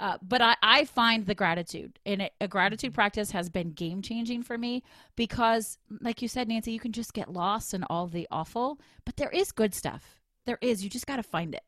Uh, 0.00 0.16
but 0.22 0.40
I, 0.40 0.54
I 0.62 0.84
find 0.84 1.26
the 1.26 1.34
gratitude 1.34 1.98
and 2.06 2.22
it, 2.22 2.32
a 2.40 2.46
gratitude 2.46 2.94
practice 2.94 3.32
has 3.32 3.50
been 3.50 3.72
game 3.72 4.00
changing 4.00 4.44
for 4.44 4.56
me 4.56 4.84
because, 5.16 5.76
like 6.00 6.22
you 6.22 6.28
said, 6.28 6.46
Nancy, 6.46 6.70
you 6.70 6.78
can 6.78 6.92
just 6.92 7.12
get 7.12 7.32
lost 7.32 7.74
in 7.74 7.82
all 7.90 8.06
the 8.06 8.28
awful, 8.30 8.78
but 9.04 9.16
there 9.16 9.30
is 9.30 9.50
good 9.50 9.74
stuff. 9.74 10.20
There 10.46 10.58
is. 10.60 10.84
You 10.84 10.88
just 10.88 11.08
got 11.08 11.16
to 11.16 11.24
find 11.24 11.52
it. 11.52 11.62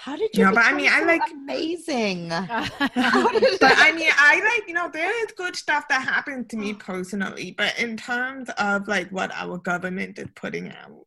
How 0.00 0.14
did 0.14 0.30
you? 0.32 0.44
No, 0.44 0.52
but 0.52 0.64
I 0.64 0.72
become 0.72 0.76
mean, 0.76 0.90
I 0.92 1.00
so 1.00 1.06
like- 1.06 1.30
amazing. 1.32 2.28
but 2.28 3.72
I 3.76 3.92
mean, 3.96 4.10
I 4.16 4.40
like, 4.56 4.68
you 4.68 4.74
know, 4.74 4.88
there 4.92 5.10
is 5.24 5.32
good 5.36 5.56
stuff 5.56 5.88
that 5.88 6.02
happened 6.02 6.48
to 6.50 6.56
me 6.56 6.72
personally, 6.74 7.52
but 7.58 7.76
in 7.80 7.96
terms 7.96 8.48
of 8.58 8.86
like 8.86 9.10
what 9.10 9.32
our 9.34 9.58
government 9.58 10.20
is 10.20 10.28
putting 10.36 10.70
out, 10.70 11.04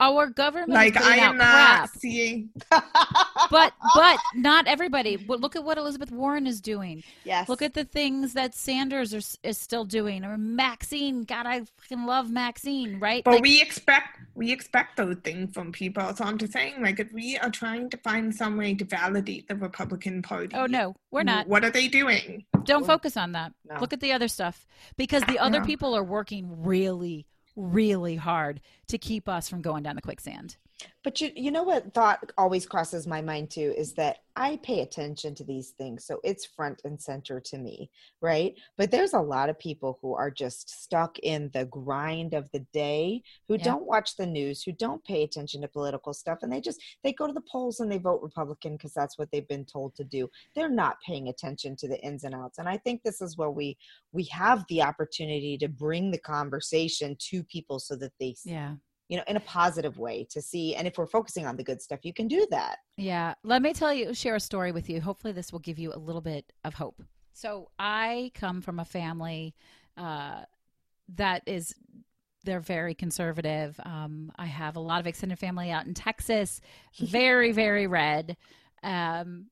Our 0.00 0.28
government 0.28 0.70
like 0.70 0.96
is 0.96 1.04
I 1.04 1.16
am 1.16 1.32
out 1.32 1.36
not 1.38 1.78
crap. 1.90 1.90
seeing. 1.98 2.50
but 2.70 3.72
but 3.94 4.18
not 4.34 4.66
everybody. 4.68 5.16
Well, 5.16 5.38
Look 5.38 5.56
at 5.56 5.64
what 5.64 5.76
Elizabeth 5.78 6.12
Warren 6.12 6.46
is 6.46 6.60
doing. 6.60 7.02
yes. 7.24 7.48
Look 7.48 7.62
at 7.62 7.74
the 7.74 7.84
things 7.84 8.34
that 8.34 8.54
Sanders 8.54 9.12
are, 9.12 9.20
is 9.42 9.58
still 9.58 9.84
doing, 9.84 10.24
or 10.24 10.38
Maxine. 10.38 11.24
God, 11.24 11.46
I 11.46 11.62
fucking 11.78 12.06
love 12.06 12.30
Maxine, 12.30 13.00
right? 13.00 13.24
But 13.24 13.34
Like, 13.34 13.42
we 13.42 13.60
expect 13.60 14.18
we 14.34 14.52
expect 14.52 14.96
those 14.96 15.16
things 15.24 15.52
from 15.52 15.72
people. 15.72 16.14
So 16.14 16.24
I'm 16.24 16.38
just 16.38 16.52
saying, 16.52 16.80
like, 16.80 17.00
if 17.00 17.12
we 17.12 17.36
are 17.38 17.50
trying 17.50 17.90
to 17.90 17.96
find 17.98 18.32
some 18.34 18.56
way 18.56 18.74
to 18.74 18.84
validate 18.84 19.48
the 19.48 19.56
Republican 19.56 20.22
Party, 20.22 20.54
oh 20.54 20.66
no, 20.66 20.94
we're 21.10 21.24
not. 21.24 21.48
What 21.48 21.64
are 21.64 21.70
they 21.70 21.88
doing? 21.88 22.44
Don't 22.64 22.86
focus 22.86 23.16
on 23.16 23.32
that. 23.32 23.52
No. 23.68 23.80
Look 23.80 23.92
at 23.92 24.00
the 24.00 24.12
other 24.12 24.28
stuff 24.28 24.66
because 24.96 25.22
the 25.24 25.38
other 25.40 25.58
Yeah. 25.58 25.64
people 25.64 25.96
are 25.96 26.04
working 26.04 26.62
really, 26.64 27.26
really 27.58 28.16
hard 28.16 28.60
to 28.86 28.96
keep 28.96 29.28
us 29.28 29.48
from 29.48 29.60
going 29.60 29.82
down 29.82 29.96
the 29.96 30.02
quicksand. 30.02 30.56
But 31.04 31.20
you, 31.20 31.30
you 31.34 31.50
know 31.50 31.62
what 31.62 31.94
thought 31.94 32.32
always 32.36 32.66
crosses 32.66 33.06
my 33.06 33.20
mind 33.20 33.50
too 33.50 33.74
is 33.76 33.94
that 33.94 34.18
I 34.36 34.58
pay 34.62 34.80
attention 34.80 35.34
to 35.36 35.44
these 35.44 35.70
things, 35.70 36.04
so 36.04 36.20
it's 36.22 36.44
front 36.46 36.82
and 36.84 37.00
center 37.00 37.40
to 37.40 37.58
me, 37.58 37.90
right? 38.20 38.54
But 38.76 38.90
there's 38.90 39.14
a 39.14 39.20
lot 39.20 39.48
of 39.48 39.58
people 39.58 39.98
who 40.00 40.14
are 40.14 40.30
just 40.30 40.70
stuck 40.70 41.18
in 41.20 41.50
the 41.52 41.64
grind 41.64 42.34
of 42.34 42.48
the 42.52 42.60
day, 42.72 43.22
who 43.48 43.54
Yeah. 43.56 43.64
don't 43.64 43.86
watch 43.86 44.16
the 44.16 44.26
news, 44.26 44.62
who 44.62 44.70
don't 44.72 45.04
pay 45.04 45.24
attention 45.24 45.62
to 45.62 45.68
political 45.68 46.12
stuff, 46.14 46.38
and 46.42 46.52
they 46.52 46.60
just 46.60 46.80
they 47.02 47.12
go 47.12 47.26
to 47.26 47.32
the 47.32 47.40
polls 47.50 47.80
and 47.80 47.90
they 47.90 47.98
vote 47.98 48.22
Republican 48.22 48.74
because 48.74 48.94
that's 48.94 49.18
what 49.18 49.30
they've 49.32 49.48
been 49.48 49.64
told 49.64 49.96
to 49.96 50.04
do. 50.04 50.28
They're 50.54 50.68
not 50.68 51.00
paying 51.04 51.28
attention 51.28 51.74
to 51.76 51.88
the 51.88 52.00
ins 52.04 52.22
and 52.24 52.34
outs, 52.34 52.58
and 52.58 52.68
I 52.68 52.76
think 52.76 53.02
this 53.02 53.20
is 53.20 53.36
where 53.36 53.50
we 53.50 53.76
we 54.12 54.24
have 54.24 54.64
the 54.68 54.82
opportunity 54.82 55.58
to 55.58 55.68
bring 55.68 56.10
the 56.10 56.18
conversation 56.18 57.16
to 57.30 57.42
people 57.42 57.80
so 57.80 57.96
that 57.96 58.12
they 58.20 58.36
Yeah. 58.44 58.76
You 59.08 59.16
know, 59.16 59.24
in 59.26 59.36
a 59.36 59.40
positive 59.40 59.98
way 59.98 60.26
to 60.30 60.40
see. 60.40 60.74
And 60.74 60.86
if 60.86 60.98
we're 60.98 61.06
focusing 61.06 61.46
on 61.46 61.56
the 61.56 61.64
good 61.64 61.80
stuff, 61.80 62.00
you 62.02 62.12
can 62.12 62.28
do 62.28 62.46
that. 62.50 62.78
Yeah. 62.96 63.34
Let 63.42 63.62
me 63.62 63.72
tell 63.72 63.92
you, 63.92 64.12
share 64.14 64.36
a 64.36 64.40
story 64.40 64.70
with 64.70 64.88
you. 64.90 65.00
Hopefully, 65.00 65.32
this 65.32 65.52
will 65.52 65.60
give 65.60 65.78
you 65.78 65.92
a 65.92 65.98
little 65.98 66.20
bit 66.20 66.52
of 66.64 66.74
hope. 66.74 67.02
So, 67.32 67.70
I 67.78 68.32
come 68.34 68.60
from 68.60 68.78
a 68.78 68.84
family 68.84 69.54
uh, 69.96 70.42
that 71.14 71.42
is, 71.46 71.74
they're 72.44 72.60
very 72.60 72.94
conservative. 72.94 73.80
Um, 73.84 74.30
I 74.36 74.46
have 74.46 74.76
a 74.76 74.80
lot 74.80 75.00
of 75.00 75.06
extended 75.06 75.38
family 75.38 75.70
out 75.70 75.86
in 75.86 75.94
Texas, 75.94 76.60
very, 76.98 77.52
very 77.52 77.86
red. 77.86 78.36
Um, 78.82 79.46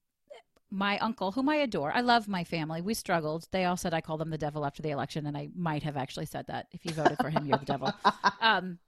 my 0.71 0.99
uncle, 0.99 1.33
whom 1.33 1.49
I 1.49 1.57
adore, 1.57 1.93
I 1.93 2.01
love 2.01 2.29
my 2.29 2.45
family. 2.45 2.83
We 2.83 2.93
struggled. 2.93 3.47
They 3.53 3.65
all 3.65 3.77
said 3.77 3.95
I 3.95 4.01
call 4.01 4.19
them 4.19 4.31
the 4.31 4.39
devil 4.39 4.67
after 4.67 4.83
the 4.83 4.91
election, 4.91 5.27
and 5.27 5.37
I 5.37 5.49
might 5.55 5.85
have 5.85 5.97
actually 5.97 6.27
said 6.27 6.47
that. 6.49 6.67
If 6.73 6.85
you 6.85 6.93
voted 6.93 7.19
for 7.19 7.31
him, 7.31 7.47
you're 7.47 7.59
the 7.59 7.65
devil. 7.65 7.93
Um, 8.41 8.79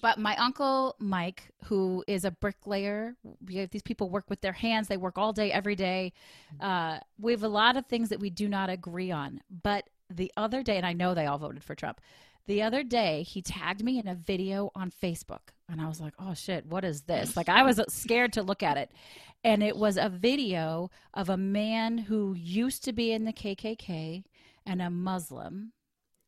but 0.00 0.18
my 0.18 0.36
uncle 0.36 0.96
Mike, 0.98 1.48
who 1.64 2.04
is 2.06 2.24
a 2.24 2.30
bricklayer, 2.30 3.16
these 3.40 3.82
people 3.82 4.10
work 4.10 4.24
with 4.28 4.40
their 4.40 4.52
hands. 4.52 4.88
They 4.88 4.96
work 4.96 5.18
all 5.18 5.32
day, 5.32 5.52
every 5.52 5.76
day. 5.76 6.12
Uh, 6.60 6.98
we 7.18 7.32
have 7.32 7.42
a 7.42 7.48
lot 7.48 7.76
of 7.76 7.86
things 7.86 8.08
that 8.08 8.20
we 8.20 8.30
do 8.30 8.48
not 8.48 8.70
agree 8.70 9.10
on. 9.10 9.40
But 9.62 9.88
the 10.10 10.32
other 10.36 10.62
day, 10.62 10.76
and 10.76 10.86
I 10.86 10.92
know 10.92 11.14
they 11.14 11.26
all 11.26 11.38
voted 11.38 11.62
for 11.64 11.74
Trump. 11.74 12.00
The 12.46 12.62
other 12.62 12.82
day, 12.82 13.22
he 13.22 13.40
tagged 13.40 13.82
me 13.82 13.98
in 13.98 14.06
a 14.06 14.14
video 14.14 14.70
on 14.74 14.90
Facebook, 14.90 15.52
and 15.68 15.80
I 15.80 15.88
was 15.88 16.00
like, 16.00 16.12
"Oh 16.18 16.34
shit, 16.34 16.66
what 16.66 16.84
is 16.84 17.02
this?" 17.02 17.36
Like 17.36 17.48
I 17.48 17.62
was 17.62 17.80
scared 17.88 18.34
to 18.34 18.42
look 18.42 18.62
at 18.62 18.76
it, 18.76 18.90
and 19.42 19.62
it 19.62 19.76
was 19.76 19.96
a 19.96 20.10
video 20.10 20.90
of 21.14 21.30
a 21.30 21.38
man 21.38 21.96
who 21.96 22.34
used 22.34 22.84
to 22.84 22.92
be 22.92 23.12
in 23.12 23.24
the 23.24 23.32
KKK 23.32 24.24
and 24.66 24.82
a 24.82 24.90
Muslim 24.90 25.72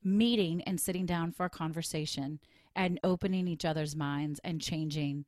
meeting 0.03 0.63
and 0.63 0.81
sitting 0.81 1.05
down 1.05 1.33
for 1.33 1.47
a 1.47 1.51
conversation 1.51 2.41
and 2.77 3.01
opening 3.03 3.49
each 3.49 3.65
other's 3.65 3.97
minds 3.97 4.41
and 4.45 4.61
changing 4.61 5.25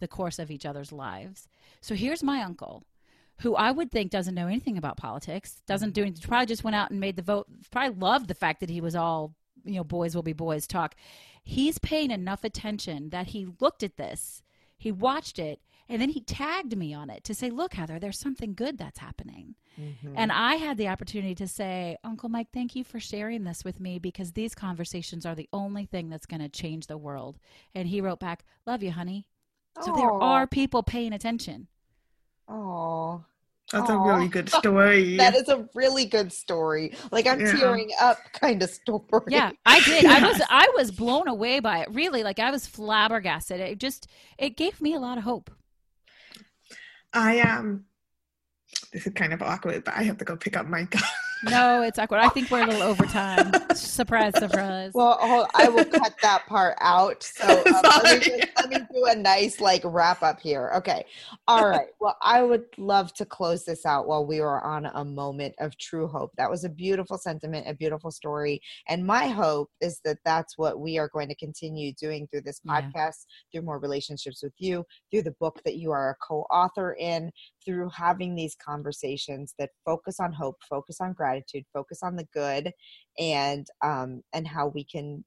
the 0.00 0.08
course 0.08 0.38
of 0.38 0.50
each 0.50 0.64
other's 0.64 0.92
lives. 0.92 1.48
So 1.80 1.94
here's 1.94 2.22
my 2.22 2.42
uncle, 2.42 2.84
who 3.40 3.54
I 3.54 3.70
would 3.70 3.90
think 3.90 4.10
doesn't 4.10 4.34
know 4.34 4.46
anything 4.46 4.78
about 4.78 4.96
politics, 4.96 5.60
doesn't 5.66 5.92
do 5.92 6.02
anything, 6.02 6.22
probably 6.22 6.46
just 6.46 6.64
went 6.64 6.76
out 6.76 6.90
and 6.90 7.00
made 7.00 7.16
the 7.16 7.22
vote, 7.22 7.46
probably 7.70 7.98
loved 7.98 8.28
the 8.28 8.34
fact 8.34 8.60
that 8.60 8.70
he 8.70 8.80
was 8.80 8.94
all, 8.96 9.34
you 9.64 9.74
know, 9.74 9.84
boys 9.84 10.14
will 10.14 10.22
be 10.22 10.32
boys 10.32 10.66
talk. 10.66 10.94
He's 11.42 11.78
paying 11.78 12.10
enough 12.10 12.44
attention 12.44 13.10
that 13.10 13.28
he 13.28 13.48
looked 13.60 13.82
at 13.82 13.96
this, 13.96 14.42
he 14.76 14.92
watched 14.92 15.38
it, 15.38 15.60
and 15.88 16.00
then 16.00 16.08
he 16.10 16.20
tagged 16.20 16.76
me 16.76 16.94
on 16.94 17.10
it 17.10 17.24
to 17.24 17.34
say, 17.34 17.50
look, 17.50 17.74
Heather, 17.74 17.98
there's 17.98 18.18
something 18.18 18.54
good 18.54 18.78
that's 18.78 18.98
happening. 18.98 19.54
Mm-hmm. 19.80 20.14
And 20.16 20.30
I 20.32 20.54
had 20.54 20.78
the 20.78 20.88
opportunity 20.88 21.34
to 21.36 21.48
say, 21.48 21.96
Uncle 22.04 22.28
Mike, 22.28 22.48
thank 22.54 22.74
you 22.76 22.84
for 22.84 23.00
sharing 23.00 23.44
this 23.44 23.64
with 23.64 23.80
me 23.80 23.98
because 23.98 24.32
these 24.32 24.54
conversations 24.54 25.26
are 25.26 25.34
the 25.34 25.48
only 25.52 25.84
thing 25.84 26.08
that's 26.08 26.26
going 26.26 26.40
to 26.42 26.48
change 26.48 26.86
the 26.86 26.96
world. 26.96 27.38
And 27.74 27.88
he 27.88 28.00
wrote 28.00 28.20
back, 28.20 28.44
Love 28.66 28.82
you, 28.82 28.92
honey. 28.92 29.26
So 29.82 29.92
there 29.96 30.10
are 30.12 30.46
people 30.46 30.82
paying 30.84 31.12
attention. 31.12 31.66
Oh, 32.48 33.24
That's 33.72 33.90
a 33.90 33.98
really 33.98 34.28
good 34.28 34.48
story. 34.60 35.16
that 35.16 35.34
is 35.34 35.48
a 35.48 35.68
really 35.74 36.04
good 36.04 36.32
story. 36.32 36.94
Like 37.10 37.26
I'm 37.26 37.40
Yeah. 37.40 37.52
tearing 37.56 37.90
up 38.00 38.18
kind 38.32 38.62
of 38.62 38.70
story. 38.70 39.00
Yeah, 39.28 39.50
I 39.66 39.80
did. 39.80 40.04
I 40.04 40.20
was 40.28 40.40
I 40.50 40.68
was 40.76 40.90
blown 40.92 41.26
away 41.28 41.60
by 41.60 41.78
it. 41.80 41.88
Really, 41.92 42.22
like 42.22 42.38
I 42.38 42.50
was 42.50 42.66
flabbergasted. 42.66 43.58
It 43.60 43.78
just 43.78 44.06
it 44.38 44.56
gave 44.56 44.80
me 44.80 44.94
a 44.94 45.00
lot 45.00 45.18
of 45.18 45.24
hope. 45.24 45.50
I 47.14 47.40
um 47.40 47.84
this 48.92 49.06
is 49.06 49.12
kind 49.12 49.32
of 49.32 49.42
awkward, 49.42 49.84
but 49.84 49.94
I 49.94 50.02
have 50.02 50.18
to 50.18 50.24
go 50.24 50.36
pick 50.36 50.56
up 50.56 50.66
my 50.66 50.82
gun. 50.82 51.02
No, 51.50 51.82
it's 51.82 51.98
awkward. 51.98 52.18
I 52.20 52.28
think 52.30 52.50
we're 52.50 52.62
a 52.62 52.66
little 52.66 52.82
over 52.82 53.04
time. 53.06 53.52
surprise, 53.74 54.32
surprise. 54.38 54.92
Well, 54.94 55.18
hold, 55.20 55.46
I 55.54 55.68
will 55.68 55.84
cut 55.84 56.14
that 56.22 56.46
part 56.46 56.76
out. 56.80 57.22
So 57.22 57.46
um, 57.46 57.64
let, 58.02 58.20
me 58.20 58.24
just, 58.24 58.48
let 58.56 58.68
me 58.70 58.78
do 58.92 59.04
a 59.06 59.14
nice 59.16 59.60
like 59.60 59.82
wrap 59.84 60.22
up 60.22 60.40
here. 60.40 60.72
Okay. 60.76 61.04
All 61.48 61.68
right. 61.68 61.88
Well, 62.00 62.16
I 62.22 62.42
would 62.42 62.64
love 62.78 63.12
to 63.14 63.24
close 63.26 63.64
this 63.64 63.84
out 63.86 64.06
while 64.06 64.24
we 64.26 64.40
are 64.40 64.62
on 64.62 64.86
a 64.86 65.04
moment 65.04 65.54
of 65.58 65.76
true 65.78 66.06
hope. 66.06 66.30
That 66.36 66.50
was 66.50 66.64
a 66.64 66.68
beautiful 66.68 67.18
sentiment, 67.18 67.68
a 67.68 67.74
beautiful 67.74 68.10
story, 68.10 68.60
and 68.88 69.04
my 69.06 69.26
hope 69.28 69.70
is 69.80 70.00
that 70.04 70.18
that's 70.24 70.56
what 70.58 70.80
we 70.80 70.98
are 70.98 71.08
going 71.12 71.28
to 71.28 71.36
continue 71.36 71.92
doing 71.94 72.26
through 72.28 72.42
this 72.42 72.60
Yeah. 72.64 72.80
podcast, 72.80 73.26
through 73.52 73.62
more 73.62 73.78
relationships 73.78 74.42
with 74.42 74.54
you, 74.58 74.84
through 75.10 75.22
the 75.22 75.34
book 75.40 75.60
that 75.64 75.76
you 75.76 75.90
are 75.92 76.10
a 76.10 76.16
co-author 76.26 76.96
in, 76.98 77.30
through 77.64 77.90
having 77.90 78.34
these 78.34 78.56
conversations 78.56 79.54
that 79.58 79.70
focus 79.84 80.20
on 80.20 80.32
hope, 80.32 80.56
focus 80.68 81.00
on 81.00 81.12
gratitude, 81.12 81.64
focus 81.72 82.00
on 82.02 82.16
the 82.16 82.26
good, 82.32 82.72
and 83.18 83.66
um, 83.82 84.22
and 84.32 84.46
how 84.46 84.68
we 84.68 84.84
can 84.84 85.24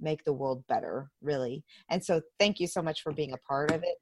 make 0.00 0.24
the 0.24 0.32
world 0.32 0.64
better, 0.68 1.10
really. 1.22 1.64
And 1.90 2.04
so, 2.04 2.20
thank 2.38 2.60
you 2.60 2.66
so 2.66 2.82
much 2.82 3.02
for 3.02 3.12
being 3.12 3.32
a 3.32 3.48
part 3.48 3.70
of 3.70 3.82
it, 3.82 3.96